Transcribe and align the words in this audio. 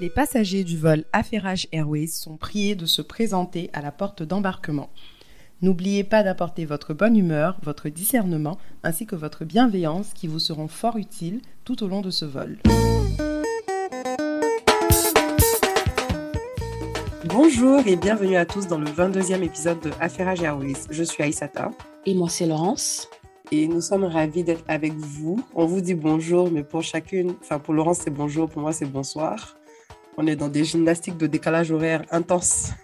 Les 0.00 0.10
passagers 0.10 0.64
du 0.64 0.76
vol 0.76 1.04
Affairage 1.12 1.68
Airways 1.70 2.08
sont 2.08 2.36
priés 2.36 2.74
de 2.74 2.84
se 2.84 3.00
présenter 3.00 3.70
à 3.72 3.80
la 3.80 3.92
porte 3.92 4.24
d'embarquement. 4.24 4.90
N'oubliez 5.62 6.02
pas 6.02 6.24
d'apporter 6.24 6.64
votre 6.64 6.94
bonne 6.94 7.16
humeur, 7.16 7.58
votre 7.62 7.88
discernement 7.88 8.58
ainsi 8.82 9.06
que 9.06 9.14
votre 9.14 9.44
bienveillance 9.44 10.12
qui 10.12 10.26
vous 10.26 10.40
seront 10.40 10.66
fort 10.66 10.96
utiles 10.96 11.40
tout 11.64 11.84
au 11.84 11.86
long 11.86 12.00
de 12.00 12.10
ce 12.10 12.24
vol. 12.24 12.58
Bonjour 17.26 17.86
et 17.86 17.94
bienvenue 17.94 18.36
à 18.36 18.46
tous 18.46 18.66
dans 18.66 18.78
le 18.78 18.86
22e 18.86 19.44
épisode 19.44 19.78
de 19.78 19.92
Affairage 20.00 20.42
Airways. 20.42 20.88
Je 20.90 21.04
suis 21.04 21.22
Aïsata. 21.22 21.70
Et 22.04 22.14
moi, 22.14 22.28
c'est 22.28 22.46
Laurence. 22.46 23.08
Et 23.52 23.68
nous 23.68 23.80
sommes 23.80 24.04
ravis 24.04 24.42
d'être 24.42 24.64
avec 24.66 24.92
vous. 24.94 25.40
On 25.54 25.66
vous 25.66 25.80
dit 25.80 25.94
bonjour, 25.94 26.50
mais 26.50 26.64
pour 26.64 26.82
chacune, 26.82 27.36
enfin 27.40 27.60
pour 27.60 27.74
Laurence, 27.74 27.98
c'est 28.02 28.10
bonjour, 28.10 28.50
pour 28.50 28.60
moi, 28.60 28.72
c'est 28.72 28.90
bonsoir. 28.90 29.56
On 30.16 30.26
est 30.26 30.36
dans 30.36 30.48
des 30.48 30.64
gymnastiques 30.64 31.16
de 31.16 31.26
décalage 31.26 31.70
horaire. 31.72 32.04
Impossible. 32.10 32.76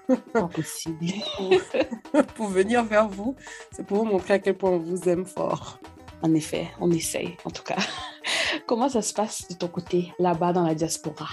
pour 2.35 2.49
venir 2.49 2.85
vers 2.85 3.09
vous, 3.09 3.37
c'est 3.73 3.87
pour 3.87 3.99
vous 3.99 4.05
montrer 4.05 4.35
à 4.35 4.39
quel 4.39 4.57
point 4.57 4.71
on 4.71 4.79
vous 4.79 5.09
aime 5.09 5.25
fort. 5.25 5.79
En 6.23 6.35
effet, 6.35 6.69
on 6.81 6.91
essaye, 6.91 7.37
en 7.45 7.51
tout 7.51 7.63
cas. 7.63 7.79
Comment 8.67 8.89
ça 8.89 9.01
se 9.03 9.15
passe 9.15 9.49
de 9.49 9.55
ton 9.55 9.69
côté, 9.69 10.13
là-bas 10.19 10.53
dans 10.53 10.65
la 10.65 10.75
diaspora? 10.75 11.29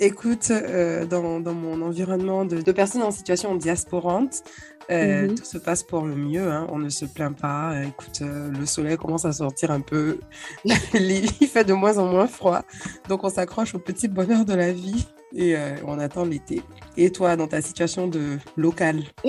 Écoute, 0.00 0.50
euh, 0.50 1.06
dans, 1.06 1.40
dans, 1.40 1.54
mon 1.54 1.82
environnement 1.82 2.44
de, 2.44 2.60
de, 2.60 2.72
personnes 2.72 3.02
en 3.02 3.10
situation 3.10 3.56
diasporante, 3.56 4.44
euh, 4.90 5.26
mm 5.26 5.30
-hmm. 5.30 5.34
tout 5.36 5.44
se 5.44 5.58
passe 5.58 5.82
pour 5.82 6.02
le 6.06 6.14
mieux. 6.14 6.48
Hein. 6.50 6.66
On 6.70 6.78
ne 6.78 6.88
se 6.88 7.04
plaint 7.04 7.36
pas. 7.36 7.72
Euh, 7.72 7.88
écoute, 7.88 8.20
euh, 8.22 8.50
le 8.50 8.66
soleil 8.66 8.96
commence 8.96 9.24
à 9.24 9.32
sortir 9.32 9.70
un 9.70 9.80
peu. 9.80 10.20
Il 10.94 11.48
fait 11.48 11.64
de 11.64 11.74
moins 11.74 11.98
en 11.98 12.06
moins 12.06 12.28
froid. 12.28 12.62
Donc, 13.08 13.24
on 13.24 13.30
s'accroche 13.30 13.74
au 13.74 13.80
petit 13.80 14.08
bonheur 14.08 14.44
de 14.44 14.54
la 14.54 14.72
vie 14.72 15.06
et 15.34 15.56
euh, 15.56 15.76
on 15.86 15.98
attend 15.98 16.24
l'été. 16.24 16.62
Et 16.96 17.10
toi, 17.10 17.36
dans 17.36 17.46
ta 17.46 17.60
situation 17.60 18.08
de 18.08 18.38
local? 18.56 19.02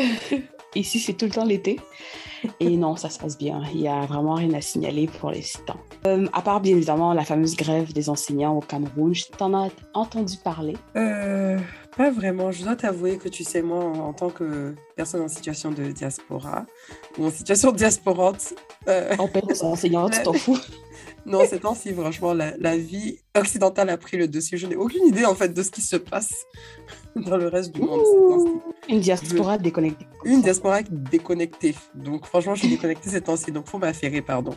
Ici, 0.75 0.99
c'est 0.99 1.13
tout 1.13 1.25
le 1.25 1.31
temps 1.31 1.45
l'été. 1.45 1.79
Et 2.59 2.69
non, 2.77 2.95
ça 2.95 3.09
se 3.09 3.17
passe 3.17 3.37
bien. 3.37 3.61
Il 3.73 3.81
n'y 3.81 3.87
a 3.87 4.01
vraiment 4.05 4.35
rien 4.35 4.53
à 4.53 4.61
signaler 4.61 5.07
pour 5.07 5.31
l'instant. 5.31 5.77
Euh, 6.05 6.27
à 6.31 6.41
part, 6.41 6.61
bien 6.61 6.75
évidemment, 6.75 7.13
la 7.13 7.25
fameuse 7.25 7.55
grève 7.55 7.91
des 7.91 8.09
enseignants 8.09 8.55
au 8.55 8.59
Cameroun, 8.59 9.13
t'en 9.37 9.53
as 9.53 9.69
entendu 9.93 10.37
parler? 10.37 10.77
Euh, 10.95 11.57
Pas 11.97 12.11
vraiment. 12.11 12.51
Je 12.51 12.63
dois 12.63 12.75
t'avouer 12.75 13.17
que 13.17 13.29
tu 13.29 13.43
sais, 13.43 13.63
moi, 13.63 13.83
en, 13.83 13.99
en, 13.99 14.13
tant 14.13 14.29
que 14.29 14.75
personne 14.95 15.21
en 15.21 15.27
situation 15.27 15.71
de 15.71 15.91
diaspora, 15.91 16.65
ou 17.17 17.25
en 17.25 17.31
situation 17.31 17.71
diasporante... 17.71 18.53
Euh, 18.87 19.15
en 19.17 19.27
paix, 19.27 19.41
enseignante, 19.61 20.13
tu 20.13 20.23
t'en 20.23 20.33
fous 20.33 20.59
non, 21.29 21.45
ces 21.45 21.59
temps-ci, 21.59 21.93
franchement, 21.93 22.33
la, 22.33 22.57
la, 22.57 22.77
vie 22.77 23.19
occidentale 23.35 23.89
a 23.89 23.97
pris 23.97 24.17
le 24.17 24.27
dessus. 24.27 24.57
Je 24.57 24.67
n'ai 24.67 24.75
aucune 24.75 25.05
idée, 25.07 25.25
en 25.25 25.35
fait, 25.35 25.53
de 25.53 25.63
ce 25.63 25.71
qui 25.71 25.81
se 25.81 25.95
passe 25.95 26.33
dans 27.15 27.37
le 27.37 27.47
reste 27.47 27.73
du 27.73 27.81
monde. 27.81 28.01
Ouh, 28.01 28.61
une 28.89 28.99
diaspora 28.99 29.57
je... 29.57 29.63
déconnectée. 29.63 30.07
Une 30.25 30.41
diaspora 30.41 30.81
déconnectée. 30.81 31.75
Donc, 31.95 32.25
franchement, 32.25 32.55
je 32.55 32.61
suis 32.61 32.69
déconnectée 32.69 33.09
ces 33.09 33.21
temps-ci. 33.21 33.51
Donc, 33.51 33.67
faut 33.67 33.77
m'affairer, 33.77 34.21
pardon. 34.21 34.55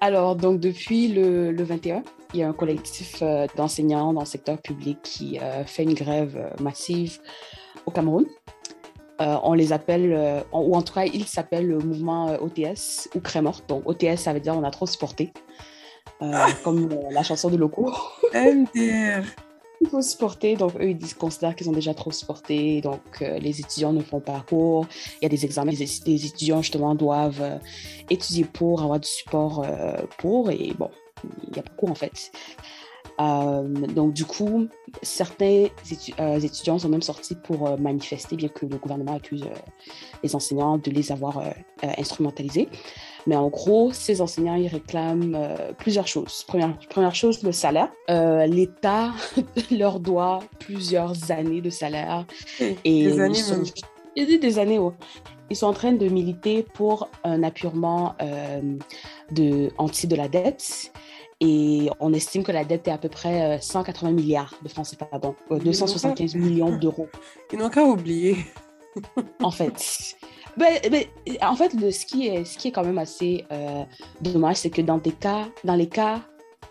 Alors, 0.00 0.36
donc, 0.36 0.60
depuis 0.60 1.08
le, 1.08 1.52
le 1.52 1.64
21, 1.64 2.02
il 2.34 2.40
y 2.40 2.42
a 2.42 2.48
un 2.48 2.52
collectif 2.52 3.18
euh, 3.22 3.46
d'enseignants 3.56 4.12
dans 4.12 4.20
le 4.20 4.26
secteur 4.26 4.58
public 4.58 4.98
qui 5.02 5.38
euh, 5.40 5.64
fait 5.64 5.82
une 5.82 5.94
grève 5.94 6.36
euh, 6.36 6.62
massive 6.62 7.18
au 7.86 7.90
Cameroun. 7.90 8.26
Euh, 9.20 9.36
on 9.42 9.52
les 9.52 9.72
appelle, 9.72 10.14
euh, 10.14 10.40
ou 10.52 10.74
en 10.74 10.80
tout 10.80 10.94
cas, 10.94 11.04
ils 11.04 11.26
s'appellent 11.26 11.68
le 11.68 11.78
mouvement 11.78 12.36
OTS 12.40 13.10
ou 13.14 13.20
Crémort. 13.20 13.60
Donc, 13.68 13.86
OTS, 13.86 14.16
ça 14.16 14.32
veut 14.32 14.40
dire 14.40 14.54
on 14.56 14.64
a 14.64 14.70
trop 14.70 14.86
supporté. 14.86 15.32
Euh, 16.22 16.46
comme 16.62 16.88
la 17.10 17.22
chanson 17.22 17.50
de 17.50 17.56
Loco. 17.56 17.92
MDR. 18.34 19.24
Il 19.82 19.88
faut 19.88 20.02
supporter, 20.02 20.56
donc 20.56 20.76
eux, 20.76 20.90
ils 20.90 21.14
considèrent 21.14 21.56
qu'ils 21.56 21.70
ont 21.70 21.72
déjà 21.72 21.94
trop 21.94 22.10
supporté, 22.10 22.82
donc 22.82 23.00
euh, 23.22 23.38
les 23.38 23.60
étudiants 23.60 23.94
ne 23.94 24.02
font 24.02 24.20
pas 24.20 24.44
cours, 24.46 24.86
il 25.20 25.24
y 25.24 25.26
a 25.26 25.30
des 25.30 25.46
examens, 25.46 25.72
les, 25.72 25.86
les 26.04 26.26
étudiants 26.26 26.60
justement 26.60 26.94
doivent 26.94 27.40
euh, 27.40 27.56
étudier 28.10 28.44
pour, 28.44 28.82
avoir 28.82 29.00
du 29.00 29.08
support 29.08 29.66
pour, 30.18 30.50
et 30.50 30.74
bon, 30.78 30.90
il 31.46 31.54
n'y 31.54 31.58
a 31.58 31.62
pas 31.62 31.72
cours 31.78 31.90
en 31.90 31.94
fait. 31.94 32.30
Donc 33.20 34.14
du 34.14 34.24
coup, 34.24 34.68
certains 35.02 35.66
étu 35.90 36.12
étudiants 36.42 36.78
sont 36.78 36.88
même 36.88 37.02
sortis 37.02 37.34
pour 37.34 37.78
manifester, 37.78 38.36
bien 38.36 38.48
que 38.48 38.66
le 38.66 38.78
gouvernement 38.78 39.16
accuse 39.16 39.44
les 40.22 40.34
enseignants 40.34 40.78
de 40.78 40.90
les 40.90 41.12
avoir 41.12 41.42
instrumentalisés. 41.82 42.68
Mais 43.26 43.36
en 43.36 43.48
gros, 43.48 43.92
ces 43.92 44.20
enseignants, 44.20 44.54
ils 44.54 44.68
réclament 44.68 45.34
euh, 45.34 45.72
plusieurs 45.78 46.06
choses. 46.06 46.44
Première, 46.46 46.76
première 46.88 47.14
chose, 47.14 47.42
le 47.42 47.52
salaire. 47.52 47.90
Euh, 48.08 48.46
L'État 48.46 49.12
leur 49.70 50.00
doit 50.00 50.40
plusieurs 50.58 51.30
années 51.30 51.60
de 51.60 51.70
salaire. 51.70 52.24
Et 52.84 53.04
des 53.04 53.20
années, 53.20 53.34
sont, 53.34 53.62
des, 54.16 54.38
des 54.38 54.58
années, 54.58 54.78
oh. 54.78 54.94
Ils 55.50 55.56
sont 55.56 55.66
en 55.66 55.72
train 55.72 55.92
de 55.92 56.06
militer 56.08 56.62
pour 56.62 57.08
un 57.24 57.42
apurement 57.42 58.14
euh, 58.22 58.60
de, 59.32 59.70
anti 59.78 60.06
de 60.06 60.14
la 60.14 60.28
dette. 60.28 60.92
Et 61.40 61.88
on 62.00 62.12
estime 62.12 62.42
que 62.42 62.52
la 62.52 62.64
dette 62.64 62.86
est 62.88 62.90
à 62.90 62.98
peu 62.98 63.08
près 63.08 63.58
180 63.60 64.10
milliards 64.10 64.54
de 64.62 64.68
francs 64.68 64.86
CFA, 64.86 65.18
donc 65.18 65.36
275 65.48 66.34
millions 66.34 66.76
d'euros. 66.76 67.08
Ils 67.52 67.58
n'ont 67.58 67.70
qu'à 67.70 67.82
oublier. 67.82 68.36
en 69.42 69.50
fait. 69.50 70.16
Mais, 70.56 70.80
mais, 70.90 71.08
en 71.42 71.54
fait, 71.54 71.72
le, 71.74 71.90
ce, 71.90 72.04
qui 72.04 72.26
est, 72.26 72.44
ce 72.44 72.58
qui 72.58 72.68
est 72.68 72.72
quand 72.72 72.84
même 72.84 72.98
assez 72.98 73.44
euh, 73.52 73.84
dommage, 74.20 74.56
c'est 74.56 74.70
que 74.70 74.82
dans, 74.82 74.98
des 74.98 75.12
cas, 75.12 75.48
dans 75.64 75.76
les 75.76 75.88
cas 75.88 76.20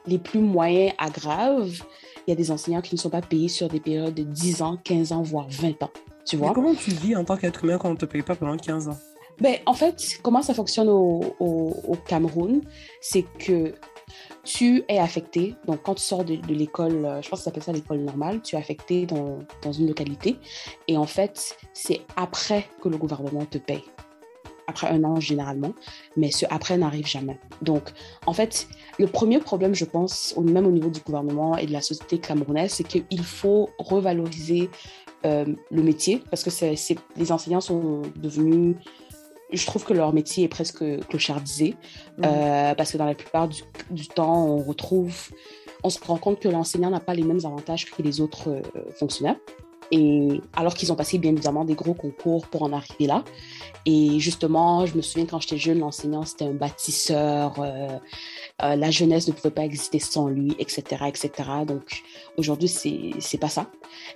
les 0.05 0.19
plus 0.19 0.39
moyens 0.39 0.93
à 0.97 1.09
graves, 1.09 1.81
il 2.27 2.29
y 2.29 2.33
a 2.33 2.35
des 2.35 2.51
enseignants 2.51 2.81
qui 2.81 2.95
ne 2.95 2.99
sont 2.99 3.09
pas 3.09 3.21
payés 3.21 3.47
sur 3.47 3.67
des 3.67 3.79
périodes 3.79 4.13
de 4.13 4.23
10 4.23 4.61
ans, 4.61 4.77
15 4.83 5.11
ans, 5.13 5.21
voire 5.21 5.47
20 5.49 5.83
ans. 5.83 5.91
Tu 6.25 6.37
vois? 6.37 6.49
Mais 6.49 6.53
comment 6.53 6.75
tu 6.75 6.91
vis 6.91 7.15
en 7.15 7.23
tant 7.23 7.37
qu'être 7.37 7.63
humain 7.63 7.77
quand 7.77 7.89
on 7.89 7.93
ne 7.93 7.97
te 7.97 8.05
paye 8.05 8.21
pas 8.21 8.35
pendant 8.35 8.57
15 8.57 8.89
ans? 8.89 8.97
Ben, 9.39 9.55
en 9.65 9.73
fait, 9.73 10.19
comment 10.21 10.41
ça 10.41 10.53
fonctionne 10.53 10.89
au, 10.89 11.21
au, 11.39 11.75
au 11.87 11.95
Cameroun, 11.95 12.61
c'est 12.99 13.23
que 13.23 13.73
tu 14.43 14.83
es 14.87 14.97
affecté. 14.97 15.55
Donc, 15.65 15.81
quand 15.83 15.95
tu 15.95 16.03
sors 16.03 16.23
de, 16.23 16.39
l'école, 16.47 17.19
je 17.21 17.29
pense 17.29 17.39
que 17.39 17.43
ça 17.43 17.43
s'appelle 17.45 17.63
ça 17.63 17.71
l'école 17.71 17.99
normale, 17.99 18.41
tu 18.41 18.55
es 18.55 18.59
affecté 18.59 19.05
dans, 19.05 19.39
dans, 19.61 19.71
une 19.71 19.87
localité. 19.87 20.37
Et 20.87 20.97
en 20.97 21.05
fait, 21.05 21.57
c'est 21.73 22.01
après 22.15 22.65
que 22.81 22.89
le 22.89 22.97
gouvernement 22.97 23.45
te 23.45 23.57
paye. 23.57 23.83
Après 24.67 24.87
un 24.87 25.03
an, 25.03 25.19
généralement. 25.19 25.73
Mais 26.15 26.31
ce 26.31 26.45
après 26.49 26.77
n'arrive 26.77 27.07
jamais. 27.07 27.39
Donc, 27.61 27.91
en 28.25 28.33
fait, 28.33 28.67
le 28.99 29.07
premier 29.07 29.39
problème, 29.39 29.73
je 29.73 29.85
pense, 29.85 30.35
même 30.37 30.67
au 30.67 30.71
niveau 30.71 30.89
du 30.89 30.99
gouvernement 30.99 31.57
et 31.57 31.65
de 31.65 31.71
la 31.71 31.81
société 31.81 32.19
camerounaise, 32.19 32.71
c'est 32.71 32.83
qu'il 32.83 33.23
faut 33.23 33.69
revaloriser 33.79 34.69
euh, 35.25 35.45
le 35.69 35.83
métier 35.83 36.23
parce 36.29 36.43
que 36.43 36.49
c'est, 36.49 36.75
les 37.17 37.31
enseignants 37.31 37.59
sont 37.59 38.03
devenus 38.15 38.77
je 39.51 39.65
trouve 39.65 39.83
que 39.83 39.93
leur 39.93 40.13
métier 40.13 40.45
est 40.45 40.49
presque 40.49 40.83
clochardisé 41.07 41.75
mmh. 42.17 42.21
euh, 42.25 42.75
parce 42.75 42.91
que 42.91 42.97
dans 42.97 43.05
la 43.05 43.15
plupart 43.15 43.47
du, 43.47 43.63
du, 43.89 44.07
temps, 44.07 44.45
on 44.45 44.57
retrouve, 44.57 45.29
on 45.83 45.89
se 45.89 45.99
rend 46.03 46.17
compte 46.17 46.39
que 46.39 46.47
l'enseignant 46.47 46.89
n'a 46.89 46.99
pas 46.99 47.13
les 47.13 47.23
mêmes 47.23 47.45
avantages 47.45 47.89
que 47.89 48.01
les 48.01 48.21
autres 48.21 48.49
euh, 48.49 48.61
fonctionnaires. 48.97 49.37
Et 49.91 50.41
alors 50.53 50.75
qu'ils 50.75 50.91
ont 50.91 50.95
passé 50.95 51.17
bien 51.17 51.31
évidemment 51.31 51.65
des 51.65 51.73
gros 51.73 51.95
concours 51.95 52.47
pour 52.47 52.61
en 52.61 52.73
arriver 52.73 53.07
là. 53.07 53.23
Et 53.85 54.19
justement, 54.19 54.85
je 54.85 54.95
me 54.95 55.01
souviens 55.01 55.25
quand 55.25 55.39
j'étais 55.39 55.57
jeune, 55.57 55.79
l'enseignant 55.79 56.23
c'était 56.25 56.45
un 56.45 56.53
bâtisseur, 56.53 57.55
euh, 57.59 57.87
euh, 58.63 58.75
la 58.75 58.91
jeunesse 58.91 59.27
ne 59.27 59.33
pouvait 59.33 59.53
pas 59.53 59.63
exister 59.63 59.99
sans 59.99 60.27
lui, 60.27 60.55
etc., 60.59 61.05
etc. 61.07 61.31
Donc 61.65 62.03
aujourd'hui 62.37 62.67
c'est 62.67 63.37
pas 63.37 63.49
ça. 63.49 63.67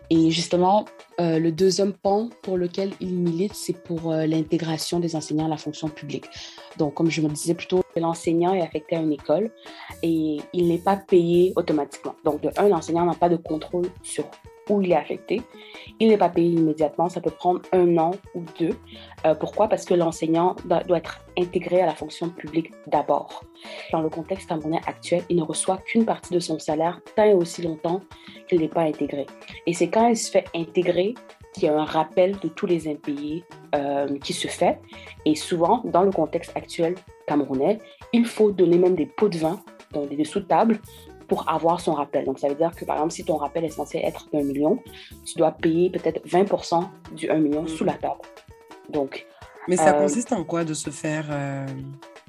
Et 0.10 0.32
justement, 0.32 0.86
euh, 1.20 1.40
le 1.40 1.52
deuxième 1.52 1.94
pan 1.94 2.30
pour 2.42 2.58
lequel 2.58 2.92
il 3.00 3.14
milite, 3.16 3.54
c'est 3.54 3.82
pour 3.84 4.12
euh, 4.12 4.26
l'intégration 4.26 5.00
des 5.00 5.16
enseignants 5.16 5.46
à 5.46 5.50
la 5.50 5.58
fonction 5.58 5.88
publique. 5.88 6.26
Donc 6.78 6.94
comme 6.96 7.10
je 7.10 7.22
me 7.22 7.30
disais 7.30 7.54
plutôt, 7.54 7.82
l'enseignant 7.96 8.54
est 8.54 8.62
affecté 8.62 8.96
à 8.96 9.00
une 9.00 9.14
école 9.14 9.52
et 10.02 10.38
il 10.54 10.68
n'est 10.68 10.80
pas 10.80 10.98
payé 10.98 11.54
automatiquement. 11.56 12.16
Donc 12.26 12.42
de 12.42 12.50
un, 12.58 12.68
l'enseignant 12.68 13.06
n'a 13.06 13.16
pas 13.16 13.30
de 13.30 13.38
contrôle 13.38 13.90
sur 14.02 14.26
où 14.70 14.82
il 14.82 14.92
est 14.92 14.96
affecté. 14.96 15.42
Il 16.00 16.10
n'est 16.10 16.18
pas 16.18 16.30
payé 16.30 16.50
immédiatement, 16.50 17.10
ça 17.10 17.22
peut 17.22 17.32
prendre 17.32 17.62
un 17.72 17.98
an 17.98 18.12
ou 18.36 18.44
deux. 18.60 18.76
Euh, 19.26 19.36
pourquoi? 19.36 19.68
Parce 19.68 19.86
que 19.86 19.94
l'enseignant 19.94 20.56
doit, 20.66 20.84
être 20.98 21.20
intégré 21.38 21.82
à 21.82 21.86
la 21.86 21.96
fonction 21.96 22.30
publique 22.30 22.72
d'abord. 22.88 23.44
Dans 23.92 24.02
le 24.02 24.10
contexte 24.10 24.50
camerounais 24.50 24.82
actuel, 24.86 25.24
il 25.30 25.38
ne 25.38 25.44
reçoit 25.44 25.78
qu'une 25.78 26.06
partie 26.06 26.34
de 26.34 26.40
son 26.40 26.60
salaire 26.60 27.00
tant 27.16 27.24
et 27.24 27.34
aussi 27.34 27.62
longtemps 27.62 28.02
qu'il 28.48 28.62
n'est 28.62 28.68
pas 28.68 28.82
intégré. 28.82 29.26
Et 29.66 29.74
c'est 29.74 29.90
quand 29.90 30.08
il 30.08 30.18
se 30.18 30.32
fait 30.32 30.46
intégrer 30.56 31.14
qu'il 31.54 31.66
y 31.66 31.68
a 31.68 31.78
un 31.78 31.86
rappel 31.86 32.38
de 32.40 32.48
tous 32.48 32.66
les 32.66 32.88
impayés 32.88 33.44
euh, 33.76 34.18
qui 34.20 34.34
se 34.34 34.48
fait. 34.48 34.80
Et 35.26 35.36
souvent, 35.36 35.82
dans 35.86 36.02
le 36.02 36.12
contexte 36.12 36.52
actuel 36.56 36.96
camerounais, 37.28 37.78
il 38.12 38.26
faut 38.26 38.52
donner 38.52 38.78
même 38.78 38.96
des 38.96 39.06
pots 39.06 39.30
de 39.30 39.38
vin, 39.38 39.60
donc 39.94 40.10
des 40.10 40.26
sous-tables, 40.26 40.80
pour 41.28 41.50
avoir 41.50 41.80
son 41.80 41.94
rappel. 41.94 42.26
Donc, 42.26 42.40
ça 42.40 42.48
veut 42.48 42.56
dire 42.56 42.72
que, 42.76 42.86
par 42.86 42.98
exemple, 42.98 43.14
si 43.14 43.24
ton 43.24 43.38
rappel 43.38 43.66
est 43.66 43.70
censé 43.70 44.00
être 44.00 44.28
d'un 44.32 44.44
million, 44.44 44.80
tu 45.26 45.36
dois 45.38 45.52
payer 45.52 45.90
peut-être 45.90 46.26
20% 46.28 46.86
du 47.16 47.30
1 47.30 47.38
million 47.38 47.64
mmh. 47.64 47.68
sous 47.68 47.84
la 47.84 47.94
table. 47.94 48.22
Donc, 48.90 49.26
Mais 49.68 49.78
ça 49.78 49.96
euh, 49.96 50.02
consiste 50.02 50.32
en 50.34 50.44
quoi 50.44 50.64
de 50.64 50.74
se 50.74 50.90
faire 50.90 51.26
euh, 51.30 51.66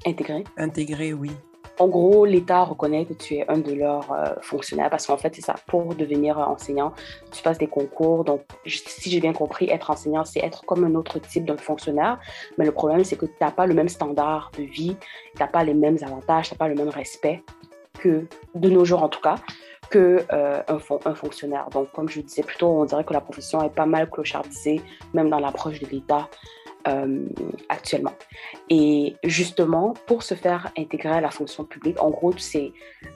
intégrer? 0.05 0.43
Intégrer, 0.57 1.13
oui. 1.13 1.31
en 1.79 1.87
gros, 1.87 2.25
l'État 2.25 2.63
reconnaît 2.63 3.05
que 3.05 3.13
tu 3.13 3.35
es 3.35 3.49
un 3.49 3.57
de 3.57 3.73
leurs 3.73 4.11
euh, 4.11 4.33
fonctionnaires 4.41 4.89
parce 4.89 5.05
qu'en 5.05 5.17
fait, 5.17 5.35
c'est 5.35 5.41
ça. 5.41 5.55
Pour 5.67 5.95
devenir 5.95 6.37
enseignant, 6.37 6.93
tu 7.31 7.43
passes 7.43 7.57
des 7.57 7.67
concours. 7.67 8.23
Donc, 8.23 8.41
si 8.65 9.09
j'ai 9.09 9.19
bien 9.19 9.33
compris, 9.33 9.69
être 9.69 9.89
enseignant, 9.89 10.23
c'est 10.23 10.39
être 10.39 10.65
comme 10.65 10.83
un 10.85 10.95
autre 10.95 11.19
type 11.19 11.45
de 11.45 11.55
fonctionnaire. 11.57 12.19
Mais 12.57 12.65
le 12.65 12.71
problème, 12.71 13.03
c'est 13.03 13.17
que 13.17 13.25
tu 13.25 13.33
n'as 13.41 13.51
pas 13.51 13.67
le 13.67 13.73
même 13.73 13.89
standard 13.89 14.51
de 14.57 14.63
vie, 14.63 14.95
tu 15.35 15.41
n'as 15.41 15.47
pas 15.47 15.63
les 15.63 15.73
mêmes 15.73 15.97
avantages, 16.01 16.47
tu 16.47 16.53
n'as 16.53 16.57
pas 16.57 16.69
le 16.69 16.75
même 16.75 16.89
respect 16.89 17.43
que, 17.97 18.27
de 18.53 18.69
nos 18.69 18.85
jours 18.85 19.03
en 19.03 19.09
tout 19.09 19.21
cas, 19.21 19.35
que 19.89 20.23
euh, 20.31 20.61
un, 20.67 20.79
un, 21.05 21.15
fonctionnaire. 21.15 21.69
Donc, 21.71 21.91
comme 21.91 22.09
je 22.09 22.21
disais 22.21 22.43
plutôt, 22.43 22.67
on 22.67 22.85
dirait 22.85 23.03
que 23.03 23.13
la 23.13 23.21
profession 23.21 23.61
est 23.63 23.73
pas 23.73 23.85
mal 23.85 24.09
clochardisée, 24.09 24.81
même 25.13 25.29
dans 25.29 25.39
l'approche 25.39 25.79
de 25.79 25.87
l'État. 25.87 26.29
Euh, 26.87 27.25
actuellement. 27.67 28.13
Et 28.69 29.15
justement, 29.23 29.95
pour 30.05 30.21
se 30.21 30.35
faire 30.35 30.71
intégrer 30.77 31.09
à 31.09 31.21
la 31.21 31.31
fonction 31.31 31.63
publique, 31.63 31.99
en 31.99 32.11
gros, 32.11 32.31
c'est, 32.37 32.73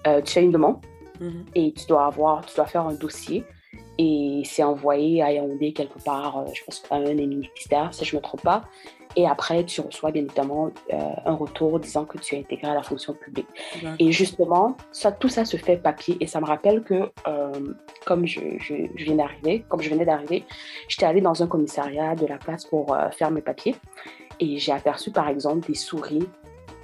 euh, 0.08 0.24
tu 0.24 0.34
fais 0.34 0.42
une 0.42 0.52
demande 0.52 0.78
mhm. 1.20 1.46
et 1.54 1.72
tu 1.74 1.86
dois 1.86 2.08
avoir, 2.08 2.44
tu 2.48 2.56
dois 2.56 2.66
faire 2.66 2.88
un 2.88 2.96
dossier 2.96 3.44
et 4.00 4.42
c'est 4.44 4.64
envoyé 4.64 5.22
à 5.22 5.32
Yaoundé 5.34 5.72
quelque 5.74 6.04
part, 6.04 6.46
je 6.52 6.64
pense 6.64 6.82
à 6.90 6.96
un 6.96 7.14
des 7.14 7.28
ministères, 7.28 7.94
si 7.94 8.06
je 8.06 8.16
ne 8.16 8.22
me 8.22 8.24
trompe 8.24 8.42
pas. 8.42 8.64
Et 9.16 9.28
après, 9.28 9.64
tu 9.66 9.82
reçois 9.82 10.12
bien 10.12 10.24
évidemment 10.24 10.72
euh, 10.94 10.98
un 11.26 11.34
retour 11.34 11.80
disant 11.80 12.06
que 12.06 12.18
tu 12.18 12.36
es 12.36 12.40
intégré 12.40 12.68
à 12.68 12.76
la 12.76 12.84
fonction 12.84 13.14
publique. 13.14 13.48
Et 13.98 14.12
justement, 14.12 14.78
ça, 14.92 15.12
tout 15.12 15.30
ça 15.30 15.46
se 15.46 15.58
fait 15.58 15.78
papier. 15.78 16.18
Et 16.20 16.28
ça 16.28 16.40
me 16.40 16.46
rappelle 16.46 16.84
que, 16.84 17.10
euh, 17.28 17.74
comme 18.06 18.28
je, 18.28 18.40
je, 18.60 18.76
viens 18.96 19.16
d'arriver, 19.16 19.66
comme 19.68 19.82
je 19.82 19.90
venais 19.90 20.06
d'arriver, 20.06 20.46
j'étais 20.88 21.06
allée 21.06 21.22
dans 21.22 21.42
un 21.42 21.48
commissariat 21.48 22.16
de 22.16 22.28
la 22.28 22.38
place 22.38 22.66
pour 22.66 22.94
euh, 22.94 23.10
faire 23.10 23.32
mes 23.32 23.42
papiers. 23.42 23.76
Et 24.40 24.58
j'ai 24.58 24.72
aperçu, 24.72 25.12
par 25.12 25.28
exemple, 25.28 25.68
des 25.68 25.76
souris. 25.76 26.28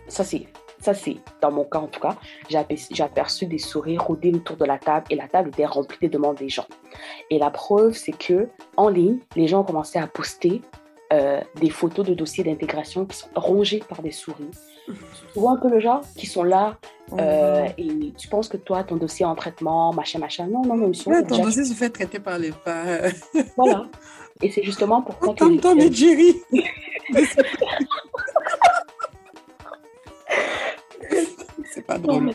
Ça, 0.07 0.23
c'est 0.23 0.47
ça, 0.81 0.93
c'est 0.93 1.17
dans 1.41 1.51
mon 1.51 1.63
cas 1.63 1.79
en 1.79 1.87
tout 1.87 1.99
cas. 1.99 2.15
J'ai 2.47 3.03
aperçu 3.03 3.47
des 3.47 3.57
souris 3.57 3.97
rôder 3.97 4.31
autour 4.35 4.55
de 4.55 4.65
la 4.65 4.77
table 4.77 5.07
et 5.09 5.15
la 5.15 5.27
table 5.27 5.49
était 5.49 5.65
remplie 5.65 5.97
des 5.99 6.09
demandes 6.09 6.37
des 6.37 6.49
gens. 6.49 6.67
Et 7.31 7.39
la 7.39 7.49
preuve, 7.49 7.93
c'est 7.93 8.15
que 8.15 8.49
en 8.77 8.89
ligne, 8.89 9.17
les 9.35 9.47
gens 9.47 9.61
ont 9.61 9.63
commencé 9.63 9.97
à 9.97 10.05
poster 10.05 10.61
euh, 11.13 11.41
des 11.59 11.69
photos 11.69 12.05
de 12.05 12.13
dossiers 12.13 12.43
d'intégration 12.43 13.05
qui 13.05 13.17
sont 13.17 13.27
rongés 13.35 13.83
par 13.87 14.01
des 14.01 14.11
souris. 14.11 14.49
Tu 14.87 14.93
vois 15.39 15.51
un 15.51 15.57
peu 15.57 15.69
le 15.69 15.79
genre 15.79 16.01
Qui 16.15 16.25
sont 16.25 16.43
là 16.43 16.77
euh, 17.13 17.67
et 17.77 18.13
tu 18.17 18.27
penses 18.27 18.47
que 18.47 18.57
toi, 18.57 18.83
ton 18.83 18.95
dossier 18.95 19.23
est 19.23 19.29
en 19.29 19.35
traitement, 19.35 19.93
machin, 19.93 20.17
machin. 20.17 20.47
Non, 20.47 20.63
non, 20.63 20.75
non, 20.75 20.89
ils 20.89 20.95
sont 20.95 21.11
ton 21.27 21.43
dossier 21.43 21.63
se 21.63 21.73
fait 21.73 21.89
traiter 21.89 22.19
par 22.19 22.39
les 22.39 22.51
pas. 22.51 22.83
voilà. 23.57 23.87
Et 24.41 24.49
c'est 24.49 24.63
justement 24.63 25.01
pourquoi. 25.01 25.29
Oh, 25.29 25.33
Tom, 25.33 25.59
Tom 25.59 25.79
et 25.79 25.91
Jerry 25.91 26.35
pas 31.85 31.97
drôle. 31.97 32.31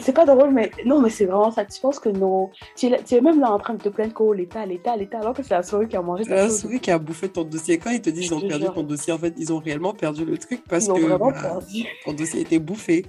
C'est 0.00 0.12
pas 0.12 0.26
drôle, 0.26 0.50
mais 0.50 0.70
non, 0.84 1.00
mais 1.00 1.10
c'est 1.10 1.26
vraiment 1.26 1.50
ça. 1.50 1.64
Tu 1.64 1.80
penses 1.80 1.98
que 1.98 2.08
non. 2.08 2.50
Tu 2.76 2.86
es, 2.86 3.20
même 3.20 3.40
là 3.40 3.52
en 3.52 3.58
train 3.58 3.74
de 3.74 3.82
te 3.82 3.88
plaindre 3.88 4.12
qu'au 4.12 4.32
l'État, 4.32 4.66
l'État, 4.66 4.96
l'État, 4.96 5.18
alors 5.20 5.34
que 5.34 5.42
c'est 5.42 5.54
la 5.54 5.62
souris 5.62 5.88
qui 5.88 5.96
a 5.96 6.02
mangé 6.02 6.24
ta 6.24 6.34
La 6.34 6.50
souris 6.50 6.80
qui 6.80 6.90
a 6.90 6.98
bouffé 6.98 7.28
ton 7.28 7.44
dossier. 7.44 7.78
Quand 7.78 7.90
ils 7.90 8.00
te 8.00 8.10
disent 8.10 8.28
qu'ils 8.28 8.34
ont 8.34 8.48
perdu 8.48 8.66
ton 8.74 8.82
dossier, 8.82 9.12
en 9.12 9.18
fait, 9.18 9.34
ils 9.38 9.52
ont 9.52 9.58
réellement 9.58 9.94
perdu 9.94 10.24
le 10.24 10.38
truc 10.38 10.62
parce 10.68 10.86
que 10.86 11.18
bah, 11.18 11.60
ton 12.04 12.12
dossier 12.12 12.40
était 12.40 12.58
bouffé. 12.58 13.06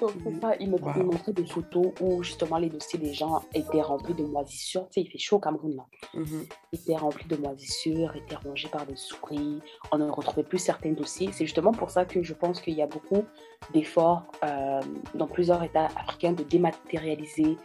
Donc, 0.00 0.12
ça, 0.40 0.54
il 0.58 0.70
me 0.70 0.76
wow. 0.76 1.32
des 1.32 1.46
photos 1.46 1.86
où 2.00 2.22
justement 2.22 2.58
les 2.58 2.68
dossiers 2.68 2.98
des 2.98 3.12
gens 3.12 3.42
étaient 3.54 3.80
remplis 3.80 4.14
de 4.14 4.24
moisissures. 4.24 4.86
Tu 4.90 4.94
sais, 4.94 5.06
il 5.06 5.10
fait 5.10 5.18
chaud 5.18 5.36
au 5.36 5.40
Cameroun 5.40 5.76
là. 5.76 5.84
Mm 6.14 6.24
Étaient 6.72 6.96
remplis 6.96 7.28
de 7.28 7.36
moisissures, 7.36 8.16
étaient 8.16 8.34
rongés 8.34 8.68
par 8.68 8.84
des 8.84 8.96
souris. 8.96 9.60
On 9.92 9.98
ne 9.98 10.10
retrouvait 10.10 10.42
plus 10.42 10.58
certains 10.58 10.90
dossiers. 10.92 11.30
C'est 11.32 11.46
justement 11.46 11.70
pour 11.70 11.90
ça 11.90 12.04
que 12.04 12.22
je 12.22 12.34
pense 12.34 12.60
qu'il 12.60 12.74
y 12.74 12.82
a 12.82 12.86
beaucoup 12.86 13.24
d'efforts 13.72 14.24
euh, 14.44 14.80
dans 15.14 15.28
plusieurs 15.28 15.62
États 15.62 15.86
africains 15.96 16.32
de 16.32 16.42
dématérialiser 16.42 17.56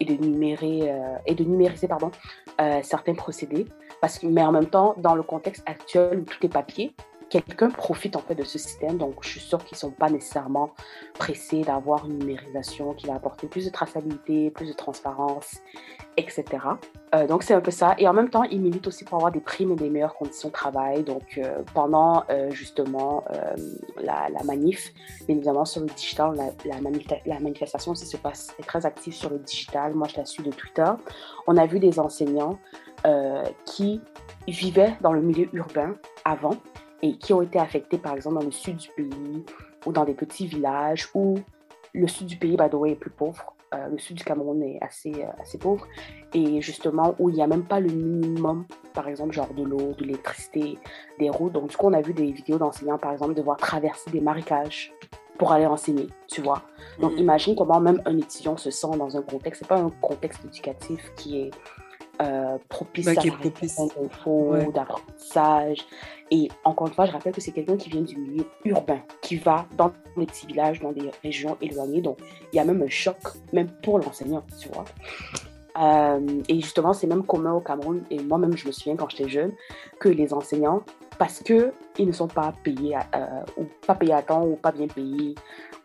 et 0.00 0.04
de, 0.04 0.14
numérer, 0.22 0.90
euh, 0.90 1.16
et 1.26 1.34
de 1.34 1.44
numériser 1.44 1.88
pardon, 1.88 2.10
euh, 2.60 2.80
certains 2.82 3.14
procédés. 3.14 3.64
Parce 4.00 4.18
que, 4.18 4.26
mais 4.26 4.42
en 4.42 4.52
même 4.52 4.66
temps, 4.66 4.94
dans 4.98 5.14
le 5.14 5.22
contexte 5.22 5.62
actuel 5.66 6.20
où 6.20 6.24
tout 6.24 6.44
est 6.44 6.50
papier, 6.50 6.94
quelqu'un 7.28 7.70
profite 7.70 8.16
en 8.16 8.20
fait 8.20 8.34
de 8.34 8.44
ce 8.44 8.58
système. 8.58 8.96
Donc, 8.96 9.16
je 9.22 9.28
suis 9.28 9.40
sûre 9.40 9.64
qu'ils 9.64 9.76
ne 9.76 9.80
sont 9.80 9.90
pas 9.90 10.10
nécessairement 10.10 10.70
pressés 11.14 11.62
d'avoir 11.62 12.06
une 12.06 12.18
numérisation 12.18 12.94
qui 12.94 13.06
va 13.06 13.14
apporter 13.14 13.46
plus 13.46 13.66
de 13.66 13.70
traçabilité, 13.70 14.50
plus 14.50 14.68
de 14.68 14.72
transparence, 14.72 15.58
etc. 16.16 16.44
Euh, 17.14 17.26
donc, 17.26 17.42
c'est 17.42 17.54
un 17.54 17.60
peu 17.60 17.70
ça. 17.70 17.94
Et 17.98 18.08
en 18.08 18.12
même 18.12 18.30
temps, 18.30 18.44
ils 18.44 18.60
militent 18.60 18.86
aussi 18.86 19.04
pour 19.04 19.16
avoir 19.16 19.30
des 19.30 19.40
primes 19.40 19.72
et 19.72 19.76
des 19.76 19.90
meilleures 19.90 20.14
conditions 20.14 20.48
de 20.48 20.54
travail. 20.54 21.02
Donc, 21.04 21.38
euh, 21.38 21.62
pendant 21.74 22.24
euh, 22.30 22.50
justement 22.50 23.24
la, 24.00 24.28
manif, 24.44 24.92
bien 25.26 25.36
évidemment, 25.36 25.64
sur 25.64 25.80
le 25.80 25.88
digital, 25.88 26.32
la, 26.64 27.40
manifestation 27.40 27.92
aussi 27.92 28.06
se 28.06 28.16
passe, 28.16 28.54
est 28.58 28.62
très 28.62 28.86
active 28.86 29.14
sur 29.14 29.30
le 29.30 29.38
digital. 29.38 29.94
Moi, 29.94 30.08
je 30.08 30.16
la 30.16 30.24
suis 30.24 30.42
de 30.42 30.50
Twitter. 30.50 30.90
On 31.46 31.56
a 31.56 31.66
vu 31.66 31.78
des 31.78 31.98
enseignants 31.98 32.58
qui 33.64 34.00
vivaient 34.46 34.96
dans 35.00 35.12
le 35.12 35.20
milieu 35.20 35.48
urbain 35.52 35.94
avant 36.24 36.56
et 37.02 37.16
qui 37.18 37.32
ont 37.32 37.42
été 37.42 37.58
affectés, 37.58 37.98
par 37.98 38.14
exemple, 38.14 38.36
dans 38.36 38.44
le 38.44 38.50
sud 38.50 38.76
du 38.76 38.88
pays 38.90 39.44
ou 39.86 39.92
dans 39.92 40.04
des 40.04 40.14
petits 40.14 40.46
villages 40.46 41.08
où 41.14 41.38
le 41.94 42.08
sud 42.08 42.26
du 42.26 42.36
pays, 42.36 42.56
by 42.56 42.68
the 42.68 42.74
way, 42.74 42.92
est 42.92 42.96
plus 42.96 43.10
pauvre. 43.10 43.54
Euh, 43.74 43.88
le 43.88 43.98
sud 43.98 44.16
du 44.16 44.24
Cameroun 44.24 44.62
est 44.62 44.78
assez, 44.80 45.12
euh, 45.12 45.42
assez 45.42 45.58
pauvre. 45.58 45.86
Et 46.32 46.60
justement, 46.62 47.14
où 47.18 47.28
il 47.28 47.34
n'y 47.34 47.42
a 47.42 47.46
même 47.46 47.64
pas 47.64 47.80
le 47.80 47.90
minimum, 47.90 48.66
par 48.94 49.08
exemple, 49.08 49.32
genre 49.32 49.52
de 49.52 49.62
l'eau, 49.62 49.94
de 49.98 50.04
l'électricité, 50.04 50.78
des 51.18 51.28
routes. 51.28 51.52
Donc, 51.52 51.68
du 51.68 51.76
coup, 51.76 51.86
on 51.86 51.92
a 51.92 52.00
vu 52.00 52.14
des 52.14 52.32
vidéos 52.32 52.58
d'enseignants, 52.58 52.98
par 52.98 53.12
exemple, 53.12 53.34
devoir 53.34 53.58
traverser 53.58 54.10
des 54.10 54.20
marécages 54.20 54.92
pour 55.38 55.52
aller 55.52 55.66
enseigner, 55.66 56.08
tu 56.28 56.40
vois. 56.40 56.62
Donc, 56.98 57.12
mm. 57.12 57.18
imagine 57.18 57.56
comment 57.56 57.78
même 57.78 58.02
un 58.06 58.16
étudiant 58.16 58.56
se 58.56 58.70
sent 58.70 58.96
dans 58.98 59.16
un 59.16 59.22
contexte. 59.22 59.62
C'est 59.62 59.68
pas 59.68 59.78
un 59.78 59.90
contexte 60.00 60.44
éducatif 60.44 61.12
qui 61.14 61.42
est 61.42 61.50
euh, 62.20 62.58
propice 62.68 63.06
bah, 63.06 63.12
à 63.12 63.14
la 63.14 64.70
d'apprentissage. 64.72 65.78
Et 66.30 66.48
encore 66.64 66.88
une 66.88 66.92
fois, 66.92 67.06
je 67.06 67.12
rappelle 67.12 67.32
que 67.32 67.40
c'est 67.40 67.52
quelqu'un 67.52 67.76
qui 67.76 67.88
vient 67.88 68.02
du 68.02 68.16
milieu 68.16 68.44
urbain, 68.64 69.00
qui 69.22 69.36
va 69.36 69.66
dans 69.76 69.92
les 70.16 70.26
petits 70.26 70.46
villages, 70.46 70.80
dans 70.80 70.92
des 70.92 71.10
régions 71.22 71.56
éloignées. 71.60 72.02
Donc, 72.02 72.18
il 72.52 72.56
y 72.56 72.58
a 72.58 72.64
même 72.64 72.82
un 72.82 72.88
choc, 72.88 73.16
même 73.52 73.68
pour 73.82 73.98
l'enseignant, 73.98 74.44
tu 74.60 74.68
vois. 74.68 74.84
Euh, 75.80 76.42
et 76.48 76.60
justement, 76.60 76.92
c'est 76.92 77.06
même 77.06 77.24
commun 77.24 77.52
au 77.52 77.60
Cameroun, 77.60 78.02
et 78.10 78.18
moi-même, 78.18 78.56
je 78.56 78.66
me 78.66 78.72
souviens 78.72 78.96
quand 78.96 79.08
j'étais 79.10 79.28
jeune, 79.28 79.52
que 80.00 80.08
les 80.08 80.34
enseignants, 80.34 80.82
parce 81.18 81.42
qu'ils 81.42 81.72
ne 81.98 82.12
sont 82.12 82.28
pas 82.28 82.54
payés, 82.62 82.96
euh, 82.96 83.42
ou 83.56 83.64
pas 83.86 83.94
payés 83.94 84.14
à 84.14 84.22
temps, 84.22 84.46
ou 84.46 84.56
pas 84.56 84.72
bien 84.72 84.86
payés, 84.86 85.34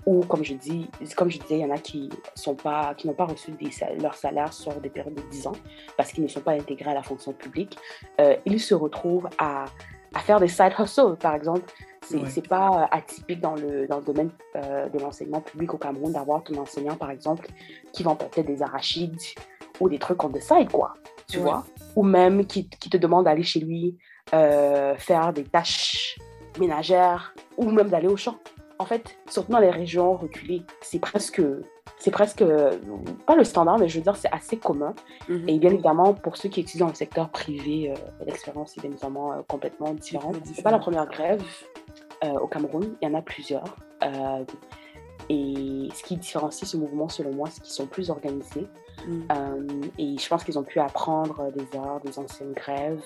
ou 0.05 0.21
comme 0.21 0.43
je 0.43 0.53
dis, 0.53 0.89
comme 1.15 1.29
je 1.31 1.39
disais, 1.39 1.59
il 1.59 1.61
y 1.61 1.65
en 1.65 1.71
a 1.71 1.77
qui 1.77 2.09
sont 2.35 2.55
pas, 2.55 2.93
qui 2.95 3.07
n'ont 3.07 3.13
pas 3.13 3.25
reçu 3.25 3.51
des, 3.51 3.69
leur 4.01 4.15
salaire 4.15 4.51
sur 4.53 4.73
des 4.81 4.89
périodes 4.89 5.15
de 5.15 5.21
10 5.31 5.47
ans 5.47 5.53
parce 5.97 6.11
qu'ils 6.11 6.23
ne 6.23 6.29
sont 6.29 6.41
pas 6.41 6.51
intégrés 6.51 6.91
à 6.91 6.93
la 6.93 7.03
fonction 7.03 7.33
publique. 7.33 7.77
Euh, 8.19 8.35
ils 8.45 8.59
se 8.59 8.75
retrouvent 8.75 9.29
à, 9.37 9.65
à, 10.13 10.19
faire 10.19 10.39
des 10.39 10.49
side 10.49 10.73
hustles, 10.77 11.15
par 11.19 11.35
exemple. 11.35 11.71
C'est 12.01 12.17
n'est 12.17 12.47
pas 12.47 12.89
atypique 12.91 13.39
dans 13.39 13.55
le, 13.55 13.87
dans 13.87 13.99
le 13.99 14.03
domaine 14.03 14.29
euh, 14.57 14.89
de 14.89 14.99
l'enseignement 14.99 15.39
public 15.39 15.73
au 15.73 15.77
Cameroun 15.77 16.11
d'avoir 16.11 16.43
ton 16.43 16.61
enseignant, 16.61 16.97
par 16.97 17.09
exemple, 17.09 17.47
qui 17.93 18.03
vend 18.03 18.17
peut-être 18.17 18.45
des 18.45 18.61
arachides 18.61 19.15
ou 19.79 19.87
des 19.87 19.99
trucs 19.99 20.21
on 20.21 20.29
the 20.29 20.41
side, 20.41 20.69
quoi. 20.69 20.95
Tu 21.29 21.39
vois? 21.39 21.65
Ou 21.95 22.03
même 22.03 22.45
qui, 22.45 22.67
qui 22.67 22.89
te 22.89 22.97
demande 22.97 23.25
d'aller 23.25 23.43
chez 23.43 23.61
lui 23.61 23.97
euh, 24.33 24.95
faire 24.95 25.33
des 25.33 25.43
tâches 25.43 26.17
ménagères 26.59 27.33
ou 27.57 27.69
même 27.71 27.89
d'aller 27.89 28.07
au 28.07 28.17
champ 28.17 28.37
en 28.79 28.85
fait, 28.85 29.17
surtout 29.29 29.51
dans 29.51 29.59
les 29.59 29.69
régions 29.69 30.15
reculées, 30.15 30.63
c'est 30.81 30.99
presque, 30.99 31.41
c'est 31.97 32.11
presque, 32.11 32.43
pas 33.25 33.35
le 33.35 33.43
standard, 33.43 33.79
mais 33.79 33.87
je 33.87 33.97
veux 33.97 34.03
dire, 34.03 34.15
c'est 34.15 34.31
assez 34.31 34.57
commun. 34.57 34.93
Mhm. 35.29 35.49
Et 35.49 35.57
bien 35.57 35.71
évidemment, 35.71 36.13
pour 36.13 36.37
ceux 36.37 36.49
qui 36.49 36.59
étudient 36.59 36.85
dans 36.87 36.91
le 36.91 36.97
secteur 36.97 37.29
privé, 37.29 37.91
euh, 37.91 37.95
l'expérience 38.25 38.77
est 38.77 38.81
bien 38.81 38.91
évidemment 38.91 39.33
euh, 39.33 39.41
complètement 39.47 39.93
différente. 39.93 40.35
C'est 40.53 40.63
pas 40.63 40.71
la 40.71 40.79
première 40.79 41.07
grève 41.07 41.43
euh, 42.23 42.33
au 42.33 42.47
Cameroun, 42.47 42.95
il 43.01 43.07
y 43.07 43.11
en 43.11 43.13
a 43.15 43.21
plusieurs. 43.21 43.75
et 45.29 45.89
ce 45.95 46.03
qui 46.03 46.17
différencie 46.17 46.69
ce 46.69 46.77
mouvement, 46.77 47.07
selon 47.07 47.33
moi, 47.33 47.47
c'est 47.49 47.61
qu'ils 47.61 47.73
sont 47.73 47.87
plus 47.87 48.09
organisés. 48.09 48.67
Mm. 49.07 49.21
Euh, 49.31 49.81
et 49.97 50.17
je 50.17 50.27
pense 50.27 50.43
qu'ils 50.43 50.57
ont 50.57 50.63
pu 50.63 50.79
apprendre 50.79 51.51
des 51.51 51.65
erreurs 51.77 51.99
des 52.01 52.17
anciennes 52.17 52.53
grèves, 52.53 53.03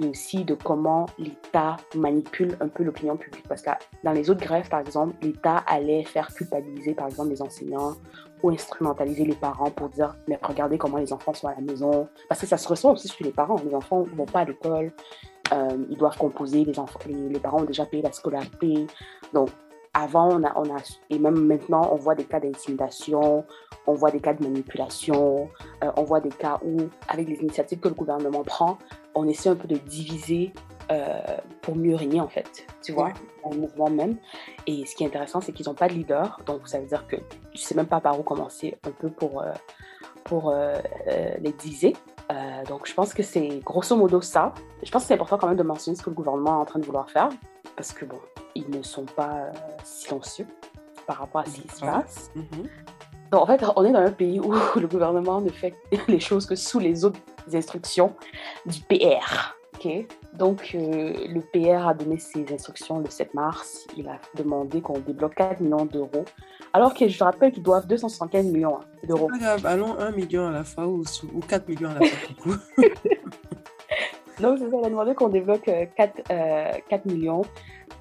et 0.00 0.06
aussi 0.06 0.44
de 0.44 0.54
comment 0.54 1.06
l'État 1.18 1.76
manipule 1.94 2.56
un 2.60 2.68
peu 2.68 2.82
l'opinion 2.82 3.16
publique. 3.16 3.46
Parce 3.48 3.62
que 3.62 3.70
dans 4.02 4.12
les 4.12 4.30
autres 4.30 4.40
grèves, 4.40 4.68
par 4.68 4.80
exemple, 4.80 5.14
l'État 5.22 5.58
allait 5.66 6.04
faire 6.04 6.32
culpabiliser, 6.34 6.94
par 6.94 7.06
exemple, 7.06 7.30
les 7.30 7.42
enseignants 7.42 7.94
ou 8.42 8.50
instrumentaliser 8.50 9.24
les 9.24 9.34
parents 9.34 9.70
pour 9.70 9.88
dire, 9.88 10.16
mais 10.28 10.38
regardez 10.42 10.76
comment 10.78 10.98
les 10.98 11.12
enfants 11.12 11.32
sont 11.32 11.48
à 11.48 11.54
la 11.54 11.60
maison. 11.60 12.08
Parce 12.28 12.40
que 12.40 12.46
ça 12.46 12.58
se 12.58 12.68
ressent 12.68 12.92
aussi 12.92 13.08
sur 13.08 13.24
les 13.24 13.32
parents. 13.32 13.56
Les 13.64 13.74
enfants 13.74 14.04
ne 14.04 14.16
vont 14.16 14.26
pas 14.26 14.40
à 14.40 14.44
l'école, 14.44 14.92
euh, 15.52 15.84
ils 15.88 15.96
doivent 15.96 16.16
composer, 16.16 16.64
les, 16.64 17.14
les 17.28 17.38
parents 17.38 17.60
ont 17.60 17.64
déjà 17.64 17.86
payé 17.86 18.02
la 18.02 18.12
scolarité. 18.12 18.86
Donc, 19.32 19.50
avant, 19.94 20.28
on 20.28 20.42
a, 20.42 20.52
on 20.56 20.74
a, 20.74 20.80
et 21.08 21.18
même 21.20 21.46
maintenant, 21.46 21.88
on 21.92 21.96
voit 21.96 22.16
des 22.16 22.24
cas 22.24 22.40
d'intimidation, 22.40 23.44
on 23.86 23.94
voit 23.94 24.10
des 24.10 24.20
cas 24.20 24.34
de 24.34 24.42
manipulation, 24.42 25.48
euh, 25.82 25.90
on 25.96 26.02
voit 26.02 26.20
des 26.20 26.30
cas 26.30 26.58
où, 26.64 26.76
avec 27.08 27.28
les 27.28 27.36
initiatives 27.36 27.78
que 27.78 27.88
le 27.88 27.94
gouvernement 27.94 28.42
prend, 28.42 28.78
on 29.14 29.28
essaie 29.28 29.48
un 29.48 29.54
peu 29.54 29.68
de 29.68 29.76
diviser 29.76 30.52
pour 31.62 31.76
mieux 31.76 31.94
régner, 31.94 32.20
en 32.20 32.28
fait, 32.28 32.66
tu 32.82 32.92
vois, 32.92 33.14
le 33.50 33.56
mouvement 33.56 33.88
même. 33.88 34.18
Et 34.66 34.84
ce 34.84 34.94
qui 34.94 35.02
est 35.02 35.06
intéressant, 35.06 35.40
c'est 35.40 35.52
qu'ils 35.52 35.66
n'ont 35.66 35.74
pas 35.74 35.88
de 35.88 35.94
leader, 35.94 36.38
donc 36.44 36.68
ça 36.68 36.78
veut 36.78 36.86
dire 36.86 37.06
que 37.06 37.16
je 37.54 37.60
sais 37.62 37.74
même 37.74 37.86
pas 37.86 38.00
par 38.00 38.20
où 38.20 38.22
commencer 38.22 38.76
un 38.86 38.90
peu 38.90 39.08
pour, 39.08 39.42
pour 40.24 40.54
les 41.40 41.52
diser. 41.52 41.94
donc, 42.68 42.86
je 42.86 42.92
pense 42.92 43.14
que 43.14 43.22
c'est 43.22 43.60
grosso 43.64 43.96
modo 43.96 44.20
ça. 44.20 44.52
Je 44.82 44.90
pense 44.90 45.02
que 45.02 45.08
c'est 45.08 45.14
important 45.14 45.38
quand 45.38 45.48
même 45.48 45.56
de 45.56 45.62
mentionner 45.62 45.96
ce 45.96 46.02
que 46.02 46.10
le 46.10 46.16
gouvernement 46.16 46.58
est 46.58 46.62
en 46.62 46.66
train 46.66 46.80
de 46.80 46.84
vouloir 46.84 47.08
faire, 47.08 47.30
parce 47.76 47.92
que 47.92 48.04
bon, 48.04 48.18
ils 48.54 48.68
ne 48.70 48.82
sont 48.82 49.04
pas 49.04 49.50
silencieux 49.82 50.46
par 51.06 51.18
rapport 51.18 51.42
à 51.42 51.44
ce 51.46 51.60
qui 51.60 51.68
se 51.68 51.80
passe. 51.80 52.30
Mm-hmm. 52.36 52.68
Donc, 53.30 53.42
en 53.42 53.46
fait, 53.46 53.64
on 53.74 53.84
est 53.84 53.92
dans 53.92 53.98
un 53.98 54.12
pays 54.12 54.38
où 54.38 54.52
le 54.80 54.86
gouvernement 54.86 55.40
ne 55.40 55.50
fait 55.50 55.74
les 56.08 56.20
choses 56.20 56.46
que 56.46 56.54
sous 56.54 56.78
les 56.78 57.04
autres 57.04 57.20
instructions 57.52 58.14
du 58.66 58.80
PR. 58.82 59.56
ok? 59.74 60.06
Donc, 60.34 60.70
euh, 60.74 61.12
le 61.28 61.40
PR 61.40 61.88
a 61.88 61.94
donné 61.94 62.18
ses 62.18 62.46
instructions 62.52 62.98
le 62.98 63.10
7 63.10 63.34
mars. 63.34 63.86
Il 63.96 64.08
a 64.08 64.18
demandé 64.36 64.80
qu'on 64.80 64.98
débloque 64.98 65.34
4 65.34 65.60
millions 65.60 65.84
d'euros. 65.84 66.24
Alors 66.72 66.94
que 66.94 67.08
je 67.08 67.18
te 67.18 67.24
rappelle 67.24 67.52
qu'ils 67.52 67.62
doivent 67.62 67.86
275 67.86 68.46
millions 68.46 68.78
hein, 68.78 68.84
d'euros. 69.06 69.30
Allons 69.64 69.98
1 69.98 70.10
million 70.12 70.46
à 70.46 70.50
la 70.50 70.64
fois 70.64 70.86
ou, 70.86 71.04
ou 71.32 71.40
4 71.40 71.68
millions 71.68 71.90
à 71.90 72.00
la 72.00 72.06
fois. 72.06 72.56
donc, 74.40 74.58
c'est 74.58 74.70
ça, 74.70 74.76
il 74.80 74.84
a 74.84 74.90
demandé 74.90 75.14
qu'on 75.14 75.28
débloque 75.28 75.70
4, 75.96 76.22
euh, 76.30 76.72
4 76.88 77.06
euh, 77.06 77.12
millions. 77.12 77.42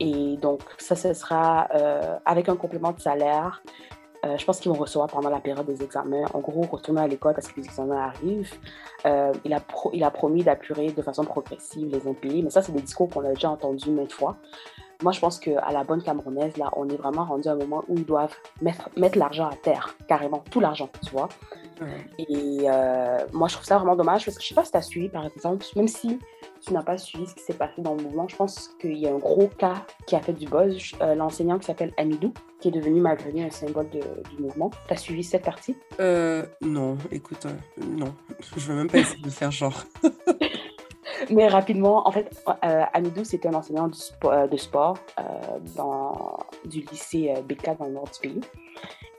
Et 0.06 0.38
donc, 0.38 0.62
ça, 0.78 0.96
ce 0.96 1.14
sera 1.14 1.62
avec 2.26 2.50
un 2.50 2.56
complément 2.56 2.92
de 2.92 3.00
salaire 3.00 3.64
euh, 4.26 4.38
je 4.38 4.46
pense 4.46 4.60
qu'ils 4.60 4.72
vont 4.72 4.78
recevoir 4.78 5.10
pendant 5.10 5.30
la 5.30 5.40
période 5.40 5.66
des 5.66 5.84
examens. 5.84 6.26
En 6.34 6.40
gros, 6.40 6.62
retourner 6.62 7.02
à 7.02 7.08
l'école 7.08 7.34
parce 7.34 7.48
que 7.50 7.60
les 7.60 7.66
examens 7.66 7.98
arrivent. 7.98 8.54
Euh, 9.06 9.34
il, 9.44 9.54
a 9.54 9.60
il 9.92 10.04
a 10.04 10.12
promis 10.12 10.44
d'apurer 10.44 10.92
de 10.92 11.02
façon 11.02 11.26
progressive 11.26 11.90
les 11.92 12.08
impayés, 12.08 12.42
mais 12.42 12.50
ça, 12.50 12.62
c'est 12.62 12.72
des 12.72 12.82
discours 12.82 13.10
qu'on 13.10 13.26
a 13.26 13.34
déjà 13.34 13.50
entendus 13.50 13.92
maintes 13.92 14.14
fois. 14.14 14.38
Moi, 15.02 15.12
je 15.12 15.20
pense 15.20 15.40
qu'à 15.40 15.72
la 15.72 15.84
bonne 15.84 16.02
camerounaise, 16.02 16.56
là, 16.56 16.70
on 16.78 16.88
est 16.88 16.96
vraiment 16.96 17.26
rendu 17.26 17.50
à 17.50 17.52
un 17.52 17.56
moment 17.56 17.84
où 17.90 17.98
ils 17.98 18.06
doivent 18.06 18.36
mettre, 18.62 18.90
mettre 18.96 19.18
l'argent 19.18 19.50
à 19.50 19.56
terre, 19.56 19.94
carrément, 20.08 20.42
tout 20.50 20.62
l'argent, 20.62 20.90
tu 21.06 21.12
vois. 21.12 21.28
Et 22.18 22.66
euh, 22.70 23.18
moi, 23.34 23.48
je 23.48 23.54
trouve 23.56 23.66
ça 23.66 23.78
vraiment 23.78 23.96
dommage 23.96 24.26
parce 24.26 24.38
que 24.38 24.44
je 24.44 24.48
sais 24.48 24.56
pas 24.56 24.64
si 24.66 24.72
tu 24.72 24.78
as 24.78 24.82
suivi, 24.82 25.10
par 25.10 25.26
exemple, 25.26 25.66
même 25.76 25.88
si 25.88 26.20
tu 26.66 26.74
n'as 26.74 26.84
pas 26.84 26.98
suivi 26.98 27.28
ce 27.28 27.36
qui 27.36 27.42
s'est 27.42 27.54
passé 27.54 27.82
dans 27.82 27.96
le 27.96 28.04
mouvement, 28.04 28.28
je 28.28 28.36
pense 28.36 28.70
qu'il 28.80 28.98
y 28.98 29.08
a 29.08 29.12
un 29.14 29.18
gros 29.18 29.48
cas 29.48 29.86
qui 30.08 30.16
a 30.16 30.22
fait 30.22 30.34
du 30.34 30.48
buzz. 30.48 30.94
Euh, 31.02 31.16
l'enseignant 31.16 31.60
qui 31.60 31.66
s'appelle 31.66 31.94
Amidou, 31.98 32.34
qui 32.60 32.70
est 32.70 32.72
devenu 32.72 33.02
malgré 33.02 33.44
un 33.44 33.50
symbole 33.50 33.90
de, 33.90 34.00
du 34.36 34.42
mouvement. 34.42 34.72
Tu 34.88 34.94
as 34.94 34.98
suivi 34.98 35.24
cette 35.24 35.44
partie? 35.44 35.76
Euh, 36.00 36.46
Non, 36.62 36.98
écoute, 37.12 37.46
euh, 37.46 37.84
non. 37.86 38.14
Je 38.56 38.66
veux 38.68 38.76
même 38.76 38.90
pas 38.90 39.00
essayer 39.00 39.22
de 39.22 39.30
faire 39.30 39.52
genre. 39.52 39.84
Mais 41.30 41.48
rapidement, 41.48 42.08
en 42.08 42.12
fait, 42.12 42.44
Amidou, 42.62 43.24
c'était 43.24 43.50
un 43.50 43.54
enseignant 43.54 43.88
de, 43.88 44.48
de 44.48 44.58
sport 44.58 44.98
dans, 45.76 46.38
du 46.66 46.82
lycée 46.82 47.34
BK 47.48 47.78
dans 47.78 47.86
le 47.86 47.92
nord 47.92 48.06
du 48.06 48.20
pays. 48.20 48.42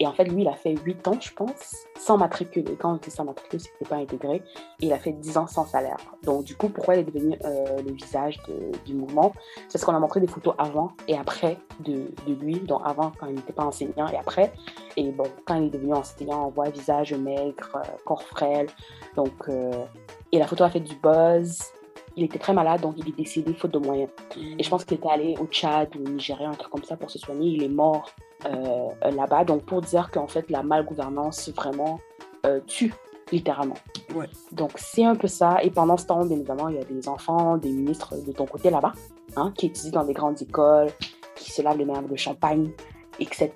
Et 0.01 0.07
en 0.07 0.13
fait, 0.13 0.25
lui, 0.25 0.43
il 0.43 0.49
a 0.49 0.55
fait 0.55 0.75
8 0.75 1.09
ans, 1.09 1.21
je 1.21 1.33
pense, 1.33 1.87
sans 1.97 2.19
matricule. 2.19 2.69
Et 2.69 2.75
quand 2.75 2.93
on 2.93 2.97
était 2.97 3.11
sans 3.11 3.25
matricule, 3.25 3.61
c'était 3.61 3.89
pas 3.89 3.97
intégré. 3.97 4.43
Et 4.81 4.87
il 4.87 4.93
a 4.93 4.99
fait 4.99 5.13
10 5.13 5.39
ans 5.39 5.47
sans 5.47 5.65
salaire. 5.65 5.97
Donc, 6.25 6.45
du 6.45 6.57
coup, 6.57 6.69
pourquoi 6.69 6.97
il 6.97 7.01
est 7.01 7.11
devenu 7.11 7.39
euh, 7.45 7.81
le 7.81 7.93
visage 7.93 8.41
du 8.85 8.95
mouvement? 8.95 9.33
C'est 9.69 9.75
parce 9.75 9.85
qu'on 9.85 9.95
a 9.95 10.01
montré 10.01 10.21
des 10.21 10.27
photos 10.27 10.55
avant 10.59 10.91
et 11.07 11.17
après 11.17 11.59
de, 11.81 12.09
lui. 12.27 12.59
Donc, 12.61 12.83
avant, 12.85 13.13
quand 13.19 13.27
il 13.27 13.37
n'était 13.37 13.53
pas 13.53 13.65
enseignant, 13.65 14.09
et 14.09 14.17
après. 14.17 14.53
Et 14.97 15.13
bon, 15.13 15.27
quand 15.45 15.55
il 15.55 15.67
est 15.67 15.71
devenu 15.71 15.95
enseignant, 15.95 16.47
on 16.47 16.51
voit 16.51 16.69
visage 16.71 17.15
maigre, 17.15 17.71
euh, 17.77 17.89
corps 18.05 18.23
frêle. 18.23 18.67
Donc, 19.15 19.33
euh, 19.49 19.85
et 20.33 20.39
la 20.39 20.47
photo 20.49 20.65
a 20.65 20.71
fait 20.71 20.81
du 20.81 20.97
buzz 20.97 21.73
il 22.17 22.25
était 22.25 22.39
très 22.39 22.53
malade, 22.53 22.81
donc 22.81 22.95
il 22.99 23.09
est 23.09 23.17
décédé 23.17 23.55
faute 23.55 23.73
de 23.73 23.79
moyens. 23.79 24.11
Et 24.37 24.63
je 24.63 24.71
pense 24.71 24.85
qu'il 24.85 24.97
était 24.97 25.09
allé 25.09 25.35
au 25.41 25.47
Tchad 25.47 25.95
ou 25.97 26.01
au 26.01 26.09
Nigeria, 26.09 26.49
un 26.49 26.55
truc 26.55 26.71
comme 26.71 26.85
ça, 26.85 26.97
pour 26.97 27.11
se 27.11 27.19
soigner. 27.19 27.49
Il 27.51 27.63
est 27.63 27.69
mort 27.69 28.11
euh, 28.47 28.89
là-bas. 29.11 29.45
Donc, 29.45 29.65
pour 29.65 29.81
dire 29.81 30.11
qu'en 30.11 30.29
fait, 30.29 30.51
la 30.51 30.63
malgouvernance 30.63 31.51
vraiment 31.51 31.99
euh, 32.47 32.61
tue, 32.67 32.95
littéralement. 33.33 33.77
Ouais. 34.15 34.27
Donc, 34.53 34.73
c'est 34.77 35.05
un 35.05 35.17
peu 35.17 35.27
ça. 35.27 35.59
Et 35.63 35.71
pendant 35.71 35.97
ce 35.97 36.07
temps, 36.07 36.25
bien 36.25 36.37
évidemment, 36.37 36.69
il 36.69 36.77
y 36.77 36.81
a 36.81 36.85
des 36.85 37.09
enfants, 37.09 37.57
des 37.57 37.71
ministres 37.71 38.15
de 38.25 38.33
ton 38.33 38.47
côté 38.47 38.71
là-bas, 38.71 38.93
hein, 39.37 39.53
qui 39.57 39.67
étudient 39.67 40.01
dans 40.01 40.05
des 40.05 40.15
grandes 40.15 40.41
écoles, 40.41 40.91
qui 41.35 41.51
se 41.51 41.63
lavent 41.63 41.79
les 41.79 41.85
mains 41.85 41.99
avec 41.99 42.11
le 42.11 42.17
champagne, 42.17 42.71
etc. 43.19 43.51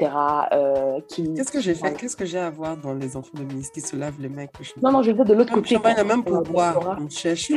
Euh, 0.53 1.01
qui... 1.07 1.33
Qu'est-ce 1.35 1.53
que 1.53 1.61
j'ai 1.61 1.75
fait? 1.75 1.95
Qu'est-ce 1.95 2.17
que 2.17 2.25
j'ai 2.25 2.39
à 2.39 2.51
voir 2.51 2.77
dans 2.77 2.95
les 2.95 3.17
enfants 3.17 3.31
de 3.35 3.45
ministres 3.45 3.75
qui 3.75 3.81
se 3.81 3.95
lavent 3.95 4.21
les 4.21 4.29
mains 4.29 4.47
Non, 4.83 4.91
non, 4.91 5.03
je 5.03 5.11
veux 5.11 5.17
dire 5.17 5.25
de 5.25 5.35
l'autre 5.35 5.55
côté. 5.55 5.75
Le 5.75 5.77
champagne, 5.77 6.07
même 6.07 6.25
pour 6.25 6.43
boire, 6.43 6.99
on 7.01 7.09
cherche. 7.09 7.53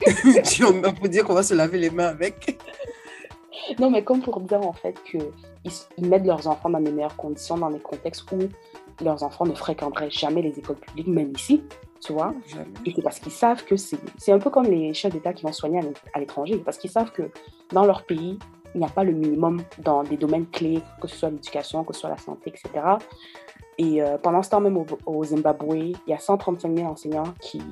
tu 0.44 0.64
pour 0.64 1.08
dire 1.08 1.24
qu'on 1.24 1.34
va 1.34 1.42
se 1.42 1.54
laver 1.54 1.78
les 1.78 1.90
mains 1.90 2.08
avec. 2.08 2.60
Non, 3.78 3.90
mais 3.90 4.04
comme 4.04 4.20
pour 4.20 4.40
dire 4.40 4.60
en 4.60 4.72
fait 4.72 4.96
qu'ils 5.04 5.30
ils 5.96 6.08
mettent 6.08 6.26
leurs 6.26 6.46
enfants 6.46 6.70
dans 6.70 6.78
les 6.78 6.90
meilleures 6.90 7.16
conditions, 7.16 7.56
dans 7.56 7.70
des 7.70 7.78
contextes 7.78 8.30
où 8.32 8.38
leurs 9.02 9.22
enfants 9.22 9.46
ne 9.46 9.54
fréquenteraient 9.54 10.10
jamais 10.10 10.42
les 10.42 10.58
écoles 10.58 10.76
publiques, 10.76 11.06
même 11.06 11.32
ici, 11.34 11.62
tu 12.00 12.12
vois. 12.12 12.34
Et 12.84 12.92
c'est 12.94 13.02
parce 13.02 13.18
qu'ils 13.18 13.32
savent 13.32 13.64
que 13.64 13.76
c'est 13.76 14.32
un 14.32 14.38
peu 14.38 14.50
comme 14.50 14.66
les 14.66 14.92
chefs 14.94 15.12
d'État 15.12 15.32
qui 15.32 15.44
vont 15.44 15.52
soigner 15.52 15.80
à 16.12 16.20
l'étranger, 16.20 16.58
parce 16.58 16.78
qu'ils 16.78 16.90
savent 16.90 17.12
que 17.12 17.30
dans 17.72 17.84
leur 17.84 18.04
pays, 18.04 18.38
il 18.74 18.78
n'y 18.78 18.86
a 18.86 18.90
pas 18.90 19.04
le 19.04 19.12
minimum 19.12 19.62
dans 19.78 20.02
des 20.02 20.16
domaines 20.16 20.46
clés, 20.46 20.80
que 21.00 21.08
ce 21.08 21.16
soit 21.16 21.30
l'éducation, 21.30 21.84
que 21.84 21.94
ce 21.94 22.00
soit 22.00 22.10
la 22.10 22.18
santé, 22.18 22.50
etc. 22.50 22.84
Et 23.78 24.02
euh, 24.02 24.18
pendant 24.18 24.42
ce 24.42 24.50
temps, 24.50 24.60
même 24.60 24.76
au, 25.06 25.24
Zimbabwe, 25.24 25.76
il 25.76 25.96
y 26.06 26.12
a 26.12 26.18
135 26.18 26.76
000 26.76 26.88
enseignants 26.88 27.34
qui, 27.40 27.62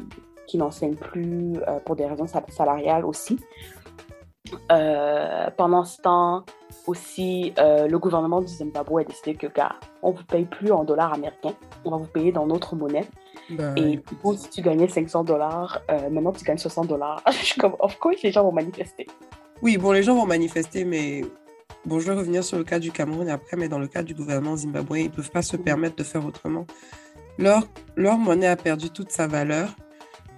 qui 0.47 0.59
n'enseignent 0.59 0.97
plus 0.97 1.57
euh, 1.69 1.79
pour 1.85 1.97
des 1.97 2.07
raisons 2.07 2.27
salariales 2.49 3.05
aussi. 3.05 3.39
Euh, 4.71 5.49
pendant 5.57 5.85
ce 5.85 6.01
temps, 6.01 6.45
aussi, 6.87 7.53
euh, 7.59 7.87
le 7.87 7.99
gouvernement 7.99 8.41
du 8.41 8.49
Zimbabwe 8.49 8.99
a 8.99 9.05
décidé 9.05 9.35
que, 9.35 9.47
gars, 9.47 9.77
on 10.03 10.13
ne 10.13 10.17
vous 10.17 10.25
paye 10.25 10.45
plus 10.45 10.73
en 10.73 10.85
dollars 10.85 11.15
américains, 11.15 11.55
on 11.85 11.91
va 11.91 11.97
vous 11.97 12.07
payer 12.07 12.33
dans 12.33 12.47
notre 12.47 12.75
monnaie. 12.75 13.09
Ben, 13.51 13.75
et 13.77 14.03
si 14.37 14.51
tu 14.51 14.63
gagnais 14.63 14.89
500 14.89 15.25
dollars, 15.25 15.81
maintenant 16.11 16.33
tu 16.33 16.45
gagnes 16.45 16.59
60 16.59 16.87
dollars. 16.89 17.23
Je 17.31 17.45
suis 17.45 17.61
comme, 17.61 17.77
of 17.79 17.99
course, 17.99 18.23
les 18.23 18.33
gens 18.33 18.43
vont 18.43 18.53
manifester. 18.53 19.07
Oui, 19.63 19.77
bon, 19.77 19.93
les 19.93 20.03
gens 20.03 20.17
vont 20.17 20.27
manifester, 20.27 20.85
mais 20.85 21.23
bon, 21.87 22.01
je 22.01 22.11
vais 22.11 22.19
revenir 22.19 22.43
sur 22.43 22.59
le 22.59 22.65
cas 22.65 22.81
du 22.81 22.91
Cameroun 22.91 23.29
après, 23.29 23.57
mais 23.57 23.69
dans 23.69 23.79
le 23.79 23.87
cas 23.87 24.03
du 24.03 24.15
gouvernement 24.15 24.57
zimbabwe, 24.57 24.97
ils 24.99 25.05
ne 25.05 25.09
peuvent 25.11 25.31
pas 25.31 25.43
se 25.43 25.57
permettre 25.57 25.97
de 25.97 26.03
faire 26.03 26.27
autrement. 26.27 26.67
Leur, 27.39 27.63
leur 27.97 28.19
monnaie 28.19 28.49
a 28.49 28.57
perdu 28.57 28.91
toute 28.91 29.11
sa 29.11 29.27
valeur. 29.27 29.69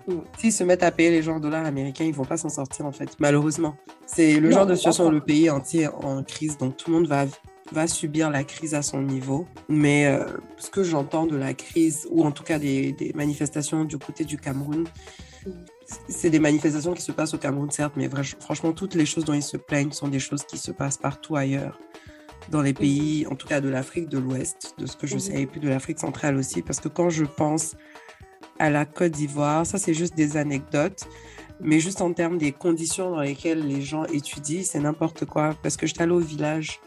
Mm. 0.07 0.19
S'ils 0.39 0.53
se 0.53 0.65
mettent 0.65 0.83
à 0.83 0.91
payer 0.91 1.11
les 1.11 1.23
gens 1.23 1.37
en 1.37 1.41
dollars 1.41 1.65
américains, 1.65 2.05
ils 2.05 2.15
vont 2.15 2.25
pas 2.25 2.37
s'en 2.37 2.49
sortir 2.49 2.87
en 2.87 2.93
fait, 2.93 3.11
malheureusement. 3.19 3.77
C'est 4.07 4.41
le 4.41 4.51
genre 4.51 4.67
de 4.67 4.75
situation 4.75 5.07
où 5.07 5.11
le 5.11 5.21
pays 5.21 5.51
entier 5.51 5.89
en 5.89 6.23
crise, 6.23 6.59
donc 6.59 6.77
tout 6.77 6.91
le 6.91 6.97
monde 6.97 7.07
va, 7.07 7.27
va 7.73 7.87
subir 7.87 8.31
la 8.31 8.45
crise 8.45 8.75
à 8.75 8.83
son 8.83 9.01
niveau. 9.03 9.47
Mais 9.69 10.07
euh, 10.07 10.27
ce 10.59 10.71
que 10.71 10.83
j'entends 10.83 11.27
de 11.27 11.37
la 11.37 11.55
crise, 11.55 12.07
ou 12.11 12.25
en 12.25 12.31
tout 12.31 12.43
cas 12.43 12.59
des, 12.59 12.93
des 12.93 13.13
manifestations 13.15 13.85
du 13.85 13.99
côté 13.99 14.25
du 14.25 14.37
Cameroun, 14.37 14.85
mm. 15.47 15.51
c'est 16.09 16.31
des 16.31 16.41
manifestations 16.41 16.93
qui 16.93 17.03
se 17.03 17.13
passent 17.13 17.35
au 17.35 17.39
Cameroun, 17.39 17.71
certes, 17.71 17.95
mais 17.97 18.11
franchement, 18.41 18.73
toutes 18.73 18.95
les 18.95 19.07
choses 19.07 19.25
dont 19.25 19.35
ils 19.35 19.43
se 19.43 19.57
plaignent 19.57 19.93
sont 19.93 20.09
des 20.09 20.21
choses 20.21 20.45
qui 20.45 20.59
se 20.59 20.71
passent 20.71 20.99
partout 20.99 21.37
ailleurs 21.37 21.79
dans 22.51 22.61
les 22.61 22.75
pays, 22.75 23.27
en 23.31 23.37
tout 23.37 23.47
cas 23.47 23.63
de 23.63 23.71
l'Afrique 23.71 24.11
de 24.11 24.19
l'Ouest, 24.19 24.75
de 24.77 24.85
ce 24.85 24.97
que 24.97 25.07
je 25.07 25.17
mm. 25.17 25.21
sais, 25.21 25.41
et 25.41 25.47
puis 25.47 25.61
de 25.61 25.69
l'Afrique 25.69 25.99
centrale 25.99 26.37
aussi, 26.37 26.61
parce 26.61 26.81
que 26.81 26.89
quand 26.89 27.09
je 27.09 27.25
pense 27.25 27.75
à 28.59 28.71
la 28.71 28.85
Côte 28.85 29.13
d'Ivoire. 29.13 29.67
Ça, 29.67 29.79
c'est 29.79 29.95
juste 29.95 30.15
des 30.15 30.37
anecdotes. 30.37 31.05
Mais 31.61 31.79
juste 31.79 32.01
en 32.01 32.13
termes 32.13 32.37
des 32.37 32.53
conditions 32.53 33.11
dans 33.11 33.21
lesquelles 33.21 33.67
les 33.67 33.81
gens 33.81 34.05
étudient, 34.07 34.63
c'est 34.65 34.81
n'importe 34.81 35.25
quoi. 35.25 35.55
Parce 35.63 35.77
que 35.77 35.87
j'étais 35.87 36.03
allée 36.03 36.13
au 36.13 36.19
village 36.19 36.81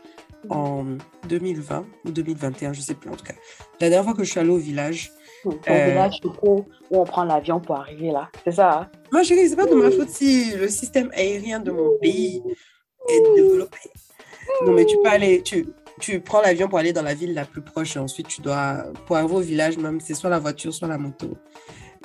en 0.49 0.85
2020 1.27 1.85
ou 2.05 2.11
2021, 2.11 2.73
je 2.73 2.79
ne 2.79 2.83
sais 2.83 2.93
plus 2.93 3.09
en 3.09 3.15
tout 3.15 3.25
cas. 3.25 3.33
La 3.81 3.89
dernière 3.89 4.03
fois 4.03 4.13
que 4.13 4.23
je 4.23 4.31
suis 4.31 4.39
allée 4.39 4.49
au 4.49 4.57
village. 4.57 5.11
Au 5.45 5.51
euh, 5.51 5.85
village, 5.85 6.19
où 6.41 6.65
on 6.91 7.03
prend 7.05 7.23
l'avion 7.23 7.59
pour 7.59 7.77
arriver 7.77 8.11
là. 8.11 8.29
C'est 8.43 8.51
ça 8.51 8.81
hein? 8.81 8.91
Moi, 9.11 9.23
je 9.23 9.33
sais 9.33 9.55
pas 9.55 9.65
de 9.65 9.75
ma 9.75 9.91
faute 9.91 10.09
si 10.09 10.51
le 10.55 10.67
système 10.67 11.09
aérien 11.13 11.59
de 11.59 11.71
mon 11.71 11.97
pays 11.99 12.41
est 13.09 13.35
développé. 13.35 13.77
Non, 14.65 14.73
mais 14.73 14.85
tu 14.85 14.97
peux 15.01 15.09
aller, 15.09 15.41
tu, 15.41 15.67
tu 15.99 16.19
prends 16.19 16.41
l'avion 16.41 16.67
pour 16.67 16.79
aller 16.79 16.93
dans 16.93 17.01
la 17.01 17.13
ville 17.13 17.33
la 17.33 17.45
plus 17.45 17.61
proche 17.61 17.95
et 17.95 17.99
ensuite 17.99 18.27
tu 18.27 18.41
dois, 18.41 18.85
pour 19.05 19.17
arriver 19.17 19.33
au 19.33 19.39
village 19.39 19.77
même, 19.77 19.99
c'est 19.99 20.13
soit 20.13 20.29
la 20.29 20.39
voiture, 20.39 20.73
soit 20.73 20.87
la 20.87 20.97
moto. 20.97 21.37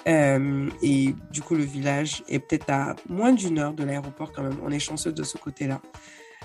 Euh, 0.09 0.69
et 0.83 1.15
du 1.31 1.43
coup, 1.43 1.55
le 1.55 1.65
village 1.65 2.23
est 2.29 2.39
peut-être 2.39 2.71
à 2.71 2.97
moins 3.09 3.33
d'une 3.33 3.59
heure 3.59 3.73
de 3.73 3.85
l'aéroport 3.85 4.33
quand 4.33 4.43
même. 4.43 4.59
On 4.65 4.71
est 4.71 4.79
chanceux 4.79 5.13
de 5.13 5.23
ce 5.23 5.39
côté-là. 5.39 5.81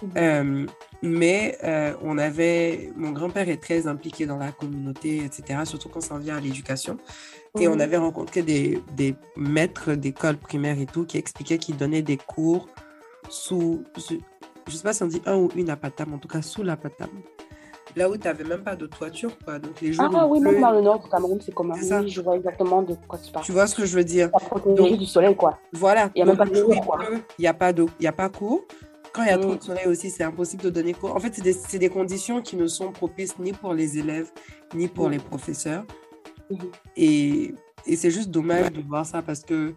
Mhm. 0.01 0.11
Euh, 0.17 0.65
mais 1.01 1.57
euh, 1.63 1.95
on 2.03 2.17
avait, 2.17 2.91
mon 2.95 3.11
grand-père 3.11 3.49
est 3.49 3.61
très 3.61 3.87
impliqué 3.87 4.25
dans 4.25 4.37
la 4.37 4.51
communauté, 4.51 5.17
etc., 5.17 5.61
surtout 5.63 5.89
quand 5.89 6.01
ça 6.01 6.17
vient 6.17 6.37
à 6.37 6.39
l'éducation. 6.39 6.97
Et 7.59 7.67
on 7.67 7.75
mhm. 7.75 7.81
avait 7.81 7.97
rencontré 7.97 8.43
des, 8.43 8.81
des 8.95 9.15
maîtres 9.35 9.93
d'école 9.93 10.37
primaire 10.37 10.79
et 10.79 10.85
tout 10.85 11.05
qui 11.05 11.17
expliquaient 11.17 11.57
qu'ils 11.57 11.77
donnaient 11.77 12.03
des 12.03 12.17
cours 12.17 12.67
sous, 13.29 13.83
je 13.97 14.15
ne 14.15 14.77
sais 14.77 14.83
pas 14.83 14.93
si 14.93 15.03
on 15.03 15.07
dit 15.07 15.21
un 15.25 15.35
ou 15.35 15.49
une 15.55 15.69
apatame, 15.69 16.13
en 16.13 16.17
tout 16.17 16.27
cas 16.27 16.41
sous 16.41 16.63
l'apatame. 16.63 17.09
Là 17.97 18.09
où 18.09 18.15
tu 18.15 18.27
n'avais 18.27 18.43
même 18.43 18.63
pas 18.63 18.75
de 18.75 18.85
toiture. 18.85 19.31
Quoi. 19.43 19.59
Donc, 19.59 19.81
les 19.81 19.91
jours 19.91 20.09
ah 20.13 20.27
oui, 20.27 20.39
même 20.39 20.61
dans 20.61 20.71
le 20.71 20.81
nord 20.81 20.99
du 20.99 21.09
Cameroun, 21.09 21.39
c'est 21.43 21.53
comme 21.53 21.73
ça. 21.81 22.01
Oui, 22.01 22.09
je 22.09 22.21
vois 22.21 22.35
exactement 22.35 22.81
de 22.81 22.95
quoi 23.07 23.19
tu 23.19 23.31
parles. 23.31 23.45
Tu 23.45 23.51
vois 23.51 23.67
ce 23.67 23.75
que 23.75 23.85
je 23.85 23.97
veux 23.97 24.03
dire 24.03 24.29
Donc, 24.65 24.97
du 24.97 25.05
soleil, 25.05 25.35
quoi. 25.35 25.57
Voilà. 25.73 26.09
Il 26.15 26.19
n'y 26.19 26.21
a 26.23 26.25
même 26.25 26.37
pas 26.37 26.45
de 26.45 26.55
jour, 26.55 26.73
Il 27.37 27.41
n'y 27.41 27.47
a 27.47 27.53
pas 27.53 27.73
d'eau, 27.73 27.89
il 27.99 28.03
n'y 28.03 28.07
a 28.07 28.13
pas 28.13 28.29
cours. 28.29 28.63
Quand 29.13 29.23
il 29.23 29.29
y 29.29 29.31
a 29.31 29.37
trop 29.37 29.51
de 29.51 29.55
mm. 29.55 29.61
soleil 29.61 29.87
aussi, 29.87 30.11
c'est 30.11 30.23
impossible 30.23 30.63
de 30.63 30.69
donner 30.69 30.93
cours. 30.93 31.15
En 31.15 31.19
fait, 31.19 31.33
c'est 31.33 31.41
des, 31.41 31.79
des, 31.79 31.89
conditions 31.89 32.41
qui 32.41 32.55
ne 32.55 32.67
sont 32.67 32.91
propices 32.91 33.39
ni 33.39 33.51
pour 33.51 33.73
les 33.73 33.97
élèves, 33.97 34.29
ni 34.75 34.87
pour 34.87 35.07
mm. 35.07 35.11
les 35.11 35.19
professeurs. 35.19 35.85
Mm-hmm. 36.51 36.57
Et, 36.97 37.55
et 37.87 37.95
c'est 37.95 38.11
juste 38.11 38.29
dommage 38.29 38.71
de 38.71 38.81
voir 38.81 39.05
ça 39.05 39.21
parce 39.21 39.41
que 39.41 39.73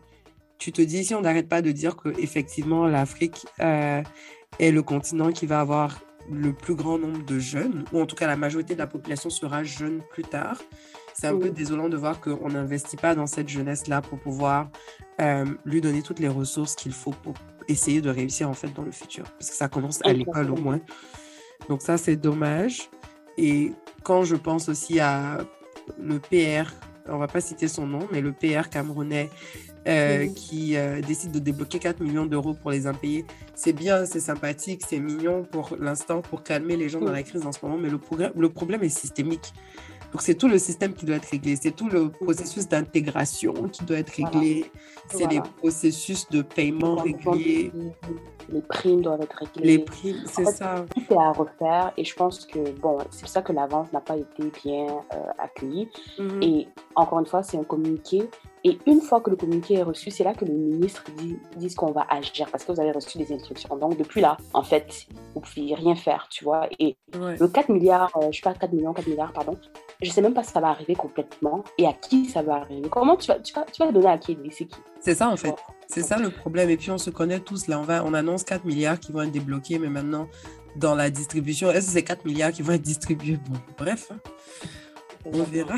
tu 0.58 0.72
te 0.72 0.82
dis, 0.82 1.04
si 1.04 1.14
on 1.14 1.22
n'arrête 1.22 1.48
pas 1.48 1.62
de 1.62 1.72
dire 1.72 1.96
que 1.96 2.10
effectivement 2.20 2.86
l'Afrique 2.86 3.46
euh, 3.60 4.02
est 4.58 4.70
le 4.70 4.82
continent 4.82 5.32
qui 5.32 5.46
va 5.46 5.60
avoir 5.60 6.00
le 6.30 6.52
plus 6.52 6.74
grand 6.74 6.98
nombre 6.98 7.24
de 7.24 7.38
jeunes, 7.38 7.84
ou 7.92 8.00
en 8.00 8.06
tout 8.06 8.16
cas 8.16 8.26
la 8.26 8.36
majorité 8.36 8.74
de 8.74 8.78
la 8.78 8.86
population 8.86 9.30
sera 9.30 9.64
jeune 9.64 10.02
plus 10.10 10.22
tard, 10.22 10.58
c'est 11.14 11.26
un 11.26 11.36
peu 11.36 11.50
désolant 11.50 11.88
de 11.88 11.96
voir 11.96 12.20
qu'on 12.20 12.48
n'investit 12.48 12.96
pas 12.96 13.14
dans 13.14 13.26
cette 13.26 13.48
jeunesse-là 13.48 14.00
pour 14.00 14.18
pouvoir 14.18 14.70
euh, 15.20 15.44
lui 15.64 15.80
donner 15.80 16.02
toutes 16.02 16.18
les 16.18 16.28
ressources 16.28 16.74
qu'il 16.74 16.92
faut 16.92 17.10
pour 17.10 17.34
essayer 17.68 18.00
de 18.00 18.10
réussir 18.10 18.48
en 18.48 18.54
fait 18.54 18.72
dans 18.72 18.82
le 18.82 18.92
futur. 18.92 19.24
Parce 19.38 19.50
que 19.50 19.56
ça 19.56 19.68
commence 19.68 20.00
à 20.04 20.12
l'école 20.12 20.50
au 20.50 20.56
moins. 20.56 20.80
Donc 21.68 21.82
ça, 21.82 21.98
c'est 21.98 22.16
dommage. 22.16 22.88
Et 23.36 23.72
quand 24.02 24.24
je 24.24 24.36
pense 24.36 24.68
aussi 24.68 25.00
à 25.00 25.38
le 25.98 26.18
PR, 26.18 26.70
on 27.06 27.18
va 27.18 27.26
pas 27.26 27.40
citer 27.40 27.68
son 27.68 27.86
nom, 27.86 28.08
mais 28.12 28.20
le 28.20 28.32
PR 28.32 28.68
camerounais 28.70 29.30
euh, 29.88 30.26
qui 30.26 30.76
euh, 30.76 31.00
décide 31.00 31.32
de 31.32 31.38
débloquer 31.38 31.78
4 31.78 32.00
millions 32.00 32.26
d'euros 32.26 32.54
pour 32.54 32.70
les 32.70 32.86
impayés. 32.86 33.24
C'est 33.54 33.72
bien, 33.72 34.04
c'est 34.04 34.20
sympathique, 34.20 34.82
c'est 34.86 34.98
mignon 34.98 35.42
pour 35.42 35.76
l'instant, 35.78 36.20
pour 36.20 36.42
calmer 36.42 36.76
les 36.76 36.88
gens 36.88 37.00
dans 37.00 37.12
la 37.12 37.22
crise 37.22 37.46
en 37.46 37.52
ce 37.52 37.58
moment, 37.64 37.78
mais 37.78 37.88
le, 37.88 37.98
le 38.36 38.48
problème 38.50 38.82
est 38.82 38.90
systémique. 38.90 39.52
Donc, 40.12 40.22
c'est 40.22 40.34
tout 40.34 40.48
le 40.48 40.58
système 40.58 40.92
qui 40.92 41.06
doit 41.06 41.16
être 41.16 41.30
réglé. 41.30 41.56
C'est 41.56 41.70
tout 41.70 41.88
le 41.88 42.10
processus 42.10 42.68
d'intégration 42.68 43.54
qui 43.68 43.84
doit 43.84 43.98
être 43.98 44.10
réglé. 44.10 44.70
C'est 45.08 45.30
les 45.30 45.40
processus 45.58 46.28
de 46.30 46.42
paiement 46.42 46.96
réglés. 46.96 47.72
Les 48.48 48.62
primes 48.62 49.02
doivent 49.02 49.22
être 49.22 49.36
réglées. 49.36 49.64
Les 49.64 49.78
primes, 49.78 50.24
c'est 50.26 50.46
ça. 50.46 50.84
Tout 50.92 51.14
est 51.14 51.16
à 51.16 51.30
refaire. 51.30 51.92
Et 51.96 52.04
je 52.04 52.14
pense 52.14 52.44
que, 52.44 52.72
bon, 52.80 52.98
c'est 53.10 53.20
pour 53.20 53.28
ça 53.28 53.42
que 53.42 53.52
l'avance 53.52 53.92
n'a 53.92 54.00
pas 54.00 54.16
été 54.16 54.50
bien 54.64 54.86
euh, 54.86 55.16
accueillie. 55.38 55.88
Mhm. 56.18 56.42
Et 56.42 56.68
encore 56.96 57.20
une 57.20 57.26
fois, 57.26 57.44
c'est 57.44 57.58
un 57.58 57.64
communiqué 57.64 58.28
et 58.62 58.78
une 58.86 59.00
fois 59.00 59.20
que 59.20 59.30
le 59.30 59.36
communiqué 59.36 59.74
est 59.74 59.82
reçu, 59.82 60.10
c'est 60.10 60.24
là 60.24 60.34
que 60.34 60.44
le 60.44 60.52
ministre 60.52 61.04
dit, 61.16 61.38
dit 61.56 61.74
qu'on 61.74 61.92
va 61.92 62.06
agir 62.10 62.46
parce 62.50 62.64
que 62.64 62.72
vous 62.72 62.80
avez 62.80 62.92
reçu 62.92 63.16
des 63.16 63.32
instructions. 63.32 63.74
Donc, 63.76 63.96
depuis 63.96 64.20
là, 64.20 64.36
en 64.52 64.62
fait, 64.62 65.06
vous 65.34 65.40
ne 65.40 65.46
pouvez 65.46 65.74
rien 65.74 65.94
faire, 65.94 66.28
tu 66.30 66.44
vois. 66.44 66.68
Et 66.78 66.96
le 67.14 67.46
4 67.46 67.70
milliards, 67.70 68.10
euh, 68.16 68.22
je 68.22 68.26
ne 68.26 68.32
sais 68.32 68.40
pas, 68.42 68.52
4 68.52 68.72
millions, 68.72 68.92
4 68.92 69.08
milliards, 69.08 69.32
pardon, 69.32 69.56
je 70.02 70.08
ne 70.08 70.12
sais 70.12 70.20
même 70.20 70.34
pas 70.34 70.42
si 70.42 70.52
ça 70.52 70.60
va 70.60 70.68
arriver 70.68 70.94
complètement 70.94 71.64
et 71.78 71.86
à 71.86 71.94
qui 71.94 72.26
ça 72.26 72.42
va 72.42 72.56
arriver. 72.56 72.88
Comment 72.90 73.16
tu 73.16 73.28
vas, 73.28 73.38
tu 73.38 73.54
vas, 73.54 73.64
tu 73.64 73.78
vas 73.82 73.86
le 73.86 73.92
donner 73.92 74.08
à 74.08 74.18
qui 74.18 74.36
C'est 74.50 74.66
qui? 74.66 74.76
C'est 75.00 75.14
ça, 75.14 75.30
en 75.30 75.36
fait. 75.36 75.54
C'est 75.88 76.02
ça 76.02 76.18
le 76.18 76.30
problème. 76.30 76.68
Et 76.68 76.76
puis, 76.76 76.90
on 76.90 76.98
se 76.98 77.08
connaît 77.08 77.40
tous. 77.40 77.66
Là, 77.66 77.80
on, 77.80 77.84
va, 77.84 78.04
on 78.04 78.12
annonce 78.12 78.44
4 78.44 78.66
milliards 78.66 79.00
qui 79.00 79.10
vont 79.10 79.22
être 79.22 79.32
débloqués, 79.32 79.78
mais 79.78 79.88
maintenant, 79.88 80.28
dans 80.76 80.94
la 80.94 81.08
distribution, 81.08 81.70
est-ce 81.70 81.86
que 81.86 81.92
c'est 81.92 82.02
4 82.02 82.26
milliards 82.26 82.52
qui 82.52 82.60
vont 82.60 82.74
être 82.74 82.82
distribués? 82.82 83.38
Bon, 83.48 83.58
bref, 83.78 84.12
hein. 84.12 84.18
on 85.32 85.44
verra. 85.44 85.76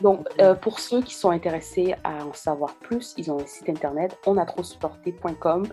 Donc, 0.00 0.26
euh, 0.40 0.54
pour 0.54 0.80
ceux 0.80 1.02
qui 1.02 1.14
sont 1.14 1.30
intéressés 1.30 1.94
à 2.02 2.26
en 2.26 2.32
savoir 2.32 2.74
plus, 2.74 3.14
ils 3.16 3.30
ont 3.30 3.40
un 3.40 3.46
site 3.46 3.68
internet 3.68 4.18
onatrosupporté.com. 4.26 5.66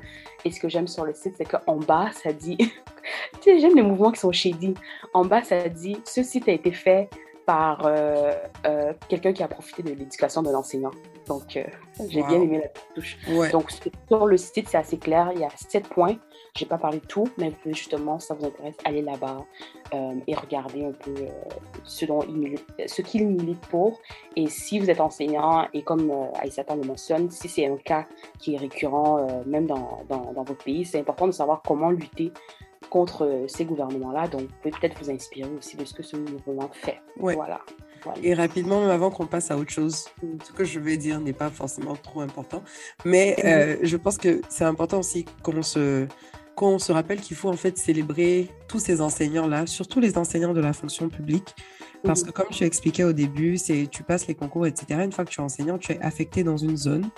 Et 0.46 0.52
ce 0.52 0.60
que 0.60 0.70
j'aime 0.70 0.88
sur 0.88 1.06
le 1.06 1.14
site, 1.14 1.36
c'est 1.38 1.46
qu'en 1.46 1.78
bas, 1.78 2.12
ça 2.14 2.32
dit, 2.32 2.58
tu 3.42 3.42
sais, 3.42 3.60
j'aime 3.60 3.76
les 3.76 3.82
mouvements 3.82 4.12
qui 4.12 4.20
sont 4.20 4.32
shady. 4.32 4.76
En 5.14 5.26
bas, 5.26 5.44
ça 5.44 5.68
dit, 5.70 6.00
ce 6.06 6.22
site 6.22 6.48
a 6.48 6.52
été 6.52 6.72
fait 6.72 7.10
par 7.52 7.86
euh, 7.86 8.32
euh, 8.66 8.94
quelqu'un 9.10 9.34
qui 9.34 9.44
a 9.44 9.50
profité 9.50 9.84
de 9.84 9.90
l'éducation 9.90 10.42
de 10.42 10.50
l'enseignant. 10.50 10.92
Donc, 11.28 11.60
j'ai 12.08 12.24
bien 12.24 12.42
aimé 12.42 12.62
la 12.64 12.70
touche. 12.96 13.18
Donc, 13.52 13.72
sur 14.08 14.26
le 14.26 14.38
site, 14.38 14.70
c'est 14.70 14.78
assez 14.78 14.98
clair. 14.98 15.32
Il 15.36 15.42
y 15.42 15.44
a 15.44 15.50
sept 15.58 15.90
points. 15.90 16.16
Je 16.56 16.64
n'ai 16.64 16.70
pas 16.70 16.78
parlé 16.78 17.00
de 17.00 17.06
tout, 17.06 17.28
mais 17.38 17.50
vous 17.50 17.56
pouvez 17.62 17.74
justement, 17.74 18.20
si 18.20 18.28
ça 18.28 18.34
vous 18.34 18.46
intéresse, 18.46 18.76
aller 18.84 19.02
là-bas 19.02 19.46
euh, 19.94 20.16
et 20.28 20.36
regarder 20.36 20.86
un 20.86 20.92
peu 20.92 21.12
euh, 21.12 21.30
ce, 21.84 22.06
dont 22.06 22.22
il 22.28 22.36
milite, 22.36 22.66
ce 22.88 23.02
qu'il 23.02 23.28
milite 23.28 23.66
pour. 23.68 24.00
Et 24.36 24.48
si 24.48 24.80
vous 24.80 24.90
êtes 24.90 25.00
enseignant, 25.00 25.68
et 25.74 25.82
comme 25.82 26.10
euh, 26.12 26.26
Aïssata 26.40 26.76
le 26.76 26.84
mentionne, 26.84 27.30
si 27.30 27.48
c'est 27.48 27.68
un 27.68 27.78
cas 27.78 28.06
qui 28.38 28.56
est 28.56 28.58
récurrent, 28.58 29.20
euh, 29.20 29.44
même 29.46 29.66
dans, 29.66 30.04
dans, 30.10 30.34
dans, 30.34 30.44
votre 30.44 30.64
pays, 30.64 30.84
c'est 30.84 31.00
important 31.00 31.28
de 31.28 31.32
savoir 31.32 31.62
comment 31.66 31.90
lutter 31.90 32.34
contre 32.90 33.46
ces 33.48 33.66
gouvernements-là. 33.66 34.28
Donc, 34.28 34.42
vous 34.42 34.48
pouvez 34.62 34.72
peut-être 34.72 35.02
vous 35.02 35.10
inspirer 35.10 35.50
aussi 35.58 35.78
de 35.78 35.86
ce 35.86 35.94
que 35.94 36.04
ce 36.04 36.18
mouvement 36.18 36.70
fait. 36.74 37.00
Voilà. 37.18 37.62
Et 38.24 38.34
rapidement, 38.34 38.82
même 38.82 38.90
avant 38.90 39.12
qu'on 39.12 39.28
passe 39.28 39.52
à 39.52 39.58
autre 39.58 39.72
chose, 39.72 40.06
ce 40.44 40.52
que 40.52 40.64
je 40.64 40.80
vais 40.80 40.98
dire 40.98 41.20
n'est 41.20 41.34
pas 41.34 41.50
forcément 41.50 41.96
trop 41.96 42.22
important, 42.22 42.64
mais 43.06 43.36
mhm. 43.44 43.86
je 43.86 43.98
pense 43.98 44.18
que 44.18 44.42
c'est 44.50 44.64
important 44.64 45.00
aussi 45.00 45.26
qu'on 45.44 45.62
se 45.62 46.08
qu'on 46.56 46.80
se 46.80 46.92
rappelle 46.92 47.22
qu'il 47.22 47.38
faut 47.38 47.50
en 47.50 47.56
fait 47.56 47.78
célébrer 47.78 48.50
tous 48.68 48.80
ces 48.80 49.02
enseignants-là, 49.02 49.68
surtout 49.68 50.00
les 50.00 50.18
enseignants 50.18 50.54
de 50.54 50.60
la 50.60 50.74
fonction 50.74 51.08
publique, 51.10 51.56
parce 52.04 52.24
que 52.24 52.32
comme 52.32 52.50
tu 52.50 52.64
expliquais 52.64 53.04
au 53.04 53.14
début, 53.14 53.58
c'est 53.58 53.88
tu 53.90 54.04
passes 54.04 54.28
les 54.28 54.36
concours, 54.36 54.66
etc. 54.66 55.02
Une 55.04 55.12
fois 55.12 55.24
que 55.24 55.30
tu 55.30 55.40
es 55.40 55.44
enseignant, 55.44 55.78
tu 55.78 55.94
es 55.94 56.00
affecté 56.02 56.44
dans 56.44 56.58
une 56.58 56.78
zone 56.78 57.10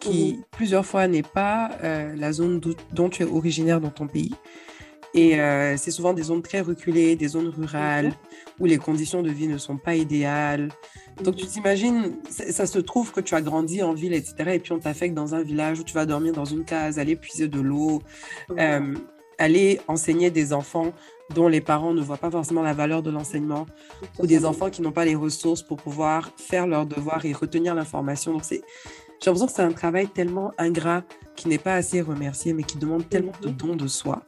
qui 0.00 0.40
plusieurs 0.50 0.86
fois 0.86 1.06
n'est 1.06 1.22
pas 1.22 1.70
euh, 1.84 2.14
la 2.16 2.32
zone 2.32 2.60
dont 2.92 3.08
tu 3.08 3.22
es 3.22 3.26
originaire 3.26 3.80
dans 3.80 3.90
ton 3.90 4.06
pays. 4.06 4.34
Et 5.14 5.38
euh, 5.38 5.76
c'est 5.76 5.90
souvent 5.90 6.14
des 6.14 6.22
zones 6.22 6.42
très 6.42 6.60
reculées, 6.60 7.16
des 7.16 7.28
zones 7.28 7.48
rurales, 7.48 8.12
où 8.58 8.66
les 8.66 8.78
conditions 8.78 9.22
de 9.22 9.30
vie 9.30 9.46
ne 9.46 9.58
sont 9.58 9.76
pas 9.76 9.94
idéales. 9.94 10.70
Donc 11.22 11.36
tu 11.36 11.46
t'imagines, 11.46 12.16
ça 12.28 12.66
se 12.66 12.78
trouve 12.78 13.12
que 13.12 13.20
tu 13.20 13.34
as 13.34 13.42
grandi 13.42 13.82
en 13.82 13.92
ville, 13.92 14.14
etc. 14.14 14.52
Et 14.54 14.58
puis 14.58 14.72
on 14.72 14.78
t'affecte 14.78 15.14
dans 15.14 15.34
un 15.34 15.42
village 15.42 15.80
où 15.80 15.84
tu 15.84 15.92
vas 15.92 16.06
dormir 16.06 16.32
dans 16.32 16.46
une 16.46 16.64
case, 16.64 16.98
aller 16.98 17.16
puiser 17.16 17.48
de 17.48 17.60
l'eau, 17.60 18.02
euh, 18.58 18.94
aller 19.38 19.80
enseigner 19.86 20.30
des 20.30 20.52
enfants 20.52 20.92
dont 21.34 21.48
les 21.48 21.60
parents 21.60 21.92
ne 21.92 22.00
voient 22.00 22.16
pas 22.16 22.30
forcément 22.30 22.62
la 22.62 22.72
valeur 22.72 23.02
de 23.02 23.10
l'enseignement, 23.10 23.66
ou 24.18 24.26
des 24.26 24.44
enfants 24.44 24.70
qui 24.70 24.82
n'ont 24.82 24.92
pas 24.92 25.04
les 25.04 25.14
ressources 25.14 25.62
pour 25.62 25.78
pouvoir 25.78 26.30
faire 26.36 26.66
leurs 26.66 26.86
devoirs 26.86 27.24
et 27.24 27.32
retenir 27.32 27.74
l'information. 27.74 28.32
Donc 28.32 28.44
c'est, 28.44 28.62
j'ai 29.20 29.30
l'impression 29.30 29.46
que 29.46 29.52
c'est 29.52 29.62
un 29.62 29.72
travail 29.72 30.08
tellement 30.08 30.52
ingrat 30.58 31.02
qui 31.36 31.48
n'est 31.48 31.58
pas 31.58 31.74
assez 31.74 32.00
remercié, 32.00 32.52
mais 32.52 32.62
qui 32.62 32.78
demande 32.78 33.08
tellement 33.08 33.32
de 33.40 33.48
dons 33.48 33.76
de 33.76 33.86
soi 33.86 34.22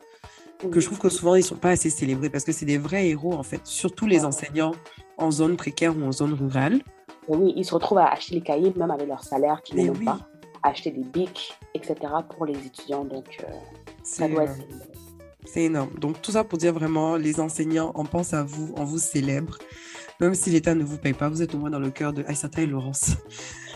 que 0.70 0.80
je 0.80 0.86
trouve 0.86 0.98
que 0.98 1.08
souvent 1.08 1.34
ils 1.34 1.42
sont 1.42 1.56
pas 1.56 1.70
assez 1.70 1.90
célébrés 1.90 2.30
parce 2.30 2.44
que 2.44 2.52
c'est 2.52 2.66
des 2.66 2.78
vrais 2.78 3.08
héros 3.08 3.34
en 3.34 3.42
fait, 3.42 3.60
surtout 3.64 4.06
les 4.06 4.24
enseignants 4.24 4.72
en 5.18 5.30
zone 5.30 5.56
précaire 5.56 5.96
ou 5.96 6.02
en 6.02 6.12
zone 6.12 6.34
rurale. 6.34 6.80
oui, 7.28 7.52
ils 7.56 7.64
se 7.64 7.74
retrouvent 7.74 7.98
à 7.98 8.08
acheter 8.08 8.34
les 8.34 8.40
cahiers 8.40 8.72
même 8.76 8.90
avec 8.90 9.06
leur 9.06 9.22
salaire 9.22 9.62
qu'ils 9.62 9.86
n'ont 9.86 9.92
pas, 9.92 10.18
acheter 10.64 10.90
des 10.90 11.04
bics, 11.04 11.54
etc. 11.74 11.96
pour 12.34 12.46
les 12.46 12.58
étudiants. 12.66 13.04
Donc 13.04 13.38
euh, 13.40 13.52
ça 14.02 14.28
doit 14.28 14.44
être. 14.44 14.56
C'est 15.44 15.64
énorme. 15.64 15.90
Donc 16.00 16.20
tout 16.22 16.32
ça 16.32 16.42
pour 16.42 16.58
dire 16.58 16.72
vraiment, 16.72 17.16
les 17.16 17.38
enseignants, 17.38 17.92
on 17.94 18.04
pense 18.04 18.32
à 18.32 18.42
vous, 18.42 18.72
on 18.76 18.84
vous 18.84 18.98
célèbre. 18.98 19.58
Même 20.20 20.34
si 20.34 20.50
l'État 20.50 20.74
ne 20.74 20.84
vous 20.84 20.96
paye 20.96 21.12
pas, 21.12 21.28
vous 21.28 21.42
êtes 21.42 21.54
au 21.54 21.58
moins 21.58 21.70
dans 21.70 21.80
le 21.80 21.90
cœur 21.90 22.12
de 22.12 22.24
Aïssata 22.26 22.62
et 22.62 22.66
Laurence. 22.66 23.16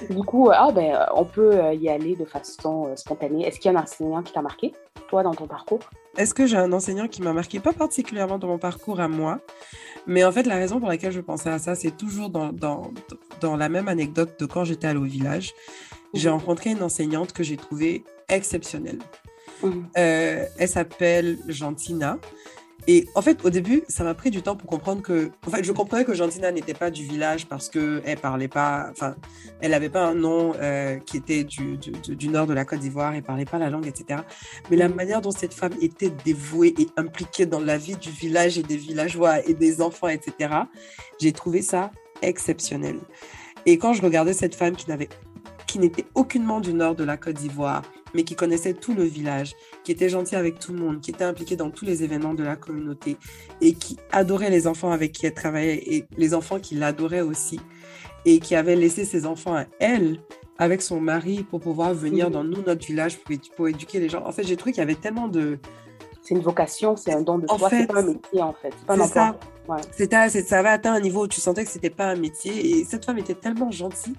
Du 0.09 0.23
coup, 0.23 0.49
ah 0.53 0.71
ben, 0.73 1.07
on 1.14 1.25
peut 1.25 1.57
euh, 1.57 1.75
y 1.75 1.88
aller 1.88 2.14
de 2.14 2.25
façon 2.25 2.87
euh, 2.87 2.97
spontanée. 2.97 3.45
Est-ce 3.45 3.59
qu'il 3.59 3.73
y 3.73 3.75
a 3.75 3.79
un 3.79 3.83
enseignant 3.83 4.23
qui 4.23 4.33
t'a 4.33 4.41
marqué, 4.41 4.73
toi, 5.09 5.23
dans 5.25 5.35
ton 5.35 5.47
parcours 5.47 5.81
Est-ce 6.16 6.35
que 6.35 6.47
j'ai 6.47 6.57
un 6.57 6.73
enseignant 6.73 7.09
qui 7.09 7.23
m'a 7.23 7.33
marqué 7.33 7.59
Pas 7.59 7.73
particulièrement 7.73 8.38
dans 8.38 8.47
mon 8.47 8.59
parcours 8.59 9.01
à 9.01 9.09
moi, 9.09 9.40
mais 10.07 10.25
en 10.25 10.31
fait, 10.31 10.44
la 10.44 10.55
raison 10.55 10.79
pour 10.79 10.88
laquelle 10.88 11.12
je 11.12 11.21
pensais 11.21 11.51
à 11.51 11.59
ça, 11.59 11.75
c'est 11.75 11.97
toujours 11.97 12.31
dans, 12.31 12.53
dans, 12.53 12.92
dans, 13.40 13.57
la 13.57 13.68
même 13.68 13.88
anecdote 13.88 14.38
de 14.38 14.47
quand 14.47 14.64
j'étais 14.64 14.87
allée 14.87 15.01
au 15.01 15.05
village. 15.05 15.55
J'ai 16.14 16.29
rencontré 16.29 16.71
une 16.71 16.83
enseignante 16.83 17.33
que 17.33 17.42
j'ai 17.42 17.57
trouvée 17.57 18.05
exceptionnelle. 18.29 18.99
Mmh. 19.62 19.71
Euh, 19.97 20.47
elle 20.59 20.68
s'appelle 20.68 21.38
Gentina. 21.49 22.18
Et 22.90 23.07
en 23.14 23.20
fait, 23.20 23.44
au 23.44 23.51
début, 23.51 23.85
ça 23.87 24.03
m'a 24.03 24.14
pris 24.14 24.31
du 24.31 24.40
temps 24.40 24.57
pour 24.57 24.66
comprendre 24.66 25.03
que. 25.03 25.31
En 25.46 25.51
fait, 25.51 25.62
je 25.62 25.72
comprenais 25.72 26.07
que 26.07 26.14
Gentina 26.14 26.51
n'était 26.51 26.72
pas 26.72 26.90
du 26.90 27.05
village 27.05 27.46
parce 27.46 27.68
qu'elle 27.68 28.18
parlait 28.20 28.48
pas. 28.48 28.88
Enfin, 28.90 29.14
elle 29.61 29.72
n'avait 29.72 29.90
pas 29.90 30.07
un 30.07 30.14
nom 30.14 30.55
euh, 30.57 30.98
qui 30.98 31.18
était 31.18 31.44
du, 31.44 31.77
du, 31.77 31.90
du, 31.92 32.29
nord 32.31 32.46
de 32.46 32.55
la 32.55 32.64
Côte 32.64 32.79
d'Ivoire, 32.79 33.14
elle 33.14 33.22
parlait 33.22 33.44
pas 33.44 33.59
la 33.59 33.68
langue, 33.68 33.87
etc. 33.87 34.22
Mais 34.70 34.77
la 34.77 34.88
manière 34.88 35.20
dont 35.20 35.31
cette 35.31 35.53
femme 35.53 35.74
était 35.83 36.11
dévouée 36.24 36.74
et 36.79 36.88
impliquée 36.96 37.44
dans 37.44 37.61
la 37.61 37.77
vie 37.77 37.96
du 37.96 38.11
village 38.11 38.57
et 38.57 38.62
des 38.62 38.79
villageois 38.79 39.46
et 39.46 39.53
des 39.53 39.83
enfants, 39.83 40.09
etc., 40.09 40.55
j'ai 41.20 41.33
trouvé 41.33 41.61
ça 41.61 41.92
exceptionnel. 42.22 42.96
Et 43.66 43.77
quand 43.77 43.92
je 43.92 44.01
regardais 44.01 44.33
cette 44.33 44.55
femme 44.55 44.74
qui 44.74 44.88
n'avait 44.88 45.11
qui 45.66 45.79
n'était 45.79 46.07
aucunement 46.14 46.61
du 46.61 46.72
nord 46.72 46.94
de 46.94 47.05
la 47.05 47.18
Côte 47.18 47.37
d'Ivoire, 47.37 47.83
mais 48.14 48.25
qui 48.25 48.35
connaissait 48.35 48.75
tout 48.75 48.94
le 48.94 49.05
village, 49.05 49.55
qui 49.85 49.92
était 49.92 50.09
gentil 50.09 50.37
avec 50.37 50.59
tout 50.59 50.73
le 50.73 50.79
monde, 50.79 51.01
qui 51.01 51.11
était 51.11 51.25
impliqué 51.25 51.57
dans 51.57 51.71
tous 51.71 51.85
les 51.85 52.03
événements 52.03 52.35
de 52.35 52.44
la 52.44 52.57
communauté 52.57 53.16
et 53.61 53.75
qui 53.75 53.97
adorait 54.12 54.51
les 54.51 54.66
enfants 54.66 54.90
avec 54.90 55.12
qui 55.12 55.27
elle 55.27 55.35
travaillait 55.35 55.83
et 55.87 56.07
les 56.16 56.35
enfants 56.35 56.59
qui 56.59 56.75
l'adoraient 56.75 57.21
aussi 57.21 57.61
et 58.25 58.40
qui 58.40 58.55
avait 58.55 58.77
laissé 58.77 59.05
ses 59.05 59.27
enfants 59.27 59.55
à 59.55 59.64
elle 59.79 60.21
avec 60.59 60.83
son 60.83 61.01
mari 61.01 61.44
pour 61.44 61.61
pouvoir 61.61 61.94
venir 61.94 62.31
dans 62.31 62.42
nous, 62.42 62.62
notre 62.62 62.85
village, 62.85 63.18
pour, 63.18 63.35
pour 63.57 63.68
éduquer 63.68 64.01
les 64.01 64.09
gens. 64.09 64.25
En 64.27 64.33
fait, 64.33 64.42
j'ai 64.42 64.57
trouvé 64.57 64.73
qu'il 64.73 64.81
y 64.81 64.83
avait 64.83 64.97
tellement 64.97 65.29
de, 65.29 65.61
c'est 66.29 66.35
une 66.35 66.42
vocation, 66.42 66.94
c'est 66.97 67.14
un 67.14 67.23
don 67.23 67.38
de 67.38 67.47
soi, 67.47 67.71
c'est 67.71 67.87
pas 67.87 68.01
un 68.01 68.03
métier 68.03 68.42
en 68.42 68.53
fait. 68.53 68.75
C'est 68.87 69.07
ça. 69.07 69.38
Ouais. 69.66 70.42
ça 70.42 70.59
avait 70.59 70.68
atteint 70.68 70.92
un 70.92 71.01
niveau 71.01 71.25
où 71.25 71.29
tu 71.29 71.40
sentais 71.40 71.64
que 71.64 71.71
c'était 71.71 71.90
pas 71.90 72.07
un 72.07 72.16
métier 72.16 72.71
et 72.71 72.85
cette 72.85 73.07
femme 73.07 73.18
était 73.18 73.35
tellement 73.35 73.71
gentille. 73.71 74.14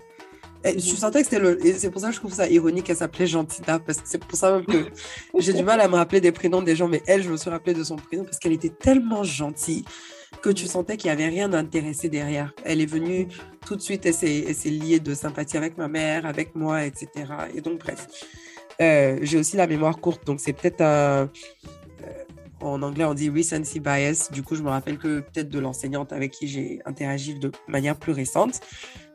Et 0.64 0.78
Je 0.80 0.92
mhm. 0.92 0.98
sentais 0.98 1.20
que 1.20 1.26
c'était 1.26 1.40
le. 1.40 1.66
Et 1.66 1.74
c'est 1.74 1.90
pour 1.90 2.02
ça 2.02 2.08
que 2.10 2.14
je 2.14 2.20
trouve 2.20 2.34
ça 2.34 2.48
ironique 2.50 2.86
qu'elle 2.86 2.98
s'appelait 2.98 3.28
Gentita, 3.28 3.80
parce 3.80 4.00
que 4.00 4.08
c'est 4.08 4.24
pour 4.24 4.38
ça 4.38 4.52
même 4.52 4.66
que 4.66 4.90
j'ai 5.40 5.54
du 5.54 5.64
mal 5.64 5.80
à 5.80 5.88
me 5.88 5.96
rappeler 5.96 6.22
des 6.22 6.32
prénoms 6.32 6.62
des 6.62 6.76
gens, 6.76 6.88
mais 6.88 7.02
elle, 7.08 7.24
je 7.24 7.30
me 7.30 7.38
suis 7.38 7.50
rappelée 7.50 7.74
de 7.74 7.84
son 7.84 7.96
prénom 7.96 8.24
parce 8.26 8.40
qu'elle 8.40 8.54
était 8.54 8.70
tellement 8.70 9.24
gentille 9.24 9.86
que 10.42 10.50
tu 10.50 10.68
sentais 10.68 10.98
qu'il 10.98 11.10
n'y 11.10 11.14
avait 11.14 11.28
rien 11.28 11.50
d'intéressé 11.50 12.10
derrière. 12.10 12.54
Elle 12.64 12.82
est 12.82 12.86
venue 12.86 13.28
tout 13.66 13.76
de 13.76 13.82
suite, 13.82 14.06
elle 14.06 14.14
s'est 14.14 14.70
liée 14.70 15.00
de 15.00 15.14
sympathie 15.14 15.58
avec 15.58 15.78
ma 15.78 15.88
mère, 15.88 16.26
avec 16.26 16.56
moi, 16.56 16.86
etc. 16.86 17.10
Et 17.56 17.62
donc, 17.62 17.80
bref. 17.80 18.08
Euh, 18.82 19.20
j'ai 19.22 19.38
aussi 19.38 19.58
la 19.58 19.68
mémoire 19.68 19.98
courte, 20.00 20.26
donc 20.26 20.40
c'est 20.40 20.54
peut-être 20.54 20.82
un. 20.82 20.86
Euh, 20.86 21.30
en 22.62 22.82
anglais, 22.82 23.06
on 23.06 23.14
dit 23.14 23.30
recency 23.30 23.80
bias. 23.80 24.30
Du 24.32 24.44
coup, 24.44 24.56
je 24.56 24.64
me 24.64 24.70
rappelle 24.70 24.98
que 24.98 25.20
peut-être 25.20 25.50
de 25.50 25.60
l'enseignante 25.60 26.14
avec 26.14 26.32
qui 26.32 26.48
j'ai 26.48 26.82
interagi 26.86 27.36
de 27.36 27.52
manière 27.68 27.96
plus 27.98 28.12
récente. 28.12 28.62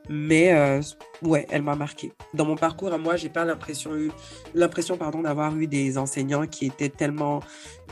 Mais 0.09 0.53
euh, 0.53 0.83
ouais, 1.23 1.47
elle 1.51 1.63
m'a 1.63 1.77
marqué. 1.77 2.13
Dans 2.35 2.45
mon 2.45 2.57
parcours 2.57 2.93
à 2.93 2.99
moi, 2.99 3.17
j'ai 3.17 3.31
pas 3.31 3.45
l'impression 3.45 3.97
eu 3.97 4.11
l'impression 4.55 4.97
pardon 4.97 5.23
d'avoir 5.23 5.57
eu 5.57 5.67
des 5.67 5.97
enseignants 5.97 6.47
qui 6.47 6.67
étaient 6.67 6.91
tellement 6.91 7.41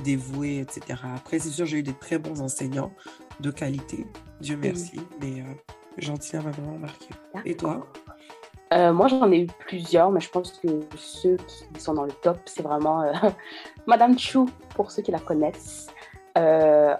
dévoués, 0.05 0.59
etc. 0.59 1.01
Après, 1.17 1.39
c'est 1.39 1.49
sûr, 1.49 1.65
j'ai 1.65 1.79
eu 1.79 1.83
des 1.83 1.95
très 1.95 2.19
bons 2.19 2.43
enseignants 2.43 2.93
de 3.41 3.51
qualité, 3.51 4.07
Dieu 4.41 4.59
merci. 4.61 5.01
Mais 5.21 5.41
euh, 5.41 5.45
Gentille 5.97 6.39
m'a 6.41 6.51
vraiment 6.51 6.79
marqué. 6.79 7.09
Et 7.47 7.57
toi? 7.57 7.87
Euh, 8.75 8.93
moi, 8.93 9.09
j'en 9.09 9.31
ai 9.33 9.41
eu 9.41 9.47
plusieurs, 9.47 10.11
mais 10.11 10.21
je 10.21 10.31
pense 10.31 10.53
que 10.53 10.81
ceux 10.97 11.37
qui 11.75 11.81
sont 11.81 11.95
dans 11.95 12.05
le 12.05 12.13
top, 12.13 12.39
c'est 12.45 12.63
vraiment 12.63 13.03
euh, 13.03 13.13
Madame 13.87 14.19
Chou, 14.19 14.49
pour 14.75 14.91
ceux 14.91 15.03
qui 15.03 15.13
la 15.13 15.19
connaissent, 15.19 15.89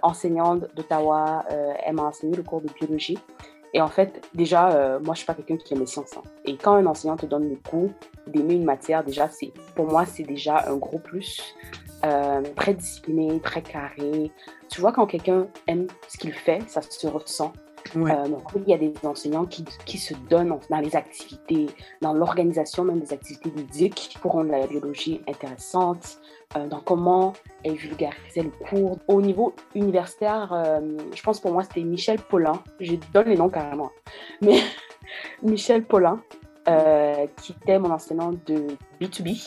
enseignante 0.03 0.73
d'Ottawa. 0.75 1.45
elle 1.49 1.95
m'a 1.95 2.03
enseigné 2.03 2.35
le 2.35 2.43
cours 2.43 2.61
de 2.61 2.69
biologie. 2.79 3.17
Et 3.73 3.81
en 3.81 3.87
fait, 3.87 4.21
déjà, 4.33 4.69
euh, 4.69 4.99
moi, 4.99 5.13
je 5.13 5.19
suis 5.19 5.25
pas 5.25 5.33
quelqu'un 5.33 5.57
qui 5.57 5.73
aime 5.73 5.79
les 5.79 5.87
sciences. 5.87 6.15
Hein. 6.15 6.21
Et 6.45 6.57
quand 6.57 6.75
un 6.75 6.85
enseignant 6.85 7.17
te 7.17 7.25
donne 7.25 7.49
le 7.49 7.55
coup 7.55 7.91
d'aimer 8.27 8.53
une 8.53 8.65
matière, 8.65 9.03
déjà, 9.03 9.29
c'est 9.29 9.51
pour 9.75 9.87
moi, 9.87 10.05
c'est 10.05 10.23
déjà 10.23 10.69
un 10.69 10.77
gros 10.77 10.99
plus. 10.99 11.55
Euh, 12.05 12.41
très 12.55 12.73
discipliné, 12.73 13.39
très 13.39 13.61
carré. 13.61 14.31
Tu 14.69 14.81
vois, 14.81 14.91
quand 14.91 15.07
quelqu'un 15.07 15.47
aime 15.67 15.87
ce 16.07 16.17
qu'il 16.17 16.33
fait, 16.33 16.61
ça 16.67 16.81
se 16.81 17.07
ressent. 17.07 17.53
Euh, 17.95 18.27
il 18.55 18.69
y 18.69 18.73
a 18.73 18.77
des 18.77 18.93
enseignants 19.03 19.45
qui, 19.45 19.65
qui, 19.85 19.97
se 19.97 20.13
donnent 20.29 20.57
dans 20.69 20.79
les 20.79 20.95
activités, 20.95 21.67
dans 22.01 22.13
l'organisation 22.13 22.83
même 22.85 22.99
des 22.99 23.13
activités 23.13 23.51
ludiques 23.51 24.17
pour 24.21 24.33
rendre 24.33 24.51
la 24.51 24.65
biologie 24.67 25.21
intéressante, 25.27 26.19
dans 26.69 26.79
comment 26.79 27.33
elle 27.63 27.75
vulgarisait 27.75 28.43
le 28.43 28.51
cours. 28.51 28.97
Au 29.07 29.21
niveau 29.21 29.53
universitaire, 29.75 30.51
euh, 30.53 30.97
je 31.13 31.21
pense 31.21 31.39
pour 31.39 31.51
moi 31.51 31.63
c'était 31.63 31.81
Michel 31.81 32.19
Paulin, 32.19 32.61
je 32.79 32.93
donne 33.13 33.29
les 33.29 33.37
noms 33.37 33.49
carrément, 33.49 33.91
mais 34.41 34.59
Michel 35.41 35.83
Paulin, 35.83 36.21
qui 37.41 37.51
était 37.51 37.79
mon 37.79 37.91
enseignant 37.91 38.31
de 38.45 38.67
B2B, 39.01 39.41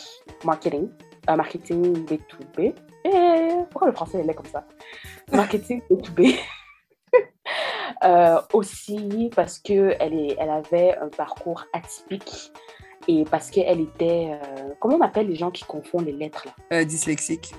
marketing, 0.45 0.89
marketing 1.29 2.05
B2B. 2.05 2.75
Et 3.05 3.49
pourquoi 3.71 3.89
le 3.89 3.95
français 3.95 4.21
est 4.21 4.35
comme 4.35 4.47
ça? 4.47 4.65
Marketing 5.33 5.81
B2B. 5.91 6.37
Euh, 8.05 8.41
aussi 8.53 9.31
parce 9.35 9.59
qu'elle 9.59 10.35
elle 10.39 10.51
avait 10.51 10.97
un 10.99 11.09
parcours 11.09 11.65
atypique 11.73 12.53
et 13.09 13.25
parce 13.25 13.51
qu'elle 13.51 13.81
était. 13.81 14.31
Euh, 14.31 14.75
comment 14.81 14.97
on 14.97 15.01
appelle 15.01 15.29
les 15.29 15.37
gens 15.37 15.51
qui 15.51 15.65
confondent 15.65 16.07
les 16.07 16.13
lettres 16.13 16.47
là? 16.47 16.79
Euh, 16.79 16.85
Dyslexique. 16.85 17.55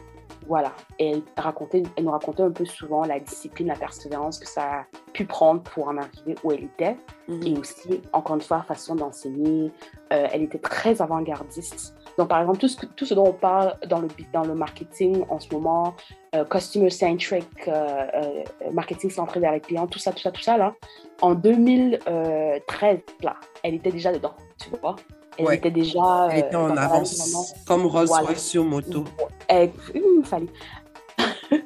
Voilà. 0.47 0.71
elle, 0.97 1.23
racontait, 1.36 1.83
elle 1.97 2.05
nous 2.05 2.12
racontait 2.12 2.43
un 2.43 2.51
peu 2.51 2.63
souvent 2.63 3.03
la 3.03 3.19
discipline, 3.19 3.67
la 3.67 3.75
persévérance 3.75 4.39
que 4.39 4.47
ça 4.47 4.63
a 4.63 4.86
pu 5.12 5.25
prendre 5.25 5.62
pour 5.62 5.89
en 5.89 5.97
arriver 5.97 6.36
où 6.41 6.53
elle 6.53 6.63
était. 6.63 6.95
Mhm. 7.27 7.43
Et 7.43 7.57
aussi, 7.57 8.01
encore 8.13 8.38
une 8.38 8.41
fois, 8.41 8.62
façon 8.62 8.95
d'enseigner. 8.95 9.71
elle 10.10 10.43
était 10.43 10.60
très 10.60 11.01
avant-gardiste. 11.01 11.97
Donc, 12.17 12.29
par 12.29 12.39
exemple, 12.39 12.60
tout 12.60 12.69
ce, 12.69 12.86
tout 12.86 13.05
ce 13.05 13.13
dont 13.13 13.27
on 13.27 13.33
parle 13.33 13.75
dans 13.88 13.99
le, 13.99 14.07
dans 14.31 14.43
le 14.43 14.55
marketing 14.55 15.25
en 15.29 15.39
ce 15.39 15.53
moment, 15.53 15.95
euh, 16.36 16.43
customer 16.45 16.89
centric, 16.89 17.47
euh, 17.67 18.07
euh, 18.13 18.71
marketing 18.71 19.10
centré 19.10 19.39
vers 19.39 19.53
les 19.53 19.60
clients, 19.60 19.88
tout 19.88 19.99
ça, 19.99 20.12
tout 20.12 20.19
ça, 20.19 20.31
tout 20.31 20.41
ça, 20.41 20.57
là, 20.57 20.73
en 21.21 21.36
2013, 21.36 22.99
là, 23.23 23.36
elle 23.63 23.75
était 23.75 23.91
déjà 23.91 24.12
dedans, 24.12 24.33
tu 24.60 24.69
vois. 24.81 24.95
Elle 25.38 25.54
était 25.54 25.71
déjà. 25.71 26.30
Elle 26.32 26.39
était 26.39 26.56
en 26.56 26.76
avance, 26.76 27.54
comme 27.65 27.86
Rolls-Royce 27.86 28.43
sur 28.43 28.63
moto. 28.63 29.04
Il 29.50 29.71
fallait. 30.23 30.47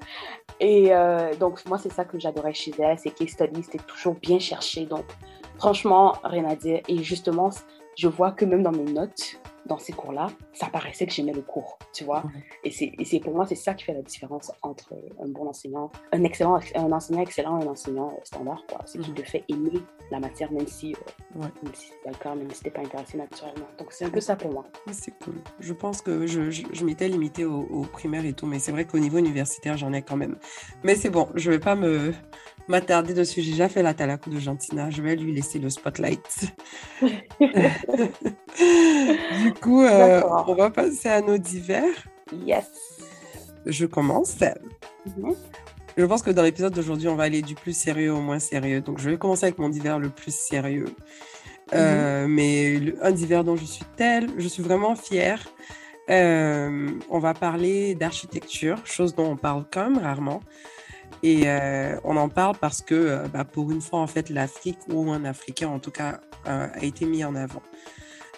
Et 0.59 0.91
donc, 1.39 1.65
moi, 1.65 1.77
c'est 1.77 1.91
ça 1.91 2.05
que 2.05 2.19
j'adorais 2.19 2.53
chez 2.53 2.71
elle, 2.77 2.97
c'est 2.99 3.11
case 3.11 3.29
studies, 3.29 3.63
c'était 3.63 3.83
toujours 3.83 4.15
bien 4.15 4.39
cherché. 4.39 4.85
Donc, 4.85 5.05
franchement, 5.57 6.13
rien 6.23 6.45
à 6.45 6.55
dire. 6.55 6.81
Et 6.87 7.01
justement, 7.03 7.49
je 7.97 8.07
vois 8.07 8.31
que 8.31 8.45
même 8.45 8.63
dans 8.63 8.71
mes 8.71 8.91
notes, 8.91 9.39
dans 9.65 9.77
ces 9.77 9.93
cours-là, 9.93 10.27
ça 10.53 10.67
paraissait 10.67 11.05
que 11.05 11.11
j'aimais 11.11 11.33
le 11.33 11.41
cours, 11.41 11.77
tu 11.93 12.03
vois. 12.03 12.23
Et 12.63 12.71
c'est 12.71 13.19
pour 13.19 13.33
moi, 13.33 13.45
c'est 13.45 13.55
ça 13.55 13.73
qui 13.73 13.85
fait 13.85 13.93
la 13.93 14.01
différence 14.01 14.51
entre 14.61 14.93
un 15.21 15.27
bon 15.27 15.47
enseignant, 15.47 15.91
un 16.11 16.23
excellent, 16.23 16.59
un 16.75 16.91
enseignant 16.91 17.21
excellent 17.21 17.59
et 17.59 17.63
un 17.65 17.67
enseignant 17.67 18.19
standard, 18.23 18.63
quoi. 18.67 18.79
C'est 18.85 18.99
qu'il 18.99 19.13
te 19.13 19.23
fait 19.23 19.43
aimer 19.49 19.81
la 20.11 20.19
matière, 20.19 20.51
même 20.51 20.67
si, 20.67 20.93
euh, 20.93 21.39
même 21.41 21.73
si 21.73 21.87
c'est 21.87 22.09
d'accord, 22.09 22.35
même 22.35 22.51
si 22.51 22.63
t'es 22.63 22.71
pas 22.71 22.81
intéressé 22.81 23.17
naturellement. 23.17 23.67
Donc 23.77 23.91
c'est 23.91 24.05
un 24.05 24.09
peu 24.09 24.19
ça 24.19 24.35
pour 24.35 24.51
moi. 24.51 24.65
C'est 24.91 25.17
cool. 25.23 25.35
Je 25.59 25.73
pense 25.73 26.01
que 26.01 26.27
je, 26.27 26.51
je, 26.51 26.85
m'étais 26.85 27.07
limitée 27.07 27.45
au, 27.45 27.61
au, 27.61 27.81
primaire 27.83 28.25
et 28.25 28.33
tout, 28.33 28.45
mais 28.45 28.59
c'est 28.59 28.71
vrai 28.71 28.85
qu'au 28.85 28.99
niveau 28.99 29.17
universitaire, 29.17 29.77
j'en 29.77 29.93
ai 29.93 30.01
quand 30.01 30.17
même. 30.17 30.37
Mais 30.83 30.95
c'est 30.95 31.09
bon, 31.09 31.29
je 31.35 31.51
vais 31.51 31.59
pas 31.59 31.75
me 31.75 32.13
m'attarder 32.67 33.13
dessus. 33.13 33.41
J'ai 33.41 33.51
déjà 33.51 33.69
fait 33.69 33.83
la 33.83 33.93
talakou 33.93 34.29
de 34.29 34.39
Gentina. 34.39 34.89
Je 34.89 35.01
vais 35.01 35.15
lui 35.15 35.33
laisser 35.33 35.59
le 35.59 35.69
spotlight. 35.69 36.53
du 37.01 37.07
coup, 39.61 39.83
euh, 39.83 40.21
on 40.47 40.53
va 40.53 40.69
passer 40.69 41.09
à 41.09 41.21
nos 41.21 41.37
divers. 41.37 42.07
Yes. 42.45 42.69
Je 43.65 43.85
commence. 43.85 44.37
Mhm. 45.05 45.35
Je 45.97 46.05
pense 46.05 46.21
que 46.21 46.31
dans 46.31 46.43
l'épisode 46.43 46.73
d'aujourd'hui, 46.73 47.09
on 47.09 47.15
va 47.15 47.23
aller 47.23 47.41
du 47.41 47.55
plus 47.55 47.75
sérieux 47.75 48.13
au 48.13 48.21
moins 48.21 48.39
sérieux. 48.39 48.81
Donc, 48.81 48.99
je 48.99 49.09
vais 49.09 49.17
commencer 49.17 49.45
avec 49.45 49.57
mon 49.57 49.69
divers 49.69 49.99
le 49.99 50.09
plus 50.09 50.33
sérieux. 50.33 50.87
Euh, 51.73 52.25
mhm. 52.25 52.33
mais 52.33 52.93
un 53.01 53.11
divers 53.11 53.43
dont 53.43 53.55
je 53.55 53.65
suis 53.65 53.85
telle, 53.95 54.29
je 54.37 54.47
suis 54.47 54.63
vraiment 54.63 54.95
fière. 54.95 55.45
Euh, 56.09 56.87
on 57.09 57.19
va 57.19 57.33
parler 57.33 57.95
d'architecture, 57.95 58.85
chose 58.85 59.15
dont 59.15 59.31
on 59.31 59.37
parle 59.37 59.65
quand 59.71 59.89
même 59.89 59.99
rarement. 59.99 60.41
Et 61.23 61.43
euh, 61.45 61.97
on 62.03 62.17
en 62.17 62.29
parle 62.29 62.57
parce 62.59 62.81
que 62.81 62.95
euh, 62.95 63.27
bah, 63.27 63.45
pour 63.45 63.71
une 63.71 63.81
fois, 63.81 63.99
en 63.99 64.07
fait, 64.07 64.29
l'Afrique 64.29 64.79
ou 64.89 65.11
un 65.11 65.23
Africain, 65.25 65.69
en 65.69 65.79
tout 65.79 65.91
cas, 65.91 66.21
euh, 66.47 66.67
a 66.73 66.83
été 66.83 67.05
mis 67.05 67.23
en 67.23 67.35
avant. 67.35 67.61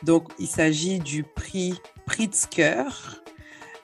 Donc, 0.04 0.30
il 0.40 0.48
s'agit 0.48 1.00
du 1.00 1.24
prix 1.24 1.80
Pritzker 2.06 2.84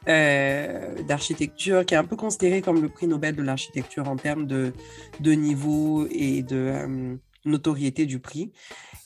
d'architecture, 0.06 1.86
qui 1.86 1.94
est 1.94 1.98
un 1.98 2.04
peu 2.04 2.16
considéré 2.16 2.62
comme 2.62 2.82
le 2.82 2.90
prix 2.90 3.06
Nobel 3.06 3.36
de 3.36 3.44
l'architecture 3.44 4.10
en 4.10 4.16
termes 4.16 4.48
de, 4.48 4.74
de 5.20 5.34
niveau 5.34 6.08
et 6.10 6.42
de 6.42 7.20
notoriété 7.46 8.08
du 8.08 8.18
prix. 8.18 8.52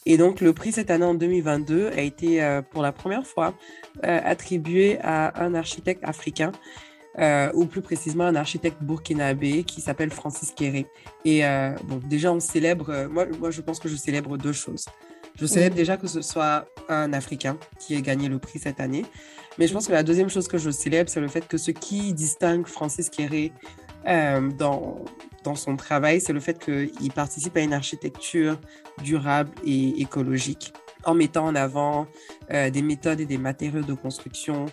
Et 0.06 0.16
donc, 0.16 0.40
le 0.40 0.54
prix 0.54 0.72
cette 0.72 0.90
année 0.92 1.04
en 1.04 1.14
2022 1.14 1.90
a 1.90 2.00
été 2.00 2.62
pour 2.72 2.82
la 2.82 2.94
première 2.94 3.28
fois 3.28 3.54
attribué 4.02 4.98
à 5.02 5.44
un 5.44 5.56
architecte 5.56 6.06
africain 6.06 6.54
euh, 7.20 7.52
ou 7.54 7.66
plus 7.66 7.82
précisément 7.82 8.24
un 8.24 8.36
architecte 8.36 8.82
burkinabé 8.82 9.64
qui 9.64 9.82
s'appelle 9.82 10.10
Francis 10.10 10.52
Kéré. 10.52 10.88
Et 11.26 11.46
euh, 11.46 11.76
bon, 11.84 12.00
déjà, 12.04 12.34
on 12.34 12.40
célèbre, 12.40 12.90
euh, 12.90 13.08
moi, 13.08 13.28
moi, 13.40 13.52
je 13.52 13.62
pense 13.62 13.80
que 13.80 13.88
je 13.88 13.96
célèbre 13.96 14.36
deux 14.36 14.52
choses. 14.52 14.86
Je 15.40 15.46
célèbre 15.46 15.76
déjà 15.76 15.96
que 15.98 16.08
ce 16.08 16.22
soit 16.22 16.66
un 16.90 17.14
Africain 17.14 17.58
qui 17.80 17.94
ait 17.94 18.02
gagné 18.02 18.30
le 18.30 18.40
prix 18.40 18.58
cette 18.58 18.80
année. 18.80 19.06
Mais 19.60 19.68
je 19.68 19.74
pense 19.74 19.88
que 19.88 19.92
la 19.92 20.02
deuxième 20.02 20.30
chose 20.30 20.48
que 20.48 20.58
je 20.58 20.72
célèbre, 20.72 21.10
c'est 21.10 21.22
le 21.22 21.28
fait 21.28 21.48
que 21.48 21.58
ce 21.58 21.70
qui 21.70 22.14
distingue 22.14 22.66
Francis 22.66 23.10
Kéré 23.10 23.52
dans, 24.06 25.06
dans 25.44 25.56
son 25.56 25.76
travail, 25.76 26.20
c'est 26.20 26.34
le 26.34 26.40
fait 26.40 26.60
qu'il 26.60 27.12
participe 27.14 27.56
à 27.58 27.62
une 27.62 27.74
architecture 27.74 28.60
durable 29.04 29.52
et 29.66 30.02
écologique 30.02 30.74
en 31.04 31.16
mettant 31.16 31.46
en 31.46 31.56
avant 31.56 32.06
des 32.52 32.82
méthodes 32.82 33.20
et 33.20 33.26
des 33.26 33.38
matériaux 33.38 33.82
de 33.82 33.94
construction 33.94 34.66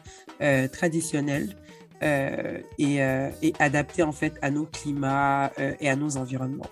traditionnels 0.73 1.57
euh, 1.57 1.70
et, 2.03 3.03
euh, 3.03 3.31
et, 3.43 3.53
adapté 3.59 4.03
en 4.03 4.13
fait 4.13 4.35
à 4.43 4.51
nos 4.51 4.67
climats 4.67 5.53
euh, 5.59 5.75
et 5.81 5.91
à 5.91 5.97
nos 5.97 6.17
environnements. 6.17 6.71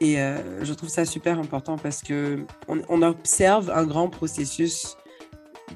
Et 0.00 0.16
je 0.60 0.74
trouve 0.74 0.90
ça 0.90 1.06
super 1.06 1.38
important 1.38 1.78
parce 1.78 2.02
que 2.02 2.44
on, 2.68 3.00
observe 3.00 3.70
un 3.70 3.86
grand 3.86 4.10
processus 4.10 4.98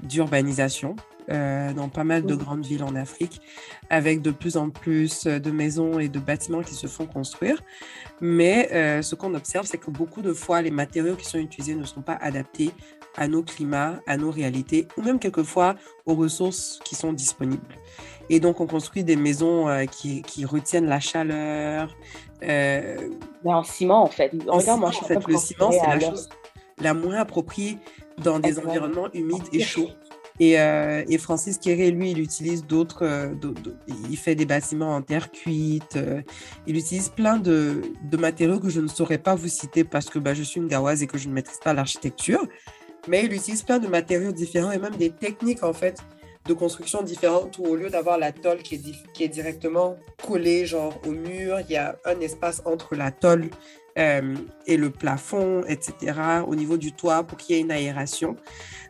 d'urbanisation 0.03 0.95
dans 1.29 1.89
pas 1.89 2.05
mal 2.05 2.27
de 2.27 2.35
grandes 2.35 2.67
villes 2.67 2.85
en 2.85 2.97
Afrique, 2.97 3.41
avec 3.89 4.21
de 4.21 4.31
plus 4.31 4.59
en 4.59 4.69
plus 4.69 5.25
de 5.25 5.51
maisons 5.51 5.99
et 5.99 6.11
de 6.11 6.19
bâtiments 6.19 6.61
qui 6.61 6.75
se 6.75 6.87
font 6.87 7.07
construire. 7.07 7.63
Mais 8.21 8.69
ce 9.01 9.15
qu'on 9.15 9.33
observe, 9.33 9.65
c'est 9.65 9.79
que 9.79 9.91
beaucoup 9.91 10.21
de 10.21 10.35
fois, 10.35 10.61
les 10.61 10.71
matériaux 10.71 11.17
qui 11.17 11.25
sont 11.25 11.39
utilisés 11.39 11.75
ne 11.75 11.85
sont 11.85 12.03
pas 12.03 12.19
adaptés 12.21 12.73
à 13.17 13.27
nos 13.27 13.43
climats, 13.43 14.01
à 14.07 14.19
nos 14.19 14.31
réalités, 14.31 14.87
ou 14.99 15.03
même 15.03 15.19
quelquefois 15.19 15.77
aux 16.05 16.15
ressources 16.15 16.79
qui 16.85 16.95
sont 16.95 17.15
disponibles. 17.15 17.75
Et 18.31 18.41
donc, 18.41 18.61
on 18.61 18.67
construit 18.67 19.05
des 19.05 19.17
maisons 19.17 19.69
euh, 19.69 19.85
qui, 19.85 20.23
qui, 20.23 20.47
retiennent 20.47 20.87
la 20.87 21.01
chaleur. 21.01 21.95
Euh, 22.43 22.97
Mais 23.45 23.53
en 23.53 23.63
ciment, 23.63 24.05
en 24.05 24.07
fait. 24.07 24.33
En 24.49 24.61
ciment, 24.61 24.87
en 24.87 24.93
fait, 24.93 25.27
le 25.27 25.37
ciment, 25.37 25.71
c'est 25.71 25.87
la 25.87 26.01
chose 26.01 26.29
la 26.81 26.95
moins 26.95 27.17
appropriée 27.17 27.79
dans 28.19 28.39
des 28.39 28.59
environnements 28.59 29.13
humides 29.13 29.49
et 29.53 29.61
chauds. 29.61 29.91
Et, 30.39 30.59
euh, 30.59 31.05
et, 31.07 31.19
Francis 31.19 31.59
Kéré, 31.59 31.91
lui, 31.91 32.13
il 32.13 32.19
utilise 32.19 32.65
d'autres, 32.65 33.05
euh, 33.05 33.35
il 34.09 34.17
fait 34.17 34.35
des 34.35 34.47
bâtiments 34.47 34.95
en 34.97 35.03
terre 35.03 35.31
cuite, 35.31 35.97
euh, 35.97 36.23
il 36.67 36.79
utilise 36.79 37.11
plein 37.11 37.37
de, 37.37 37.83
de, 38.05 38.17
matériaux 38.17 38.59
que 38.59 38.71
je 38.71 38.81
ne 38.81 38.89
saurais 38.89 39.19
pas 39.19 39.35
vous 39.35 39.49
citer 39.49 39.85
parce 39.85 40.09
que 40.09 40.19
bah, 40.19 40.33
je 40.33 40.43
suis 40.43 40.59
une 40.59 40.67
gawaze 40.67 41.03
et 41.03 41.07
que 41.07 41.19
je 41.19 41.29
ne 41.29 41.35
maîtrise 41.35 41.59
pas 41.63 41.75
l'architecture, 41.75 42.47
mais 43.07 43.27
il 43.27 43.35
utilise 43.35 43.63
plein 43.63 43.79
de 43.79 43.87
matériaux 43.87 44.33
différents 44.33 44.73
et 44.73 44.79
même 44.79 44.97
des 44.97 45.11
techniques, 45.11 45.63
en 45.63 45.75
fait, 45.75 45.99
de 46.47 46.55
construction 46.55 47.03
différentes 47.03 47.59
où 47.59 47.67
au 47.67 47.77
lieu 47.77 47.91
d'avoir 47.91 48.19
la 48.19 48.33
tôle 48.33 48.59
qui 48.59 48.77
est, 48.77 49.13
qui 49.13 49.25
est 49.25 49.29
directement 49.29 49.97
collée, 50.27 50.67
genre 50.67 50.99
au 51.07 51.11
mur, 51.11 51.61
il 51.61 51.71
y 51.71 51.77
a 51.77 51.97
un 52.05 52.19
espace 52.21 52.63
entre 52.65 52.95
la 52.95 53.11
tôle 53.11 53.51
euh, 53.99 54.35
et 54.67 54.77
le 54.77 54.91
plafond, 54.91 55.63
etc., 55.65 56.15
au 56.47 56.55
niveau 56.55 56.77
du 56.77 56.93
toit 56.93 57.25
pour 57.25 57.37
qu'il 57.37 57.57
y 57.57 57.59
ait 57.59 57.63
une 57.63 57.71
aération. 57.71 58.37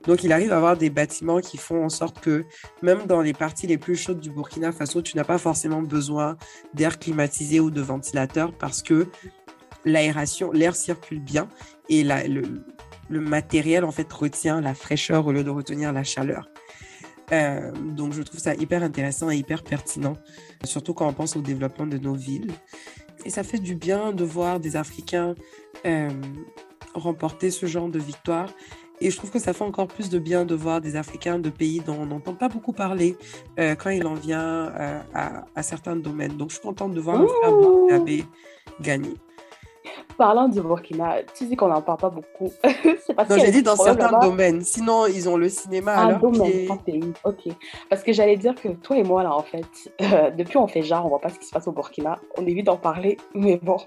Donc, 0.07 0.25
il 0.25 0.33
arrive 0.33 0.53
à 0.53 0.57
avoir 0.57 0.77
des 0.77 0.91
bâtiments 0.91 1.41
qui 1.41 1.57
font 1.57 1.85
en 1.85 1.89
sorte 1.89 2.21
que 2.21 2.45
même 2.83 3.07
dans 3.07 3.21
les 3.21 3.33
parties 3.33 3.67
les 3.67 3.79
plus 3.79 3.97
chaudes 3.97 4.21
du 4.21 4.31
Burkina 4.31 4.73
Faso, 4.73 5.03
tu 5.03 5.17
n'as 5.17 5.25
pas 5.25 5.39
forcément 5.39 5.83
besoin 5.83 6.37
d'air 6.75 6.99
climatisé 6.99 7.61
ou 7.61 7.71
de 7.71 7.81
ventilateur 7.81 8.53
parce 8.57 8.83
que 8.83 9.09
l'aération, 9.85 10.53
l'air 10.53 10.77
circule 10.77 11.21
bien 11.21 11.49
et 11.89 12.05
la, 12.05 12.27
le, 12.27 12.43
le, 13.09 13.21
matériel, 13.21 13.85
en 13.85 13.93
fait, 13.93 14.11
retient 14.13 14.61
la 14.61 14.75
fraîcheur 14.75 15.27
au 15.27 15.33
lieu 15.33 15.45
de 15.45 15.51
retenir 15.51 15.93
la 15.93 16.05
chaleur. 16.05 16.49
Euh, 17.33 17.71
donc, 17.73 18.13
je 18.13 18.23
trouve 18.23 18.41
ça 18.41 18.55
hyper 18.55 18.83
intéressant 18.83 19.31
et 19.31 19.37
hyper 19.37 19.63
pertinent, 19.63 20.17
surtout 20.65 20.95
quand 20.95 21.07
on 21.07 21.13
pense 21.13 21.37
au 21.37 21.41
développement 21.41 21.87
de 21.87 21.99
nos 21.99 22.15
villes. 22.15 22.51
Et 23.25 23.31
ça 23.31 23.43
fait 23.43 23.59
du 23.59 23.75
bien 23.75 24.13
de 24.13 24.25
voir 24.25 24.61
des 24.61 24.77
Africains 24.77 25.35
euh, 25.87 26.09
remporter 26.95 27.51
ce 27.51 27.67
genre 27.67 27.89
de 27.89 27.99
victoire. 27.99 28.49
Et 29.03 29.11
je 29.11 29.17
trouve 29.17 29.31
que 29.31 29.39
ça 29.39 29.55
fait 29.55 29.65
encore 29.65 29.87
plus 29.87 30.11
de 30.11 30.19
bien 30.19 30.45
de 30.45 30.55
voir 30.55 30.83
des 30.83 30.97
Africains 30.97 31.39
de 31.39 31.49
pays 31.49 31.81
dont 31.81 31.97
on 31.99 32.07
n'entend 32.07 32.35
pas 32.35 32.49
beaucoup 32.49 32.73
parler 32.73 33.17
euh, 33.59 33.75
quand 33.75 33.89
il 33.91 34.07
en 34.07 34.15
vient 34.15 34.71
à, 35.15 35.45
à, 35.55 35.63
certains 35.63 35.97
domaines. 35.97 36.37
Donc, 36.37 36.51
je 36.51 36.57
suis 36.57 36.63
contente 36.63 36.93
de 36.93 37.01
voir 37.01 37.21
le 37.21 37.27
frère 37.27 37.53
Burkinabé 37.53 38.25
gagner. 38.81 39.15
Parlant 40.19 40.49
du 40.49 40.61
Burkina, 40.61 41.23
tu 41.35 41.47
dis 41.47 41.57
qu'on 41.57 41.69
n'en 41.69 41.81
parle 41.81 41.99
pas 41.99 42.11
beaucoup. 42.11 42.53
pas 43.17 43.25
non, 43.25 43.37
j'ai 43.39 43.51
dit 43.51 43.63
dans 43.63 43.77
certains 43.77 44.19
domaines. 44.19 44.61
Sinon, 44.63 45.07
ils 45.07 45.29
ont 45.29 45.37
le 45.37 45.49
cinéma 45.49 45.95
à 45.95 46.11
leur 46.11 46.21
domaine, 46.21 46.69
pays. 46.85 47.13
Ok. 47.25 47.55
Parce 47.89 48.03
que 48.03 48.13
j'allais 48.13 48.37
dire 48.37 48.55
que 48.55 48.69
toi 48.69 48.99
et 48.99 49.03
moi, 49.03 49.23
là, 49.23 49.35
en 49.35 49.43
fait, 49.43 49.65
euh, 50.03 50.31
depuis 50.31 50.59
on 50.59 50.67
fait 50.67 50.83
genre, 50.83 51.07
on 51.07 51.09
voit 51.09 51.21
pas 51.21 51.31
ce 51.31 51.39
qui 51.39 51.47
se 51.47 51.53
passe 51.53 51.67
au 51.67 51.73
Burkina. 51.73 52.19
On 52.37 52.47
évite 52.47 52.67
d'en 52.67 52.77
parler, 52.77 53.17
mais 53.35 53.59
bon, 53.63 53.79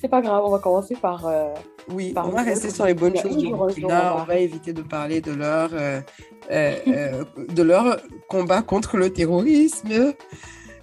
c'est 0.00 0.08
pas 0.08 0.20
grave. 0.20 0.42
On 0.44 0.50
va 0.50 0.58
commencer 0.58 0.94
par. 0.94 1.26
Euh, 1.26 1.52
oui, 1.92 2.14
on 2.16 2.28
va 2.28 2.42
rester 2.42 2.70
sur 2.70 2.86
les 2.86 2.94
bonnes 2.94 3.16
choses 3.16 3.36
du 3.36 3.48
Burkina. 3.48 4.16
On 4.20 4.24
va 4.24 4.36
éviter 4.36 4.72
de 4.72 4.82
parler 4.82 5.20
de 5.20 5.32
leur, 5.32 5.70
euh, 5.72 6.00
de 6.48 7.62
leur 7.62 7.98
combat 8.28 8.62
contre 8.62 8.96
le 8.96 9.10
terrorisme 9.12 10.14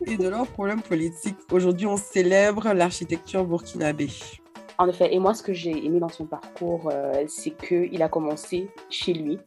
et 0.06 0.18
de 0.18 0.28
leurs 0.28 0.48
problèmes 0.48 0.82
politiques. 0.82 1.38
Aujourd'hui, 1.52 1.88
on 1.88 1.98
célèbre 1.98 2.74
l'architecture 2.74 3.46
burkinabé. 3.46 4.10
En 4.80 4.88
effet, 4.88 5.14
et 5.14 5.20
moi, 5.20 5.34
ce 5.34 5.44
que 5.44 5.52
j'ai 5.52 5.86
aimé 5.86 6.00
dans 6.00 6.08
son 6.08 6.26
parcours, 6.26 6.90
euh, 6.90 7.26
c'est 7.28 7.52
qu'il 7.52 8.02
a 8.02 8.08
commencé 8.08 8.72
chez 8.90 9.12
lui. 9.14 9.38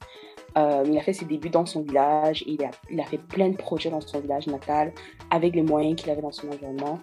Euh, 0.59 0.85
il 0.87 0.99
a 0.99 1.01
fait 1.01 1.15
ses 1.15 1.25
débuts 1.25 1.49
dans 1.49 1.65
son 1.65 1.81
village 1.81 2.45
il 2.47 2.63
a, 2.63 2.71
il 2.91 3.01
a, 3.01 3.05
fait 3.05 3.17
plein 3.17 3.49
de 3.49 3.57
projets 3.57 3.89
dans 3.89 4.03
son 4.03 4.21
village 4.21 4.47
natal 4.49 4.93
avec 5.31 5.55
les 5.55 5.63
moyens 5.63 5.97
qu'il 5.97 6.11
avait 6.11 6.21
dans 6.21 6.33
son 6.33 6.49
environnement. 6.49 6.99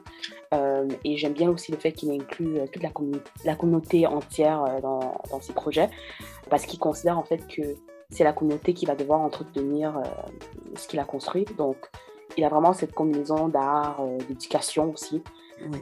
Euh, 0.54 0.88
et 1.04 1.18
j'aime 1.18 1.34
bien 1.34 1.50
aussi 1.50 1.72
le 1.72 1.80
fait 1.80 1.92
qu'il 1.92 2.12
inclut 2.12 2.60
toute 2.72 2.84
la, 2.84 2.92
la 3.46 3.56
communauté 3.56 4.06
entière 4.06 4.64
dans, 4.84 5.18
dans, 5.32 5.42
ses 5.42 5.54
projets 5.54 5.90
parce 6.52 6.68
qu'il 6.68 6.78
considère 6.78 7.18
en 7.18 7.24
fait 7.24 7.48
que 7.48 7.64
c'est 8.12 8.24
la 8.24 8.34
communauté 8.34 8.76
qui 8.76 8.86
va 8.86 8.94
devoir 8.94 9.22
entretenir 9.22 10.00
ce 10.76 10.88
qu'il 10.88 11.00
a 11.00 11.04
construit. 11.04 11.46
Donc, 11.58 11.78
il 12.38 12.44
a 12.44 12.50
vraiment 12.50 12.74
cette 12.74 12.94
combinaison 12.94 13.48
d'art, 13.48 14.06
d'éducation 14.28 14.92
aussi. 14.92 15.24
Oui 15.62 15.80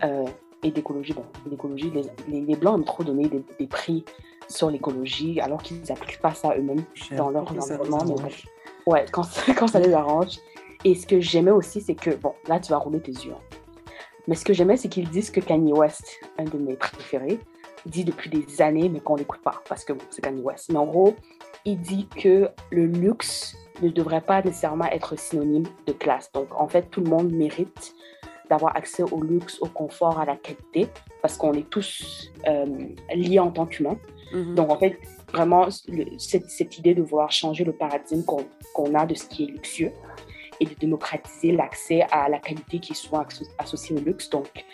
et 0.64 0.72
d'écologie. 0.72 1.14
Bon, 1.14 1.26
l'écologie, 1.50 1.92
les, 2.28 2.42
les, 2.42 2.56
Blancs 2.56 2.80
aiment 2.80 2.86
trop 2.86 3.04
donner 3.04 3.28
des, 3.28 3.44
des 3.60 3.68
prix 3.68 4.04
sur 4.48 4.70
l'écologie 4.70 5.40
alors 5.42 5.62
qu'ils 5.62 5.82
n'appliquent 5.82 6.22
pas 6.22 6.34
ça 6.34 6.56
eux-mêmes 6.58 6.84
dans 7.16 7.30
leur 7.30 7.52
environnement. 7.52 8.16
ouais, 8.86 9.06
quand, 9.12 9.24
quand 9.58 9.68
ça 9.68 9.80
les 9.80 9.94
arrange. 9.94 10.38
Et 10.84 10.96
ce 10.96 11.08
que 11.08 11.20
j'aimais 11.20 11.52
aussi, 11.52 11.82
c'est 11.82 11.96
que, 11.96 12.12
bon, 12.12 12.34
là, 12.48 12.60
tu 12.60 12.72
vas 12.72 12.78
rouler 12.78 13.02
tes 13.02 13.12
yeux. 13.12 13.34
Hein. 13.34 13.58
Mais 14.28 14.36
ce 14.36 14.46
que 14.46 14.54
j'aimais, 14.54 14.78
c'est 14.78 14.90
qu'ils 14.90 15.10
disent 15.10 15.32
que 15.32 15.40
Kanye 15.40 15.74
West, 15.74 16.20
un 16.38 16.44
de 16.44 16.58
mes 16.58 16.76
préférés, 16.76 17.40
dit 17.86 18.04
depuis 18.04 18.30
des 18.30 18.62
années, 18.62 18.90
mais 18.90 19.00
qu'on 19.00 19.16
n'écoute 19.16 19.42
pas, 19.42 19.62
parce 19.68 19.84
que 19.86 19.94
bon, 19.94 20.04
c'est 20.10 20.22
Kanye 20.22 20.42
West. 20.42 20.70
Mais 20.70 20.78
en 20.78 20.86
gros, 20.86 21.16
il 21.66 21.80
dit 21.80 22.08
que 22.16 22.50
le 22.72 22.86
luxe 22.86 23.56
ne 23.82 23.90
devrait 23.90 24.22
pas 24.22 24.42
nécessairement 24.42 24.86
être 24.92 25.18
synonyme 25.18 25.68
de 25.86 25.94
classe. 25.94 26.32
Donc, 26.34 26.48
en 26.56 26.68
fait, 26.68 26.90
tout 26.90 27.02
le 27.02 27.10
monde 27.10 27.32
mérite 27.32 27.96
d'avoir 28.50 28.76
accès 28.76 29.04
au 29.04 29.22
luxe, 29.22 29.60
au 29.62 29.68
confort, 29.68 30.20
à 30.20 30.26
la 30.26 30.36
qualité, 30.36 30.88
parce 31.22 31.38
qu'on 31.38 31.54
est 31.54 31.70
tous 31.70 32.32
euh, 32.48 32.66
liés 33.14 33.40
en 33.40 33.52
tant 33.52 33.66
qu'humains. 33.66 33.98
Mhm. 34.34 34.56
Donc, 34.56 34.72
en 34.72 34.78
fait, 34.78 35.00
vraiment, 35.32 35.70
cette, 36.18 36.50
cette, 36.50 36.78
idée 36.78 36.94
de 36.94 37.02
vouloir 37.02 37.32
changer 37.32 37.64
le 37.64 37.74
paradigme 37.74 38.24
qu'on 38.74 38.96
a 38.96 39.06
de 39.06 39.16
ce 39.16 39.26
qui 39.26 39.44
est 39.44 39.48
luxueux 39.48 39.92
et 40.60 40.66
de 40.66 40.74
démocratiser 40.76 41.52
l'accès 41.52 42.02
à 42.12 42.30
la 42.30 42.40
qualité 42.40 42.80
qui 42.80 42.96
soit 42.96 43.26
associée 43.58 43.96
au 43.96 44.00
luxe. 44.00 44.30
Donc, 44.30 44.66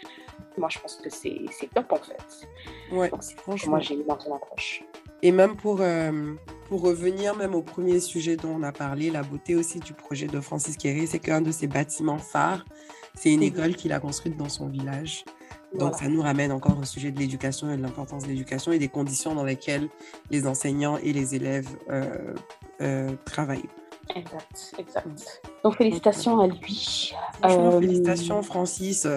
moi, 0.57 0.69
je 0.69 0.79
pense 0.79 0.95
que 0.95 1.09
c'est 1.09 1.45
top, 1.73 1.91
en 1.91 1.97
fait. 1.97 2.47
Ouais, 2.91 3.09
franchement. 3.37 3.71
Moi, 3.71 3.79
j'ai 3.79 3.97
ton 4.03 4.35
approche. 4.35 4.83
Et 5.23 5.31
même 5.31 5.55
pour, 5.55 5.77
euh, 5.79 6.33
pour 6.67 6.81
revenir 6.81 7.33
même 7.35 7.55
au 7.55 7.61
premier 7.61 8.01
sujet 8.01 8.35
dont 8.35 8.55
on 8.59 8.61
a 8.61 8.73
parlé, 8.73 9.09
la 9.09 9.23
beauté 9.23 9.55
aussi 9.55 9.79
du 9.79 9.93
projet 9.93 10.27
de 10.27 10.41
Francis 10.41 10.75
Kéré, 10.75 11.07
c'est 11.07 11.19
qu'un 11.19 11.39
de 11.39 11.49
ses 11.49 11.65
bâtiments 11.65 12.17
phares, 12.17 12.65
c'est 13.15 13.31
une 13.31 13.41
école 13.41 13.75
qu'il 13.75 13.93
a 13.93 14.01
construite 14.01 14.35
dans 14.35 14.49
son 14.49 14.67
village. 14.67 15.23
Donc, 15.79 15.95
ça 15.95 16.09
nous 16.09 16.21
ramène 16.21 16.51
encore 16.51 16.77
au 16.77 16.83
sujet 16.83 17.09
de 17.09 17.17
l'éducation 17.17 17.71
et 17.71 17.77
de 17.77 17.81
l'importance 17.81 18.23
de 18.23 18.27
l'éducation 18.27 18.73
et 18.73 18.79
des 18.79 18.89
conditions 18.89 19.33
dans 19.33 19.45
lesquelles 19.45 19.87
les 20.29 20.45
enseignants 20.45 20.97
et 20.97 21.13
les 21.13 21.33
élèves 21.35 21.69
euh, 21.89 22.35
euh, 22.81 23.11
travaillent. 23.25 23.69
Exact, 24.13 24.75
exact. 24.77 25.41
Donc, 25.63 25.77
félicitations 25.77 26.39
à 26.41 26.47
lui. 26.47 27.13
Félicitations, 27.41 28.43
Francis. 28.43 29.07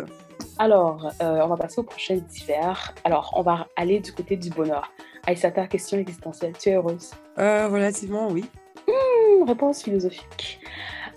Alors, 0.59 1.13
on 1.21 1.47
va 1.47 1.57
passer 1.57 1.81
au 1.81 1.85
prochain 1.85 2.17
divers. 2.17 2.95
Alors, 3.05 3.33
on 3.37 3.43
va 3.43 3.69
aller 3.77 4.01
du 4.01 4.13
côté 4.13 4.37
du 4.37 4.51
bonheur. 4.51 4.91
Aïssata, 5.27 5.67
question 5.67 5.99
existentielle. 5.99 6.53
Tu 6.59 6.71
es 6.71 6.75
heureuse? 6.75 7.11
Relativement, 7.37 8.29
oui. 8.29 8.45
Hmm, 8.89 9.43
réponse 9.45 9.83
philosophique. 9.83 10.61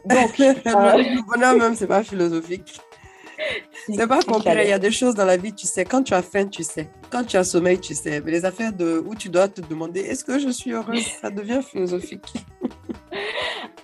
Donc, 0.06 0.38
le 0.38 1.26
bonheur 1.26 1.56
même, 1.56 1.76
c'est 1.76 1.88
pas 1.88 2.04
philosophique. 2.04 2.80
C'est 3.88 4.08
pas 4.08 4.22
concret. 4.22 4.66
Il 4.66 4.70
y 4.70 4.74
a 4.74 4.80
des 4.80 4.92
choses 4.92 5.16
dans 5.16 5.26
la 5.26 5.38
vie, 5.38 5.54
tu 5.54 5.66
sais. 5.66 5.86
Quand 5.86 6.04
tu 6.04 6.14
as 6.14 6.22
faim, 6.22 6.48
tu 6.48 6.64
sais. 6.64 6.90
Quand 7.10 7.24
tu 7.24 7.38
as 7.38 7.44
sommeil, 7.44 7.80
tu 7.80 7.94
sais. 7.94 8.22
Mais 8.22 8.32
les 8.32 8.46
affaires 8.46 8.74
de 8.74 9.04
où 9.06 9.16
tu 9.16 9.30
dois 9.30 9.48
te 9.48 9.62
demander 9.62 10.02
est-ce 10.02 10.24
que 10.24 10.40
je 10.40 10.50
suis 10.50 10.72
heureuse, 10.72 11.06
ça 11.22 11.30
devient 11.30 11.62
philosophique. 11.64 12.34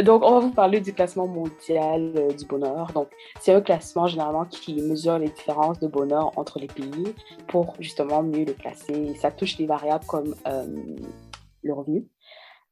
Donc, 0.02 0.24
on 0.24 0.32
va 0.32 0.40
vous 0.40 0.52
parler 0.52 0.82
du 0.82 0.94
classement 0.94 1.28
mondial 1.28 2.12
euh, 2.18 2.34
du 2.34 2.46
bonheur. 2.46 2.92
Donc, 2.94 3.08
c'est 3.40 3.54
un 3.54 3.62
classement 3.62 4.08
généralement 4.08 4.46
qui 4.46 4.76
mesure 4.82 5.18
les 5.18 5.30
différences 5.30 5.80
de 5.80 5.88
bonheur 5.88 6.38
entre 6.38 6.60
les 6.60 6.68
pays 6.68 7.14
pour 7.48 7.76
justement 7.80 8.22
mieux 8.22 8.44
les 8.44 8.54
classer. 8.54 9.16
Ça 9.16 9.32
touche 9.32 9.56
des 9.56 9.66
variables 9.66 10.06
comme 10.06 10.36
euh, 10.48 10.66
le 11.64 11.74
revenu, 11.74 12.06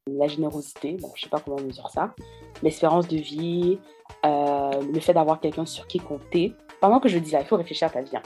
la 0.07 0.27
générosité, 0.27 0.97
bon, 1.01 1.11
je 1.15 1.23
sais 1.23 1.29
pas 1.29 1.39
comment 1.39 1.57
on 1.59 1.63
mesure 1.63 1.89
ça, 1.89 2.13
l'espérance 2.61 3.07
de 3.07 3.17
vie, 3.17 3.79
euh, 4.25 4.81
le 4.81 4.99
fait 4.99 5.13
d'avoir 5.13 5.39
quelqu'un 5.39 5.65
sur 5.65 5.87
qui 5.87 5.99
compter. 5.99 6.53
Pendant 6.81 6.99
que 6.99 7.07
je 7.07 7.17
dis 7.19 7.31
ça, 7.31 7.39
il 7.39 7.45
faut 7.45 7.55
réfléchir 7.55 7.87
à 7.87 7.91
ta 7.91 8.01
vie. 8.01 8.15
Hein. 8.17 8.21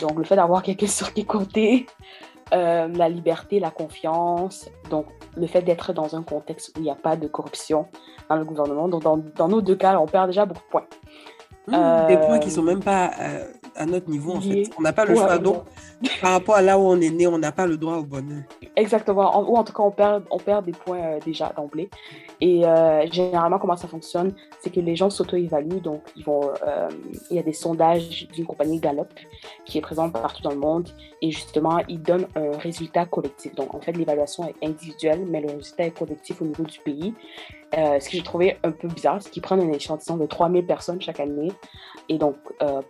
Donc, 0.00 0.16
le 0.16 0.24
fait 0.24 0.36
d'avoir 0.36 0.62
quelqu'un 0.62 0.86
sur 0.86 1.12
qui 1.12 1.26
compter, 1.26 1.86
euh, 2.52 2.88
la 2.88 3.08
liberté, 3.08 3.60
la 3.60 3.70
confiance, 3.70 4.68
donc 4.90 5.06
le 5.36 5.46
fait 5.46 5.62
d'être 5.62 5.92
dans 5.92 6.16
un 6.16 6.22
contexte 6.22 6.70
où 6.70 6.80
il 6.80 6.82
n'y 6.82 6.90
a 6.90 6.94
pas 6.94 7.16
de 7.16 7.26
corruption 7.28 7.86
dans 8.28 8.36
le 8.36 8.44
gouvernement. 8.44 8.88
Donc, 8.88 9.02
dans, 9.02 9.16
dans, 9.16 9.48
nos 9.48 9.60
deux 9.60 9.76
cas, 9.76 9.98
on 9.98 10.06
perd 10.06 10.26
déjà 10.28 10.46
beaucoup 10.46 10.62
de 10.62 10.70
points. 10.70 10.86
Mmh, 11.66 12.06
des 12.06 12.16
points 12.16 12.38
qui 12.38 12.48
ne 12.48 12.52
sont 12.52 12.62
même 12.62 12.82
pas 12.82 13.10
à 13.78 13.86
notre 13.86 14.10
niveau, 14.10 14.32
en 14.34 14.40
fait. 14.40 14.64
On 14.78 14.82
n'a 14.82 14.92
pas 14.92 15.04
le 15.04 15.14
choix. 15.14 15.38
Donc, 15.38 15.62
par 16.20 16.32
rapport 16.32 16.56
à 16.56 16.62
là 16.62 16.78
où 16.78 16.82
on 16.82 17.00
est 17.00 17.10
né, 17.10 17.26
on 17.26 17.38
n'a 17.38 17.52
pas 17.52 17.66
le 17.66 17.76
droit 17.76 17.96
au 17.96 18.02
bonheur. 18.02 18.42
Exactement. 18.76 19.48
ou 19.48 19.56
en 19.56 19.64
tout 19.64 19.72
cas, 19.72 19.82
on 19.82 19.90
perd, 19.90 20.24
on 20.30 20.38
perd 20.38 20.64
des 20.64 20.72
points 20.72 20.98
euh, 20.98 21.18
déjà 21.24 21.52
d'emblée. 21.56 21.88
Et 22.40 22.66
euh, 22.66 23.06
généralement, 23.10 23.58
comment 23.58 23.76
ça 23.76 23.88
fonctionne, 23.88 24.32
c'est 24.60 24.70
que 24.70 24.80
les 24.80 24.96
gens 24.96 25.10
s'auto-évaluent. 25.10 25.80
Donc, 25.80 26.02
ils 26.16 26.24
vont, 26.24 26.50
euh, 26.66 26.88
il 27.30 27.36
y 27.36 27.38
a 27.38 27.42
des 27.42 27.52
sondages 27.52 28.28
d'une 28.32 28.46
compagnie 28.46 28.78
Gallup 28.78 29.08
qui 29.64 29.78
est 29.78 29.82
présente 29.82 30.12
partout 30.12 30.42
dans 30.42 30.50
le 30.50 30.58
monde. 30.58 30.88
Et 31.22 31.30
justement, 31.30 31.78
ils 31.88 32.02
donnent 32.02 32.26
un 32.36 32.56
résultat 32.58 33.06
collectif. 33.06 33.54
Donc, 33.54 33.74
en 33.74 33.80
fait, 33.80 33.92
l'évaluation 33.92 34.48
est 34.48 34.66
individuelle, 34.66 35.24
mais 35.28 35.40
le 35.40 35.48
résultat 35.48 35.84
est 35.84 35.98
collectif 35.98 36.42
au 36.42 36.44
niveau 36.44 36.64
du 36.64 36.78
pays. 36.80 37.14
Ce 37.72 38.04
que 38.08 38.16
j'ai 38.16 38.22
trouvé 38.22 38.56
un 38.62 38.70
peu 38.70 38.88
bizarre, 38.88 39.20
c'est 39.20 39.30
qu'ils 39.30 39.42
prennent 39.42 39.60
un 39.60 39.72
échantillon 39.72 40.16
de 40.16 40.26
3000 40.26 40.66
personnes 40.66 41.00
chaque 41.00 41.20
année. 41.20 41.52
Et 42.08 42.18
donc, 42.18 42.36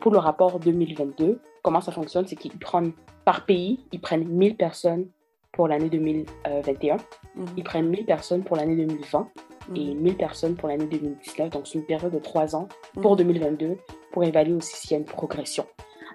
pour 0.01 0.12
le 0.12 0.19
rapport 0.19 0.59
2022, 0.61 1.41
comment 1.62 1.81
ça 1.81 1.93
fonctionne, 1.93 2.27
c'est 2.27 2.37
qu'ils 2.37 2.59
prennent 2.59 2.93
par 3.25 3.45
pays, 3.45 3.85
ils 3.93 4.01
prennent 4.01 4.27
1000 4.27 4.57
personnes 4.57 5.07
pour 5.53 5.69
l'année 5.69 5.91
2021. 5.91 6.97
Mhm. 6.97 7.47
Ils 7.57 7.64
prennent 7.64 7.88
1000 7.88 8.07
personnes 8.07 8.43
pour 8.43 8.57
l'année 8.57 8.77
2020 8.77 9.29
et 9.75 9.95
1000 9.95 9.97
mhm. 9.97 10.14
personnes 10.17 10.55
pour 10.55 10.69
l'année 10.69 10.87
2019. 10.87 11.51
Donc, 11.51 11.67
c'est 11.67 11.79
une 11.79 11.85
période 11.85 12.12
de 12.12 12.19
trois 12.19 12.57
ans 12.57 12.69
pour 13.03 13.17
2022 13.17 13.67
mhm. 13.67 13.77
pour 14.12 14.25
évaluer 14.25 14.55
aussi 14.55 14.77
s'il 14.77 14.93
y 14.93 14.95
a 14.95 14.99
une 14.99 15.05
progression. 15.05 15.67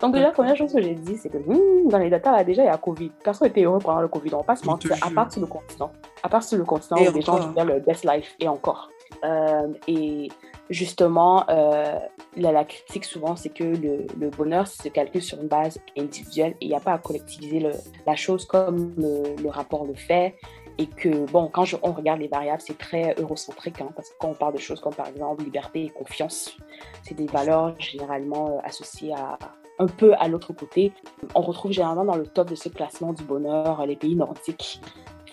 Donc, 0.01 0.13
déjà, 0.13 0.27
la 0.27 0.31
première 0.31 0.55
chose 0.55 0.73
que 0.73 0.81
j'ai 0.81 0.95
dit, 0.95 1.17
c'est 1.17 1.29
que 1.29 1.37
hmm, 1.37 1.87
dans 1.89 1.99
les 1.99 2.09
datas, 2.09 2.31
là, 2.31 2.43
déjà, 2.43 2.63
il 2.63 2.65
y 2.65 2.69
a 2.69 2.77
Covid. 2.77 3.11
Personne 3.23 3.47
n'était 3.47 3.63
heureux 3.63 3.79
pendant 3.79 4.01
le 4.01 4.07
Covid. 4.07 4.33
On 4.33 4.43
passe 4.43 4.65
mentir, 4.65 4.95
à 5.01 5.11
part 5.11 5.31
sur 5.31 5.39
le 5.39 5.47
continent. 5.47 5.91
À 6.23 6.29
part 6.29 6.43
sur 6.43 6.57
le 6.57 6.63
continent 6.63 7.01
où 7.01 7.11
les 7.11 7.21
gens 7.21 7.35
vivent 7.35 7.65
le 7.65 7.79
best 7.79 8.05
life 8.05 8.35
et 8.39 8.47
encore. 8.47 8.89
Euh, 9.23 9.73
et 9.87 10.29
justement, 10.69 11.45
euh, 11.49 11.99
la, 12.35 12.65
critique 12.65 13.05
souvent, 13.05 13.35
c'est 13.35 13.49
que 13.49 13.63
le, 13.63 14.07
le, 14.19 14.29
bonheur 14.29 14.67
se 14.67 14.87
calcule 14.89 15.21
sur 15.21 15.39
une 15.41 15.47
base 15.47 15.79
individuelle 15.97 16.55
et 16.61 16.65
il 16.65 16.67
n'y 16.69 16.75
a 16.75 16.79
pas 16.79 16.93
à 16.93 16.97
collectiviser 16.97 17.59
le, 17.59 17.71
la 18.07 18.15
chose 18.15 18.45
comme 18.45 18.93
le, 18.97 19.35
le, 19.41 19.49
rapport 19.49 19.85
le 19.85 19.95
fait. 19.95 20.35
Et 20.79 20.87
que, 20.87 21.29
bon, 21.31 21.49
quand 21.49 21.65
on 21.83 21.91
regarde 21.91 22.19
les 22.19 22.27
variables, 22.27 22.61
c'est 22.61 22.77
très 22.77 23.13
eurocentrique, 23.19 23.79
hein, 23.79 23.89
parce 23.95 24.09
que 24.09 24.15
quand 24.19 24.29
on 24.29 24.33
parle 24.33 24.53
de 24.53 24.59
choses 24.59 24.81
comme 24.81 24.95
par 24.95 25.07
exemple 25.07 25.43
liberté 25.43 25.85
et 25.85 25.89
confiance, 25.89 26.57
c'est 27.03 27.13
des 27.13 27.27
valeurs 27.27 27.75
généralement 27.79 28.47
euh, 28.47 28.59
associées 28.63 29.13
à, 29.13 29.37
un 29.77 29.85
peu 29.85 30.13
à 30.15 30.27
l'autre 30.27 30.53
côté. 30.53 30.91
On 31.35 31.41
retrouve 31.41 31.71
généralement 31.71 32.05
dans 32.05 32.15
le 32.15 32.25
top 32.25 32.49
de 32.49 32.55
ce 32.55 32.69
classement 32.69 33.13
du 33.13 33.23
bonheur 33.23 33.85
les 33.85 33.95
pays 33.95 34.15
nordiques, 34.15 34.81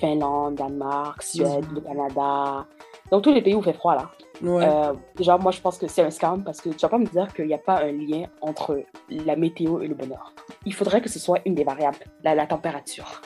Finlande, 0.00 0.54
Danemark, 0.54 1.22
Suède, 1.22 1.66
le 1.72 1.80
Canada, 1.80 2.66
donc 3.10 3.22
tous 3.22 3.32
les 3.32 3.42
pays 3.42 3.54
où 3.54 3.58
il 3.58 3.64
fait 3.64 3.72
froid 3.72 3.96
là. 3.96 4.10
Euh, 4.42 4.94
déjà, 5.16 5.36
moi, 5.36 5.52
je 5.52 5.60
pense 5.60 5.76
que 5.76 5.86
c'est 5.86 6.02
un 6.02 6.10
scam 6.10 6.42
parce 6.42 6.60
que 6.60 6.70
tu 6.70 6.78
vas 6.78 6.88
pas 6.88 6.98
me 6.98 7.06
dire 7.06 7.32
qu'il 7.34 7.46
n'y 7.46 7.54
a 7.54 7.58
pas 7.58 7.82
un 7.82 7.92
lien 7.92 8.24
entre 8.40 8.82
la 9.10 9.36
météo 9.36 9.80
et 9.80 9.86
le 9.86 9.94
bonheur. 9.94 10.32
Il 10.64 10.72
faudrait 10.72 11.02
que 11.02 11.10
ce 11.10 11.18
soit 11.18 11.40
une 11.44 11.54
des 11.54 11.64
variables, 11.64 11.98
la 12.24 12.46
température. 12.46 13.20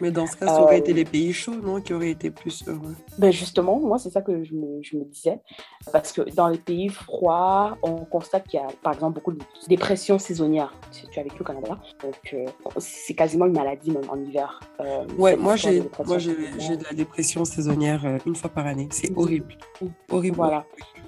Mais 0.00 0.10
dans 0.10 0.26
ce 0.26 0.36
cas, 0.36 0.46
ça 0.46 0.62
aurait 0.62 0.78
été 0.78 0.92
euh, 0.92 0.96
les 0.96 1.04
pays 1.04 1.32
chauds, 1.32 1.56
non, 1.62 1.80
qui 1.80 1.92
auraient 1.92 2.10
été 2.10 2.30
plus 2.30 2.64
heureux. 2.66 2.94
Ben 3.18 3.32
justement, 3.32 3.78
moi, 3.78 3.98
c'est 3.98 4.10
ça 4.10 4.22
que 4.22 4.44
je 4.44 4.54
me, 4.54 4.82
je 4.82 4.96
me, 4.96 5.04
disais. 5.04 5.40
Parce 5.92 6.12
que 6.12 6.22
dans 6.34 6.48
les 6.48 6.58
pays 6.58 6.88
froids, 6.88 7.76
on 7.82 8.04
constate 8.04 8.46
qu'il 8.46 8.60
y 8.60 8.62
a, 8.62 8.66
par 8.82 8.92
exemple, 8.92 9.14
beaucoup 9.14 9.32
de 9.32 9.42
dépression 9.68 10.18
saisonnière. 10.18 10.72
Si 10.90 11.06
tu 11.08 11.18
as 11.18 11.22
vécu 11.22 11.40
au 11.40 11.44
Canada, 11.44 11.78
donc 12.02 12.34
euh, 12.34 12.44
c'est 12.78 13.14
quasiment 13.14 13.46
une 13.46 13.54
maladie 13.54 13.90
même 13.90 14.08
en 14.08 14.18
hiver. 14.18 14.60
Euh, 14.80 15.04
ouais, 15.18 15.36
moi, 15.36 15.56
j'ai 15.56 15.80
de 15.80 16.84
la 16.84 16.92
dépression 16.92 17.44
saisonnière 17.44 18.04
une 18.26 18.36
fois 18.36 18.50
par 18.50 18.66
année. 18.66 18.88
C'est 18.90 19.12
horrible. 19.16 19.56
Horrible. 20.10 20.36
Voilà. 20.36 20.64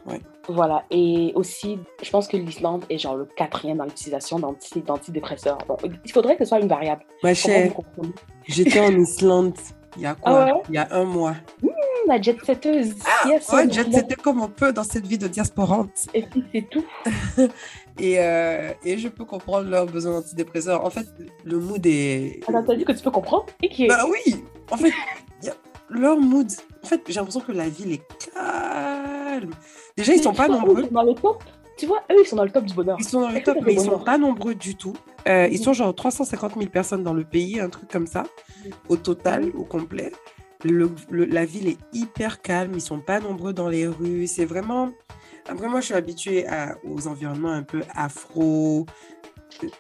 Ouais. 0.06 0.20
Voilà. 0.48 0.84
Et 0.90 1.32
aussi, 1.34 1.78
je 2.02 2.10
pense 2.10 2.26
que 2.26 2.36
l'Islande 2.36 2.84
est 2.90 2.98
genre 2.98 3.16
le 3.16 3.24
quatrième 3.24 3.78
dans 3.78 3.84
l'utilisation 3.84 4.38
d'antidépresseurs. 4.38 5.58
il 6.04 6.12
faudrait 6.12 6.36
que 6.36 6.44
ce 6.44 6.48
soit 6.48 6.60
une 6.60 6.68
variable. 6.68 7.04
Ma 7.22 7.34
chère, 7.34 7.72
j'étais 8.46 8.80
en 8.80 8.92
Islande 8.98 9.54
il 9.96 10.02
y 10.02 10.06
a 10.06 10.14
quoi? 10.14 10.46
Ah 10.48 10.62
Il 10.68 10.74
y 10.74 10.78
a 10.78 10.88
un 10.92 11.04
mois. 11.04 11.34
Mmh, 11.62 11.68
la 12.06 12.20
jet 12.20 12.36
setteuse. 12.44 12.94
Ah, 13.04 13.28
yes, 13.28 13.48
ouais, 13.50 13.70
jet 13.70 13.90
setter 13.90 14.14
comme 14.14 14.40
on 14.40 14.48
peut 14.48 14.72
dans 14.72 14.84
cette 14.84 15.06
vie 15.06 15.18
de 15.18 15.26
diasporante. 15.26 16.06
Et 16.14 16.22
puis 16.22 16.44
c'est 16.52 16.68
tout. 16.70 16.84
et, 17.98 18.18
euh, 18.20 18.72
et, 18.84 18.98
je 18.98 19.08
peux 19.08 19.24
comprendre 19.24 19.68
leurs 19.68 19.86
besoins 19.86 20.12
d'antidépresseurs. 20.12 20.84
En 20.84 20.90
fait, 20.90 21.06
le 21.44 21.58
mood 21.58 21.84
est. 21.84 22.40
Ah, 22.48 22.62
t'as 22.66 22.74
dit 22.76 22.84
que 22.84 22.92
tu 22.92 23.02
peux 23.02 23.10
comprendre? 23.10 23.46
Et 23.62 23.68
qui 23.68 23.84
est... 23.84 23.88
Bah 23.88 24.04
oui 24.08 24.44
En 24.70 24.76
fait, 24.76 24.92
leur 25.88 26.18
mood. 26.18 26.50
En 26.82 26.86
fait, 26.86 27.02
j'ai 27.08 27.14
l'impression 27.14 27.40
que 27.40 27.52
la 27.52 27.68
ville 27.68 27.92
est 27.92 28.02
calme. 28.32 29.50
Déjà, 29.96 30.14
ils 30.14 30.22
sont 30.22 30.32
pas 30.32 30.48
nombreux. 30.48 30.84
dans 30.90 31.02
le 31.02 31.14
top. 31.14 31.42
Tu 31.80 31.86
vois, 31.86 32.02
eux, 32.12 32.16
ils 32.20 32.26
sont 32.26 32.36
dans 32.36 32.44
le 32.44 32.50
top 32.50 32.66
du 32.66 32.74
bonheur. 32.74 32.98
Ils 33.00 33.08
sont 33.08 33.22
dans 33.22 33.30
le 33.30 33.42
top, 33.42 33.56
mais 33.64 33.72
ils 33.72 33.80
sont 33.80 33.98
pas 33.98 34.18
nombreux 34.18 34.54
du 34.54 34.74
tout. 34.74 34.92
Euh, 35.26 35.48
ils 35.50 35.58
sont 35.58 35.72
genre 35.72 35.94
350 35.94 36.56
000 36.58 36.66
personnes 36.66 37.02
dans 37.02 37.14
le 37.14 37.24
pays, 37.24 37.58
un 37.58 37.70
truc 37.70 37.90
comme 37.90 38.06
ça, 38.06 38.24
au 38.90 38.98
total, 38.98 39.50
au 39.56 39.64
complet. 39.64 40.12
Le, 40.62 40.90
la 41.10 41.46
ville 41.46 41.68
est 41.68 41.78
hyper 41.94 42.42
calme, 42.42 42.72
ils 42.74 42.82
sont 42.82 43.00
pas 43.00 43.18
nombreux 43.18 43.54
dans 43.54 43.70
les 43.70 43.86
rues. 43.86 44.26
C'est 44.26 44.44
vraiment. 44.44 44.90
Après, 45.48 45.68
moi, 45.68 45.80
je 45.80 45.86
suis 45.86 45.94
habituée 45.94 46.46
à, 46.46 46.76
aux 46.84 47.08
environnements 47.08 47.52
un 47.52 47.62
peu 47.62 47.80
afro, 47.94 48.84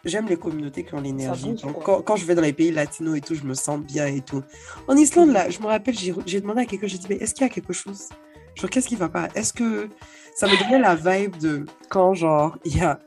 j'aime 0.02 0.26
les 0.26 0.38
communautés 0.38 0.84
qui 0.84 0.94
ont 0.94 1.02
l'énergie. 1.02 1.52
Donc, 1.52 1.84
quand, 1.84 2.16
je 2.16 2.24
vais 2.24 2.34
dans 2.34 2.40
les 2.40 2.54
pays 2.54 2.72
latinos 2.72 3.18
et 3.18 3.20
tout, 3.20 3.34
je 3.34 3.44
me 3.44 3.52
sens 3.52 3.78
bien 3.78 4.06
et 4.06 4.22
tout. 4.22 4.42
En 4.88 4.96
Islande, 4.96 5.32
là, 5.32 5.50
je 5.50 5.60
me 5.60 5.66
rappelle, 5.66 5.94
j'ai 5.98 6.40
demandé 6.40 6.62
à 6.62 6.64
quelqu'un, 6.64 6.86
j'ai 6.86 6.96
dit, 6.96 7.06
mais 7.10 7.16
est-ce 7.16 7.34
qu'il 7.34 7.46
y 7.46 7.50
a 7.50 7.52
quelque 7.52 7.74
chose? 7.74 8.08
Genre, 8.54 8.70
qu'est-ce 8.70 8.88
qui 8.88 8.96
va 8.96 9.08
pas? 9.08 9.28
Est-ce 9.34 9.52
que 9.52 9.88
ça 10.34 10.46
me 10.46 10.56
donnait 10.62 10.78
la 10.78 10.94
vibe 10.94 11.36
de 11.36 11.66
quand, 11.88 12.14
genre, 12.14 12.56
il 12.64 12.76
y 12.76 12.80
a, 12.82 12.98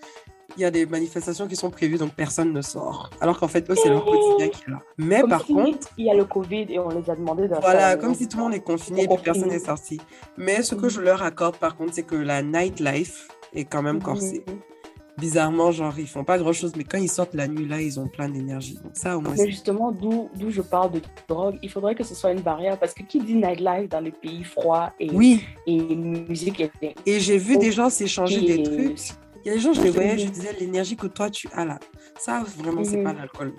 y 0.58 0.65
a 0.65 0.71
des 0.71 0.86
manifestations 0.86 1.47
qui 1.47 1.56
sont 1.56 1.69
prévues, 1.69 1.97
donc 1.97 2.13
personne 2.13 2.53
ne 2.53 2.62
sort. 2.62 3.10
Alors 3.21 3.39
qu'en 3.39 3.47
fait, 3.47 3.69
eux, 3.69 3.75
c'est 3.75 3.89
leur 3.89 4.06
quotidien 4.06 4.49
qui 4.49 4.63
est 4.67 4.71
là. 4.71 4.79
Mais 4.97 5.23
par 5.23 5.45
contre. 5.45 5.88
Il 5.97 6.06
y 6.06 6.12
a 6.12 6.13
le 6.13 6.25
Covid 6.25 6.67
et 6.69 6.79
on 6.79 6.89
les 6.89 7.10
a 7.10 7.15
demandé 7.15 7.47
de 7.47 7.56
Voilà, 7.62 7.97
comme 7.97 8.15
si 8.15 8.27
tout 8.27 8.38
le 8.38 8.43
monde 8.43 8.53
est 8.53 8.63
confiné 8.63 9.03
et 9.03 9.08
puis 9.08 9.17
personne 9.23 9.49
n'est 9.49 9.60
sorti. 9.60 9.99
Mais 10.38 10.63
ce 10.63 10.75
que 10.75 10.89
je 10.89 11.01
leur 11.01 11.23
accorde, 11.23 11.58
par 11.58 11.75
contre, 11.75 11.93
c'est 11.93 12.03
que 12.03 12.15
la 12.15 12.41
nightlife 12.41 13.27
est 13.53 13.65
quand 13.65 13.82
même 13.82 14.01
corsée 14.01 14.43
bizarrement, 15.17 15.71
genre, 15.71 15.97
ils 15.97 16.08
font 16.08 16.23
pas 16.23 16.38
grand 16.38 16.54
chose, 16.54 16.73
mais 16.76 16.84
quand 16.84 16.97
ils 16.97 17.10
sortent 17.10 17.34
la 17.34 17.47
nuit, 17.47 17.67
là, 17.67 17.82
ils 17.82 17.99
ont 17.99 18.08
plein 18.08 18.30
d'énergie. 18.30 18.80
Donc, 18.84 18.93
ça, 18.93 19.17
au 19.17 19.21
moins. 19.21 19.36
Mais 19.38 19.49
justement, 19.49 19.91
d'où 19.91 20.30
je 20.49 20.62
parle 20.62 20.91
de 20.91 21.02
drogue, 21.28 21.58
il 21.62 21.69
faudrait 21.69 21.95
que 21.95 22.04
ce 22.04 22.15
soit 22.15 22.32
une 22.32 22.41
barrière 22.41 22.78
parce 22.80 22.93
que 22.93 23.04
qui 23.04 23.19
dit 23.19 23.36
nightlife 23.36 23.89
dans 23.89 23.99
les 23.99 24.12
pays 24.12 24.43
froids 24.43 24.93
et, 24.99 25.10
oui. 25.12 25.43
et 25.67 25.78
musique 25.78 26.60
et, 26.60 26.71
et 27.06 27.19
j'ai 27.19 27.38
vu 27.38 27.58
des 27.58 27.71
gens 27.71 27.89
s'échanger 27.89 28.41
des 28.41 28.63
trucs. 28.63 29.13
Il 29.45 29.49
y 29.49 29.52
a 29.52 29.56
des 29.56 29.60
gens, 29.60 29.73
je 29.73 29.82
les 29.82 29.89
voyais, 29.89 30.17
je 30.17 30.28
disais, 30.28 30.56
l'énergie 30.58 30.95
que 30.95 31.08
toi, 31.08 31.30
tu 31.30 31.49
as 31.54 31.65
là, 31.65 31.78
ça, 32.17 32.43
vraiment, 32.58 32.84
c'est 32.84 33.04
pas 33.04 33.13
l'alcool. 33.13 33.54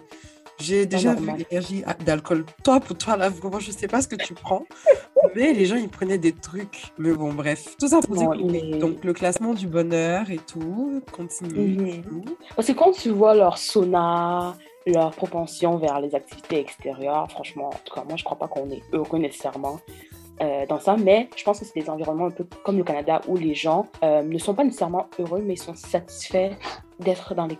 J'ai 0.59 0.87
déjà 0.87 1.15
vu 1.15 1.29
l'énergie 1.37 1.85
d'alcool. 2.05 2.45
Toi, 2.63 2.81
pour 2.81 2.97
toi, 2.97 3.17
là, 3.17 3.29
vraiment, 3.29 3.59
je 3.59 3.71
sais 3.71 3.89
pas 3.89 4.01
ce 4.01 4.09
que 4.09 4.17
tu 4.17 4.35
prends. 4.35 4.65
mais 5.35 5.53
les 5.53 5.67
gens, 5.67 5.77
ils 5.77 5.89
prenaient 5.89 6.19
des 6.19 6.33
trucs. 6.33 6.93
Mais 6.99 7.13
bon, 7.13 7.33
bref. 7.33 7.77
Tout 7.79 7.89
ça 7.89 8.01
pour 8.01 8.17
dire 8.17 8.31
donc 8.79 9.05
le 9.05 9.13
classement 9.13 9.55
du 9.55 9.67
bonheur 9.67 10.31
et 10.31 10.39
tout 10.39 11.03
continue. 11.13 11.99
Mhm. 11.99 12.25
Parce 12.55 12.69
que 12.69 12.73
quand 12.73 12.93
tu 12.93 13.11
vois 13.11 13.35
leur 13.35 13.59
sauna, 13.59 14.57
leur 14.87 15.13
propension 15.13 15.79
vers 15.79 16.01
les 16.01 16.15
activités 16.15 16.61
extérieures, 16.61 17.31
franchement, 17.31 17.69
en 17.69 17.81
tout 17.85 17.95
cas, 17.95 18.05
moi, 18.05 18.17
je 18.17 18.25
crois 18.25 18.39
pas 18.39 18.49
qu'on 18.49 18.71
est 18.71 18.83
heureux 18.93 19.19
nécessairement. 19.19 19.81
Euh, 20.41 20.67
dans 20.67 20.81
ça, 20.81 20.97
mais 20.97 21.29
je 21.37 21.45
pense 21.45 21.61
que 21.61 21.65
c'est 21.65 21.81
des 21.81 21.89
environnements 21.89 22.27
un 22.27 22.31
peu 22.31 22.45
comme 22.65 22.77
le 22.77 22.83
Canada 22.83 23.21
où 23.29 23.37
les 23.37 23.55
gens 23.55 23.87
euh, 24.03 24.23
ne 24.23 24.39
sont 24.39 24.55
pas 24.55 24.65
nécessairement 24.65 25.09
heureux, 25.21 25.41
mais 25.45 25.55
ils 25.55 25.63
sont 25.63 25.77
satisfaits 25.77 26.51
d'être 26.99 27.35
dans 27.35 27.47
les, 27.47 27.57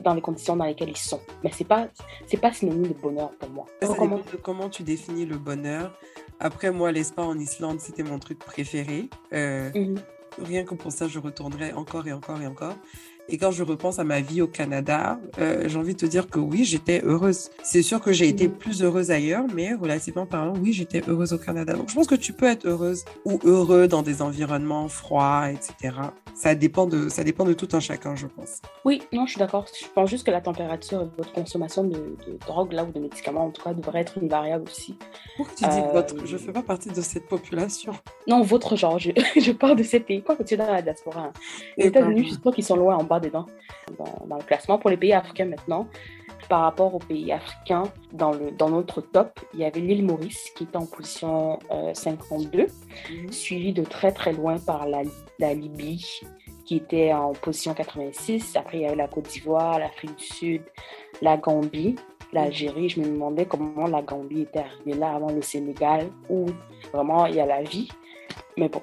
dans 0.00 0.14
les 0.14 0.20
conditions 0.22 0.56
dans 0.56 0.64
lesquelles 0.64 0.90
ils 0.90 0.96
sont. 0.96 1.20
Mais 1.42 1.50
c'est 1.52 1.66
pas 1.66 1.88
c'est 2.26 2.38
pas 2.38 2.52
synonyme 2.52 2.88
de 2.88 2.94
bonheur 2.94 3.30
pour 3.38 3.50
moi. 3.50 3.66
comment... 3.96 4.20
comment 4.42 4.68
tu 4.70 4.82
définis 4.82 5.26
le 5.26 5.36
bonheur 5.36 5.92
Après, 6.40 6.70
moi, 6.70 6.92
l'espace 6.92 7.26
en 7.26 7.38
Islande, 7.38 7.80
c'était 7.80 8.02
mon 8.02 8.18
truc 8.18 8.38
préféré. 8.38 9.08
Euh, 9.32 9.70
mhm. 9.74 9.96
Rien 10.42 10.64
que 10.64 10.74
pour 10.74 10.92
ça, 10.92 11.06
je 11.06 11.18
retournerais 11.18 11.72
encore 11.72 12.08
et 12.08 12.12
encore 12.12 12.40
et 12.40 12.46
encore. 12.46 12.74
Et 13.28 13.38
quand 13.38 13.50
je 13.50 13.62
repense 13.62 13.98
à 13.98 14.04
ma 14.04 14.20
vie 14.20 14.42
au 14.42 14.46
Canada, 14.46 15.18
euh, 15.38 15.64
j'ai 15.66 15.78
envie 15.78 15.94
de 15.94 15.98
te 15.98 16.06
dire 16.06 16.28
que 16.28 16.38
oui, 16.38 16.64
j'étais 16.64 17.02
heureuse. 17.04 17.50
C'est 17.62 17.82
sûr 17.82 18.00
que 18.00 18.12
j'ai 18.12 18.28
été 18.28 18.48
mhm. 18.48 18.54
plus 18.54 18.82
heureuse 18.82 19.10
ailleurs, 19.10 19.44
mais 19.54 19.72
relativement 19.72 20.26
parlant, 20.26 20.54
oui, 20.60 20.72
j'étais 20.72 21.02
heureuse 21.08 21.32
au 21.32 21.38
Canada. 21.38 21.72
Donc 21.72 21.88
je 21.88 21.94
pense 21.94 22.06
que 22.06 22.14
tu 22.14 22.34
peux 22.34 22.46
être 22.46 22.66
heureuse 22.66 23.04
ou 23.24 23.40
heureux 23.44 23.88
dans 23.88 24.02
des 24.02 24.20
environnements 24.20 24.88
froids, 24.88 25.50
etc. 25.50 25.96
Ça 26.34 26.54
dépend 26.54 26.86
de, 26.86 27.08
ça 27.08 27.24
dépend 27.24 27.44
de 27.44 27.54
tout 27.54 27.68
un 27.72 27.80
chacun, 27.80 28.16
je 28.16 28.26
pense. 28.26 28.60
Oui, 28.84 29.02
non, 29.12 29.24
je 29.24 29.30
suis 29.32 29.38
d'accord. 29.38 29.66
Je 29.80 29.86
pense 29.94 30.10
juste 30.10 30.26
que 30.26 30.32
la 30.32 30.40
température 30.40 31.02
et 31.02 31.06
votre 31.16 31.32
consommation 31.32 31.84
de, 31.84 32.16
drogue 32.46 32.72
là 32.72 32.84
ou 32.84 32.92
de 32.92 32.98
médicaments, 32.98 33.46
en 33.46 33.50
tout 33.50 33.62
cas, 33.62 33.72
devrait 33.72 34.00
être 34.00 34.18
une 34.20 34.28
variable 34.28 34.64
aussi. 34.68 34.96
Pourquoi 35.36 35.54
tu 35.56 35.64
dis 35.64 35.78
euh, 35.78 35.92
votre 35.92 36.26
Je 36.26 36.36
fais 36.36 36.52
pas 36.52 36.62
partie 36.62 36.90
de 36.90 37.00
cette 37.00 37.28
population. 37.28 37.92
Non, 38.26 38.42
votre 38.42 38.76
genre. 38.76 38.98
Je, 38.98 39.12
je 39.40 39.52
parle 39.52 39.76
de 39.76 39.84
ces 39.84 40.00
pays. 40.00 40.22
Quoi 40.22 40.36
que 40.36 40.42
tu 40.42 40.54
es 40.54 40.56
dans 40.56 40.70
la 40.70 40.82
diaspora. 40.82 41.32
Les 41.78 41.86
États-Unis, 41.86 42.30
je 42.32 42.38
crois 42.38 42.52
qu'ils 42.52 42.64
sont 42.64 42.76
loin 42.76 42.96
en 42.96 43.04
bas 43.04 43.13
dedans 43.20 43.46
dans, 43.98 44.36
le 44.36 44.42
classement. 44.42 44.78
Pour 44.78 44.90
les 44.90 44.96
pays 44.96 45.12
africains 45.12 45.46
maintenant, 45.46 45.86
par 46.48 46.60
rapport 46.60 46.94
aux 46.94 46.98
pays 46.98 47.32
africains, 47.32 47.84
dans, 48.12 48.32
le, 48.32 48.50
dans 48.50 48.68
notre 48.68 49.00
top, 49.00 49.40
il 49.54 49.60
y 49.60 49.64
avait 49.64 49.80
l'île 49.80 50.04
Maurice 50.04 50.50
qui 50.56 50.64
était 50.64 50.76
en 50.76 50.86
position 50.86 51.58
52, 51.92 52.60
euh, 52.60 52.66
mhm. 53.10 53.32
suivi 53.32 53.72
de 53.72 53.82
très 53.82 54.12
très 54.12 54.32
loin 54.32 54.58
par 54.58 54.86
la, 54.86 55.02
la 55.38 55.54
Libye 55.54 56.20
qui 56.64 56.76
était 56.76 57.12
en 57.12 57.32
position 57.32 57.74
86. 57.74 58.56
Après, 58.56 58.78
il 58.78 58.82
y 58.82 58.86
a 58.86 58.92
eu 58.92 58.96
la 58.96 59.08
Côte 59.08 59.28
d'Ivoire, 59.28 59.78
l'Afrique 59.78 60.16
du 60.16 60.24
Sud, 60.24 60.62
la 61.20 61.36
Gambie, 61.36 61.96
l'Algérie. 62.32 62.88
Je 62.88 63.00
me 63.00 63.06
demandais 63.06 63.46
comment 63.46 63.86
la 63.86 64.02
Gambie 64.02 64.42
était 64.42 64.60
arrivée 64.60 64.94
là 64.94 65.14
avant 65.14 65.30
le 65.30 65.42
Sénégal, 65.42 66.08
où 66.28 66.46
vraiment 66.92 67.26
il 67.26 67.36
y 67.36 67.40
a 67.40 67.46
la 67.46 67.62
vie. 67.62 67.88
Mais 68.56 68.68
bon. 68.68 68.80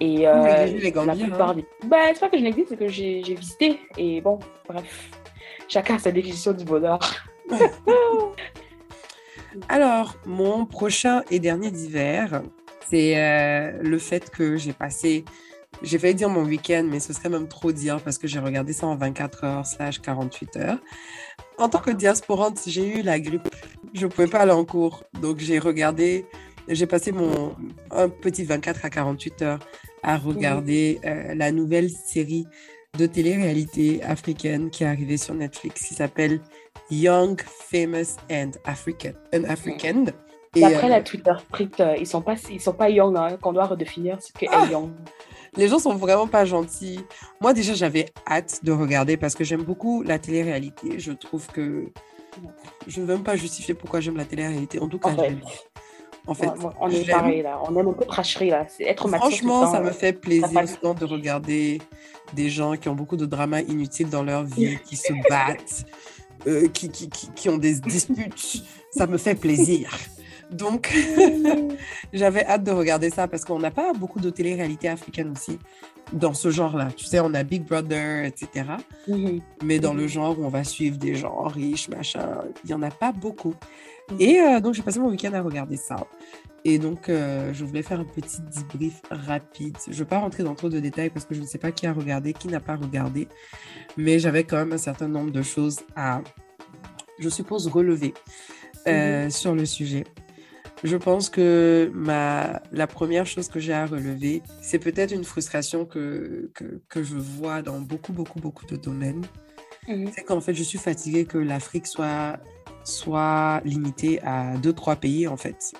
Et 0.00 0.26
euh, 0.26 0.66
les 0.66 0.90
la 0.90 1.14
plupart 1.14 1.50
hein. 1.50 1.54
des... 1.54 1.64
Ben, 1.84 2.10
c'est 2.12 2.20
pas 2.20 2.28
que 2.28 2.38
je 2.38 2.42
néglige, 2.42 2.66
c'est 2.68 2.76
que 2.76 2.88
j'ai 2.88 3.22
visité. 3.22 3.78
Et 3.96 4.20
bon, 4.20 4.38
bref, 4.68 5.10
chacun 5.68 5.96
a 5.96 5.98
sa 5.98 6.10
définition 6.10 6.52
du 6.52 6.64
bonheur. 6.64 6.98
Alors, 9.68 10.16
mon 10.24 10.64
prochain 10.64 11.22
et 11.30 11.38
dernier 11.38 11.70
d'hiver, 11.70 12.42
c'est 12.88 13.16
euh, 13.16 13.72
le 13.82 13.98
fait 13.98 14.30
que 14.30 14.56
j'ai 14.56 14.72
passé, 14.72 15.24
j'ai 15.82 15.98
failli 15.98 16.14
dire 16.14 16.28
mon 16.28 16.44
week-end, 16.44 16.86
mais 16.88 17.00
ce 17.00 17.12
serait 17.12 17.28
même 17.28 17.48
trop 17.48 17.72
dire 17.72 18.00
parce 18.00 18.18
que 18.18 18.26
j'ai 18.26 18.38
regardé 18.38 18.72
ça 18.72 18.86
en 18.86 18.96
24 18.96 19.44
heures 19.44 19.66
slash 19.66 20.00
48 20.00 20.56
heures. 20.56 20.78
En 21.58 21.68
tant 21.68 21.80
que 21.80 21.90
diasporante, 21.90 22.60
j'ai 22.66 22.98
eu 22.98 23.02
la 23.02 23.20
grippe. 23.20 23.48
Je 23.92 24.06
ne 24.06 24.10
pouvais 24.10 24.26
pas 24.26 24.40
aller 24.40 24.52
en 24.52 24.64
cours. 24.64 25.04
Donc, 25.20 25.38
j'ai 25.38 25.58
regardé, 25.58 26.26
j'ai 26.68 26.86
passé 26.86 27.12
mon 27.12 27.54
un 27.90 28.08
petit 28.08 28.44
24 28.44 28.84
à 28.84 28.90
48 28.90 29.42
heures 29.42 29.58
à 30.02 30.16
regarder 30.16 31.00
euh, 31.04 31.34
la 31.34 31.52
nouvelle 31.52 31.90
série 31.90 32.46
de 32.98 33.06
télé-réalité 33.06 34.02
africaine 34.02 34.70
qui 34.70 34.84
est 34.84 34.86
arrivée 34.86 35.16
sur 35.16 35.34
Netflix 35.34 35.82
qui 35.86 35.94
s'appelle 35.94 36.40
Young, 36.90 37.40
Famous 37.40 38.16
and 38.30 38.52
African. 38.64 39.12
An 39.34 39.44
African. 39.44 40.06
Et 40.54 40.64
après 40.64 40.88
la 40.88 40.98
euh, 40.98 41.02
Twitter 41.02 41.32
Street, 41.48 41.70
euh, 41.80 41.96
ils 41.98 42.06
sont 42.06 42.20
pas 42.20 42.34
ils 42.50 42.60
sont 42.60 42.74
pas 42.74 42.90
young 42.90 43.16
hein, 43.16 43.38
qu'on 43.40 43.54
doit 43.54 43.64
redéfinir 43.64 44.20
ce 44.20 44.32
qu'est 44.32 44.48
ah! 44.50 44.66
young. 44.70 44.90
Les 45.56 45.68
gens 45.68 45.78
sont 45.78 45.94
vraiment 45.94 46.26
pas 46.26 46.44
gentils. 46.44 47.00
Moi 47.40 47.54
déjà 47.54 47.74
j'avais 47.74 48.06
hâte 48.26 48.60
de 48.62 48.72
regarder 48.72 49.16
parce 49.16 49.34
que 49.34 49.44
j'aime 49.44 49.62
beaucoup 49.62 50.02
la 50.02 50.18
télé-réalité. 50.18 50.98
Je 50.98 51.12
trouve 51.12 51.46
que 51.46 51.86
je 52.86 53.00
ne 53.00 53.06
veux 53.06 53.14
même 53.14 53.24
pas 53.24 53.36
justifier 53.36 53.74
pourquoi 53.74 54.00
j'aime 54.00 54.16
la 54.16 54.24
télé-réalité. 54.24 54.78
En 54.78 54.88
tout 54.88 54.98
cas, 54.98 55.10
en 55.10 55.16
fait, 55.16 55.36
on 56.26 56.90
est 56.90 57.10
pareil 57.10 57.42
là. 57.42 57.60
On 57.68 57.76
aime 57.76 57.88
un 57.88 57.92
peu 57.92 58.04
cracherie 58.04 58.50
là. 58.50 58.66
Être 58.80 59.08
Franchement, 59.08 59.70
ça 59.70 59.80
me 59.80 59.90
fait 59.90 60.12
plaisir 60.12 60.48
de 60.98 61.04
regarder 61.04 61.80
des 62.34 62.48
gens 62.48 62.76
qui 62.76 62.88
ont 62.88 62.94
beaucoup 62.94 63.16
de 63.16 63.26
drama 63.26 63.60
inutile 63.60 64.08
dans 64.08 64.22
leur 64.22 64.44
vie, 64.44 64.78
qui 64.84 64.96
se 64.96 65.12
battent, 65.28 65.84
euh, 66.46 66.68
qui, 66.68 66.90
qui, 66.90 67.08
qui, 67.08 67.48
ont 67.48 67.58
des 67.58 67.74
disputes. 67.80 68.64
ça 68.90 69.06
me 69.06 69.18
fait 69.18 69.34
plaisir. 69.34 69.90
Donc, 70.50 70.94
j'avais 72.12 72.44
hâte 72.44 72.64
de 72.64 72.72
regarder 72.72 73.10
ça 73.10 73.26
parce 73.26 73.44
qu'on 73.44 73.58
n'a 73.58 73.70
pas 73.70 73.92
beaucoup 73.94 74.20
de 74.20 74.30
télé-réalité 74.30 74.88
africaine 74.88 75.32
aussi 75.32 75.58
dans 76.12 76.34
ce 76.34 76.50
genre-là. 76.50 76.88
Tu 76.94 77.06
sais, 77.06 77.20
on 77.20 77.32
a 77.34 77.42
Big 77.42 77.64
Brother, 77.64 78.24
etc. 78.24 78.66
Mhm. 79.08 79.40
Mais 79.64 79.78
dans 79.78 79.94
le 79.94 80.06
genre 80.06 80.38
où 80.38 80.44
on 80.44 80.48
va 80.48 80.64
suivre 80.64 80.98
des 80.98 81.14
gens 81.14 81.42
riches, 81.44 81.88
machin, 81.88 82.42
il 82.64 82.68
n'y 82.68 82.74
en 82.74 82.82
a 82.82 82.90
pas 82.90 83.12
beaucoup. 83.12 83.54
Et 84.18 84.40
euh, 84.40 84.60
donc, 84.60 84.74
j'ai 84.74 84.82
passé 84.82 85.00
mon 85.00 85.08
week-end 85.08 85.32
à 85.32 85.42
regarder 85.42 85.76
ça. 85.76 85.96
Et 86.64 86.78
donc, 86.78 87.08
euh, 87.08 87.52
je 87.52 87.64
voulais 87.64 87.82
faire 87.82 88.00
un 88.00 88.04
petit 88.04 88.40
debrief 88.40 89.00
rapide. 89.10 89.76
Je 89.86 89.90
ne 89.90 89.96
vais 89.96 90.04
pas 90.04 90.18
rentrer 90.18 90.44
dans 90.44 90.54
trop 90.54 90.68
de 90.68 90.78
détails 90.78 91.10
parce 91.10 91.24
que 91.24 91.34
je 91.34 91.40
ne 91.40 91.46
sais 91.46 91.58
pas 91.58 91.72
qui 91.72 91.86
a 91.86 91.92
regardé, 91.92 92.32
qui 92.32 92.48
n'a 92.48 92.60
pas 92.60 92.76
regardé. 92.76 93.28
Mais 93.96 94.18
j'avais 94.18 94.44
quand 94.44 94.56
même 94.56 94.72
un 94.72 94.78
certain 94.78 95.08
nombre 95.08 95.32
de 95.32 95.42
choses 95.42 95.80
à, 95.96 96.20
je 97.18 97.28
suppose, 97.28 97.66
relever 97.66 98.14
euh, 98.86 99.24
mhm. 99.24 99.30
sur 99.30 99.54
le 99.54 99.66
sujet. 99.66 100.04
Je 100.84 100.96
pense 100.96 101.30
que 101.30 101.90
ma, 101.94 102.60
la 102.72 102.88
première 102.88 103.24
chose 103.24 103.48
que 103.48 103.60
j'ai 103.60 103.72
à 103.72 103.86
relever, 103.86 104.42
c'est 104.60 104.80
peut-être 104.80 105.12
une 105.12 105.22
frustration 105.22 105.84
que, 105.84 106.50
que, 106.54 106.80
que, 106.88 107.04
je 107.04 107.14
vois 107.14 107.62
dans 107.62 107.80
beaucoup, 107.80 108.12
beaucoup, 108.12 108.40
beaucoup 108.40 108.66
de 108.66 108.76
domaines. 108.76 109.22
Mhm. 109.88 110.10
C'est 110.12 110.24
qu'en 110.24 110.40
fait, 110.40 110.54
je 110.54 110.62
suis 110.62 110.78
fatiguée 110.78 111.24
que 111.24 111.38
l'Afrique 111.38 111.86
soit, 111.86 112.38
soit 112.84 113.60
limitée 113.64 114.20
à 114.22 114.56
deux, 114.56 114.72
trois 114.72 114.96
pays, 114.96 115.26
en 115.28 115.36
fait. 115.36 115.72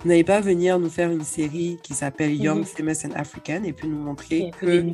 Vous 0.00 0.08
n'allez 0.08 0.24
pas 0.24 0.40
venir 0.40 0.78
nous 0.78 0.90
faire 0.90 1.10
une 1.10 1.24
série 1.24 1.78
qui 1.82 1.94
s'appelle 1.94 2.30
mhm. 2.30 2.42
Young, 2.42 2.64
Famous 2.64 3.06
and 3.06 3.12
African 3.14 3.62
et 3.64 3.72
puis 3.72 3.88
nous 3.88 3.98
montrer 3.98 4.50
que... 4.60 4.84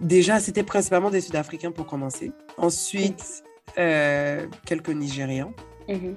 Déjà, 0.00 0.40
c'était 0.40 0.62
principalement 0.64 1.10
des 1.10 1.20
Sud-Africains 1.20 1.70
pour 1.70 1.86
commencer. 1.86 2.32
Ensuite, 2.56 3.44
euh, 3.78 4.46
quelques 4.66 4.90
Nigérians. 4.90 5.52
Mhm. 5.88 6.16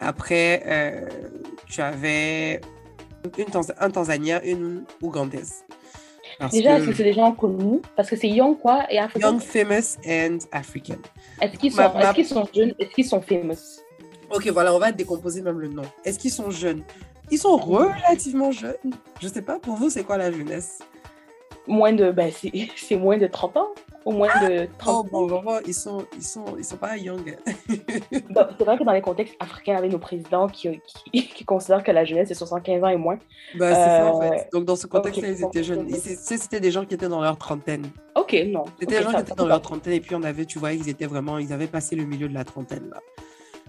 Après, 0.00 0.62
euh, 0.66 1.08
tu 1.66 1.80
avais 1.80 2.60
une 3.36 3.46
un 3.78 3.90
Tanzanien, 3.90 4.40
une 4.44 4.84
Ougandaise. 5.02 5.64
Déjà, 6.52 6.78
est-ce 6.78 6.86
que 6.86 6.94
c'est 6.94 7.04
des 7.04 7.12
gens 7.12 7.32
connus 7.32 7.80
Parce 7.96 8.08
que 8.08 8.16
c'est 8.16 8.28
Young 8.28 8.58
quoi 8.58 8.86
et 8.90 8.98
African 8.98 9.32
Young, 9.32 9.40
famous 9.40 9.96
and 10.06 10.38
African. 10.52 10.98
Est-ce 11.40 11.58
qu'ils 11.58 11.72
sont, 11.72 11.98
est 11.98 12.14
qu'ils 12.14 12.26
sont 12.26 12.48
jeunes 12.54 12.74
Est-ce 12.78 12.90
qu'ils 12.90 13.06
sont 13.06 13.20
famous? 13.20 13.80
Ok, 14.30 14.46
voilà, 14.48 14.74
on 14.74 14.78
va 14.78 14.92
décomposer 14.92 15.42
même 15.42 15.58
le 15.58 15.68
nom. 15.68 15.82
Est-ce 16.04 16.18
qu'ils 16.18 16.30
sont 16.30 16.50
jeunes? 16.50 16.82
Ils 17.30 17.38
sont 17.38 17.56
relativement 17.56 18.52
jeunes. 18.52 18.76
Je 19.20 19.28
sais 19.28 19.42
pas, 19.42 19.58
pour 19.58 19.74
vous, 19.74 19.90
c'est 19.90 20.04
quoi 20.04 20.16
la 20.16 20.30
jeunesse? 20.30 20.78
Moins 21.66 21.92
de, 21.92 22.12
ben, 22.12 22.30
c'est 22.32 22.96
moins 22.96 23.18
de 23.18 23.26
30 23.26 23.56
ans 23.56 23.68
au 24.08 24.12
moins 24.12 24.28
de 24.40 24.66
30 24.78 25.06
oh, 25.12 25.26
bon, 25.26 25.42
bon, 25.42 25.60
ils 25.66 25.74
sont, 25.74 26.06
ils 26.16 26.24
sont, 26.24 26.56
ils 26.56 26.64
sont 26.64 26.78
pas 26.78 26.96
young. 26.96 27.36
c'est 27.68 28.64
vrai 28.64 28.78
que 28.78 28.84
dans 28.84 28.92
les 28.92 29.02
contextes 29.02 29.36
africains, 29.38 29.76
avec 29.76 29.92
nos 29.92 29.98
présidents 29.98 30.48
qui, 30.48 30.80
qui, 31.12 31.44
considèrent 31.44 31.84
que 31.84 31.90
la 31.90 32.06
jeunesse 32.06 32.30
est 32.30 32.34
75 32.34 32.82
ans 32.84 32.88
et 32.88 32.96
moins. 32.96 33.18
Bah, 33.58 33.68
c'est 33.68 33.74
ça, 33.74 34.06
en 34.06 34.20
fait. 34.22 34.30
Euh, 34.30 34.44
Donc, 34.50 34.64
dans 34.64 34.76
ce 34.76 34.86
contexte-là, 34.86 35.28
ils 35.28 35.44
étaient 35.44 35.62
jeunes. 35.62 35.86
C'était 35.90 36.58
des 36.58 36.70
gens 36.70 36.86
qui 36.86 36.94
étaient 36.94 37.08
dans 37.08 37.20
leur 37.20 37.36
trentaine. 37.36 37.84
Ok, 38.14 38.34
non. 38.46 38.64
C'était 38.80 38.96
des 38.96 39.02
gens 39.02 39.12
qui 39.12 39.20
étaient 39.20 39.34
dans 39.34 39.46
leur 39.46 39.60
trentaine 39.60 39.92
et 39.92 40.00
puis 40.00 40.14
on 40.14 40.22
avait, 40.22 40.46
tu 40.46 40.58
vois, 40.58 40.72
ils 40.72 40.88
étaient 40.88 41.06
vraiment, 41.06 41.36
ils 41.36 41.52
avaient 41.52 41.66
passé 41.66 41.94
le 41.94 42.04
milieu 42.04 42.30
de 42.30 42.34
la 42.34 42.44
trentaine, 42.44 42.88
là. 42.88 43.00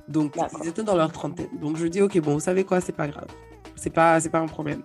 Donc, 0.08 0.36
ils 0.64 0.70
étaient 0.70 0.84
dans 0.84 0.96
leur 0.96 1.12
trentaine. 1.12 1.50
Donc, 1.60 1.76
je 1.76 1.86
dis, 1.86 2.02
ok, 2.02 2.18
bon, 2.22 2.36
vous 2.36 2.40
savez 2.40 2.64
quoi, 2.64 2.80
c'est 2.80 2.96
pas 2.96 3.10
grave. 3.10 3.28
C'est 3.76 3.90
pas, 3.90 4.22
pas 4.22 4.40
un 4.40 4.48
problème. 4.48 4.84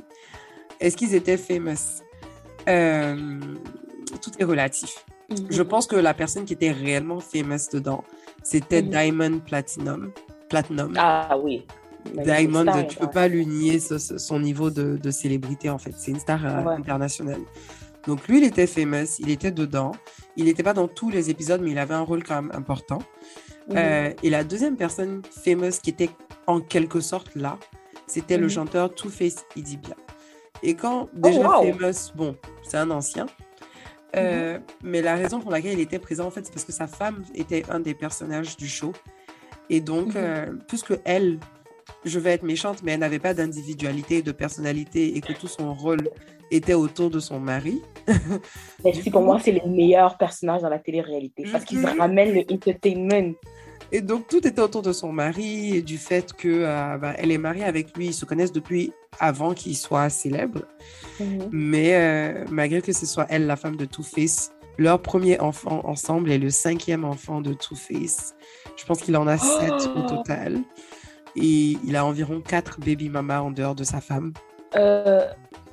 Est-ce 0.81 0.97
qu'ils 0.97 1.15
étaient 1.15 1.37
famous? 1.37 2.03
Euh, 2.69 3.39
Tout 4.21 4.31
est 4.41 4.45
relatif. 4.45 5.05
Je 5.31 5.63
mhm. 5.63 5.69
pense 5.69 5.87
que 5.87 5.97
la 5.97 6.15
personne 6.15 6.45
qui 6.45 6.53
était 6.53 6.73
réellement 6.73 7.21
famous 7.21 7.69
dedans, 7.73 8.05
c'était 8.43 8.83
mhm. 8.83 8.91
Diamond 8.91 9.39
Platinum. 9.41 10.13
Platinum. 10.49 10.95
Ah 10.97 11.37
oui. 11.39 11.67
Diamond, 12.13 12.67
tu 12.87 12.99
peux 12.99 13.11
pas 13.11 13.29
lui 13.29 13.47
nier 13.47 13.79
son 13.81 14.39
niveau 14.39 14.71
de, 14.71 15.11
célébrité 15.11 15.71
en 15.71 15.79
fait. 15.79 15.95
C'est 15.97 16.11
une 16.11 16.21
star 16.21 16.45
euh, 16.45 16.69
internationale. 16.71 17.41
Donc 18.07 18.29
lui, 18.29 18.39
il 18.39 18.45
était 18.45 18.67
famous, 18.67 19.19
il 19.19 19.31
était 19.31 19.51
dedans. 19.51 19.93
Il 20.37 20.45
n'était 20.45 20.63
pas 20.63 20.75
dans 20.75 20.89
tous 20.89 21.11
les 21.11 21.31
épisodes, 21.31 21.63
mais 21.63 21.71
il 21.71 21.79
avait 21.79 21.95
un 21.95 22.03
rôle 22.03 22.23
quand 22.23 22.43
même 22.43 22.53
important. 22.55 22.99
Mhm. 23.69 23.77
Euh, 23.77 24.11
et 24.23 24.31
la 24.31 24.45
deuxième 24.45 24.77
personne 24.77 25.23
famous 25.31 25.81
qui 25.83 25.91
était 25.91 26.11
en 26.47 26.61
quelque 26.61 27.01
sorte 27.01 27.35
là, 27.35 27.59
c'était 28.07 28.37
le 28.37 28.49
chanteur 28.49 28.95
Two 28.95 29.09
Face 29.09 29.47
Idibia. 29.57 29.97
Et 30.63 30.75
quand 30.75 31.05
oh, 31.05 31.09
déjà 31.15 31.49
famous, 31.49 32.13
bon, 32.15 32.37
c'est 32.63 32.77
un 32.77 32.91
ancien, 32.91 33.27
euh, 34.17 34.59
mais 34.83 35.03
la 35.03 35.17
raison 35.17 35.41
pour 35.41 35.51
laquelle 35.51 35.75
il 35.75 35.81
était 35.81 35.99
présent, 35.99 36.27
en 36.27 36.31
fait, 36.31 36.45
c'est 36.45 36.53
parce 36.53 36.65
que 36.65 36.73
sa 36.73 36.87
femme 36.87 37.25
était 37.35 37.65
un 37.71 37.81
des 37.81 37.95
personnages 37.95 38.57
du 38.57 38.69
show. 38.69 38.93
Et 39.71 39.81
donc, 39.81 40.09
mhm. 40.09 40.17
euh, 40.17 40.47
puisque 40.69 40.95
elle, 41.05 41.39
je 42.05 42.19
vais 42.19 42.33
être 42.33 42.43
méchante, 42.43 42.83
mais 42.83 42.93
elle 42.93 43.01
n'avait 43.01 43.19
pas 43.19 43.35
d'individualité, 43.35 44.23
de 44.23 44.33
personnalité, 44.33 45.17
et 45.17 45.21
que 45.21 45.33
tout 45.33 45.49
son 45.49 45.75
rôle 45.75 46.11
était 46.51 46.75
autour 46.75 47.11
de 47.11 47.21
son 47.21 47.41
mari. 47.41 47.81
Merci, 48.85 49.11
pour 49.11 49.23
moi, 49.23 49.41
c'est 49.43 49.53
le 49.53 49.69
meilleur 49.69 50.19
personnage 50.19 50.63
dans 50.63 50.69
la 50.69 50.79
télé-réalité, 50.79 51.45
parce 51.51 51.65
qu'ils 51.65 51.79
mhm. 51.79 51.99
ramènent 51.99 52.35
le 52.35 52.45
entertainment. 52.53 53.35
Et 53.93 54.01
donc, 54.01 54.27
tout 54.27 54.47
était 54.47 54.61
autour 54.61 54.83
de 54.83 54.93
son 54.93 55.13
mari 55.13 55.77
et 55.77 55.83
du 55.83 55.99
fait 55.99 56.33
que 56.33 56.49
euh, 56.49 56.99
bah, 56.99 57.15
est 57.17 57.39
mariée 57.39 57.65
avec 57.65 57.97
lui. 57.97 58.07
Ils 58.07 58.15
se 58.15 58.25
connaissent 58.25 58.53
depuis 58.53 58.93
avant 59.21 59.55
qu'il 59.55 59.77
soit 59.77 60.09
célèbre. 60.09 60.63
Mhm. 61.21 61.49
Mais 61.53 61.95
euh, 61.95 62.45
malgré 62.51 62.83
que 62.83 62.93
ce 62.93 63.07
soit 63.07 63.27
elle, 63.29 63.47
la 63.47 63.57
femme 63.57 63.77
de 63.77 63.85
Two-Face, 63.85 64.53
leur 64.79 65.01
premier 65.01 65.39
enfant 65.41 65.83
ensemble 65.85 66.31
est 66.33 66.39
le 66.39 66.51
cinquième 66.51 67.05
enfant 67.05 67.41
de 67.41 67.53
Two-Face. 67.53 68.35
Je 68.77 68.85
pense 68.85 69.01
qu'il 69.01 69.17
en 69.17 69.27
a 69.27 69.39
sept 69.39 69.89
au 69.97 70.03
total. 70.03 70.59
Et 71.37 71.77
il 71.85 71.97
a 71.97 72.05
environ 72.05 72.41
quatre 72.41 72.79
baby 72.81 73.09
mamas 73.09 73.41
en 73.41 73.51
dehors 73.51 73.75
de 73.75 73.85
sa 73.85 74.01
femme. 74.01 74.33
Euh, 74.77 75.27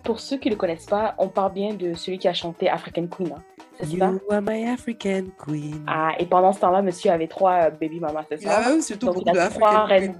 pour 0.04 0.20
ceux 0.20 0.38
qui 0.38 0.50
ne 0.50 0.54
le 0.56 0.58
connaissent 0.58 0.86
pas, 0.86 1.16
on 1.18 1.28
parle 1.28 1.54
bien 1.54 1.74
de 1.74 1.94
celui 1.94 2.18
qui 2.18 2.28
a 2.28 2.34
chanté 2.34 2.70
African 2.70 3.08
Queen. 3.08 3.34
Hein. 3.36 3.44
You 3.88 4.04
are 4.30 4.42
my 4.42 4.68
African 4.68 5.32
queen. 5.38 5.84
Ah, 5.88 6.12
et 6.20 6.26
pendant 6.26 6.54
ce 6.54 6.60
temps-là, 6.60 6.82
monsieur 6.82 7.12
avait 7.12 7.28
trois 7.28 7.66
euh, 7.66 7.70
baby 7.72 8.00
mamas, 8.00 8.26
c'est 8.30 8.42
ça? 8.42 8.62
Ah 8.64 8.72
oui, 8.74 8.84
surtout 8.84 9.12
pour 9.12 9.24
de 9.24 9.38
African 9.38 9.88
queen. 9.88 10.16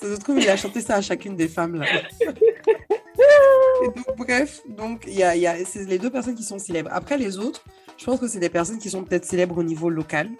Ça 0.00 0.14
se 0.14 0.20
trouve, 0.20 0.38
il 0.38 0.48
a 0.48 0.56
chanté 0.56 0.80
ça 0.80 0.96
à 0.96 1.00
chacune 1.02 1.36
des 1.36 1.48
femmes, 1.48 1.76
là. 1.76 1.86
et 2.20 3.86
donc, 3.86 4.16
bref, 4.16 4.62
donc, 4.68 5.04
y 5.06 5.22
a, 5.22 5.36
y 5.36 5.46
a 5.46 5.64
c'est 5.64 5.84
les 5.84 5.98
deux 5.98 6.10
personnes 6.10 6.34
qui 6.34 6.42
sont 6.42 6.58
célèbres. 6.58 6.90
Après, 6.92 7.18
les 7.18 7.38
autres, 7.38 7.64
je 7.98 8.04
pense 8.06 8.18
que 8.18 8.26
c'est 8.26 8.38
des 8.38 8.48
personnes 8.48 8.78
qui 8.78 8.88
sont 8.88 9.04
peut-être 9.04 9.26
célèbres 9.26 9.58
au 9.58 9.62
niveau 9.62 9.90
local. 9.90 10.30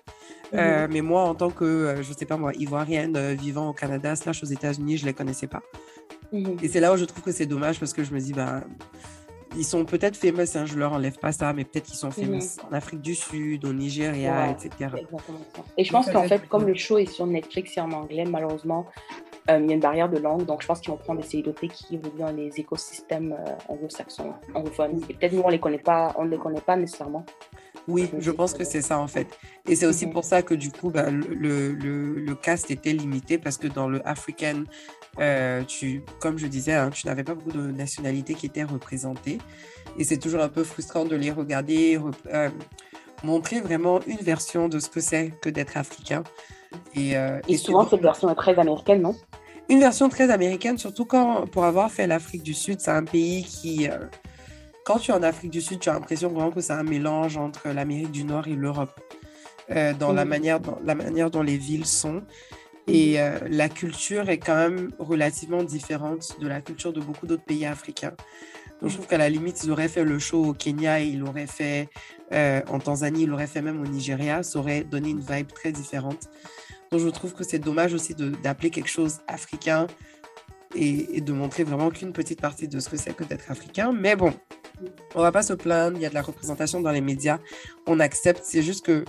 Euh, 0.54 0.86
mhm. 0.86 0.92
mais 0.92 1.00
moi, 1.00 1.22
en 1.22 1.34
tant 1.34 1.50
que, 1.50 1.64
euh, 1.64 2.02
je 2.02 2.12
sais 2.12 2.24
pas 2.24 2.36
moi, 2.36 2.52
ivoirienne 2.54 3.34
vivant 3.34 3.68
au 3.68 3.72
Canada, 3.72 4.16
slash 4.16 4.42
aux 4.42 4.46
États-Unis, 4.46 4.96
je 4.96 5.06
les 5.06 5.12
connaissais 5.12 5.46
pas. 5.46 5.62
Mhm. 6.32 6.56
Et 6.62 6.68
c'est 6.68 6.80
là 6.80 6.92
où 6.92 6.96
je 6.96 7.04
trouve 7.04 7.22
que 7.22 7.32
c'est 7.32 7.46
dommage 7.46 7.78
parce 7.78 7.92
que 7.92 8.02
je 8.02 8.12
me 8.12 8.20
dis, 8.20 8.32
bah, 8.32 8.62
ils 9.56 9.64
sont 9.64 9.84
peut-être 9.84 10.16
famous, 10.16 10.56
hein, 10.56 10.64
je 10.64 10.76
leur 10.76 10.92
enlève 10.92 11.18
pas 11.18 11.32
ça, 11.32 11.52
mais 11.52 11.64
peut-être 11.64 11.86
qu'ils 11.86 11.98
sont 11.98 12.10
famous 12.10 12.58
en 12.68 12.72
Afrique 12.72 13.00
du 13.00 13.14
Sud, 13.14 13.64
au 13.64 13.72
Nigeria, 13.72 14.50
etc. 14.50 14.90
Et 15.76 15.84
je 15.84 15.92
pense 15.92 16.10
qu'en 16.10 16.24
fait, 16.24 16.48
comme 16.48 16.66
le 16.66 16.74
show 16.74 16.98
est 16.98 17.06
sur 17.06 17.26
Netflix 17.26 17.76
et 17.76 17.80
en 17.80 17.90
anglais, 17.92 18.24
malheureusement, 18.24 18.86
euh, 19.50 19.58
il 19.58 19.66
y 19.66 19.70
a 19.70 19.74
une 19.74 19.80
barrière 19.80 20.08
de 20.08 20.18
langue, 20.18 20.44
donc 20.44 20.62
je 20.62 20.66
pense 20.66 20.80
qu'ils 20.80 20.90
vont 20.90 20.98
prendre 20.98 21.20
des 21.20 21.26
célébrités 21.26 21.68
qui 21.68 21.94
évoluent 21.94 22.18
dans 22.18 22.32
les 22.32 22.50
écosystèmes 22.58 23.32
euh, 23.32 23.52
anglo-saxons, 23.68 24.34
anglophones. 24.54 25.00
Et 25.08 25.14
peut-être 25.14 25.32
nous, 25.32 25.42
on 25.44 25.48
les 25.48 25.58
connaît 25.58 25.78
pas, 25.78 26.14
on 26.16 26.24
ne 26.24 26.30
les 26.30 26.38
connaît 26.38 26.60
pas 26.60 26.76
nécessairement. 26.76 27.24
Oui, 27.88 28.10
je 28.18 28.30
pense 28.30 28.52
que 28.54 28.64
c'est 28.64 28.82
ça 28.82 28.98
en 28.98 29.08
fait. 29.08 29.26
Et 29.66 29.74
c'est 29.74 29.86
aussi 29.86 30.06
mhm. 30.06 30.12
pour 30.12 30.24
ça 30.24 30.42
que 30.42 30.54
du 30.54 30.70
coup, 30.70 30.90
bah, 30.90 31.10
le, 31.10 31.72
le, 31.72 32.14
le, 32.14 32.34
cast 32.34 32.70
était 32.70 32.92
limité 32.92 33.38
parce 33.38 33.56
que 33.56 33.66
dans 33.66 33.88
le 33.88 34.06
African, 34.06 34.64
euh, 35.18 35.62
tu, 35.64 36.02
comme 36.20 36.38
je 36.38 36.46
disais, 36.46 36.74
hein, 36.74 36.90
tu 36.90 37.06
n'avais 37.06 37.24
pas 37.24 37.34
beaucoup 37.34 37.52
de 37.52 37.70
nationalités 37.70 38.34
qui 38.34 38.46
étaient 38.46 38.64
représentées. 38.64 39.38
Et 39.98 40.04
c'est 40.04 40.18
toujours 40.18 40.40
un 40.40 40.48
peu 40.48 40.64
frustrant 40.64 41.04
de 41.04 41.16
les 41.16 41.30
regarder, 41.30 41.98
montrer 43.24 43.60
vraiment 43.60 44.00
une 44.06 44.18
version 44.18 44.68
de 44.68 44.78
ce 44.78 44.88
que 44.88 45.00
c'est 45.00 45.32
que 45.42 45.50
d'être 45.50 45.76
africain. 45.76 46.22
Et, 46.94 47.14
et 47.48 47.56
souvent, 47.56 47.88
cette 47.88 48.00
version 48.00 48.30
est 48.30 48.36
très 48.36 48.56
américaine, 48.58 49.02
non? 49.02 49.16
Une 49.70 49.78
version 49.78 50.08
très 50.08 50.30
américaine, 50.30 50.78
surtout 50.78 51.04
quand, 51.04 51.46
pour 51.46 51.64
avoir 51.64 51.92
fait 51.92 52.08
l'Afrique 52.08 52.42
du 52.42 52.54
Sud, 52.54 52.80
c'est 52.80 52.90
un 52.90 53.04
pays 53.04 53.44
qui, 53.44 53.88
euh, 53.88 53.98
quand 54.84 54.98
tu 54.98 55.12
es 55.12 55.14
en 55.14 55.22
Afrique 55.22 55.52
du 55.52 55.60
Sud, 55.60 55.78
tu 55.78 55.88
as 55.88 55.92
l'impression 55.92 56.28
vraiment 56.28 56.50
que 56.50 56.60
c'est 56.60 56.72
un 56.72 56.82
mélange 56.82 57.36
entre 57.36 57.68
l'Amérique 57.68 58.10
du 58.10 58.24
Nord 58.24 58.48
et 58.48 58.54
l'Europe, 58.54 59.00
euh, 59.70 59.94
dans, 59.94 60.12
la 60.12 60.24
manière, 60.24 60.58
dans 60.58 60.80
la 60.84 60.96
manière 60.96 61.30
dont 61.30 61.42
les 61.42 61.56
villes 61.56 61.86
sont. 61.86 62.24
Et 62.92 63.20
euh, 63.20 63.38
la 63.48 63.68
culture 63.68 64.28
est 64.28 64.38
quand 64.38 64.56
même 64.56 64.90
relativement 64.98 65.62
différente 65.62 66.36
de 66.40 66.48
la 66.48 66.60
culture 66.60 66.92
de 66.92 67.00
beaucoup 67.00 67.26
d'autres 67.26 67.44
pays 67.44 67.64
africains. 67.64 68.14
Donc, 68.80 68.90
je 68.90 68.94
trouve 68.94 69.06
qu'à 69.06 69.18
la 69.18 69.28
limite, 69.28 69.62
ils 69.62 69.70
auraient 69.70 69.88
fait 69.88 70.04
le 70.04 70.18
show 70.18 70.44
au 70.46 70.54
Kenya 70.54 71.00
et 71.00 71.06
ils 71.06 71.18
l'auraient 71.18 71.46
fait 71.46 71.88
en 72.32 72.78
Tanzanie, 72.78 73.24
ils 73.24 73.28
l'auraient 73.28 73.48
fait 73.48 73.60
même 73.60 73.80
au 73.80 73.86
Nigeria. 73.86 74.42
Ça 74.42 74.58
aurait 74.58 74.84
donné 74.84 75.10
une 75.10 75.20
vibe 75.20 75.48
très 75.52 75.72
différente. 75.72 76.28
Donc 76.90 77.00
je 77.00 77.08
trouve 77.08 77.34
que 77.34 77.44
c'est 77.44 77.58
dommage 77.58 77.94
aussi 77.94 78.14
d'appeler 78.14 78.70
quelque 78.70 78.88
chose 78.88 79.20
africain 79.28 79.86
et, 80.74 81.20
de 81.20 81.32
montrer 81.32 81.62
vraiment 81.62 81.90
qu'une 81.90 82.12
petite 82.12 82.40
partie 82.40 82.68
de 82.68 82.80
ce 82.80 82.88
que 82.88 82.96
c'est 82.96 83.14
que 83.14 83.24
d'être 83.24 83.50
africain. 83.50 83.92
Mais 83.92 84.16
bon, 84.16 84.32
on 85.14 85.22
va 85.22 85.30
pas 85.30 85.42
se 85.42 85.52
plaindre, 85.52 85.96
il 85.96 86.02
y 86.02 86.06
a 86.06 86.08
de 86.08 86.14
la 86.14 86.22
représentation 86.22 86.80
dans 86.80 86.90
les 86.90 87.00
médias, 87.00 87.38
on 87.86 88.00
accepte. 88.00 88.42
C'est 88.44 88.62
juste 88.62 88.84
que 88.84 89.04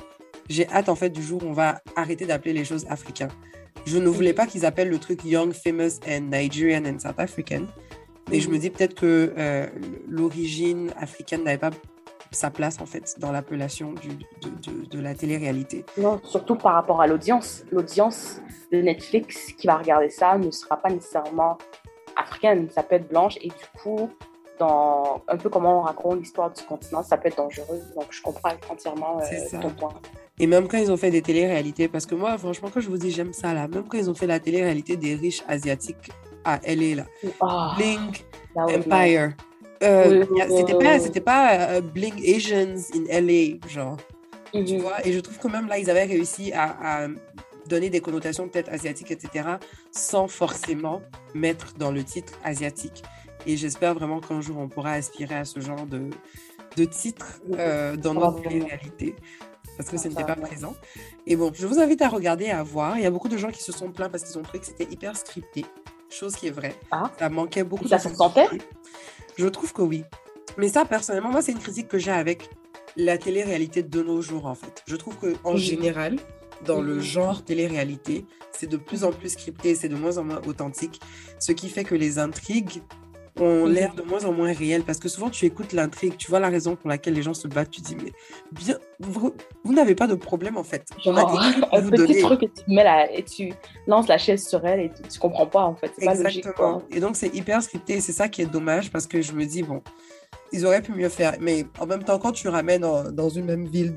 j'ai 0.48 0.68
hâte 0.70 0.90
en 0.90 0.96
fait 0.96 1.10
du 1.10 1.24
jour 1.24 1.44
où 1.44 1.48
on 1.48 1.54
va 1.54 1.82
arrêter 1.96 2.26
d'appeler 2.26 2.54
les 2.54 2.66
choses 2.66 2.86
africains. 2.88 3.30
Je 3.86 3.98
ne 3.98 4.08
voulais 4.08 4.34
pas 4.34 4.46
qu'ils 4.46 4.66
appellent 4.66 4.90
le 4.90 5.00
truc 5.00 5.24
Young, 5.24 5.54
Famous 5.54 6.00
and 6.08 6.30
Nigerian 6.32 6.86
and 6.86 7.00
South 7.00 7.20
African. 7.20 7.66
Mais 8.30 8.40
je 8.40 8.50
me 8.50 8.58
dis 8.58 8.70
peut-être 8.70 8.96
que 8.96 9.34
euh, 9.38 9.68
l'origine 10.08 10.94
africaine 10.98 11.44
n'avait 11.44 11.58
pas 11.58 11.72
sa 12.32 12.50
place 12.50 12.80
en 12.80 12.86
fait 12.86 13.16
dans 13.20 13.32
l'appellation 13.32 13.94
de, 13.94 14.72
de, 14.72 14.86
de, 14.86 15.00
la 15.00 15.14
télé-réalité. 15.16 15.86
Non, 15.98 16.22
surtout 16.24 16.56
par 16.56 16.74
rapport 16.74 17.02
à 17.02 17.08
l'audience. 17.08 17.66
L'audience 17.72 18.40
de 18.72 18.78
Netflix 18.82 19.52
qui 19.54 19.68
va 19.68 19.78
regarder 19.78 20.10
ça 20.10 20.38
ne 20.38 20.50
sera 20.50 20.78
pas 20.78 20.90
nécessairement 20.90 21.58
africaine, 22.16 22.70
ça 22.70 22.84
peut 22.84 22.96
être 22.96 23.10
blanche 23.10 23.38
et 23.42 23.50
du 23.50 23.82
coup, 23.82 24.10
dans 24.62 25.24
un 25.28 25.38
peu 25.38 25.50
comment 25.50 25.80
on 25.80 25.82
raconte 25.82 26.20
l'histoire 26.20 26.52
du 26.52 26.62
continent, 26.64 27.02
ça 27.02 27.18
peut 27.18 27.30
être 27.30 27.38
dangereux. 27.38 27.82
Donc 27.96 28.06
je 28.12 28.22
comprends 28.22 28.52
entièrement 28.70 29.20
euh, 29.20 29.60
ton 29.60 29.72
point. 29.72 29.94
Et 30.40 30.46
même 30.46 30.68
quand 30.68 30.78
ils 30.78 30.92
ont 30.92 30.98
fait 30.98 31.10
des 31.10 31.24
télé-réalités, 31.24 31.88
parce 31.88 32.06
que 32.06 32.14
moi, 32.14 32.38
franchement, 32.38 32.70
quand 32.72 32.80
je 32.80 32.88
vous 32.88 32.98
dis 32.98 33.10
j'aime 33.10 33.34
ça 33.34 33.56
là, 33.56 33.68
même 33.68 33.86
quand 33.88 33.98
ils 33.98 34.08
ont 34.08 34.14
fait 34.14 34.28
la 34.28 34.40
télé-réalité 34.40 34.98
des 34.98 35.16
riches 35.16 35.44
asiatiques 35.48 36.12
à 36.46 36.60
LA 36.64 36.96
là, 36.96 37.06
oh, 37.42 37.76
Blink, 37.76 38.24
Empire. 38.56 39.34
Euh, 39.82 40.26
c'était 40.56 40.78
pas, 40.78 41.00
c'était 41.00 41.22
pas 41.22 41.72
euh, 41.72 41.82
Bling 41.82 42.22
Asians 42.24 42.84
in 42.94 43.20
LA, 43.20 43.68
genre. 43.68 43.98
Tu 44.54 44.60
mhm. 44.60 44.82
vois, 44.82 45.04
et 45.08 45.12
je 45.12 45.20
trouve 45.20 45.40
que 45.40 45.48
même 45.48 45.68
là, 45.68 45.80
ils 45.80 45.90
avaient 45.90 46.04
réussi 46.04 46.54
à, 46.54 47.08
donner 47.68 47.90
des 47.90 48.02
connotations 48.02 48.48
peut-être 48.48 48.70
asiatiques, 48.70 49.12
etc., 49.12 49.56
sans 49.92 50.28
forcément 50.28 51.02
mettre 51.34 51.74
dans 51.78 51.92
le 51.92 52.04
titre 52.04 52.34
asiatique. 52.44 53.02
Et 53.46 53.58
j'espère 53.58 53.94
vraiment 53.94 54.20
qu'un 54.20 54.42
jour, 54.42 54.58
on 54.58 54.68
pourra 54.68 54.92
aspirer 54.94 55.36
à 55.36 55.46
ce 55.46 55.60
genre 55.60 55.86
de, 55.86 56.10
de 56.78 56.86
titre 56.86 57.42
euh, 57.58 57.96
dans 57.96 58.14
notre 58.14 58.42
réalité 58.48 59.16
parce 59.78 59.90
que 59.90 59.98
ce 59.98 60.08
n'était 60.08 60.24
pas 60.24 60.36
présent. 60.36 60.76
Et 61.26 61.36
bon, 61.36 61.52
je 61.54 61.66
vous 61.66 61.80
invite 61.80 62.02
à 62.02 62.10
regarder 62.10 62.46
et 62.46 62.52
à 62.52 62.62
voir. 62.62 62.98
Il 62.98 63.04
y 63.04 63.06
a 63.06 63.12
beaucoup 63.12 63.30
de 63.30 63.38
gens 63.38 63.50
qui 63.50 63.64
se 63.64 63.72
sont 63.72 63.92
plaints 63.92 64.10
parce 64.10 64.24
qu'ils 64.24 64.38
ont 64.38 64.44
trouvé 64.44 64.60
que 64.60 64.66
c'était 64.66 64.88
hyper 64.92 65.18
scripté, 65.18 65.66
chose 66.10 66.36
qui 66.36 66.48
est 66.48 66.52
vraie. 66.52 66.76
Ah. 66.92 67.10
Ça 67.18 67.30
manquait 67.30 67.64
beaucoup 67.64 67.88
ça 67.88 67.98
de... 67.98 68.02
Se 68.02 68.14
sentait? 68.14 68.48
je 69.38 69.48
trouve 69.48 69.74
que 69.74 69.82
oui. 69.82 70.04
Mais 70.58 70.68
ça, 70.68 70.86
personnellement, 70.86 71.32
moi, 71.32 71.42
c'est 71.42 71.52
une 71.52 71.60
critique 71.60 71.88
que 71.88 71.98
j'ai 71.98 72.12
avec 72.12 72.50
la 72.96 73.18
télé-réalité 73.18 73.84
de 73.84 74.02
nos 74.04 74.22
jours, 74.22 74.46
en 74.46 74.56
fait. 74.56 74.84
Je 74.86 74.96
trouve 74.96 75.18
qu'en 75.18 75.56
général, 75.56 76.18
dans 76.66 76.82
le 76.82 77.00
genre 77.00 77.44
télé-réalité, 77.44 78.26
c'est 78.52 78.68
de 78.68 78.78
plus 78.78 79.04
en 79.04 79.12
plus 79.12 79.30
scripté, 79.30 79.74
c'est 79.76 79.90
de 79.90 79.96
moins 79.96 80.18
en 80.18 80.26
moins 80.26 80.42
authentique, 80.46 81.02
ce 81.40 81.54
qui 81.54 81.70
fait 81.70 81.86
que 81.86 81.96
les 81.96 82.20
intrigues 82.20 82.84
ont 83.40 83.66
l'air 83.66 83.94
de 83.96 84.02
moins 84.02 84.26
en 84.26 84.34
moins 84.34 84.54
réelles 84.54 84.84
parce 84.84 85.00
que 85.00 85.10
souvent 85.10 85.30
tu 85.30 85.46
écoutes 85.46 85.74
l'intrigue, 85.74 86.18
tu 86.18 86.30
vois 86.30 86.40
la 86.40 86.50
raison 86.50 86.76
pour 86.76 86.90
laquelle 86.90 87.14
les 87.14 87.22
gens 87.22 87.34
se 87.34 87.48
battent, 87.48 87.72
tu 87.72 87.82
dis 87.82 87.96
mais 87.96 88.12
bien 88.52 88.78
vous, 89.00 89.34
n'avez 89.74 89.96
pas 89.96 90.08
de 90.08 90.16
problème 90.16 90.58
en 90.58 90.64
fait. 90.64 90.86
Genre, 91.04 91.18
un 91.72 91.90
petit 91.90 92.22
truc 92.22 92.42
que 92.42 92.46
tu 92.46 92.64
mets 92.68 92.84
là 92.84 93.12
et 93.12 93.24
tu 93.24 93.54
lances 93.88 94.08
la 94.08 94.18
chaise 94.18 94.48
sur 94.48 94.66
elle 94.66 94.82
et 94.82 94.92
tu, 95.10 95.20
comprends 95.20 95.48
pas 95.48 95.64
en 95.64 95.76
fait, 95.76 95.92
c'est 95.98 96.06
pas 96.06 96.16
logique. 96.16 96.46
Et 96.92 97.00
donc 97.00 97.16
c'est 97.16 97.34
hyper 97.34 97.62
scripté 97.64 97.94
et 97.94 98.02
c'est 98.02 98.14
ça 98.14 98.28
qui 98.28 98.42
est 98.42 98.52
dommage 98.52 98.92
parce 98.92 99.08
que 99.08 99.22
je 99.22 99.32
me 99.34 99.46
dis 99.46 99.64
bon, 99.64 99.82
ils 100.52 100.66
auraient 100.66 100.82
pu 100.82 100.92
mieux 100.92 101.10
faire. 101.10 101.36
Mais 101.40 101.66
en 101.80 101.86
même 101.86 102.04
temps 102.04 102.20
quand 102.20 102.32
tu 102.32 102.48
ramènes 102.48 102.82
dans 102.82 103.30
une 103.30 103.46
même 103.46 103.66
ville 103.66 103.96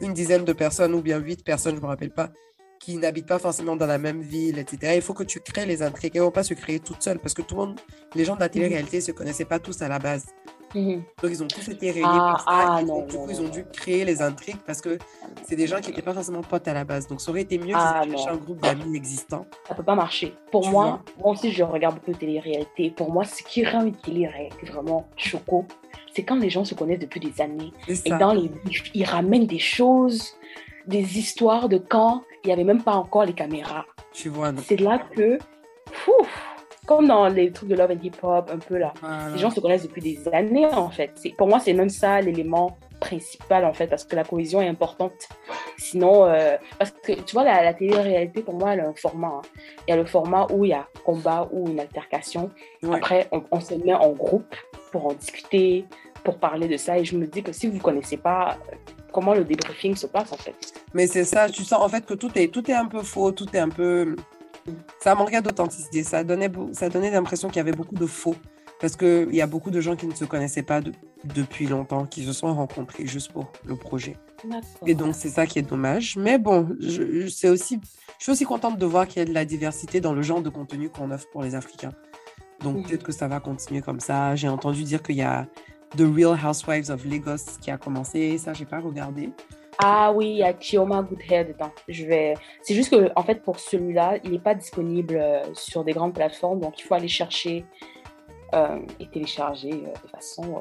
une 0.00 0.12
dizaine 0.12 0.44
de 0.44 0.52
personnes 0.52 0.94
ou 0.94 1.02
bien 1.02 1.18
huit 1.18 1.44
personnes, 1.44 1.76
je 1.76 1.80
me 1.80 1.86
rappelle 1.86 2.10
pas, 2.10 2.30
qui 2.88 2.96
n'habitent 2.96 3.26
pas 3.26 3.38
forcément 3.38 3.76
dans 3.76 3.84
la 3.84 3.98
même 3.98 4.22
ville, 4.22 4.58
etc. 4.58 4.94
Il 4.96 5.02
faut 5.02 5.12
que 5.12 5.22
tu 5.22 5.40
crées 5.40 5.66
les 5.66 5.82
intrigues. 5.82 6.12
Elles 6.14 6.22
ne 6.22 6.24
vont 6.24 6.30
pas 6.30 6.42
se 6.42 6.54
créer 6.54 6.80
toutes 6.80 7.02
seules 7.02 7.18
parce 7.18 7.34
que 7.34 7.42
tout 7.42 7.54
le 7.54 7.66
monde, 7.66 7.80
les 8.14 8.24
gens 8.24 8.34
de 8.34 8.40
la 8.40 8.48
télé-réalité 8.48 8.96
ne 8.96 9.02
se 9.02 9.12
connaissaient 9.12 9.44
pas 9.44 9.58
tous 9.58 9.82
à 9.82 9.88
la 9.88 9.98
base. 9.98 10.24
Mhm. 10.74 11.02
Donc, 11.22 11.30
ils 11.30 11.42
ont 11.42 11.48
tous 11.48 11.68
été 11.68 11.90
réunis 11.90 12.08
ah, 12.08 12.30
pour 12.30 12.40
ça. 12.40 12.46
Ah, 12.48 12.82
non, 12.82 13.04
du 13.04 13.14
coup, 13.14 13.26
ils 13.28 13.42
ont 13.42 13.48
dû 13.48 13.66
créer 13.74 14.06
les 14.06 14.22
intrigues 14.22 14.56
parce 14.66 14.80
que 14.80 14.96
c'est 15.46 15.56
des 15.56 15.66
gens 15.66 15.80
qui 15.80 15.90
n'étaient 15.90 16.00
pas 16.00 16.14
forcément 16.14 16.40
potes 16.40 16.66
à 16.66 16.72
la 16.72 16.84
base. 16.84 17.06
Donc, 17.08 17.20
ça 17.20 17.30
aurait 17.30 17.42
été 17.42 17.58
mieux 17.58 17.74
ah, 17.76 18.04
un 18.04 18.36
groupe 18.36 18.62
d'amis 18.62 18.96
existants. 18.96 19.44
Ça 19.68 19.74
peut 19.74 19.82
pas 19.82 19.94
marcher. 19.94 20.34
Pour 20.50 20.66
moi, 20.70 21.02
moi 21.18 21.32
aussi, 21.32 21.52
je 21.52 21.62
regarde 21.62 21.96
beaucoup 21.96 22.12
de 22.12 22.16
télé-réalité. 22.16 22.90
Pour 22.90 23.12
moi, 23.12 23.24
ce 23.24 23.42
qui 23.42 23.66
rend 23.66 23.84
une 23.84 23.96
télé-réalité 23.96 24.64
vraiment 24.64 25.06
choco, 25.14 25.66
c'est 26.14 26.22
quand 26.22 26.36
les 26.36 26.48
gens 26.48 26.64
se 26.64 26.74
connaissent 26.74 27.00
depuis 27.00 27.20
des 27.20 27.38
années. 27.42 27.74
Et 27.86 28.10
dans 28.12 28.32
les 28.32 28.50
ils 28.94 29.04
ramènent 29.04 29.46
des 29.46 29.58
choses, 29.58 30.37
des 30.88 31.18
histoires 31.18 31.68
de 31.68 31.78
quand 31.78 32.22
il 32.42 32.48
n'y 32.48 32.52
avait 32.52 32.64
même 32.64 32.82
pas 32.82 32.94
encore 32.94 33.24
les 33.24 33.34
caméras. 33.34 33.84
Tu 34.12 34.30
vois, 34.30 34.52
C'est 34.64 34.80
là 34.80 34.98
que, 34.98 35.38
comme 36.86 37.06
dans 37.06 37.28
les 37.28 37.52
trucs 37.52 37.68
de 37.68 37.74
Love 37.74 37.92
and 37.92 38.02
Hip 38.02 38.12
Hop, 38.22 38.50
un 38.52 38.58
peu 38.58 38.78
là, 38.78 38.94
les 39.32 39.38
gens 39.38 39.50
se 39.50 39.60
connaissent 39.60 39.82
depuis 39.82 40.02
des 40.02 40.26
années 40.32 40.66
en 40.66 40.90
fait. 40.90 41.12
Pour 41.36 41.46
moi, 41.46 41.60
c'est 41.60 41.74
même 41.74 41.90
ça 41.90 42.20
l'élément 42.20 42.78
principal 43.00 43.64
en 43.64 43.72
fait, 43.72 43.86
parce 43.86 44.04
que 44.04 44.16
la 44.16 44.24
cohésion 44.24 44.60
est 44.62 44.68
importante. 44.68 45.28
Sinon, 45.76 46.24
euh, 46.24 46.56
parce 46.78 46.90
que 46.90 47.12
tu 47.12 47.34
vois, 47.34 47.44
la, 47.44 47.72
télé-réalité, 47.74 48.42
pour 48.42 48.54
moi, 48.54 48.72
elle 48.72 48.80
a 48.80 48.88
un 48.88 48.94
format. 48.94 49.28
Hein. 49.28 49.42
Il 49.86 49.90
y 49.90 49.92
a 49.92 49.96
le 49.96 50.06
format 50.06 50.46
où 50.50 50.64
il 50.64 50.70
y 50.70 50.74
a 50.74 50.88
combat 51.04 51.48
ou 51.52 51.68
une 51.68 51.78
altercation. 51.78 52.50
Après, 52.90 53.28
on, 53.30 53.44
on, 53.52 53.60
se 53.60 53.74
met 53.74 53.94
en 53.94 54.10
groupe 54.10 54.56
pour 54.90 55.06
en 55.06 55.12
discuter, 55.12 55.84
pour 56.24 56.38
parler 56.38 56.66
de 56.66 56.76
ça. 56.76 56.98
Et 56.98 57.04
je 57.04 57.16
me 57.16 57.26
dis 57.26 57.42
que 57.42 57.52
si 57.52 57.68
vous 57.68 57.76
ne 57.76 57.82
connaissez 57.82 58.16
pas 58.16 58.56
comment 59.12 59.34
le 59.34 59.44
débriefing 59.44 59.96
se 59.96 60.06
passe, 60.06 60.32
en 60.32 60.36
fait. 60.36 60.54
Mais 60.94 61.06
c'est 61.06 61.24
ça, 61.24 61.48
tu 61.48 61.64
sens 61.64 61.80
en 61.82 61.88
fait 61.88 62.04
que 62.06 62.14
tout 62.14 62.30
est, 62.34 62.48
tout 62.48 62.68
est 62.70 62.74
un 62.74 62.86
peu 62.86 63.02
faux, 63.02 63.32
tout 63.32 63.46
est 63.54 63.58
un 63.58 63.68
peu. 63.68 64.16
Ça 65.00 65.14
manquait 65.14 65.40
d'authenticité. 65.40 66.02
Ça 66.02 66.24
donnait, 66.24 66.50
ça 66.72 66.88
donnait 66.88 67.10
l'impression 67.10 67.48
qu'il 67.48 67.56
y 67.56 67.60
avait 67.60 67.72
beaucoup 67.72 67.94
de 67.94 68.06
faux. 68.06 68.34
Parce 68.80 68.94
qu'il 68.94 69.34
y 69.34 69.40
a 69.40 69.46
beaucoup 69.46 69.70
de 69.70 69.80
gens 69.80 69.96
qui 69.96 70.06
ne 70.06 70.14
se 70.14 70.24
connaissaient 70.24 70.62
pas 70.62 70.80
depuis 71.24 71.66
longtemps, 71.66 72.06
qui 72.06 72.24
se 72.24 72.32
sont 72.32 72.54
rencontrés 72.54 73.06
juste 73.06 73.32
pour 73.32 73.50
le 73.64 73.74
projet. 73.74 74.16
Et 74.86 74.94
donc, 74.94 75.16
c'est 75.16 75.30
ça 75.30 75.46
qui 75.46 75.58
est 75.58 75.62
dommage. 75.62 76.16
Mais 76.16 76.38
bon, 76.38 76.68
je, 76.78 77.26
je, 77.26 77.48
aussi, 77.48 77.80
je 78.18 78.22
suis 78.22 78.32
aussi 78.32 78.44
contente 78.44 78.78
de 78.78 78.86
voir 78.86 79.08
qu'il 79.08 79.18
y 79.18 79.22
a 79.22 79.24
de 79.24 79.34
la 79.34 79.44
diversité 79.44 80.00
dans 80.00 80.12
le 80.12 80.22
genre 80.22 80.42
de 80.42 80.48
contenu 80.48 80.90
qu'on 80.90 81.10
offre 81.10 81.28
pour 81.32 81.42
les 81.42 81.56
Africains. 81.56 81.92
Donc, 82.60 82.86
peut-être 82.86 83.02
que 83.02 83.12
ça 83.12 83.26
va 83.26 83.40
continuer 83.40 83.80
comme 83.80 84.00
ça. 84.00 84.36
J'ai 84.36 84.48
entendu 84.48 84.84
dire 84.84 85.02
qu'il 85.02 85.16
y 85.16 85.22
a 85.22 85.48
The 85.96 86.02
Real 86.14 86.36
Housewives 86.36 86.90
of 86.90 87.04
Lagos 87.04 87.58
qui 87.60 87.70
a 87.70 87.78
commencé. 87.78 88.36
Ça, 88.38 88.52
j'ai 88.52 88.66
pas 88.66 88.80
regardé. 88.80 89.30
Ah 89.78 90.12
oui, 90.12 90.30
il 90.30 90.36
y 90.38 90.42
a 90.42 90.52
Chioma 90.58 91.02
Goodhair 91.02 91.46
dedans. 91.46 91.70
Je 91.86 92.04
vais. 92.04 92.34
C'est 92.62 92.74
juste 92.74 92.90
que, 92.90 93.10
en 93.14 93.22
fait, 93.22 93.42
pour 93.42 93.60
celui-là, 93.60 94.18
il 94.24 94.32
n'est 94.32 94.40
pas 94.40 94.54
disponible 94.54 95.16
euh, 95.16 95.42
sur 95.54 95.84
des 95.84 95.92
grandes 95.92 96.14
plateformes, 96.14 96.58
donc 96.58 96.80
il 96.80 96.82
faut 96.82 96.94
aller 96.94 97.08
chercher 97.08 97.64
euh, 98.54 98.80
et 98.98 99.06
télécharger 99.06 99.70
euh, 99.70 99.92
de 100.02 100.08
façon 100.10 100.60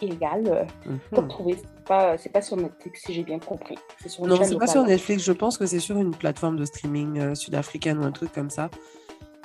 illégale 0.00 0.68
pour 1.10 1.24
mhm. 1.24 1.28
trouver. 1.28 1.56
C'est 1.56 1.84
pas, 1.84 2.16
pas 2.32 2.42
sur 2.42 2.56
Netflix, 2.56 3.02
si 3.04 3.14
j'ai 3.14 3.24
bien 3.24 3.40
compris. 3.40 3.76
Sur 4.06 4.26
non, 4.26 4.38
c'est 4.44 4.56
pas 4.56 4.68
sur 4.68 4.84
Netflix. 4.84 5.24
Je 5.24 5.32
pense 5.32 5.58
que 5.58 5.66
c'est 5.66 5.80
sur 5.80 5.98
une 5.98 6.14
plateforme 6.14 6.56
de 6.56 6.64
streaming 6.64 7.34
sud-africaine 7.34 7.98
ou 7.98 8.04
un 8.04 8.12
truc 8.12 8.32
comme 8.32 8.50
ça. 8.50 8.70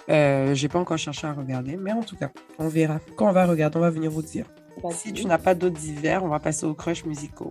J'ai 0.07 0.69
pas 0.69 0.79
encore 0.79 0.99
cherché 0.99 1.25
à 1.25 1.33
regarder, 1.33 1.75
mais 1.75 1.91
en 1.91 2.03
tout 2.03 2.15
cas, 2.15 2.29
on 2.59 2.67
verra. 2.67 2.99
Quand 3.15 3.27
on 3.27 3.33
va 3.33 3.47
regarder, 3.47 3.77
on 3.77 3.81
va 3.81 3.89
venir 3.89 4.11
vous 4.11 4.21
dire. 4.21 4.45
Si 4.91 5.13
tu 5.13 5.25
n'as 5.25 5.37
pas 5.37 5.55
d'autres 5.55 5.79
divers, 5.79 6.23
on 6.23 6.27
va 6.27 6.39
passer 6.39 6.65
aux 6.65 6.73
crushs 6.73 7.05
musicaux. 7.05 7.49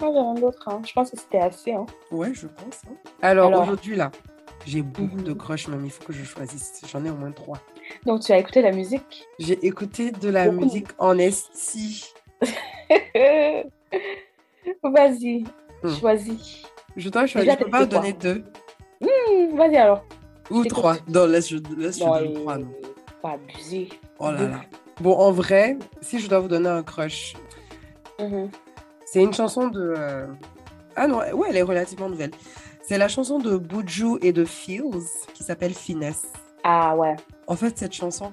Moi, 0.00 0.10
j'ai 0.12 0.18
rien 0.18 0.34
d'autre. 0.34 0.68
Hein. 0.68 0.82
Je 0.86 0.92
pense 0.92 1.10
que 1.10 1.18
c'était 1.18 1.38
assez. 1.38 1.72
Hein. 1.72 1.86
Ouais, 2.10 2.32
je 2.34 2.46
pense. 2.46 2.82
Hein. 2.88 2.94
Alors, 3.22 3.50
aujourd'hui, 3.60 3.96
là, 3.96 4.10
j'ai 4.66 4.82
beaucoup 4.82 5.22
de 5.22 5.32
mhm. 5.32 5.38
crushs, 5.38 5.68
même 5.68 5.84
il 5.84 5.90
faut 5.90 6.04
que 6.04 6.12
je 6.12 6.24
choisisse. 6.24 6.82
J'en 6.90 7.04
ai 7.04 7.10
au 7.10 7.14
moins 7.14 7.32
trois. 7.32 7.58
Donc, 8.04 8.20
tu 8.20 8.32
as 8.32 8.38
écouté 8.38 8.62
la 8.62 8.72
musique? 8.72 9.26
J'ai 9.38 9.64
écouté 9.64 10.10
de 10.10 10.28
la 10.28 10.50
musique 10.50 10.88
en 10.98 11.16
esti. 11.18 12.12
Vas-y, 14.82 15.44
hmm. 15.82 15.94
choisis. 16.00 16.62
Je 16.96 17.08
dois 17.08 17.26
choisir. 17.26 17.56
Je 17.58 17.64
peux 17.64 17.70
pas 17.70 17.86
donner 17.86 18.12
deux. 18.12 18.44
Hmm, 19.00 19.56
vas-y 19.56 19.76
alors. 19.76 20.04
Ou 20.50 20.64
trois. 20.64 20.96
Non, 21.08 21.26
laisse, 21.26 21.48
je, 21.48 21.56
laisse, 21.76 22.00
non, 22.00 22.18
je 22.18 22.32
trois. 22.40 22.58
Non. 22.58 22.68
Pas 23.22 23.32
abusé. 23.32 23.88
Oh 24.18 24.30
là 24.30 24.48
là. 24.48 24.60
Bon, 25.00 25.12
en 25.12 25.30
vrai, 25.30 25.78
si 26.00 26.18
je 26.18 26.28
dois 26.28 26.40
vous 26.40 26.48
donner 26.48 26.68
un 26.68 26.82
crush, 26.82 27.34
mhm. 28.18 28.50
c'est 29.04 29.22
une 29.22 29.34
chanson 29.34 29.68
de. 29.68 29.94
Euh, 29.96 30.26
ah 30.96 31.06
non, 31.06 31.18
ouais, 31.18 31.48
elle 31.50 31.56
est 31.56 31.62
relativement 31.62 32.08
nouvelle. 32.08 32.30
C'est 32.82 32.98
la 32.98 33.08
chanson 33.08 33.38
de 33.38 33.56
Buju 33.56 34.18
et 34.22 34.32
de 34.32 34.44
Feels 34.44 35.08
qui 35.34 35.44
s'appelle 35.44 35.74
Finesse. 35.74 36.26
Ah 36.64 36.96
ouais. 36.96 37.16
En 37.46 37.56
fait, 37.56 37.76
cette 37.76 37.92
chanson, 37.92 38.32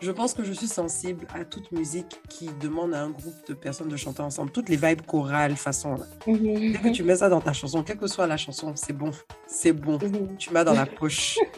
je 0.00 0.10
pense 0.10 0.34
que 0.34 0.44
je 0.44 0.52
suis 0.52 0.66
sensible 0.66 1.26
à 1.34 1.44
toute 1.44 1.72
musique 1.72 2.20
qui 2.28 2.50
demande 2.60 2.92
à 2.92 3.02
un 3.02 3.10
groupe 3.10 3.46
de 3.48 3.54
personnes 3.54 3.88
de 3.88 3.96
chanter 3.96 4.20
ensemble. 4.20 4.50
Toutes 4.50 4.68
les 4.68 4.76
vibes 4.76 5.02
chorales, 5.06 5.56
façon. 5.56 5.94
Là. 5.94 6.06
Mhm. 6.26 6.72
Dès 6.72 6.78
que 6.78 6.88
tu 6.88 7.04
mets 7.04 7.16
ça 7.16 7.28
dans 7.28 7.40
ta 7.40 7.52
chanson, 7.52 7.82
quelle 7.82 7.98
que 7.98 8.06
soit 8.06 8.26
la 8.26 8.36
chanson, 8.36 8.72
c'est 8.74 8.92
bon. 8.92 9.12
C'est 9.46 9.72
bon. 9.72 9.98
Mhm. 10.02 10.36
Tu 10.36 10.52
m'as 10.52 10.64
dans 10.64 10.74
la 10.74 10.86
poche. 10.86 11.38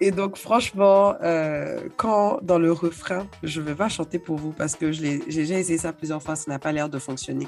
Et 0.00 0.10
donc, 0.10 0.36
franchement, 0.36 1.14
euh, 1.22 1.88
quand 1.96 2.40
dans 2.42 2.58
le 2.58 2.72
refrain, 2.72 3.26
je 3.42 3.60
ne 3.60 3.66
vais 3.66 3.74
pas 3.74 3.88
chanter 3.88 4.18
pour 4.18 4.36
vous 4.36 4.52
parce 4.52 4.74
que 4.74 4.90
j'ai 4.90 5.18
déjà 5.18 5.58
essayé 5.58 5.78
ça 5.78 5.92
plusieurs 5.92 6.22
fois, 6.22 6.34
ça 6.34 6.50
n'a 6.50 6.58
pas 6.58 6.72
l'air 6.72 6.88
de 6.88 6.98
fonctionner. 6.98 7.46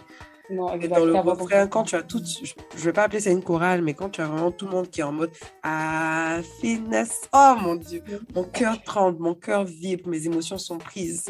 Non, 0.50 0.72
et 0.74 0.88
dans 0.88 1.04
le 1.04 1.16
refrain, 1.16 1.66
quand 1.66 1.84
tu 1.84 1.96
as 1.96 2.02
tout, 2.02 2.22
je 2.24 2.78
ne 2.78 2.84
vais 2.84 2.92
pas 2.92 3.04
appeler 3.04 3.20
ça 3.20 3.30
une 3.30 3.42
chorale, 3.42 3.82
mais 3.82 3.94
quand 3.94 4.10
tu 4.10 4.20
as 4.20 4.26
vraiment 4.26 4.52
tout 4.52 4.66
le 4.66 4.72
monde 4.72 4.90
qui 4.90 5.00
est 5.00 5.04
en 5.04 5.12
mode 5.12 5.30
Ah, 5.62 6.40
finesse, 6.60 7.22
oh 7.32 7.54
mon 7.60 7.76
Dieu, 7.76 8.02
mon 8.34 8.44
cœur 8.44 8.82
tremble, 8.82 9.20
mon 9.20 9.34
cœur 9.34 9.64
vibre, 9.64 10.08
mes 10.08 10.26
émotions 10.26 10.58
sont 10.58 10.78
prises. 10.78 11.24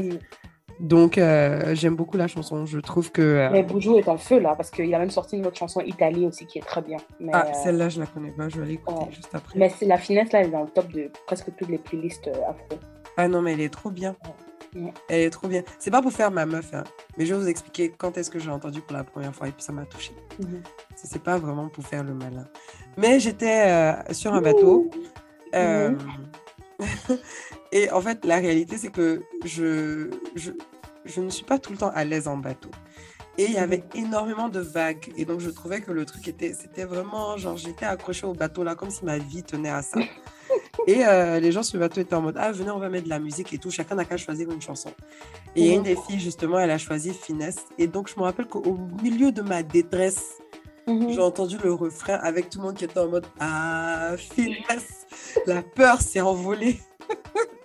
Donc, 0.80 1.18
euh, 1.18 1.74
j'aime 1.74 1.94
beaucoup 1.94 2.16
la 2.16 2.26
chanson. 2.26 2.66
Je 2.66 2.78
trouve 2.78 3.12
que. 3.12 3.22
Euh, 3.22 3.48
mais 3.50 3.62
Boujou 3.62 3.98
est 3.98 4.08
en 4.08 4.16
feu 4.16 4.38
là, 4.38 4.54
parce 4.56 4.70
qu'il 4.70 4.92
a 4.94 4.98
même 4.98 5.10
sorti 5.10 5.36
une 5.36 5.46
autre 5.46 5.56
chanson 5.56 5.80
Italie 5.80 6.26
aussi 6.26 6.46
qui 6.46 6.58
est 6.58 6.62
très 6.62 6.82
bien. 6.82 6.96
ah, 7.32 7.46
euh, 7.46 7.52
celle-là, 7.52 7.88
je 7.88 8.00
la 8.00 8.06
connais 8.06 8.32
pas. 8.32 8.48
Je 8.48 8.60
vais 8.60 8.66
l'écouter 8.66 9.12
juste 9.12 9.34
après. 9.34 9.58
Mais 9.58 9.72
la 9.82 9.98
finesse 9.98 10.32
là, 10.32 10.40
elle 10.40 10.48
est 10.48 10.50
dans 10.50 10.62
le 10.62 10.68
top 10.68 10.90
de 10.92 11.10
presque 11.26 11.54
toutes 11.56 11.68
les 11.68 11.78
playlists 11.78 12.28
afro. 12.28 12.78
Ah 13.16 13.28
non, 13.28 13.42
mais 13.42 13.52
elle 13.52 13.60
est 13.60 13.72
trop 13.72 13.90
bien. 13.90 14.16
Elle 15.08 15.20
est 15.20 15.30
trop 15.30 15.46
bien. 15.46 15.62
C'est 15.78 15.92
pas 15.92 16.02
pour 16.02 16.10
faire 16.10 16.32
ma 16.32 16.46
meuf, 16.46 16.74
hein, 16.74 16.82
mais 17.16 17.26
je 17.26 17.34
vais 17.34 17.40
vous 17.40 17.48
expliquer 17.48 17.92
quand 17.96 18.18
est-ce 18.18 18.28
que 18.28 18.40
j'ai 18.40 18.50
entendu 18.50 18.80
pour 18.80 18.96
la 18.96 19.04
première 19.04 19.32
fois 19.32 19.46
et 19.46 19.52
puis 19.52 19.62
ça 19.62 19.72
m'a 19.72 19.84
touché. 19.84 20.10
Mhm. 20.40 20.62
C'est 20.96 21.22
pas 21.22 21.38
vraiment 21.38 21.68
pour 21.68 21.84
faire 21.84 22.02
le 22.02 22.12
malin. 22.12 22.48
Mais 22.96 23.20
j'étais 23.20 23.94
sur 24.12 24.34
un 24.34 24.40
bateau. 24.40 24.90
Et 27.74 27.90
en 27.90 28.00
fait, 28.00 28.24
la 28.24 28.36
réalité, 28.36 28.78
c'est 28.78 28.90
que 28.90 29.24
je, 29.44 30.08
je, 30.36 30.52
je, 31.04 31.20
ne 31.20 31.28
suis 31.28 31.44
pas 31.44 31.58
tout 31.58 31.72
le 31.72 31.76
temps 31.76 31.90
à 31.92 32.04
l'aise 32.04 32.28
en 32.28 32.36
bateau. 32.36 32.70
Et 33.36 33.46
il 33.46 33.52
y 33.52 33.58
avait 33.58 33.82
énormément 33.96 34.48
de 34.48 34.60
vagues. 34.60 35.12
Et 35.16 35.24
donc, 35.24 35.40
je 35.40 35.50
trouvais 35.50 35.80
que 35.80 35.90
le 35.90 36.04
truc 36.04 36.28
était, 36.28 36.54
c'était 36.54 36.84
vraiment, 36.84 37.36
genre, 37.36 37.56
j'étais 37.56 37.84
accrochée 37.84 38.26
au 38.26 38.32
bateau 38.32 38.62
là, 38.62 38.76
comme 38.76 38.90
si 38.90 39.04
ma 39.04 39.18
vie 39.18 39.42
tenait 39.42 39.70
à 39.70 39.82
ça. 39.82 39.98
Et 40.86 41.04
euh, 41.04 41.40
les 41.40 41.50
gens 41.50 41.64
sur 41.64 41.78
le 41.78 41.80
bateau 41.80 42.00
étaient 42.00 42.14
en 42.14 42.20
mode, 42.20 42.36
ah, 42.38 42.52
venez, 42.52 42.70
on 42.70 42.78
va 42.78 42.88
mettre 42.88 43.04
de 43.04 43.08
la 43.08 43.18
musique 43.18 43.52
et 43.52 43.58
tout. 43.58 43.70
Chacun 43.70 43.96
n'a 43.96 44.04
qu'à 44.04 44.18
choisir 44.18 44.48
une 44.50 44.62
chanson. 44.62 44.92
Et 45.56 45.72
une 45.72 45.82
des 45.82 45.96
filles, 45.96 46.20
justement, 46.20 46.60
elle 46.60 46.70
a 46.70 46.78
choisi 46.78 47.12
Finesse. 47.12 47.66
Et 47.78 47.88
donc, 47.88 48.08
je 48.08 48.14
me 48.16 48.22
rappelle 48.22 48.46
qu'au 48.46 48.78
milieu 49.02 49.32
de 49.32 49.42
ma 49.42 49.64
détresse, 49.64 50.38
mhm. 50.86 51.10
j'ai 51.10 51.20
entendu 51.20 51.56
le 51.64 51.72
refrain 51.72 52.14
avec 52.14 52.50
tout 52.50 52.58
le 52.58 52.66
monde 52.66 52.76
qui 52.76 52.84
était 52.84 53.00
en 53.00 53.08
mode, 53.08 53.26
ah, 53.40 54.14
Finesse. 54.16 55.06
La 55.46 55.62
peur 55.62 56.00
s'est 56.02 56.20
envolée. 56.20 56.78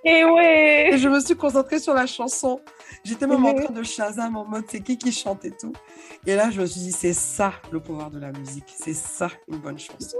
Et 0.04 0.24
ouais. 0.24 0.92
je 0.98 1.10
me 1.10 1.20
suis 1.20 1.36
concentrée 1.36 1.80
sur 1.80 1.94
la 1.94 2.06
chanson. 2.06 2.62
J'étais 3.04 3.28
même 3.28 3.46
en 3.46 3.54
train 3.54 3.74
de 3.74 3.84
Shazam 3.84 4.36
en 4.36 4.46
mode 4.46 4.64
c'est 4.68 4.82
qui 4.82 4.98
qui 4.98 5.12
chante 5.12 5.44
et 5.46 5.52
tout. 5.52 5.74
Et 6.26 6.36
là, 6.36 6.50
je 6.50 6.62
me 6.62 6.66
suis 6.66 6.82
dit, 6.82 6.92
c'est 6.92 7.14
ça 7.14 7.54
le 7.72 7.80
pouvoir 7.80 8.10
de 8.10 8.20
la 8.20 8.32
musique. 8.32 8.74
C'est 8.76 8.94
ça 8.94 9.30
une 9.48 9.58
bonne 9.58 9.80
chanson. 9.80 10.18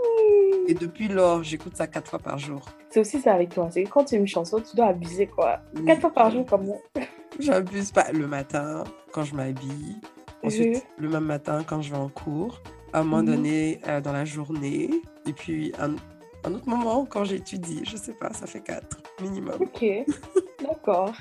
Et 0.68 0.74
depuis 0.74 1.08
lors, 1.08 1.44
j'écoute 1.44 1.76
ça 1.76 1.88
quatre 1.88 2.10
fois 2.10 2.20
par 2.20 2.38
jour. 2.38 2.66
C'est 2.90 3.00
aussi 3.00 3.20
ça 3.20 3.34
avec 3.34 3.50
toi. 3.50 3.70
C'est 3.72 3.84
quand 3.84 4.06
tu 4.06 4.16
aimes 4.16 4.22
une 4.22 4.28
chanson, 4.28 4.60
tu 4.60 4.76
dois 4.76 4.88
abuser 4.88 5.28
quoi. 5.28 5.60
Quatre 5.86 6.02
fois 6.02 6.14
par 6.14 6.32
jour 6.32 6.46
comme 6.46 6.66
moi. 6.66 6.78
J'abuse 7.40 7.92
pas. 7.92 8.12
Le 8.12 8.28
matin, 8.28 8.84
quand 9.12 9.24
je 9.24 9.36
m'habille. 9.36 9.96
Ensuite, 10.44 10.86
le 10.98 11.10
même 11.10 11.26
matin, 11.26 11.64
quand 11.68 11.82
je 11.82 11.92
vais 11.92 11.98
en 11.98 12.10
cours. 12.10 12.62
À 12.94 13.00
un 13.00 13.04
moment 13.04 13.22
mhm. 13.22 13.26
donné, 13.26 13.82
euh, 13.88 14.02
dans 14.02 14.14
la 14.14 14.26
journée. 14.26 14.90
Et 15.28 15.34
puis, 15.34 15.74
un, 15.80 15.96
un 16.44 16.54
autre 16.54 16.68
moment 16.68 17.06
quand 17.06 17.24
j'étudie. 17.24 17.82
Je 17.84 17.98
sais 17.98 18.14
pas, 18.14 18.32
ça 18.34 18.48
fait 18.48 18.62
quatre 18.62 18.98
minimum. 19.22 19.56
Ok, 19.60 19.86
d'accord. 20.68 21.14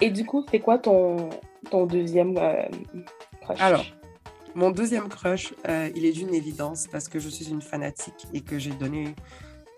Et 0.00 0.10
du 0.10 0.24
coup, 0.24 0.44
c'est 0.50 0.60
quoi 0.60 0.78
ton, 0.78 1.30
ton 1.70 1.86
deuxième 1.86 2.36
euh, 2.36 2.64
crush? 3.42 3.60
Alors, 3.60 3.84
mon 4.54 4.70
deuxième 4.70 5.08
crush, 5.08 5.54
euh, 5.68 5.90
il 5.94 6.04
est 6.04 6.12
d'une 6.12 6.34
évidence 6.34 6.86
parce 6.86 7.08
que 7.08 7.18
je 7.18 7.28
suis 7.28 7.50
une 7.50 7.62
fanatique 7.62 8.26
et 8.32 8.40
que 8.40 8.58
j'ai 8.58 8.72
donné, 8.72 9.14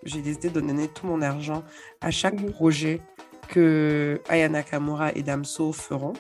j'ai 0.05 0.23
décidé 0.23 0.49
de 0.51 0.61
donner 0.61 0.89
tout 0.89 1.07
mon 1.07 1.23
argent 1.23 1.63
à 2.01 2.11
chaque 2.11 2.41
mhm. 2.41 2.53
projet 2.53 3.01
que 3.49 4.21
Ayana 4.29 4.59
Nakamura 4.59 5.13
et 5.13 5.23
Damso 5.23 5.73
feront. 5.73 6.15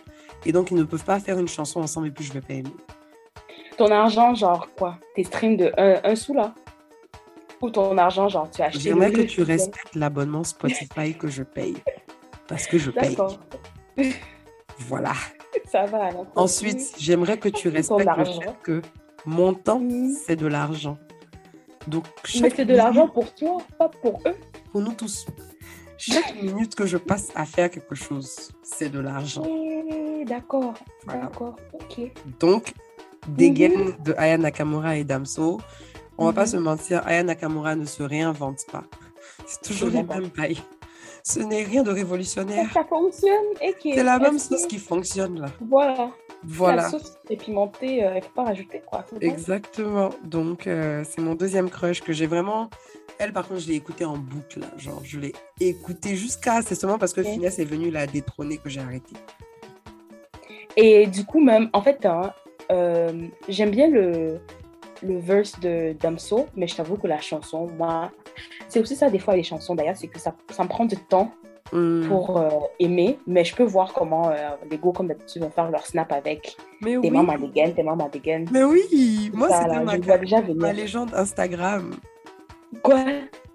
Et 0.45 0.53
donc, 0.53 0.71
ils 0.71 0.77
ne 0.77 0.85
peuvent 0.85 1.05
pas 1.05 1.19
faire 1.19 1.39
une 1.39 1.49
chanson 1.49 1.81
ensemble 1.81 2.09
et 2.09 2.11
puis 2.11 2.25
je 2.25 2.33
vais 2.33 2.41
pas 2.41 2.55
aimer. 2.55 2.75
Ton 3.77 3.91
argent, 3.91 4.35
genre 4.35 4.69
quoi? 4.77 4.99
Tes 5.15 5.25
streams 5.25 5.57
de 5.57 5.73
un 5.77 6.15
sou 6.15 6.35
là? 6.35 6.55
Ou 7.61 7.71
ton 7.71 7.97
argent, 7.99 8.29
genre 8.29 8.51
tu 8.51 8.63
achètes. 8.63 8.81
J'aimerais 8.81 9.13
que 9.13 9.23
tu 9.23 9.43
respectes 9.43 9.95
l'abonnement 9.95 10.45
Spotify 10.45 11.15
que 11.15 11.29
je 11.29 11.43
paye. 11.43 11.77
Parce 12.49 12.67
que 12.67 12.79
je 12.79 12.91
paye. 12.91 13.17
Voilà. 14.79 15.13
Ça 15.71 15.85
va. 15.87 16.11
Ensuite, 16.35 16.95
j'aimerais 16.99 17.39
que 17.39 17.49
tu 17.49 17.69
respectes 17.69 18.07
le 18.07 18.25
fait 18.25 18.57
que 18.63 18.83
mon 19.25 19.55
temps, 19.55 19.83
c'est 20.25 20.37
de 20.37 20.47
l'argent. 20.47 20.99
Donc, 21.87 22.05
Mais 22.41 22.51
c'est 22.51 22.65
de 22.65 22.75
l'argent 22.75 23.09
pour 23.09 23.33
toi, 23.35 23.59
pas 23.79 23.89
pour 23.89 24.21
eux. 24.27 24.35
Pour 24.73 24.81
nous 24.81 24.93
tous. 24.93 25.27
Chaque 25.99 26.35
minute 26.43 26.75
que 26.75 26.87
je 26.87 26.97
passe 26.97 27.29
à 27.35 27.45
faire 27.45 27.71
quelque 27.71 27.95
chose, 27.95 28.51
c'est 28.63 28.91
de 28.91 29.01
l'argent. 29.01 29.47
D'accord. 30.27 30.75
D'accord. 31.07 31.57
Ok. 31.73 32.13
Donc, 32.41 32.73
des 33.29 33.51
mhm. 33.51 33.97
de 34.05 34.15
Aya 34.17 34.39
Nakamura 34.39 34.97
et 34.97 35.05
Damso, 35.05 35.61
on 36.19 36.27
va 36.27 36.33
pas 36.33 36.43
mhm. 36.43 36.51
se 36.51 36.57
mentir, 36.57 37.07
Aya 37.07 37.23
Nakamura 37.23 37.77
ne 37.77 37.85
se 37.85 38.03
réinvente 38.03 38.65
pas. 38.71 38.85
C'est 39.47 39.63
toujours 39.63 39.91
les 39.91 40.03
mêmes 40.03 40.31
pailles. 40.31 40.63
Ce 41.23 41.41
n'est 41.41 41.65
rien 41.65 41.83
de 41.83 41.91
révolutionnaire. 41.91 42.71
Ça 42.73 42.85
fonctionne. 42.85 43.33
C'est 43.83 44.03
la 44.03 44.19
même 44.19 44.39
sauce 44.39 44.67
qui 44.67 44.79
fonctionne 44.79 45.41
là. 45.41 45.49
Voilà. 45.61 46.11
Voilà. 46.45 46.83
La 46.83 46.91
sauce 46.91 47.19
est 47.29 47.37
pimentée, 47.37 48.05
euh, 48.05 48.13
il 48.13 48.17
ne 48.17 48.21
faut 48.21 48.31
pas 48.35 48.45
rajouter 48.45 48.81
quoi. 48.87 49.05
Exactement. 49.21 50.11
Donc 50.23 50.67
euh, 50.67 51.03
c'est 51.09 51.21
mon 51.21 51.35
deuxième 51.35 51.69
crush 51.69 52.01
que 52.01 52.13
j'ai 52.13 52.27
vraiment. 52.27 52.71
Elle 53.19 53.33
par 53.33 53.49
contre 53.49 53.63
je 53.63 53.69
l'ai 53.69 53.75
écoutée 53.75 54.05
en 54.05 54.17
boucle, 54.17 54.61
là. 54.61 54.67
genre 54.77 55.01
je 55.03 55.19
l'ai 55.19 55.33
écoutée 55.61 56.15
jusqu'à. 56.15 56.63
C'est 56.63 56.77
seulement 56.77 56.99
parce 56.99 57.13
que 57.13 57.23
Finesse 57.23 57.59
est 57.59 57.65
venue 57.65 57.91
la 57.91 58.07
détrôner 58.07 58.59
que 58.59 58.69
j'ai 58.69 58.81
arrêté. 58.81 59.17
Et 60.77 61.07
du 61.07 61.25
coup 61.25 61.43
même, 61.43 61.71
en 61.73 61.83
fait, 61.83 62.05
hein, 62.07 62.33
euh, 62.71 63.27
j'aime 63.49 63.71
bien 63.71 63.89
le 63.89 64.39
le 65.03 65.19
verse 65.19 65.59
de 65.61 65.95
Damso, 66.01 66.47
mais 66.57 66.67
je 66.67 66.77
t'avoue 66.77 66.97
que 66.97 67.07
la 67.07 67.21
chanson, 67.21 67.69
moi, 67.79 68.11
c'est 68.69 68.81
aussi 68.81 68.97
ça 68.97 69.11
des 69.11 69.19
fois 69.19 69.37
les 69.37 69.43
chansons 69.43 69.75
d'ailleurs, 69.75 69.97
c'est 69.97 70.09
que 70.09 70.19
ça, 70.19 70.35
ça 70.51 70.65
me 70.65 70.69
prend 70.69 70.85
du 70.85 70.97
temps 70.97 71.33
hmm. 71.73 72.09
pour 72.09 72.39
euh, 72.39 72.51
aimer, 72.79 73.19
mais 73.27 73.45
je 73.45 73.55
peux 73.55 73.65
voir 73.65 73.93
comment 73.93 74.31
euh, 74.31 74.35
les 74.71 74.79
go 74.79 74.93
comme 74.93 75.09
d'habitude 75.09 75.43
vont 75.43 75.51
faire 75.51 75.71
leur 75.71 75.87
snap 75.87 76.13
avec 76.13 76.57
mais 76.81 76.93
tes 76.93 76.99
oui. 76.99 77.11
mamans 77.11 77.39
dégaine, 77.39 77.75
tes 77.75 77.83
mamans 77.83 78.09
dégaine. 78.09 78.49
Mais 78.53 78.65
oui, 78.65 79.31
moi 79.33 79.49
c'est 79.51 79.85
ma, 79.85 79.99
déjà 80.19 80.43
ma 80.55 80.73
légende 80.73 81.15
Instagram. 81.15 81.95
Quoi? 82.83 83.05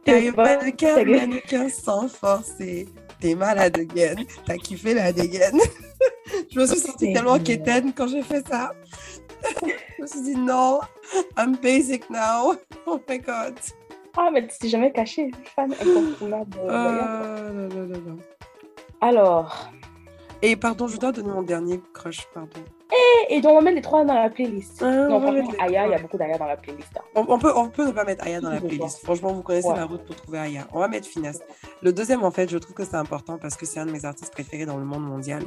T'es 0.03 0.31
mannequin, 0.31 1.03
mannequin 1.05 1.69
sans 1.69 2.07
forcer. 2.07 2.87
T'es 3.19 3.35
malade 3.35 3.77
again. 3.77 4.15
T'as 4.47 4.57
kiffé 4.57 4.95
la 4.95 5.13
dégaine. 5.13 5.59
je 6.51 6.59
me 6.59 6.65
suis 6.65 6.79
sentie 6.79 7.13
tellement 7.13 7.37
quétaine 7.37 7.93
quand 7.93 8.07
j'ai 8.07 8.23
fait 8.23 8.45
ça. 8.47 8.71
je 9.97 10.01
me 10.01 10.07
suis 10.07 10.21
dit 10.21 10.35
non, 10.35 10.81
I'm 11.37 11.55
basic 11.55 12.09
now. 12.09 12.55
Oh 12.87 12.99
my 13.07 13.19
god. 13.19 13.59
Ah, 14.17 14.29
mais 14.31 14.45
tu 14.47 14.57
t'es 14.59 14.69
jamais 14.69 14.91
caché, 14.91 15.31
fan 15.55 15.71
incontournable. 15.71 16.57
Euh, 16.59 17.51
non, 17.51 17.75
non, 17.75 17.85
non, 17.85 18.01
non. 18.07 18.17
Alors. 18.99 19.71
Et 20.41 20.55
pardon, 20.55 20.87
je 20.87 20.97
dois 20.97 21.11
donner 21.11 21.29
mon 21.29 21.43
dernier 21.43 21.79
crush, 21.93 22.27
pardon. 22.33 22.59
Et, 22.91 23.35
et 23.37 23.41
donc, 23.41 23.51
on 23.53 23.55
va 23.55 23.61
mettre 23.61 23.75
les 23.77 23.81
trois 23.81 24.03
dans 24.03 24.13
la 24.15 24.29
playlist. 24.29 24.81
Ah, 24.83 25.07
non, 25.07 25.21
franchement, 25.21 25.49
Aya, 25.59 25.87
il 25.87 25.91
y 25.91 25.93
a 25.93 25.99
beaucoup 25.99 26.17
d'Aya 26.17 26.37
dans 26.37 26.45
la 26.45 26.57
playlist. 26.57 26.89
hein. 26.97 27.01
On, 27.15 27.25
on 27.27 27.39
peut, 27.39 27.51
on 27.55 27.69
peut 27.69 27.87
ne 27.87 27.91
pas 27.91 28.03
mettre 28.03 28.25
Aya 28.25 28.41
dans 28.41 28.49
la 28.49 28.59
playlist. 28.59 29.03
Franchement, 29.03 29.31
vous 29.33 29.43
connaissez 29.43 29.67
Ouais. 29.69 29.75
la 29.77 29.85
route 29.85 30.03
pour 30.05 30.15
trouver 30.15 30.39
Aya. 30.39 30.67
On 30.73 30.79
va 30.79 30.87
mettre 30.89 31.07
Finesse. 31.07 31.39
Le 31.81 31.93
deuxième, 31.93 32.23
en 32.23 32.31
fait, 32.31 32.49
je 32.49 32.57
trouve 32.57 32.73
que 32.75 32.83
c'est 32.83 32.95
important 32.97 33.37
parce 33.37 33.55
que 33.55 33.65
c'est 33.65 33.79
un 33.79 33.85
de 33.85 33.91
mes 33.91 34.03
artistes 34.05 34.33
préférés 34.33 34.65
dans 34.65 34.77
le 34.77 34.83
monde 34.85 35.03
mondial. 35.07 35.43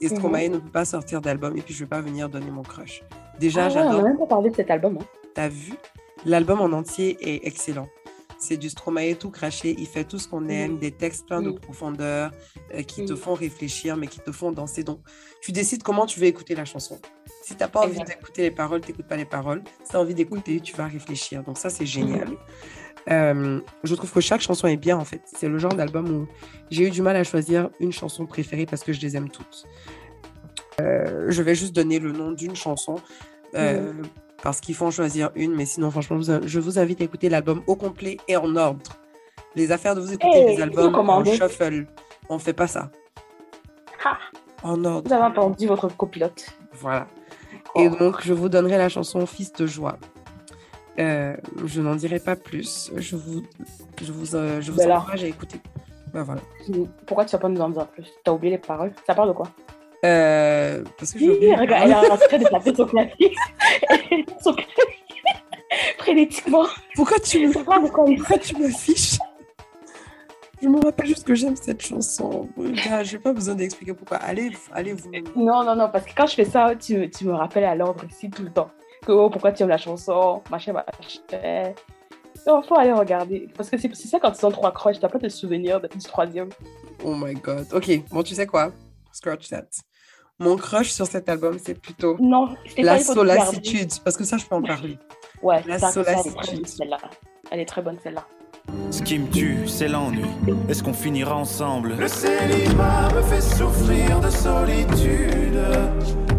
Et 0.00 0.08
Mhm. 0.08 0.16
Stromae 0.16 0.48
ne 0.48 0.58
peut 0.58 0.70
pas 0.70 0.84
sortir 0.84 1.20
d'album 1.20 1.56
et 1.56 1.62
puis 1.62 1.74
je 1.74 1.80
ne 1.82 1.86
vais 1.86 1.88
pas 1.90 2.00
venir 2.00 2.28
donner 2.28 2.50
mon 2.50 2.62
crush. 2.62 3.02
Déjà, 3.40 3.62
Ah 3.62 3.68
ouais, 3.68 3.70
on 3.72 3.74
j'adore. 3.74 4.02
n'a 4.02 4.08
même 4.08 4.18
pas 4.18 4.26
parlé 4.26 4.50
de 4.50 4.56
cet 4.56 4.70
album. 4.70 4.98
hein. 5.00 5.04
T'as 5.34 5.48
vu? 5.48 5.72
L'album 6.24 6.60
en 6.60 6.66
entier 6.76 7.16
est 7.20 7.46
excellent. 7.46 7.88
C'est 8.38 8.56
du 8.56 8.68
Stromae 8.68 9.14
tout 9.18 9.30
craché. 9.30 9.74
Il 9.78 9.86
fait 9.86 10.04
tout 10.04 10.18
ce 10.18 10.28
qu'on 10.28 10.48
aime, 10.48 10.78
des 10.78 10.90
textes 10.90 11.26
pleins 11.26 11.42
de 11.42 11.50
profondeur 11.50 12.30
euh, 12.74 12.82
qui 12.82 13.04
te 13.04 13.14
font 13.14 13.34
réfléchir, 13.34 13.96
mais 13.96 14.06
qui 14.06 14.20
te 14.20 14.32
font 14.32 14.52
danser. 14.52 14.82
Donc, 14.84 15.00
tu 15.40 15.52
décides 15.52 15.82
comment 15.82 16.06
tu 16.06 16.20
veux 16.20 16.26
écouter 16.26 16.54
la 16.54 16.64
chanson. 16.64 16.98
Si 17.42 17.54
t'as 17.54 17.68
pas 17.68 17.80
envie 17.80 18.00
d'écouter 18.00 18.42
les 18.42 18.50
paroles, 18.50 18.80
t'écoutes 18.80 19.06
pas 19.06 19.16
les 19.16 19.24
paroles. 19.24 19.62
Si 19.84 19.92
t'as 19.92 19.98
envie 19.98 20.14
d'écouter, 20.14 20.60
tu 20.60 20.74
vas 20.74 20.86
réfléchir. 20.86 21.42
Donc 21.44 21.58
ça, 21.58 21.70
c'est 21.70 21.86
génial. 21.86 22.28
Euh, 23.08 23.60
je 23.84 23.94
trouve 23.94 24.12
que 24.12 24.20
chaque 24.20 24.40
chanson 24.40 24.66
est 24.66 24.76
bien, 24.76 24.96
en 24.96 25.04
fait. 25.04 25.22
C'est 25.24 25.48
le 25.48 25.58
genre 25.58 25.74
d'album 25.74 26.10
où 26.10 26.28
j'ai 26.70 26.88
eu 26.88 26.90
du 26.90 27.02
mal 27.02 27.16
à 27.16 27.24
choisir 27.24 27.70
une 27.80 27.92
chanson 27.92 28.26
préférée 28.26 28.66
parce 28.66 28.82
que 28.82 28.92
je 28.92 29.00
les 29.00 29.16
aime 29.16 29.30
toutes. 29.30 29.66
Euh, 30.80 31.26
je 31.28 31.42
vais 31.42 31.54
juste 31.54 31.74
donner 31.74 31.98
le 31.98 32.12
nom 32.12 32.32
d'une 32.32 32.54
chanson 32.54 32.96
euh. 33.54 33.92
Parce 34.46 34.60
qu'il 34.60 34.76
faut 34.76 34.86
en 34.86 34.92
choisir 34.92 35.30
une. 35.34 35.56
Mais 35.56 35.66
sinon, 35.66 35.90
franchement, 35.90 36.20
je 36.20 36.60
vous 36.60 36.78
invite 36.78 37.00
à 37.00 37.04
écouter 37.04 37.28
l'album 37.28 37.64
au 37.66 37.74
complet 37.74 38.16
et 38.28 38.36
en 38.36 38.54
ordre. 38.54 38.92
Les 39.56 39.72
affaires 39.72 39.96
de 39.96 40.00
vous 40.00 40.12
écouter 40.12 40.38
Hey, 40.38 40.54
les 40.54 40.62
albums 40.62 40.94
en 40.94 41.24
shuffle. 41.24 41.86
On 42.28 42.38
fait 42.38 42.52
pas 42.52 42.68
ça. 42.68 42.92
En 44.62 44.84
ordre. 44.84 45.08
vous 45.08 45.12
avez 45.12 45.24
entendu 45.24 45.66
votre 45.66 45.88
copilote. 45.96 46.46
Voilà. 46.74 47.08
Oh. 47.74 47.80
Et 47.80 47.88
donc, 47.88 48.22
je 48.22 48.32
vous 48.32 48.48
donnerai 48.48 48.78
la 48.78 48.88
chanson 48.88 49.26
Fils 49.26 49.52
de 49.52 49.66
joie. 49.66 49.98
Euh, 51.00 51.36
je 51.64 51.80
n'en 51.80 51.96
dirai 51.96 52.20
pas 52.20 52.36
plus. 52.36 52.92
Je 52.94 53.16
vous, 53.16 53.42
je 54.00 54.12
vous, 54.12 54.36
euh, 54.36 54.60
je 54.60 54.70
vous 54.70 54.80
encourage 54.80 55.24
à 55.24 55.26
écouter. 55.26 55.60
Ben 56.14 56.22
voilà. 56.22 56.40
Pourquoi 57.04 57.24
tu 57.24 57.32
vas 57.32 57.40
pas 57.40 57.48
nous 57.48 57.60
en 57.60 57.70
dire 57.70 57.88
plus? 57.88 58.06
T'as 58.22 58.30
oublié 58.30 58.52
les 58.52 58.58
paroles? 58.58 58.92
Ça 59.08 59.14
parle 59.16 59.30
de 59.30 59.34
quoi? 59.34 59.48
Euh, 60.06 60.84
parce 60.98 61.12
que 61.12 61.18
je 61.18 61.24
Oui, 61.24 61.54
regarde, 61.54 61.84
elle 61.86 61.92
a 61.92 62.12
en 62.12 62.16
train 62.16 62.38
de 62.38 62.44
taper 62.44 62.74
son 62.74 62.86
clavier. 62.86 63.34
son 64.42 64.52
clavier. 64.52 64.74
Frénétiquement. 65.98 66.66
Pourquoi 66.94 67.18
tu 67.18 67.46
me, 67.48 67.52
pourquoi 67.52 68.38
tu 68.38 68.56
m'affiches 68.56 69.18
Je 70.62 70.68
me 70.68 70.80
rappelle 70.82 71.06
juste 71.06 71.26
que 71.26 71.34
j'aime 71.34 71.56
cette 71.56 71.82
chanson. 71.82 72.48
J'ai 73.02 73.18
pas 73.18 73.32
besoin 73.32 73.54
d'expliquer 73.56 73.92
pourquoi. 73.94 74.18
Allez, 74.18 74.52
allez 74.72 74.92
vous. 74.92 75.10
Non, 75.34 75.64
non, 75.64 75.74
non, 75.74 75.88
parce 75.90 76.04
que 76.04 76.12
quand 76.16 76.26
je 76.26 76.34
fais 76.34 76.44
ça, 76.44 76.74
tu, 76.76 77.10
tu 77.10 77.24
me 77.26 77.32
rappelles 77.32 77.64
à 77.64 77.74
l'ordre 77.74 78.04
ici 78.08 78.30
tout 78.30 78.42
le 78.42 78.50
temps. 78.52 78.70
Que 79.04 79.12
oh, 79.12 79.28
pourquoi 79.28 79.52
tu 79.52 79.62
aimes 79.62 79.68
la 79.68 79.78
chanson, 79.78 80.42
machin, 80.50 80.72
machin. 80.72 81.72
Il 82.48 82.62
faut 82.68 82.76
aller 82.78 82.92
regarder. 82.92 83.48
Parce 83.56 83.68
que 83.68 83.76
c'est 83.76 83.92
ça 83.94 84.20
quand 84.20 84.30
tu 84.30 84.38
sens 84.38 84.52
trois 84.52 84.72
croches, 84.72 85.00
t'as 85.00 85.08
pas 85.08 85.18
de 85.18 85.28
souvenir 85.28 85.80
de- 85.80 85.88
du 85.88 85.98
troisième. 85.98 86.48
Oh 87.04 87.14
my 87.14 87.34
god. 87.34 87.66
Ok, 87.74 87.90
bon, 88.10 88.22
tu 88.22 88.34
sais 88.34 88.46
quoi? 88.46 88.72
Scratch 89.12 89.48
that. 89.48 89.66
Mon 90.38 90.56
crush 90.56 90.90
sur 90.90 91.06
cet 91.06 91.28
album, 91.30 91.56
c'est 91.62 91.80
plutôt 91.80 92.16
Non, 92.20 92.48
la 92.76 92.98
solacitude. 93.00 93.90
Parce 94.04 94.16
que 94.18 94.24
ça, 94.24 94.36
je 94.36 94.44
peux 94.44 94.54
en 94.54 94.62
parler. 94.62 94.98
Ouais, 95.42 95.62
La 95.66 95.78
ça, 95.78 95.90
ça, 95.90 96.02
elle 96.02 96.08
est 96.08 96.12
très 96.14 96.22
solacitude. 96.30 96.56
bonne 96.60 96.66
celle-là. 96.66 96.98
Elle 97.50 97.60
est 97.60 97.64
très 97.64 97.82
bonne 97.82 97.96
celle-là. 98.02 98.26
Ce 98.90 99.00
qui 99.02 99.18
me 99.18 99.28
tue, 99.30 99.66
c'est 99.66 99.88
l'ennui. 99.88 100.26
Est-ce 100.68 100.82
qu'on 100.82 100.92
finira 100.92 101.34
ensemble? 101.36 101.94
Le 101.98 102.08
célibat 102.08 103.08
me 103.14 103.22
fait 103.22 103.40
souffrir 103.40 104.20
de 104.20 104.28
solitude. 104.28 105.58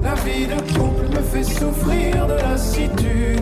La 0.04 0.14
vie 0.16 0.46
de 0.46 0.56
couple 0.78 1.08
me 1.16 1.22
fait 1.24 1.44
souffrir 1.44 2.28
de 2.28 2.34
lassitude. 2.34 3.42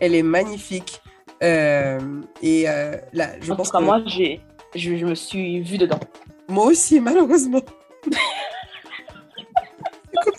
Elle 0.00 0.14
est 0.14 0.22
magnifique. 0.22 1.02
Euh, 1.42 1.98
et 2.40 2.64
euh, 2.66 2.96
là, 3.12 3.28
je 3.42 3.52
En 3.52 3.56
pense 3.56 3.66
tout 3.66 3.72
cas, 3.72 3.78
que 3.80 3.84
moi, 3.84 4.02
j'ai, 4.06 4.40
je, 4.74 4.96
je 4.96 5.04
me 5.04 5.14
suis 5.14 5.60
vue 5.60 5.76
dedans. 5.76 6.00
moi 6.48 6.66
aussi, 6.66 6.98
malheureusement. 6.98 7.60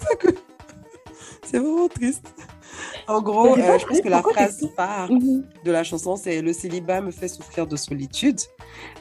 c'est 0.10 0.18
comme 0.18 0.34
ça 0.34 0.34
que. 0.34 0.38
C'est 1.46 1.60
vraiment 1.60 1.88
triste. 1.88 2.28
En 3.08 3.22
gros, 3.22 3.56
c'est 3.56 3.70
euh, 3.70 3.80
je 3.80 3.86
pense 3.86 4.02
que 4.02 4.10
la 4.10 4.22
phrase 4.22 4.68
phare 4.76 5.10
Mhm. 5.12 5.46
de 5.64 5.72
la 5.72 5.84
chanson, 5.84 6.16
c'est 6.18 6.42
Le 6.42 6.52
célibat 6.54 7.00
me 7.02 7.12
fait 7.12 7.30
souffrir 7.30 7.66
de 7.66 7.76
solitude, 7.78 8.40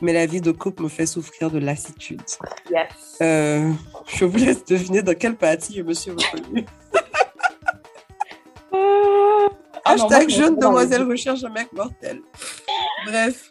mais 0.00 0.12
la 0.12 0.26
vie 0.26 0.40
de 0.40 0.52
couple 0.52 0.84
me 0.84 0.88
fait 0.88 1.06
souffrir 1.06 1.50
de 1.50 1.58
lassitude. 1.58 2.22
Yes. 2.70 2.86
Euh, 3.20 3.72
je 4.06 4.24
vous 4.24 4.38
laisse 4.38 4.64
deviner 4.64 5.02
dans 5.02 5.14
quelle 5.14 5.36
partie 5.36 5.74
je 5.74 5.82
me 5.82 5.92
suis 5.92 6.12
reconnue. 6.12 6.64
Ah, 9.88 9.94
non, 9.94 10.08
moi, 10.08 10.16
Hashtag 10.16 10.30
je 10.30 10.36
me 10.36 10.42
jeune 10.42 10.56
demoiselle 10.58 11.02
recherche 11.04 11.44
un 11.44 11.48
mec 11.48 11.72
mortel. 11.72 12.20
Bref. 13.06 13.50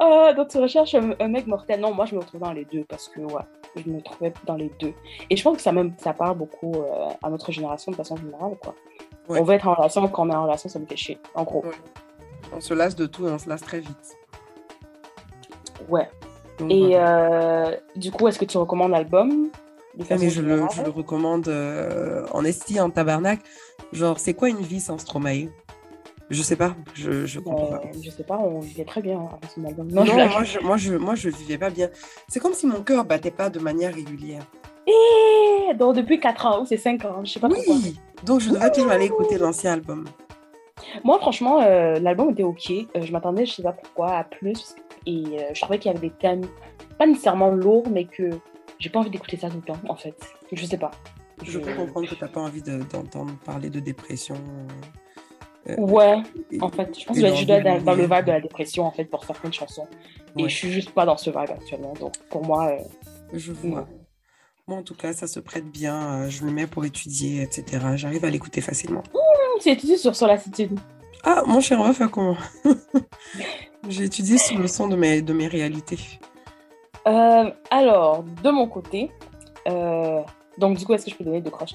Ah, 0.00 0.32
donc 0.36 0.48
tu 0.48 0.58
recherches 0.58 0.96
un, 0.96 1.14
un 1.20 1.28
mec 1.28 1.46
mortel. 1.46 1.78
Non, 1.80 1.94
moi 1.94 2.06
je 2.06 2.14
me 2.16 2.20
retrouve 2.20 2.40
dans 2.40 2.52
les 2.52 2.64
deux 2.64 2.84
parce 2.88 3.06
que 3.08 3.20
ouais, 3.20 3.42
je 3.84 3.88
me 3.90 4.00
trouvais 4.00 4.32
dans 4.46 4.54
les 4.56 4.70
deux. 4.80 4.92
Et 5.30 5.36
je 5.36 5.42
pense 5.42 5.56
que 5.56 5.62
ça 5.62 5.72
même 5.72 5.92
ça 5.98 6.12
parle 6.12 6.36
beaucoup 6.38 6.72
euh, 6.74 7.08
à 7.22 7.30
notre 7.30 7.52
génération 7.52 7.90
de 7.92 7.96
façon 7.96 8.16
générale 8.16 8.56
quoi. 8.62 8.74
Ouais. 9.28 9.40
On 9.40 9.44
veut 9.44 9.54
être 9.54 9.66
en 9.66 9.74
relation, 9.74 10.06
quand 10.08 10.26
on 10.26 10.30
est 10.30 10.34
en 10.36 10.44
relation, 10.44 10.68
ça 10.68 10.78
me 10.78 10.86
fait 10.86 10.96
chier. 10.96 11.18
En 11.34 11.42
gros. 11.44 11.64
Ouais. 11.64 11.72
On 12.54 12.60
se 12.60 12.74
lasse 12.74 12.94
de 12.94 13.06
tout 13.06 13.26
et 13.26 13.30
on 13.32 13.38
se 13.38 13.48
lasse 13.48 13.62
très 13.62 13.80
vite. 13.80 14.16
Ouais. 15.88 16.08
Donc, 16.58 16.70
Et 16.70 16.86
voilà. 16.90 17.68
euh, 17.70 17.76
du 17.96 18.10
coup, 18.12 18.28
est-ce 18.28 18.38
que 18.38 18.44
tu 18.44 18.56
recommandes 18.56 18.92
l'album 18.92 19.50
Ah, 20.10 20.14
mais 20.18 20.30
je 20.30 20.40
le, 20.42 20.62
je 20.74 20.82
le 20.82 20.90
recommande 20.90 21.48
euh, 21.48 22.24
en 22.32 22.44
esti, 22.44 22.80
en 22.80 22.88
tabarnak. 22.90 23.40
Genre, 23.92 24.18
c'est 24.18 24.34
quoi 24.34 24.48
une 24.48 24.60
vie 24.62 24.80
sans 24.80 24.96
Stromae? 24.98 25.48
Je 26.28 26.42
sais 26.42 26.56
pas, 26.56 26.74
je, 26.94 27.24
je 27.24 27.38
comprends 27.38 27.74
Euh, 27.74 27.76
pas. 27.78 27.88
Je 28.02 28.10
sais 28.10 28.24
pas, 28.24 28.36
on 28.38 28.58
vivait 28.60 28.84
très 28.84 29.00
bien 29.00 29.20
avec 29.20 29.50
son 29.54 29.64
album. 29.64 29.88
Non, 29.92 30.04
je 30.04 30.12
blague. 30.12 30.30
moi, 30.30 30.42
je, 30.44 30.58
moi, 30.58 30.76
je, 30.76 30.94
moi, 30.94 31.14
je 31.14 31.28
vivais 31.28 31.56
pas 31.58 31.70
bien. 31.70 31.88
C'est 32.28 32.40
comme 32.40 32.52
si 32.52 32.66
mon 32.66 32.82
cœur 32.82 33.04
battait 33.04 33.30
pas 33.30 33.48
de 33.48 33.60
manière 33.60 33.94
régulière. 33.94 34.42
Eh, 34.88 35.74
donc 35.74 35.94
depuis 35.96 36.18
4 36.20 36.46
ans 36.46 36.62
ou 36.62 36.66
c'est 36.66 36.76
5 36.76 37.04
ans, 37.04 37.24
je 37.24 37.32
sais 37.32 37.40
pas 37.40 37.48
pourquoi. 37.48 37.74
Oui 37.76 37.96
Donc, 38.24 38.40
je 38.40 38.50
devrais 38.50 38.70
toujours 38.72 38.90
aller 38.90 39.06
écouter 39.06 39.38
l'ancien 39.38 39.72
album. 39.74 40.04
Moi, 41.04 41.18
franchement, 41.18 41.60
euh, 41.62 41.98
l'album 42.00 42.30
était 42.30 42.42
ok. 42.44 42.70
Euh, 42.70 43.02
je 43.02 43.12
m'attendais, 43.12 43.46
je 43.46 43.52
sais 43.54 43.62
pas 43.62 43.72
pourquoi, 43.72 44.12
à 44.16 44.24
plus. 44.24 44.74
Et 45.06 45.22
euh, 45.24 45.42
je 45.54 45.60
trouvais 45.60 45.78
qu'il 45.78 45.92
y 45.92 45.96
avait 45.96 46.08
des 46.08 46.14
thèmes, 46.14 46.42
pas 46.98 47.06
nécessairement 47.06 47.50
lourds, 47.50 47.86
mais 47.90 48.04
que 48.04 48.30
j'ai 48.78 48.90
pas 48.90 48.98
envie 49.00 49.10
d'écouter 49.10 49.36
ça 49.36 49.48
tout 49.48 49.56
le 49.56 49.62
temps, 49.62 49.78
en 49.88 49.96
fait. 49.96 50.14
Je 50.52 50.64
sais 50.66 50.78
pas. 50.78 50.90
Je 51.44 51.58
peux 51.58 51.72
comprendre 51.74 52.08
que 52.08 52.14
t'as 52.14 52.28
pas 52.28 52.40
envie 52.40 52.62
de- 52.62 52.82
d'entendre 52.92 53.32
parler 53.44 53.70
de 53.70 53.78
dépression. 53.80 54.36
Ouais, 55.78 56.22
et- 56.50 56.60
en 56.62 56.68
fait, 56.70 56.98
je 56.98 57.04
pense 57.04 57.16
que 57.16 57.22
je 57.26 57.44
d'envie 57.44 57.62
dans, 57.62 57.80
dans 57.80 57.94
le 57.94 58.02
vibe 58.04 58.24
de 58.26 58.32
la 58.32 58.40
dépression, 58.40 58.84
en 58.84 58.90
fait, 58.92 59.04
pour 59.04 59.24
certaines 59.24 59.52
chansons. 59.52 59.86
Et 60.38 60.48
je 60.48 60.54
suis 60.54 60.70
juste 60.70 60.90
pas 60.90 61.04
dans 61.06 61.16
ce 61.16 61.30
vibe 61.30 61.50
actuellement. 61.50 61.92
Donc, 61.94 62.12
pour 62.30 62.44
moi, 62.44 62.68
euh, 62.68 62.78
Je 63.32 63.52
vois. 63.52 63.86
Moi, 64.68 64.78
en 64.78 64.82
tout 64.82 64.94
cas, 64.94 65.12
ça 65.12 65.26
se 65.26 65.40
prête 65.40 65.64
bien. 65.70 66.22
euh, 66.22 66.28
Je 66.28 66.44
le 66.44 66.52
mets 66.52 66.66
pour 66.66 66.84
étudier, 66.84 67.42
etc. 67.42 67.78
J'arrive 67.94 68.24
à 68.24 68.30
l'écouter 68.30 68.60
facilement. 68.60 69.02
tu 69.62 69.70
étudies 69.70 69.98
sur 69.98 70.14
Solacitude. 70.14 70.78
Ah, 71.24 71.42
mon 71.46 71.60
cher, 71.60 71.78
faire 71.94 72.10
comment? 72.10 72.36
J'ai 73.88 74.04
étudié 74.04 74.38
sous 74.38 74.56
le 74.58 74.66
son 74.68 74.88
de 74.88 74.96
mes, 74.96 75.22
de 75.22 75.32
mes 75.32 75.46
réalités. 75.48 75.98
Euh, 77.06 77.50
alors, 77.70 78.24
de 78.42 78.50
mon 78.50 78.66
côté, 78.68 79.10
euh, 79.68 80.20
donc 80.58 80.76
du 80.76 80.84
coup, 80.84 80.92
est-ce 80.94 81.04
que 81.06 81.10
je 81.12 81.16
peux 81.16 81.24
donner 81.24 81.40
deux 81.40 81.50
croches 81.50 81.74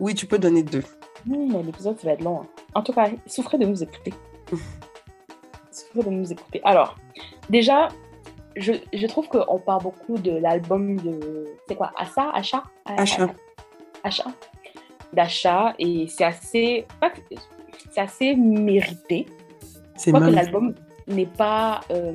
Oui, 0.00 0.14
tu 0.14 0.26
peux 0.26 0.38
donner 0.38 0.62
deux. 0.62 0.82
Mais 1.26 1.62
L'épisode, 1.62 1.98
ça 1.98 2.06
va 2.08 2.12
être 2.14 2.22
long. 2.24 2.40
hein. 2.42 2.46
En 2.74 2.82
tout 2.82 2.92
cas, 2.92 3.08
souffrez 3.26 3.58
de 3.58 3.66
nous 3.66 3.82
écouter. 3.82 4.12
souffrez 5.70 6.02
de 6.02 6.10
nous 6.10 6.32
écouter. 6.32 6.60
Alors, 6.64 6.96
déjà, 7.48 7.88
je, 8.56 8.72
je 8.92 9.06
trouve 9.06 9.28
qu'on 9.28 9.58
parle 9.58 9.82
beaucoup 9.82 10.18
de 10.18 10.32
l'album 10.32 10.96
de. 11.00 11.46
C'est 11.68 11.74
quoi 11.76 11.92
Assa 11.96 12.30
Achat 12.34 12.62
Achat. 12.84 13.28
Achat. 14.04 14.30
D'achat. 15.12 15.74
Et 15.78 16.06
c'est 16.08 16.24
assez. 16.24 16.86
C'est 17.90 18.00
assez 18.00 18.34
mérité. 18.34 19.26
C'est 19.96 20.12
que 20.12 20.18
l'album 20.18 20.74
n'est 21.06 21.26
pas. 21.26 21.80
euh, 21.90 22.14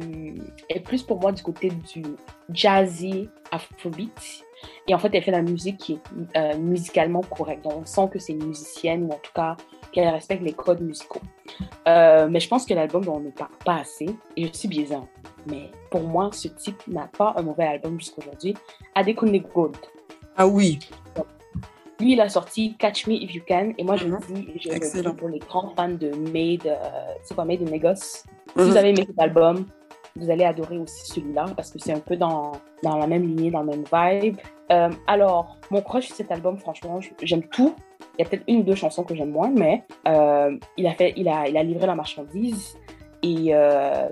est 0.70 0.80
plus 0.80 1.04
pour 1.04 1.20
moi 1.20 1.32
du 1.32 1.44
côté 1.44 1.70
du 1.70 2.04
jazzy 2.50 3.30
afrobeat. 3.52 4.44
Et 4.88 4.96
en 4.96 5.00
fait, 5.00 5.10
elle 5.14 5.24
fait 5.24 5.32
la 5.32 5.42
musique 5.42 5.78
qui 5.78 5.94
est 5.94 6.38
euh, 6.38 6.58
musicalement 6.58 7.22
correcte. 7.22 7.64
Donc, 7.64 7.74
on 7.78 7.86
sent 7.86 8.10
que 8.12 8.20
c'est 8.20 8.34
une 8.34 8.46
musicienne 8.46 9.04
ou 9.04 9.10
en 9.12 9.20
tout 9.22 9.32
cas 9.34 9.56
qu'elle 9.92 10.08
respecte 10.10 10.42
les 10.44 10.54
codes 10.54 10.82
musicaux. 10.82 11.22
Euh, 11.88 12.28
mais 12.30 12.40
je 12.40 12.48
pense 12.48 12.66
que 12.66 12.74
l'album, 12.74 13.08
on 13.08 13.20
ne 13.20 13.32
parle 13.32 13.52
pas 13.66 13.76
assez. 13.78 14.08
Et 14.36 14.48
je 14.48 14.54
suis 14.54 14.68
biaisée. 14.68 14.96
hein. 14.96 15.08
Mais 15.50 15.72
pour 15.92 16.02
moi, 16.04 16.30
ce 16.34 16.48
type 16.50 16.82
n'a 16.88 17.10
pas 17.18 17.34
un 17.38 17.42
mauvais 17.42 17.66
album 17.66 18.00
jusqu'à 18.00 18.22
aujourd'hui. 18.22 18.56
Adekunle 18.96 19.42
Gold. 19.54 19.78
Ah 20.36 20.48
oui, 20.48 20.80
Lui, 22.00 22.14
il 22.14 22.22
a 22.22 22.30
sorti 22.30 22.76
Catch 22.78 23.08
Me 23.08 23.14
If 23.14 23.34
You 23.34 23.42
Can. 23.48 23.74
Et 23.80 23.84
moi, 23.84 23.96
je 23.96 24.06
Mhm. 24.06 24.14
me 24.14 24.20
dis, 24.36 24.52
je 24.64 24.70
le 24.70 24.80
dis 24.80 25.18
pour 25.18 25.30
les 25.30 25.40
grands 25.40 25.74
fans 25.76 25.90
de 25.90 26.10
Made, 26.32 26.68
euh, 26.68 26.78
c'est 27.24 27.34
quoi, 27.34 27.44
Made 27.44 27.62
in 27.64 27.72
Lagos? 27.72 27.96
Si 27.96 28.24
Mhm. 28.56 28.66
vous 28.70 28.78
avez 28.78 28.90
aimé 28.90 29.04
cet 29.08 29.20
album, 29.20 29.66
vous 30.18 30.30
allez 30.30 30.44
adorer 30.44 30.78
aussi 30.78 31.06
celui-là 31.12 31.46
parce 31.56 31.72
que 31.72 31.80
c'est 31.80 31.94
un 31.94 32.00
peu 32.00 32.18
dans, 32.18 32.54
dans 32.84 32.98
la 32.98 33.08
même 33.08 33.24
lignée, 33.24 33.52
dans 33.52 33.64
la 33.64 33.76
même 33.76 33.84
vibe. 33.92 34.38
Euh, 34.72 34.90
alors, 35.08 35.58
mon 35.72 35.82
crush 35.82 36.08
cet 36.10 36.32
album, 36.32 36.58
franchement, 36.58 37.00
j'aime 37.22 37.44
tout. 37.44 37.76
Il 38.18 38.24
y 38.24 38.26
a 38.26 38.30
peut-être 38.30 38.44
une 38.48 38.60
ou 38.60 38.64
deux 38.64 38.76
chansons 38.76 39.04
que 39.04 39.16
j'aime 39.16 39.32
moins, 39.32 39.52
mais 39.56 39.84
euh, 40.08 40.58
il, 40.76 40.88
a 40.88 40.94
fait, 40.94 41.14
il, 41.16 41.30
a, 41.30 41.48
il 41.48 41.58
a 41.58 41.64
livré 41.64 41.88
la 41.88 41.96
marchandise. 41.96 42.78
Et 43.24 43.48
euh, 43.52 44.10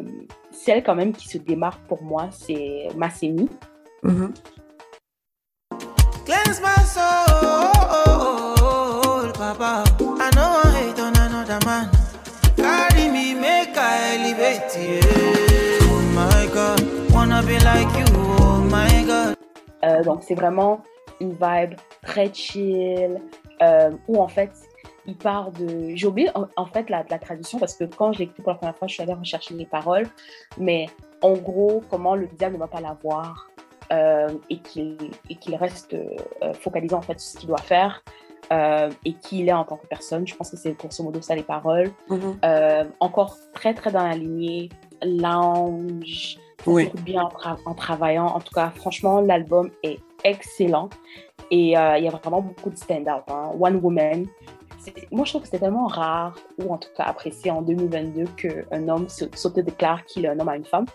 celle 0.51 0.84
quand 0.84 0.95
même 0.95 1.14
qui 1.14 1.28
se 1.28 1.38
démarque 1.38 1.86
pour 1.88 2.03
moi, 2.03 2.28
c'est 2.32 2.88
Masseni. 2.95 3.49
Mhm. 4.03 4.34
Cleanse 6.26 6.62
my 6.62 6.84
soul, 6.86 7.55
oh. 18.17 19.34
Euh, 19.84 20.03
donc, 20.03 20.23
c'est 20.23 20.36
vraiment 20.36 20.82
une 21.19 21.32
vibe 21.32 21.76
très 22.01 22.34
chill, 22.34 23.21
euh, 23.61 23.91
où 24.07 24.21
en 24.21 24.28
fait, 24.28 24.51
il 25.05 25.15
part 25.15 25.51
de. 25.51 25.95
J'ai 25.95 26.07
oublié 26.07 26.30
en, 26.34 26.65
fait 26.65 26.89
la, 26.89 27.03
la 27.09 27.19
traduction 27.19 27.59
parce 27.59 27.76
que 27.76 27.84
quand 27.84 28.13
je 28.13 28.19
l'ai 28.19 28.26
écouté 28.26 28.41
pour 28.41 28.51
la 28.51 28.57
première 28.57 28.78
fois, 28.78 28.88
je 28.88 28.93
suis 28.93 29.03
allée 29.03 29.13
rechercher 29.13 29.53
les 29.53 29.65
paroles. 29.65 30.07
Mais 30.57 30.88
en 31.21 31.34
gros, 31.34 31.84
comment 31.89 32.15
le 32.15 32.28
diable 32.28 32.55
ne 32.55 32.59
va 32.59 32.67
pas 32.67 32.82
la 32.82 32.97
voir 33.03 33.49
euh, 33.91 34.30
et 34.49 34.57
qu'il 34.59 34.97
et 35.30 35.36
qu'il 35.36 35.55
reste 35.55 35.93
euh, 35.93 36.53
focalisé 36.53 36.95
en 36.95 37.01
fait 37.01 37.19
sur 37.19 37.34
ce 37.34 37.38
qu'il 37.38 37.47
doit 37.47 37.57
faire 37.57 38.03
euh, 38.52 38.89
et 39.06 39.14
qui 39.14 39.39
il 39.39 39.50
est 39.50 39.54
en 39.54 39.64
tant 39.64 39.78
que 39.78 39.88
personne. 39.88 40.28
Je 40.28 40.36
pense 40.36 40.50
que 40.52 40.58
c'est 40.58 40.74
grosso 40.74 41.04
modo 41.04 41.22
ça 41.22 41.36
les 41.36 41.43
paroles. 41.43 41.91
Euh, 42.43 42.84
encore 43.00 43.36
très 43.54 43.74
très 43.74 43.91
dans 43.91 44.04
la 44.08 44.16
lignée 44.16 44.70
lounge, 45.04 46.38
Oui. 46.66 46.91
bien 47.04 47.24
en, 47.24 47.30
tra- 47.30 47.58
en 47.66 47.74
travaillant. 47.74 48.28
En 48.28 48.39
tout 48.39 48.54
cas, 48.54 48.70
franchement, 48.76 49.20
l'album 49.22 49.70
est 49.84 50.00
excellent 50.24 50.89
et 51.52 51.78
euh, 51.78 51.98
il 51.98 52.04
y 52.06 52.08
a 52.08 52.12
vraiment 52.12 52.41
beaucoup 52.41 52.70
de 52.70 52.78
stand-out. 52.78 53.24
hein. 53.30 53.52
One 53.60 53.76
Woman, 53.84 54.26
moi 55.12 55.26
je 55.26 55.32
trouve 55.32 55.41
que 55.43 55.48
c'est 55.48 55.60
tellement 55.60 55.88
rare 55.88 56.36
ou 56.64 56.74
en 56.74 56.78
tout 56.78 56.89
cas 56.96 57.04
apprécié 57.04 57.52
en 57.52 57.62
2022 57.62 58.26
qu'un 58.36 58.88
homme 58.88 59.08
s'autodéclare 59.10 60.04
qu'il 60.06 60.26
est 60.26 60.30
un 60.30 60.39
homme 60.39 60.50
à 60.50 60.56
une 60.56 60.66
femme. 60.66 60.86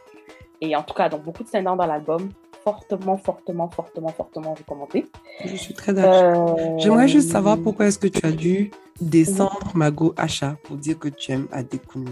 Et 0.61 0.77
en 0.77 0.83
tout 0.83 0.95
cas, 0.95 1.09
donc 1.09 1.23
beaucoup 1.23 1.43
de 1.43 1.49
stand-out 1.49 1.79
dans 1.79 1.87
l'album, 1.87 2.29
fortement, 2.65 3.17
fortement, 3.17 3.69
fortement, 3.69 4.09
fortement 4.09 4.55
recommandé. 4.55 5.07
Je 5.45 5.55
suis 5.57 5.75
très 5.75 5.93
d'accord. 5.93 6.57
Euh, 6.59 6.79
J'aimerais 6.79 7.09
juste 7.09 7.31
savoir 7.31 7.59
pourquoi 7.59 7.87
est-ce 7.87 7.99
que 7.99 8.07
tu 8.09 8.25
as 8.25 8.33
dû 8.33 8.71
descendre 9.01 9.73
Mago 9.75 10.15
Acha 10.17 10.57
pour 10.65 10.77
dire 10.77 10.99
que 10.99 11.09
tu 11.09 11.33
aimes 11.33 11.49
Adekunle. 11.53 12.05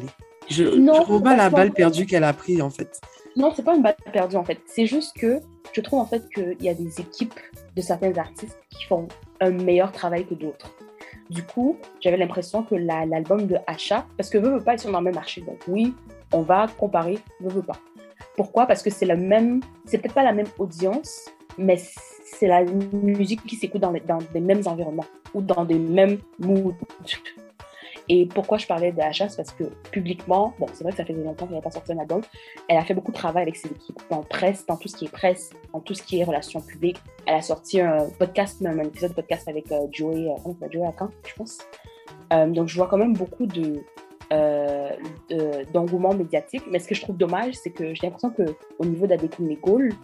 Je 0.49 0.65
Non, 0.65 0.95
je 0.95 1.01
trouve 1.03 1.23
pas 1.23 1.37
la 1.37 1.51
balle 1.51 1.73
perdue 1.73 2.07
qu'elle 2.07 2.25
a 2.25 2.33
prise 2.33 2.63
en 2.63 2.71
fait. 2.71 3.01
Non, 3.37 3.53
c'est 3.55 3.63
pas 3.65 3.77
une 3.77 3.83
balle 3.83 3.97
perdue 4.13 4.37
en 4.37 4.45
fait. 4.45 4.59
C'est 4.67 4.87
juste 4.87 5.15
que 5.17 5.41
je 5.73 5.81
trouve 5.83 6.01
en 6.01 6.07
fait 6.07 6.27
qu'il 6.35 6.57
y 6.63 6.69
a 6.71 6.75
des 6.75 7.01
équipes 7.01 7.39
de 7.77 7.83
certains 7.83 8.17
artistes 8.17 8.59
qui 8.71 8.85
font 8.85 9.07
un 9.41 9.51
meilleur 9.51 9.93
travail 9.93 10.27
que 10.27 10.35
d'autres. 10.35 10.71
Du 11.29 11.43
coup, 11.43 11.77
j'avais 12.01 12.17
l'impression 12.17 12.63
que 12.63 12.75
la- 12.75 13.05
l'album 13.05 13.47
de 13.47 13.57
Asha, 13.67 14.07
parce 14.17 14.31
que 14.31 14.39
veut, 14.39 14.51
veut 14.55 14.65
pas, 14.65 14.73
ils 14.75 14.79
sont 14.79 14.91
dans 14.91 15.01
le 15.01 15.05
même 15.05 15.15
marché. 15.15 15.43
Donc 15.43 15.59
oui, 15.69 15.95
on 16.33 16.41
va 16.41 16.67
comparer, 16.79 17.19
veut, 17.43 17.51
veut 17.51 17.63
pas. 17.63 17.77
Pourquoi? 18.39 18.67
Parce 18.67 18.85
que 18.85 18.91
c'est 18.91 19.05
le 19.05 19.17
même, 19.17 19.61
c'est 19.85 19.99
peut-être 19.99 20.15
pas 20.15 20.23
la 20.23 20.33
même 20.33 20.47
audience, 20.61 21.29
mais 21.59 21.77
c'est 21.77 22.47
la 22.47 22.63
musique 22.63 23.45
qui 23.45 23.57
s'écoute 23.57 23.81
dans, 23.81 23.93
des 24.33 24.41
mêmes 24.41 24.63
environnements 24.65 25.07
ou 25.35 25.43
dans 25.43 25.65
des 25.65 25.77
mêmes 25.77 26.19
moods. 26.39 26.73
Et 28.09 28.27
pourquoi 28.27 28.57
je 28.57 28.67
parlais 28.69 28.93
de 28.93 29.01
Asha, 29.01 29.29
c'est 29.29 29.39
parce 29.39 29.51
que 29.51 29.65
publiquement, 29.91 30.55
bon, 30.61 30.67
c'est 30.73 30.85
vrai 30.85 30.93
que 30.93 30.99
ça 30.99 31.05
fait 31.05 31.15
longtemps 31.15 31.47
qu'elle 31.47 31.57
n'a 31.57 31.63
pas 31.63 31.73
sorti 31.73 31.93
un 31.93 31.99
album, 31.99 32.21
elle 32.69 32.77
a 32.77 32.85
fait 32.85 32.95
beaucoup 32.95 33.11
de 33.11 33.17
travail 33.17 33.43
avec 33.43 33.57
ses 33.57 33.67
équipes 33.67 34.01
dans 34.09 34.23
presse, 34.23 34.65
dans 34.67 34.77
tout 34.77 34.87
ce 34.87 34.97
qui 34.97 35.07
est 35.07 35.13
presse, 35.13 35.51
dans 35.73 35.81
tout 35.81 35.95
ce 35.95 36.05
qui 36.05 36.21
est 36.21 36.25
relations 36.25 36.61
publiques. 36.61 37.03
Elle 37.27 37.35
a 37.35 37.43
sorti 37.43 37.81
un 37.81 38.09
podcast, 38.21 38.61
même 38.61 38.79
un 38.79 38.85
épisode 38.85 39.11
de 39.11 39.17
podcast 39.17 39.49
avec 39.49 39.73
euh, 39.73 39.89
Joey, 39.91 40.29
euh, 40.29 40.69
Joey 40.71 40.89
je 41.27 41.35
pense. 41.35 41.59
Euh, 42.33 42.47
donc 42.47 42.69
je 42.69 42.77
vois 42.77 42.87
quand 42.87 42.99
même 42.99 43.15
beaucoup 43.15 43.47
de 43.47 43.83
euh, 44.33 44.91
de- 45.31 45.65
d'engouement 45.73 46.15
médiatique. 46.15 46.63
Mais 46.71 46.79
ce 46.79 46.89
que 46.89 46.95
je 46.95 47.01
trouve 47.03 47.17
dommage, 47.17 47.55
c'est 47.55 47.71
que 47.71 47.95
j'ai 47.95 48.03
l'impression 48.07 48.31
que 48.31 48.43
au 48.79 48.85
niveau 48.85 49.07
d'Adekunle 49.07 49.57
Gold, 49.61 49.95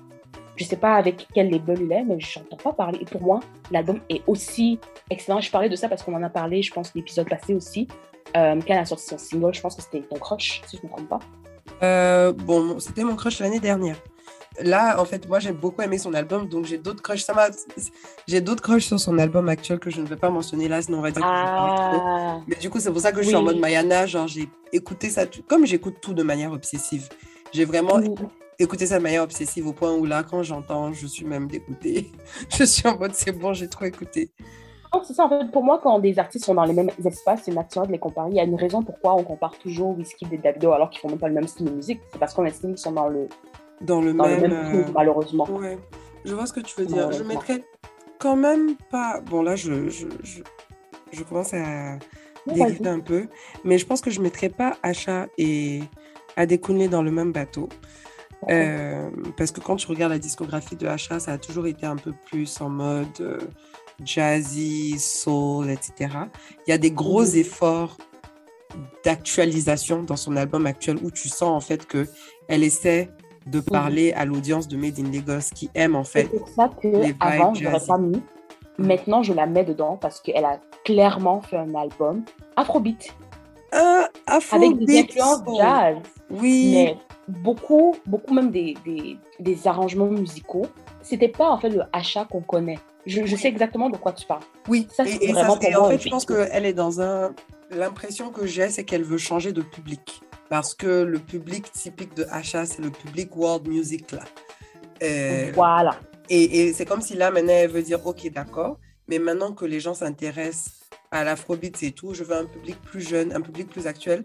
je 0.56 0.64
sais 0.64 0.76
pas 0.76 0.94
avec 0.94 1.26
quel 1.34 1.50
label 1.50 1.78
il 1.82 1.92
est, 1.92 2.04
mais 2.04 2.20
je 2.20 2.38
n'entends 2.38 2.56
pas 2.56 2.72
parler. 2.72 2.98
Et 3.00 3.04
pour 3.04 3.22
moi, 3.22 3.40
l'album 3.70 4.00
est 4.08 4.22
aussi 4.26 4.78
excellent. 5.10 5.40
Je 5.40 5.50
parlais 5.50 5.68
de 5.68 5.76
ça 5.76 5.88
parce 5.88 6.02
qu'on 6.02 6.14
en 6.14 6.22
a 6.22 6.30
parlé, 6.30 6.62
je 6.62 6.72
pense, 6.72 6.94
l'épisode 6.94 7.28
passé 7.28 7.54
aussi. 7.54 7.88
Euh, 8.36 8.54
quand 8.60 8.72
elle 8.74 8.78
a 8.78 8.84
sorti 8.84 9.04
son 9.06 9.18
single, 9.18 9.52
je 9.54 9.60
pense 9.60 9.74
que 9.76 9.82
c'était 9.82 10.00
ton 10.00 10.16
crush, 10.16 10.62
si 10.66 10.76
je 10.76 10.82
ne 10.82 10.88
me 10.88 10.94
trompe 10.96 11.08
pas. 11.08 11.18
Euh, 11.82 12.32
bon, 12.32 12.78
c'était 12.78 13.04
mon 13.04 13.16
crush 13.16 13.40
l'année 13.40 13.60
dernière. 13.60 13.96
Là, 14.60 15.00
en 15.00 15.04
fait, 15.04 15.28
moi, 15.28 15.40
j'ai 15.40 15.52
beaucoup 15.52 15.82
aimé 15.82 15.98
son 15.98 16.14
album, 16.14 16.48
donc 16.48 16.64
j'ai 16.64 16.78
d'autres 16.78 17.02
crushs. 17.02 17.24
Ça 17.24 17.34
m'a, 17.34 17.48
j'ai 18.28 18.40
d'autres 18.40 18.62
crushs 18.62 18.86
sur 18.86 19.00
son 19.00 19.18
album 19.18 19.48
actuel 19.48 19.80
que 19.80 19.90
je 19.90 20.00
ne 20.00 20.06
vais 20.06 20.16
pas 20.16 20.30
mentionner 20.30 20.68
là, 20.68 20.80
sinon 20.80 20.98
on 20.98 21.02
va 21.02 21.10
dire 21.10 21.22
que 21.22 21.28
je 21.28 21.32
parle 21.32 21.76
trop. 21.76 22.06
Ah, 22.06 22.40
Mais 22.46 22.56
du 22.56 22.70
coup, 22.70 22.78
c'est 22.78 22.92
pour 22.92 23.00
ça 23.00 23.10
que 23.10 23.20
je 23.20 23.26
suis 23.26 23.36
en 23.36 23.42
mode 23.42 23.58
Mayana. 23.58 24.06
Genre, 24.06 24.28
j'ai 24.28 24.48
écouté 24.72 25.10
ça, 25.10 25.24
comme 25.48 25.66
j'écoute 25.66 25.96
tout 26.00 26.14
de 26.14 26.22
manière 26.22 26.52
obsessive. 26.52 27.08
J'ai 27.52 27.64
vraiment 27.64 27.96
oui. 27.96 28.14
écouté 28.58 28.86
ça 28.86 28.98
de 28.98 29.02
manière 29.02 29.24
obsessive 29.24 29.66
au 29.66 29.72
point 29.72 29.92
où 29.92 30.04
là, 30.04 30.22
quand 30.22 30.42
j'entends, 30.44 30.92
je 30.92 31.06
suis 31.06 31.24
même 31.24 31.48
dégoûtée. 31.48 32.12
je 32.48 32.64
suis 32.64 32.86
en 32.86 32.96
mode, 32.96 33.14
c'est 33.14 33.32
bon, 33.32 33.54
j'ai 33.54 33.68
trop 33.68 33.86
écouté. 33.86 34.30
C'est 35.02 35.14
ça, 35.14 35.24
en 35.24 35.28
fait, 35.28 35.50
pour 35.50 35.64
moi, 35.64 35.80
quand 35.82 35.98
des 35.98 36.20
artistes 36.20 36.44
sont 36.44 36.54
dans 36.54 36.64
les 36.64 36.72
mêmes 36.72 36.90
espaces, 37.04 37.42
c'est 37.44 37.52
naturel 37.52 37.88
de 37.88 37.92
les 37.92 37.98
comparer. 37.98 38.30
Il 38.30 38.36
y 38.36 38.40
a 38.40 38.44
une 38.44 38.54
raison 38.54 38.82
pourquoi 38.82 39.14
on 39.14 39.24
compare 39.24 39.58
toujours 39.58 39.98
Whisky 39.98 40.26
et 40.30 40.38
Davido 40.38 40.70
alors 40.70 40.90
qu'ils 40.90 41.00
font 41.00 41.08
même 41.08 41.18
pas 41.18 41.26
le 41.26 41.34
même 41.34 41.48
style 41.48 41.66
de 41.66 41.72
musique. 41.72 42.00
C'est 42.12 42.18
parce 42.18 42.32
qu'on 42.32 42.44
estime 42.44 42.70
qu'ils 42.70 42.78
sont 42.78 42.92
dans 42.92 43.08
le, 43.08 43.28
Dans 43.80 44.00
le 44.00 44.12
dans 44.12 44.26
le 44.26 44.40
même. 44.40 44.50
même 44.52 44.76
euh, 44.76 44.84
malheureusement. 44.94 45.44
Ouais, 45.50 45.78
je 46.24 46.34
vois 46.34 46.46
ce 46.46 46.52
que 46.52 46.60
tu 46.60 46.74
veux 46.80 46.86
dire. 46.86 47.10
Je 47.12 47.22
mettrais 47.22 47.64
quand 48.18 48.36
même 48.36 48.76
pas. 48.90 49.20
Bon, 49.20 49.42
là, 49.42 49.56
je, 49.56 49.88
je, 49.88 50.06
je, 50.22 50.42
je 51.12 51.22
commence 51.24 51.52
à 51.54 51.98
dériver 52.46 52.88
un 52.88 53.00
peu, 53.00 53.26
mais 53.64 53.78
je 53.78 53.86
pense 53.86 54.00
que 54.00 54.10
je 54.10 54.20
mettrais 54.20 54.48
pas 54.50 54.76
Achat 54.82 55.26
et 55.38 55.82
Adekunle 56.36 56.88
dans 56.88 57.02
le 57.02 57.10
même 57.10 57.32
bateau. 57.32 57.68
Euh, 58.50 59.10
parce 59.38 59.50
que 59.52 59.60
quand 59.60 59.76
tu 59.76 59.86
regardes 59.86 60.12
la 60.12 60.18
discographie 60.18 60.76
de 60.76 60.86
Achat, 60.86 61.18
ça 61.20 61.32
a 61.32 61.38
toujours 61.38 61.66
été 61.66 61.86
un 61.86 61.96
peu 61.96 62.12
plus 62.30 62.60
en 62.60 62.68
mode 62.68 63.06
euh, 63.20 63.38
jazzy, 64.04 64.98
soul, 64.98 65.70
etc. 65.70 66.10
Il 66.66 66.70
y 66.70 66.72
a 66.72 66.78
des 66.78 66.90
gros 66.90 67.22
Mhm. 67.24 67.36
efforts 67.36 67.96
d'actualisation 69.04 70.02
dans 70.02 70.16
son 70.16 70.36
album 70.36 70.66
actuel 70.66 70.98
où 71.02 71.10
tu 71.10 71.28
sens 71.28 71.42
en 71.50 71.60
fait 71.60 71.86
que 71.86 72.06
elle 72.48 72.62
essaie 72.64 73.08
de 73.46 73.60
parler 73.60 74.12
à 74.12 74.24
l'audience 74.24 74.68
de 74.68 74.76
Made 74.76 74.98
in 74.98 75.10
Lagos 75.12 75.50
qui 75.54 75.70
aime 75.74 75.96
en 75.96 76.04
C'est 76.04 76.24
fait. 76.24 76.38
pour 76.38 76.48
ça 76.48 76.70
que 76.80 76.88
les 76.88 77.14
avant, 77.20 77.54
je 77.54 77.64
l'aurais 77.64 77.84
pas 77.86 77.98
mis. 77.98 78.22
Maintenant, 78.78 79.22
je 79.22 79.32
la 79.32 79.46
mets 79.46 79.64
dedans 79.64 79.96
parce 80.00 80.20
qu'elle 80.20 80.44
a 80.44 80.58
clairement 80.84 81.40
fait 81.42 81.56
un 81.56 81.74
album 81.74 82.24
Afrobeat 82.56 83.14
Un 83.72 84.06
avec 84.50 84.78
des 84.78 85.00
influences 85.00 85.42
jazz. 85.58 85.96
Oui. 86.30 86.72
mais 86.74 86.96
beaucoup, 87.28 87.94
beaucoup 88.06 88.34
même 88.34 88.50
des, 88.50 88.74
des, 88.84 89.16
des 89.40 89.66
arrangements 89.68 90.06
musicaux, 90.06 90.66
c'était 91.02 91.28
pas 91.28 91.50
en 91.50 91.58
fait 91.58 91.68
le 91.70 91.82
achat 91.92 92.24
qu'on 92.24 92.40
connaît. 92.40 92.78
Je, 93.06 93.24
je 93.26 93.36
sais 93.36 93.48
exactement 93.48 93.90
de 93.90 93.96
quoi 93.98 94.12
tu 94.12 94.26
parles. 94.26 94.42
Oui, 94.68 94.88
Ça, 94.90 95.04
et, 95.04 95.08
c'est 95.08 95.24
et 95.24 95.32
vraiment 95.32 95.58
et 95.60 95.70
pour 95.72 95.82
en 95.84 95.88
fait, 95.90 95.98
je 95.98 96.08
pense 96.08 96.24
qu'elle 96.24 96.64
est 96.64 96.72
dans 96.72 97.00
un. 97.02 97.32
L'impression 97.70 98.30
que 98.30 98.46
j'ai, 98.46 98.68
c'est 98.70 98.84
qu'elle 98.84 99.04
veut 99.04 99.18
changer 99.18 99.52
de 99.52 99.60
public. 99.62 100.22
Parce 100.54 100.72
que 100.72 101.02
le 101.02 101.18
public 101.18 101.72
typique 101.72 102.14
de 102.14 102.26
Asha, 102.30 102.64
c'est 102.64 102.80
le 102.80 102.90
public 102.90 103.34
world 103.34 103.66
music 103.66 104.12
là. 104.12 104.22
Euh, 105.02 105.50
Voilà. 105.52 105.98
et 106.30 106.68
et 106.68 106.72
c'est 106.72 106.84
comme 106.86 107.00
si 107.00 107.14
là, 107.14 107.32
maintenant, 107.32 107.54
elle 107.54 107.72
veut 107.72 107.82
dire 107.82 108.06
Ok, 108.06 108.30
d'accord, 108.30 108.78
mais 109.08 109.18
maintenant 109.18 109.50
que 109.52 109.64
les 109.64 109.80
gens 109.80 109.94
s'intéressent 109.94 110.74
à 111.10 111.24
l'afrobeat 111.24 111.82
et 111.82 111.90
tout, 111.90 112.14
je 112.14 112.22
veux 112.22 112.36
un 112.36 112.44
public 112.44 112.80
plus 112.82 113.00
jeune, 113.00 113.32
un 113.32 113.40
public 113.40 113.68
plus 113.68 113.88
actuel. 113.88 114.22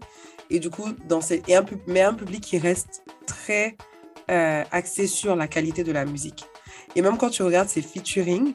Et 0.50 0.60
du 0.60 0.70
coup, 0.70 0.86
dans 1.08 1.20
ces, 1.20 1.42
et 1.48 1.56
un, 1.56 1.64
mais 1.88 2.02
un 2.02 2.14
public 2.14 2.42
qui 2.44 2.58
reste 2.58 3.02
très 3.26 3.76
euh, 4.30 4.62
axé 4.70 5.08
sur 5.08 5.34
la 5.34 5.48
qualité 5.48 5.82
de 5.82 5.90
la 5.90 6.04
musique. 6.04 6.44
Et 6.94 7.02
même 7.02 7.18
quand 7.18 7.30
tu 7.30 7.42
regardes 7.42 7.68
ses 7.68 7.82
featuring, 7.82 8.54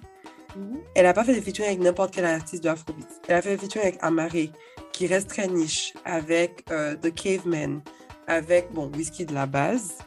elle 0.95 1.03
n'a 1.03 1.13
pas 1.13 1.26
fait 1.26 1.34
des 1.34 1.41
featuring 1.41 1.71
avec 1.71 1.82
n'importe 1.82 2.13
quel 2.13 2.23
artiste 2.23 2.63
de 2.63 2.69
Afrobeat. 2.69 3.09
Elle 3.28 3.36
a 3.36 3.41
fait 3.41 3.57
des 3.57 3.57
featuring 3.57 3.86
avec 3.88 3.99
Amaré, 4.01 4.49
qui 4.95 5.07
reste 5.07 5.27
très 5.29 5.47
niche, 5.47 5.93
avec 6.05 6.63
euh, 6.71 6.95
The 6.95 7.13
Caveman, 7.13 7.81
avec, 8.27 8.71
bon, 8.71 8.89
Whisky 8.95 9.25
de 9.25 9.33
la 9.33 9.45
base. 9.45 9.97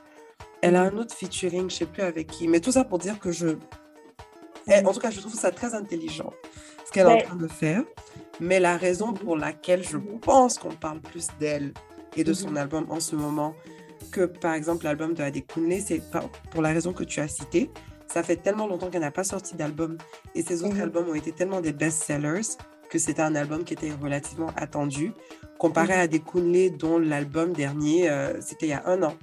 Elle 0.62 0.76
a 0.76 0.82
un 0.82 0.96
autre 0.96 1.14
featuring, 1.14 1.68
je 1.70 1.76
sais 1.76 1.86
plus 1.86 2.02
avec 2.02 2.26
qui, 2.28 2.48
mais 2.48 2.60
tout 2.60 2.72
ça 2.72 2.84
pour 2.84 2.98
dire 2.98 3.18
que 3.18 3.30
je... 3.30 3.48
Elle- 4.66 4.86
en 4.86 4.92
tout 4.92 5.00
cas, 5.00 5.10
je 5.10 5.20
trouve 5.20 5.34
ça 5.34 5.50
très 5.50 5.74
intelligent, 5.74 6.32
ce 6.86 6.90
qu'elle 6.92 7.06
est 7.06 7.22
en 7.22 7.26
train 7.26 7.36
de 7.36 7.48
faire. 7.48 7.82
Mais 8.40 8.60
la 8.60 8.76
raison 8.76 9.12
pour 9.12 9.36
laquelle 9.36 9.82
je 9.82 9.96
Mhm. 9.98 10.20
pense 10.20 10.58
qu'on 10.58 10.70
parle 10.74 11.00
plus 11.00 11.26
d'elle 11.38 11.72
et 12.16 12.24
de 12.24 12.32
son 12.32 12.50
Mhm. 12.50 12.56
album 12.56 12.86
en 12.90 13.00
ce 13.00 13.14
moment 13.16 13.54
que, 14.10 14.24
par 14.24 14.54
exemple, 14.54 14.84
l'album 14.84 15.12
de 15.14 15.22
Adekunle, 15.22 15.80
c'est 15.86 16.00
pas- 16.10 16.24
pour 16.50 16.62
la 16.62 16.70
raison 16.70 16.92
que 16.92 17.04
tu 17.04 17.20
as 17.20 17.28
citée. 17.28 17.70
Ça 18.06 18.22
fait 18.22 18.36
tellement 18.36 18.66
longtemps 18.66 18.88
qu'elle 18.90 19.02
n'a 19.02 19.10
pas 19.10 19.24
sorti 19.24 19.54
d'album 19.54 19.98
et 20.34 20.42
ses 20.42 20.62
autres 20.64 20.76
Mhm. 20.76 20.80
albums 20.82 21.08
ont 21.10 21.14
été 21.14 21.30
tellement 21.32 21.60
des 21.60 21.72
best-sellers 21.72 22.56
que 22.88 22.98
c'était 22.98 23.22
un 23.22 23.34
album 23.34 23.64
qui 23.64 23.74
était 23.74 23.92
relativement 24.02 24.50
attendu 24.56 25.12
comparé 25.58 25.94
à 25.94 26.06
des 26.06 26.20
Kunle 26.20 26.76
dont 26.76 26.98
l'album 26.98 27.52
dernier, 27.52 28.08
euh, 28.08 28.40
c'était 28.40 28.66
il 28.66 28.70
y 28.70 28.72
a 28.72 28.82
un 28.86 29.02
an. 29.02 29.14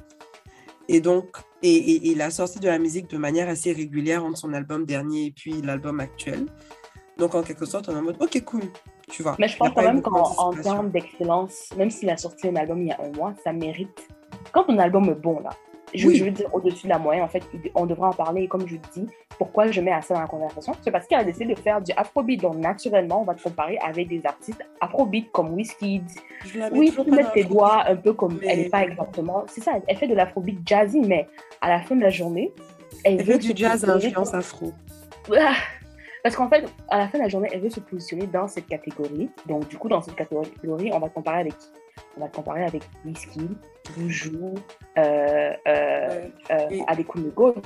Et 0.87 0.99
donc, 1.01 1.25
et, 1.63 1.73
et- 1.75 2.11
il 2.11 2.21
a 2.21 2.29
sorti 2.29 2.59
de 2.59 2.67
la 2.67 2.77
musique 2.77 3.09
de 3.09 3.17
manière 3.17 3.49
assez 3.49 3.71
régulière 3.71 4.23
entre 4.23 4.37
son 4.37 4.53
album 4.53 4.85
dernier 4.85 5.27
et 5.27 5.31
puis 5.31 5.61
l'album 5.61 5.99
actuel. 5.99 6.45
Donc, 7.17 7.33
en 7.33 7.41
quelque 7.41 7.65
sorte, 7.65 7.87
on 7.89 7.93
est 7.93 7.99
en 7.99 8.01
mode, 8.03 8.17
ok, 8.21 8.43
cool, 8.43 8.63
tu 9.09 9.23
vois. 9.23 9.35
Mais 9.39 9.47
je 9.47 9.55
pense 9.57 9.69
quand 9.73 9.81
même 9.81 10.01
qu'en 10.01 10.51
termes 10.51 10.91
d'excellence, 10.91 11.69
même 11.77 11.89
s'il 11.89 12.09
a 12.09 12.17
sorti 12.17 12.49
un 12.49 12.55
album 12.57 12.81
il 12.81 12.89
y 12.89 12.91
a 12.91 13.01
un 13.01 13.11
mois, 13.13 13.33
ça 13.43 13.53
mérite. 13.53 14.07
Quand 14.51 14.69
un 14.69 14.77
album 14.77 15.05
est 15.09 15.15
bon, 15.15 15.39
là, 15.39 15.51
je, 15.97 16.07
Oui. 16.07 16.15
je 16.17 16.23
veux 16.25 16.31
dire 16.31 16.49
au-dessus 16.53 16.85
de 16.85 16.89
la 16.91 16.97
moyenne, 16.99 17.23
en 17.23 17.27
fait, 17.27 17.43
on 17.75 17.85
devrait 17.85 18.07
en 18.07 18.13
parler. 18.13 18.43
Et 18.43 18.47
comme 18.47 18.67
je 18.67 18.75
dis, 18.93 19.07
pourquoi 19.37 19.69
je 19.71 19.81
mets 19.81 19.91
à 19.91 20.01
ça 20.01 20.13
dans 20.13 20.21
la 20.21 20.27
conversation 20.27 20.73
C'est 20.81 20.91
parce 20.91 21.07
qu'elle 21.07 21.19
a 21.19 21.23
décidé 21.23 21.53
de 21.53 21.59
faire 21.59 21.81
du 21.81 21.91
afrobeat. 21.97 22.41
Donc, 22.41 22.55
naturellement, 22.55 23.21
on 23.21 23.23
va 23.25 23.33
te 23.35 23.43
comparer 23.43 23.77
avec 23.79 24.07
des 24.07 24.21
artistes 24.25 24.61
afrobeat 24.81 25.31
comme 25.31 25.53
Wizkid. 25.53 26.03
Oui, 26.71 26.93
tu 26.93 27.11
mets 27.11 27.25
tes 27.33 27.43
doigts 27.43 27.83
un 27.87 27.95
peu 27.95 28.13
comme 28.13 28.37
Mais- 28.41 28.47
elle 28.47 28.59
n'est 28.59 28.69
pas 28.69 28.83
exactement. 28.83 29.43
C'est 29.47 29.61
ça, 29.61 29.73
elle 29.87 29.97
fait 29.97 30.07
de 30.07 30.15
l'afrobeat 30.15 30.59
jazzy, 30.65 31.01
mais 31.01 31.27
à 31.61 31.69
la 31.69 31.79
fin 31.81 31.95
de 31.95 32.01
la 32.01 32.09
journée, 32.09 32.51
elle, 33.03 33.19
Elle 33.19 33.25
veut 33.25 33.33
fait 33.33 33.39
du 33.39 33.51
jazz 33.55 33.83
à 33.87 33.93
influence 33.93 34.33
afro. 34.33 34.71
Parce 36.25 36.35
qu'en 36.37 36.49
fait, 36.49 36.65
à 36.89 36.97
la 36.97 37.07
fin 37.07 37.19
de 37.19 37.23
la 37.23 37.29
journée, 37.29 37.49
elle 37.53 37.61
veut 37.61 37.69
se 37.69 37.79
positionner 37.79 38.25
dans 38.25 38.47
cette 38.47 38.65
catégorie. 38.65 39.29
Donc, 39.45 39.67
du 39.67 39.77
coup, 39.77 39.87
dans 39.89 40.01
cette 40.01 40.15
catégorie, 40.15 40.89
on 40.91 40.97
va 40.97 41.07
comparer 41.07 41.41
avec 41.41 41.55
qui? 41.55 41.67
On 42.17 42.21
va 42.21 42.29
comparer 42.29 42.63
avec 42.65 42.81
Whisky, 43.05 43.47
Boujou, 43.95 44.55
euh, 44.97 45.51
euh, 45.67 46.27
Ouais. 46.71 46.83
euh, 46.89 47.61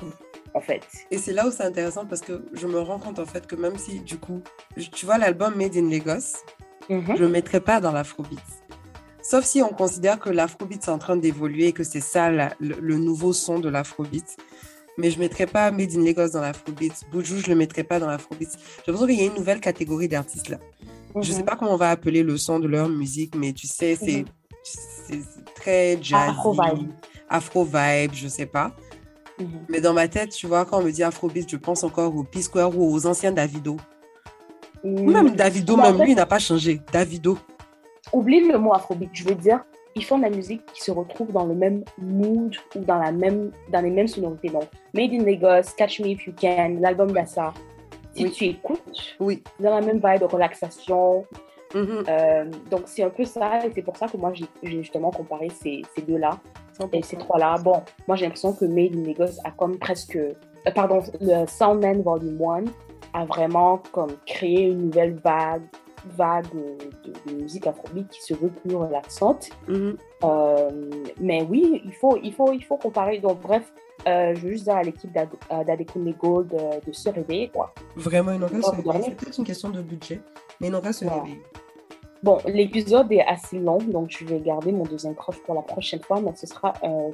en 0.54 0.60
fait. 0.60 0.82
Et 1.10 1.18
c'est 1.18 1.32
là 1.32 1.48
où 1.48 1.52
c'est 1.52 1.64
intéressant 1.64 2.06
parce 2.06 2.20
que 2.20 2.44
je 2.52 2.68
me 2.68 2.82
rends 2.82 3.00
compte 3.00 3.20
en 3.20 3.26
fait 3.26 3.48
que 3.48 3.56
même 3.56 3.78
si 3.78 4.02
du 4.02 4.18
coup, 4.18 4.42
tu 4.92 5.06
vois 5.06 5.18
l'album 5.18 5.56
Made 5.56 5.78
in 5.78 5.90
Lagos, 5.90 6.44
Mhm. 6.90 7.16
je 7.16 7.22
le 7.24 7.30
mettrais 7.30 7.62
pas 7.62 7.80
dans 7.80 7.94
l'afrobeat. 7.94 8.40
Sauf 9.22 9.46
si 9.46 9.62
on 9.62 9.70
considère 9.70 10.20
que 10.20 10.30
l'afrobeat 10.30 10.84
est 10.86 10.92
en 10.92 10.98
train 10.98 11.16
d'évoluer 11.16 11.68
et 11.68 11.72
que 11.72 11.84
c'est 11.86 12.02
ça 12.02 12.30
la- 12.30 12.52
le, 12.60 12.76
le 12.82 12.98
nouveau 12.98 13.32
son 13.32 13.60
de 13.60 13.70
l'afrobeat. 13.70 14.36
Mais 15.00 15.10
je 15.12 15.18
mettrais 15.20 15.46
pas 15.48 15.72
Made 15.72 15.96
in 15.96 16.04
Lagos 16.04 16.30
dans 16.34 16.42
l'afrobeat. 16.42 16.94
Boujou, 17.12 17.38
je 17.38 17.48
le 17.48 17.56
mettrais 17.56 17.84
pas 17.84 18.00
dans 18.00 18.08
l'afrobeat. 18.08 18.50
J'ai 18.52 18.92
l'impression 18.92 19.08
qu'il 19.08 19.20
y 19.20 19.24
a 19.24 19.28
une 19.32 19.36
nouvelle 19.36 19.62
catégorie 19.62 20.08
d'artistes 20.08 20.50
là. 20.50 20.58
Je 21.22 21.32
sais 21.32 21.40
Mhm. 21.40 21.46
pas 21.46 21.56
comment 21.56 21.74
on 21.74 21.78
va 21.78 21.90
appeler 21.90 22.22
le 22.22 22.38
son 22.38 22.60
de 22.60 22.68
leur 22.68 22.88
musique, 22.90 23.34
mais 23.36 23.54
tu 23.54 23.66
sais, 23.66 23.96
c'est 23.96 24.20
Mhm. 24.20 24.26
c'est 24.64 25.20
très 25.56 25.94
jazzy. 26.02 26.14
Afro-vibe. 26.32 26.90
Afro-vibe, 27.30 28.12
je 28.14 28.28
sais 28.28 28.46
pas. 28.46 28.76
Mhm. 29.40 29.48
Mais 29.70 29.82
dans 29.82 29.94
ma 29.94 30.08
tête, 30.08 30.30
tu 30.32 30.46
vois, 30.48 30.66
quand 30.66 30.80
on 30.80 30.84
me 30.84 30.92
dit 30.92 31.02
Afrobeat, 31.02 31.50
je 31.50 31.56
pense 31.58 31.84
encore 31.84 32.16
au 32.16 32.24
P-Square 32.24 32.78
ou 32.78 32.94
aux 32.94 33.06
anciens 33.08 33.32
Davido. 33.32 33.78
Ou 34.84 35.10
même 35.12 35.36
Davido, 35.36 35.76
même 35.78 35.98
fait- 35.98 36.04
lui, 36.04 36.12
il 36.12 36.16
n'a 36.16 36.26
pas 36.26 36.40
changé. 36.40 36.82
Davido. 36.92 37.38
Oublie 38.14 38.42
le 38.48 38.58
mot 38.58 38.74
afrobeat. 38.74 39.10
Je 39.14 39.24
veux 39.24 39.36
dire, 39.36 39.64
ils 39.96 40.04
font 40.06 40.18
de 40.18 40.24
la 40.24 40.30
musique 40.30 40.66
qui 40.74 40.82
se 40.82 40.92
retrouve 40.92 41.32
dans 41.32 41.46
le 41.46 41.56
même 41.56 41.84
mood 41.98 42.56
ou 42.76 42.80
dans, 42.80 42.98
la 43.00 43.12
même, 43.12 43.52
dans 43.72 43.82
les 43.82 43.90
mêmes 43.90 44.08
sonorités. 44.08 44.50
Donc, 44.50 44.66
Made 44.94 45.12
in 45.14 45.24
Lagos, 45.24 45.70
Catch 45.78 46.00
Me 46.00 46.08
If 46.10 46.26
You 46.28 46.34
Can, 46.40 46.78
l'album 46.80 47.12
d'Assa. 47.12 47.54
Si 48.14 48.24
Oui. 48.24 48.32
tu 48.32 48.46
écoutes, 48.46 49.16
Oui. 49.20 49.44
dans 49.60 49.72
la 49.76 49.82
même 49.82 50.02
vibe 50.04 50.20
de 50.22 50.26
relaxation, 50.26 51.26
Mhm. 51.76 52.04
Euh, 52.10 52.46
donc 52.72 52.82
c'est 52.86 53.04
un 53.04 53.12
peu 53.12 53.24
ça, 53.26 53.64
et 53.64 53.70
c'est 53.76 53.84
pour 53.84 53.96
ça 53.96 54.08
que 54.08 54.18
moi 54.18 54.34
j'ai 54.34 54.48
justement 54.82 55.12
comparé 55.12 55.50
ces, 55.50 55.84
ces 55.96 56.02
deux-là 56.02 56.40
et 56.94 57.04
ces 57.04 57.16
100%. 57.16 57.20
trois-là. 57.20 57.58
Bon, 57.64 57.84
moi 58.08 58.16
j'ai 58.18 58.26
l'impression 58.26 58.54
que 58.54 58.66
Made 58.66 58.96
in 58.96 59.04
Lagos 59.06 59.38
a 59.44 59.52
comme 59.52 59.78
presque. 59.78 60.16
euh, 60.16 60.34
pardon, 60.74 61.02
le 61.22 61.46
Soundman 61.46 62.02
Volume 62.02 62.42
1 63.14 63.20
a 63.22 63.26
vraiment 63.26 63.84
comme 63.92 64.14
créé 64.26 64.64
une 64.64 64.86
nouvelle 64.88 65.14
vague, 65.24 65.62
vague 66.06 66.48
de, 66.54 67.32
de 67.32 67.42
musique 67.42 67.68
afrobeat 67.68 68.08
qui 68.10 68.22
se 68.22 68.34
veut 68.34 68.50
plus 68.50 68.76
relaxante. 68.76 69.50
Mhm. 69.68 69.98
Euh, 70.24 70.90
mais 71.20 71.44
oui, 71.44 71.82
il 71.86 71.94
faut, 71.94 72.18
il 72.22 72.34
faut, 72.34 72.52
il 72.52 72.64
faut 72.64 72.78
comparer. 72.78 73.20
Donc 73.20 73.42
bref, 73.42 73.72
euh, 74.08 74.34
je 74.36 74.42
veux 74.42 74.52
juste 74.52 74.64
dire 74.66 74.76
à 74.76 74.84
l'équipe 74.84 75.16
euh, 75.18 75.64
d'Adekunle 75.64 76.14
Gold 76.18 76.56
de 76.86 76.92
se 76.92 77.10
réveiller, 77.10 77.50
quoi. 77.50 77.74
Vraiment, 77.96 78.32
il 78.32 78.40
dormez 78.40 79.04
C'est 79.04 79.16
peut-être 79.16 79.38
une 79.38 79.46
question 79.46 79.70
de 79.70 79.82
budget, 79.82 80.22
mais 80.60 80.68
il 80.68 80.72
n'en 80.72 80.82
reste 80.82 81.00
se 81.00 81.06
Ouais. 81.06 81.12
réveiller. 81.12 81.42
Bon, 82.22 82.38
l'épisode 82.46 83.10
est 83.14 83.26
assez 83.26 83.60
long, 83.60 83.78
donc 83.78 84.10
je 84.10 84.26
vais 84.26 84.40
garder 84.42 84.74
mon 84.74 84.84
deuxième 84.84 85.16
crush 85.16 85.38
pour 85.44 85.56
la 85.56 85.62
prochaine 85.62 86.02
fois, 86.02 86.20
mais 86.20 86.36
ce 86.36 86.48
sera 86.48 86.74
un, 86.84 87.12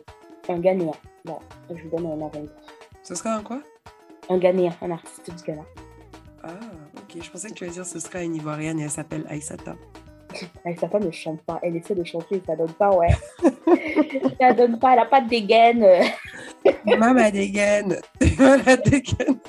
un 0.50 0.60
Ghanéen. 0.60 0.92
Bon, 1.26 1.38
je 1.70 1.84
vous 1.84 1.90
donne 1.96 2.08
un 2.08 2.26
avant 2.26 2.32
Ce 3.04 3.14
sera 3.14 3.36
un 3.36 3.44
quoi? 3.44 3.62
Un 4.30 4.40
Ghanéen, 4.40 4.72
un 4.82 4.90
artiste 4.92 5.30
du 5.30 5.44
Ghana. 5.44 5.62
Ah, 6.46 6.50
ok. 6.98 7.22
Je 7.22 7.30
pensais 7.30 7.50
que 7.50 7.54
tu 7.54 7.64
allais 7.64 7.74
dire 7.74 7.86
ce 7.86 8.00
sera 8.00 8.22
une 8.22 8.36
Ivoirienne 8.36 8.80
et 8.80 8.84
elle 8.84 8.90
s'appelle 8.90 9.26
Aïsata. 9.28 9.76
Femme 10.92 11.06
ne 11.06 11.12
chante 11.12 11.42
pas, 11.44 11.60
elle 11.62 11.78
essaie 11.78 11.96
de 11.96 12.04
chanter, 12.04 12.42
ça 12.46 12.56
donne 12.56 12.74
pas, 12.74 12.90
ouais. 12.96 13.08
ça 14.40 14.54
donne 14.54 14.78
pas, 14.80 14.94
elle 14.94 15.00
a 15.00 15.06
pas 15.06 15.22
de 15.22 15.30
dégaine. 15.30 15.86
Maman 16.86 17.22
a 17.22 17.32
des 17.32 17.50
gaines. 17.50 17.98
Maman 18.38 18.64
a 18.66 18.76
des 18.76 19.02
gaines. 19.02 19.40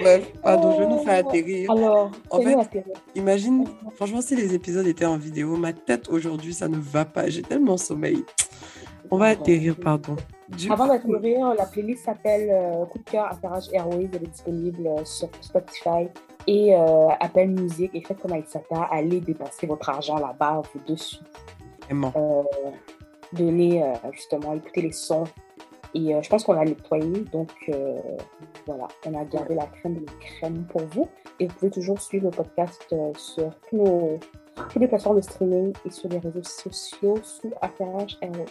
Bref, 0.00 0.32
pardon, 0.42 0.76
je 0.78 0.84
nous 0.84 1.04
fais 1.04 1.16
atterrir. 1.16 1.70
Alors, 1.70 2.10
En 2.30 2.40
fait, 2.40 2.54
atterrir. 2.54 2.94
Imagine, 3.14 3.64
franchement, 3.96 4.20
si 4.20 4.36
les 4.36 4.54
épisodes 4.54 4.86
étaient 4.86 5.06
en 5.06 5.16
vidéo, 5.16 5.56
ma 5.56 5.72
tête 5.72 6.08
aujourd'hui, 6.08 6.52
ça 6.52 6.68
ne 6.68 6.76
va 6.76 7.04
pas. 7.04 7.28
J'ai 7.28 7.42
tellement 7.42 7.76
sommeil. 7.76 8.24
On 9.10 9.16
va 9.16 9.26
atterrir, 9.26 9.76
pardon. 9.76 10.16
Du 10.56 10.70
Avant 10.70 10.86
coup, 10.86 10.92
d'atterrir, 10.92 11.54
la 11.54 11.66
playlist 11.66 12.04
s'appelle 12.04 12.48
euh, 12.50 12.84
Coup 12.86 12.98
de 12.98 13.04
cœur 13.04 13.26
Atterrage 13.30 13.68
Airways. 13.72 14.08
Elle 14.12 14.24
est 14.24 14.26
disponible 14.26 14.86
euh, 14.86 15.04
sur 15.04 15.28
Spotify 15.40 16.08
et 16.46 16.74
euh, 16.74 17.08
Apple 17.20 17.46
Music. 17.46 17.90
Et 17.94 18.00
faites 18.02 18.20
comme 18.20 18.32
Aïsata, 18.32 18.88
allez 18.90 19.20
dépenser 19.20 19.66
votre 19.66 19.88
argent 19.88 20.18
là-bas, 20.18 20.62
vous 20.72 20.80
dessus. 20.86 21.16
Euh, 21.92 22.42
donner 23.32 23.82
euh, 23.82 23.94
justement, 24.12 24.54
écouter 24.54 24.82
les 24.82 24.92
sons. 24.92 25.24
Et 25.94 26.14
euh, 26.14 26.22
je 26.22 26.28
pense 26.28 26.44
qu'on 26.44 26.54
l'a 26.54 26.64
nettoyé, 26.64 27.24
donc 27.32 27.52
voilà, 28.66 28.88
on 29.06 29.14
a 29.14 29.24
gardé 29.24 29.54
la 29.54 29.66
crème 29.66 29.94
de 29.94 30.06
la 30.06 30.12
crème 30.20 30.64
pour 30.64 30.82
vous. 30.86 31.08
Et 31.40 31.46
vous 31.46 31.54
pouvez 31.54 31.70
toujours 31.70 32.00
suivre 32.00 32.24
le 32.24 32.30
podcast 32.30 32.94
sur 33.16 33.50
tous 33.68 33.76
nos, 33.76 34.18
toutes 34.54 34.80
les 34.80 34.88
plateformes 34.88 35.16
de 35.16 35.20
streaming 35.20 35.72
et 35.84 35.90
sur 35.90 36.08
les 36.08 36.18
réseaux 36.18 36.42
sociaux 36.42 37.18
sous 37.22 37.52
Affairage 37.60 38.18
Airways. 38.22 38.46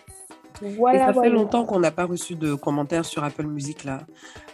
Et 0.62 0.76
Voilà, 0.76 1.14
ça 1.14 1.22
fait 1.22 1.30
longtemps 1.30 1.66
qu'on 1.66 1.80
n'a 1.80 1.92
pas 1.92 2.06
reçu 2.06 2.36
de 2.36 2.54
commentaires 2.54 3.06
sur 3.06 3.24
Apple 3.24 3.46
Music, 3.48 3.84
là. 3.84 4.00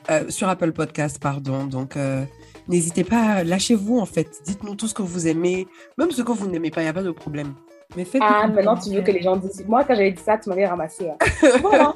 Euh, 0.10 0.30
sur 0.30 0.48
Apple 0.50 0.72
Podcast, 0.72 1.20
pardon. 1.22 1.66
Donc, 1.66 1.98
euh, 1.98 2.24
n'hésitez 2.68 3.04
pas, 3.04 3.44
lâchez-vous, 3.44 4.00
en 4.00 4.06
fait. 4.06 4.28
Dites-nous 4.46 4.76
tout 4.76 4.88
ce 4.88 4.94
que 4.94 5.02
vous 5.02 5.28
aimez, 5.28 5.68
même 5.98 6.12
ce 6.12 6.22
que 6.22 6.32
vous 6.32 6.48
n'aimez 6.48 6.72
pas, 6.72 6.82
il 6.82 6.86
n'y 6.86 6.90
a 6.90 6.94
pas 6.94 7.04
de 7.04 7.12
problème. 7.12 7.54
Mais 7.96 8.06
faites 8.06 8.22
Ah, 8.24 8.48
maintenant 8.48 8.78
tu 8.78 8.92
veux 8.94 9.02
que 9.02 9.12
les 9.12 9.22
gens 9.22 9.36
disent. 9.36 9.66
Moi, 9.68 9.84
quand 9.84 9.96
j'avais 9.96 10.12
dit 10.12 10.22
ça, 10.22 10.38
tu 10.38 10.48
m'avais 10.50 10.68
ramassé. 10.68 11.10
hein. 11.10 11.18
voilà. 11.62 11.96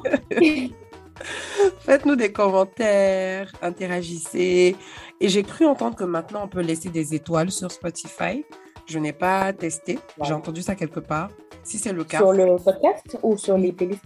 Faites-nous 1.81 2.15
des 2.15 2.31
commentaires, 2.31 3.51
interagissez. 3.61 4.75
Et 5.21 5.29
j'ai 5.29 5.43
cru 5.43 5.65
entendre 5.65 5.95
que 5.95 6.03
maintenant, 6.03 6.41
on 6.45 6.47
peut 6.47 6.61
laisser 6.61 6.89
des 6.89 7.13
étoiles 7.13 7.51
sur 7.51 7.71
Spotify. 7.71 8.43
Je 8.87 8.99
n'ai 8.99 9.13
pas 9.13 9.53
testé. 9.53 9.99
J'ai 10.23 10.33
entendu 10.33 10.61
ça 10.61 10.75
quelque 10.75 10.99
part. 10.99 11.29
Si 11.63 11.77
c'est 11.79 11.93
le 11.93 12.03
cas, 12.03 12.17
sur 12.17 12.33
le 12.33 12.55
podcast 12.57 13.17
ou 13.23 13.37
sur 13.37 13.57
les 13.57 13.71
playlists? 13.71 14.03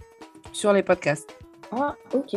Sur 0.52 0.72
les 0.72 0.82
podcasts. 0.82 1.36
Ah, 1.70 1.94
ok. 2.14 2.36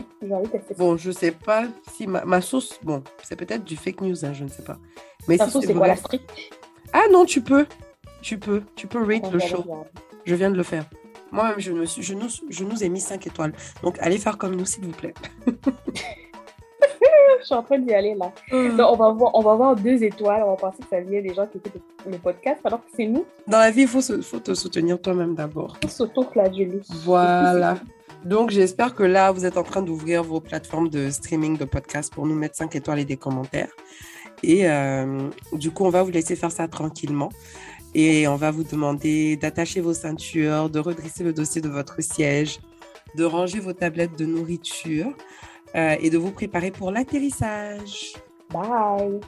Tester. 0.52 0.76
Bon, 0.78 0.98
je 0.98 1.12
sais 1.12 1.32
pas 1.32 1.66
si 1.94 2.06
ma, 2.08 2.26
ma 2.26 2.42
source, 2.42 2.80
bon, 2.84 3.02
c'est 3.24 3.36
peut-être 3.38 3.64
du 3.64 3.78
fake 3.78 4.02
news, 4.02 4.26
hein, 4.26 4.34
je 4.34 4.44
ne 4.44 4.50
sais 4.50 4.64
pas. 4.64 4.78
Mais 5.28 5.38
Ta 5.38 5.48
si 5.50 5.62
c'est 5.62 5.74
quoi 5.74 5.88
la 5.88 5.96
street 5.96 6.22
Ah 6.92 7.04
non, 7.12 7.24
tu 7.26 7.42
peux. 7.42 7.66
Tu 8.22 8.38
peux. 8.38 8.64
Tu 8.76 8.88
peux 8.88 9.00
rate 9.04 9.32
le 9.32 9.40
show. 9.40 9.64
Je 10.26 10.36
viens 10.36 10.52
de 10.52 10.58
le 10.58 10.64
faire. 10.64 10.86
Moi-même, 11.32 11.60
je, 11.60 11.72
me 11.72 11.86
suis- 11.86 12.04
je, 12.04 12.14
nous, 12.14 12.28
je 12.50 12.64
nous 12.66 12.84
ai 12.84 12.90
mis 12.90 13.00
5 13.00 13.26
étoiles. 13.26 13.54
Donc, 13.84 13.98
allez 14.00 14.18
faire 14.18 14.38
comme 14.38 14.56
nous, 14.56 14.66
s'il 14.66 14.84
vous 14.84 14.92
plaît. 14.92 15.14
Je 17.42 17.46
suis 17.48 17.56
en 17.56 17.64
train 17.64 17.78
d'y 17.80 17.94
aller 17.94 18.16
là. 18.16 18.32
Donc, 18.52 18.92
on 18.92 18.96
va, 18.96 19.12
voir, 19.12 19.32
on 19.36 19.42
va 19.42 19.56
voir 19.56 19.76
deux 19.76 20.02
étoiles. 20.04 20.44
On 20.46 20.52
va 20.52 20.56
penser 20.56 20.78
que 20.84 20.90
ça 20.90 21.02
vient 21.02 21.22
des 21.22 21.34
gens 21.34 21.46
qui 21.48 21.58
écoutent 21.58 21.82
le 22.10 22.18
podcast, 22.18 22.60
alors 22.64 22.80
que 22.80 22.90
c'est 22.96 23.06
nous 23.08 23.26
Dans 23.48 23.60
la 23.60 23.72
vie, 23.72 23.82
il 23.82 23.88
faut, 23.88 24.02
se- 24.02 24.22
faut 24.22 24.40
te 24.40 24.54
soutenir 24.54 25.02
toi-même 25.02 25.36
d'abord. 25.36 25.80
qui 25.80 25.90
s'auto-flageller. 25.90 26.82
Voilà. 27.04 27.78
Donc, 28.24 28.52
j'espère 28.52 28.94
que 28.94 29.04
là, 29.04 29.32
vous 29.32 29.46
êtes 29.46 29.58
en 29.58 29.64
train 29.64 29.82
d'ouvrir 29.82 30.24
vos 30.24 30.40
plateformes 30.40 30.90
de 30.90 31.10
streaming 31.10 31.58
de 31.58 31.66
podcasts 31.66 32.14
pour 32.14 32.26
nous 32.28 32.36
mettre 32.36 32.56
5 32.56 32.76
étoiles 32.76 33.00
et 33.00 33.06
des 33.06 33.18
commentaires. 33.18 33.72
Et 34.44 34.70
euh, 34.70 35.30
du 35.54 35.72
coup, 35.72 35.86
on 35.86 35.90
va 35.90 36.04
vous 36.04 36.12
laisser 36.12 36.36
faire 36.36 36.52
ça 36.52 36.68
tranquillement. 36.68 37.30
Et 37.94 38.28
on 38.28 38.36
va 38.38 38.52
vous 38.52 38.64
demander 38.64 39.36
d'attacher 39.36 39.82
vos 39.82 39.94
ceintures, 39.94 40.70
de 40.70 40.80
redresser 40.80 41.24
le 41.24 41.34
dossier 41.34 41.62
de 41.62 41.68
votre 41.70 42.02
siège, 42.02 42.60
de 43.18 43.24
ranger 43.26 43.60
vos 43.60 43.74
tablettes 43.74 44.18
de 44.18 44.26
nourriture 44.26 45.08
et 45.76 46.10
de 46.10 46.18
vous 46.18 46.32
préparer 46.32 46.72
pour 46.72 46.92
l'atterrissage. 46.92 48.14
Bye. 48.52 49.20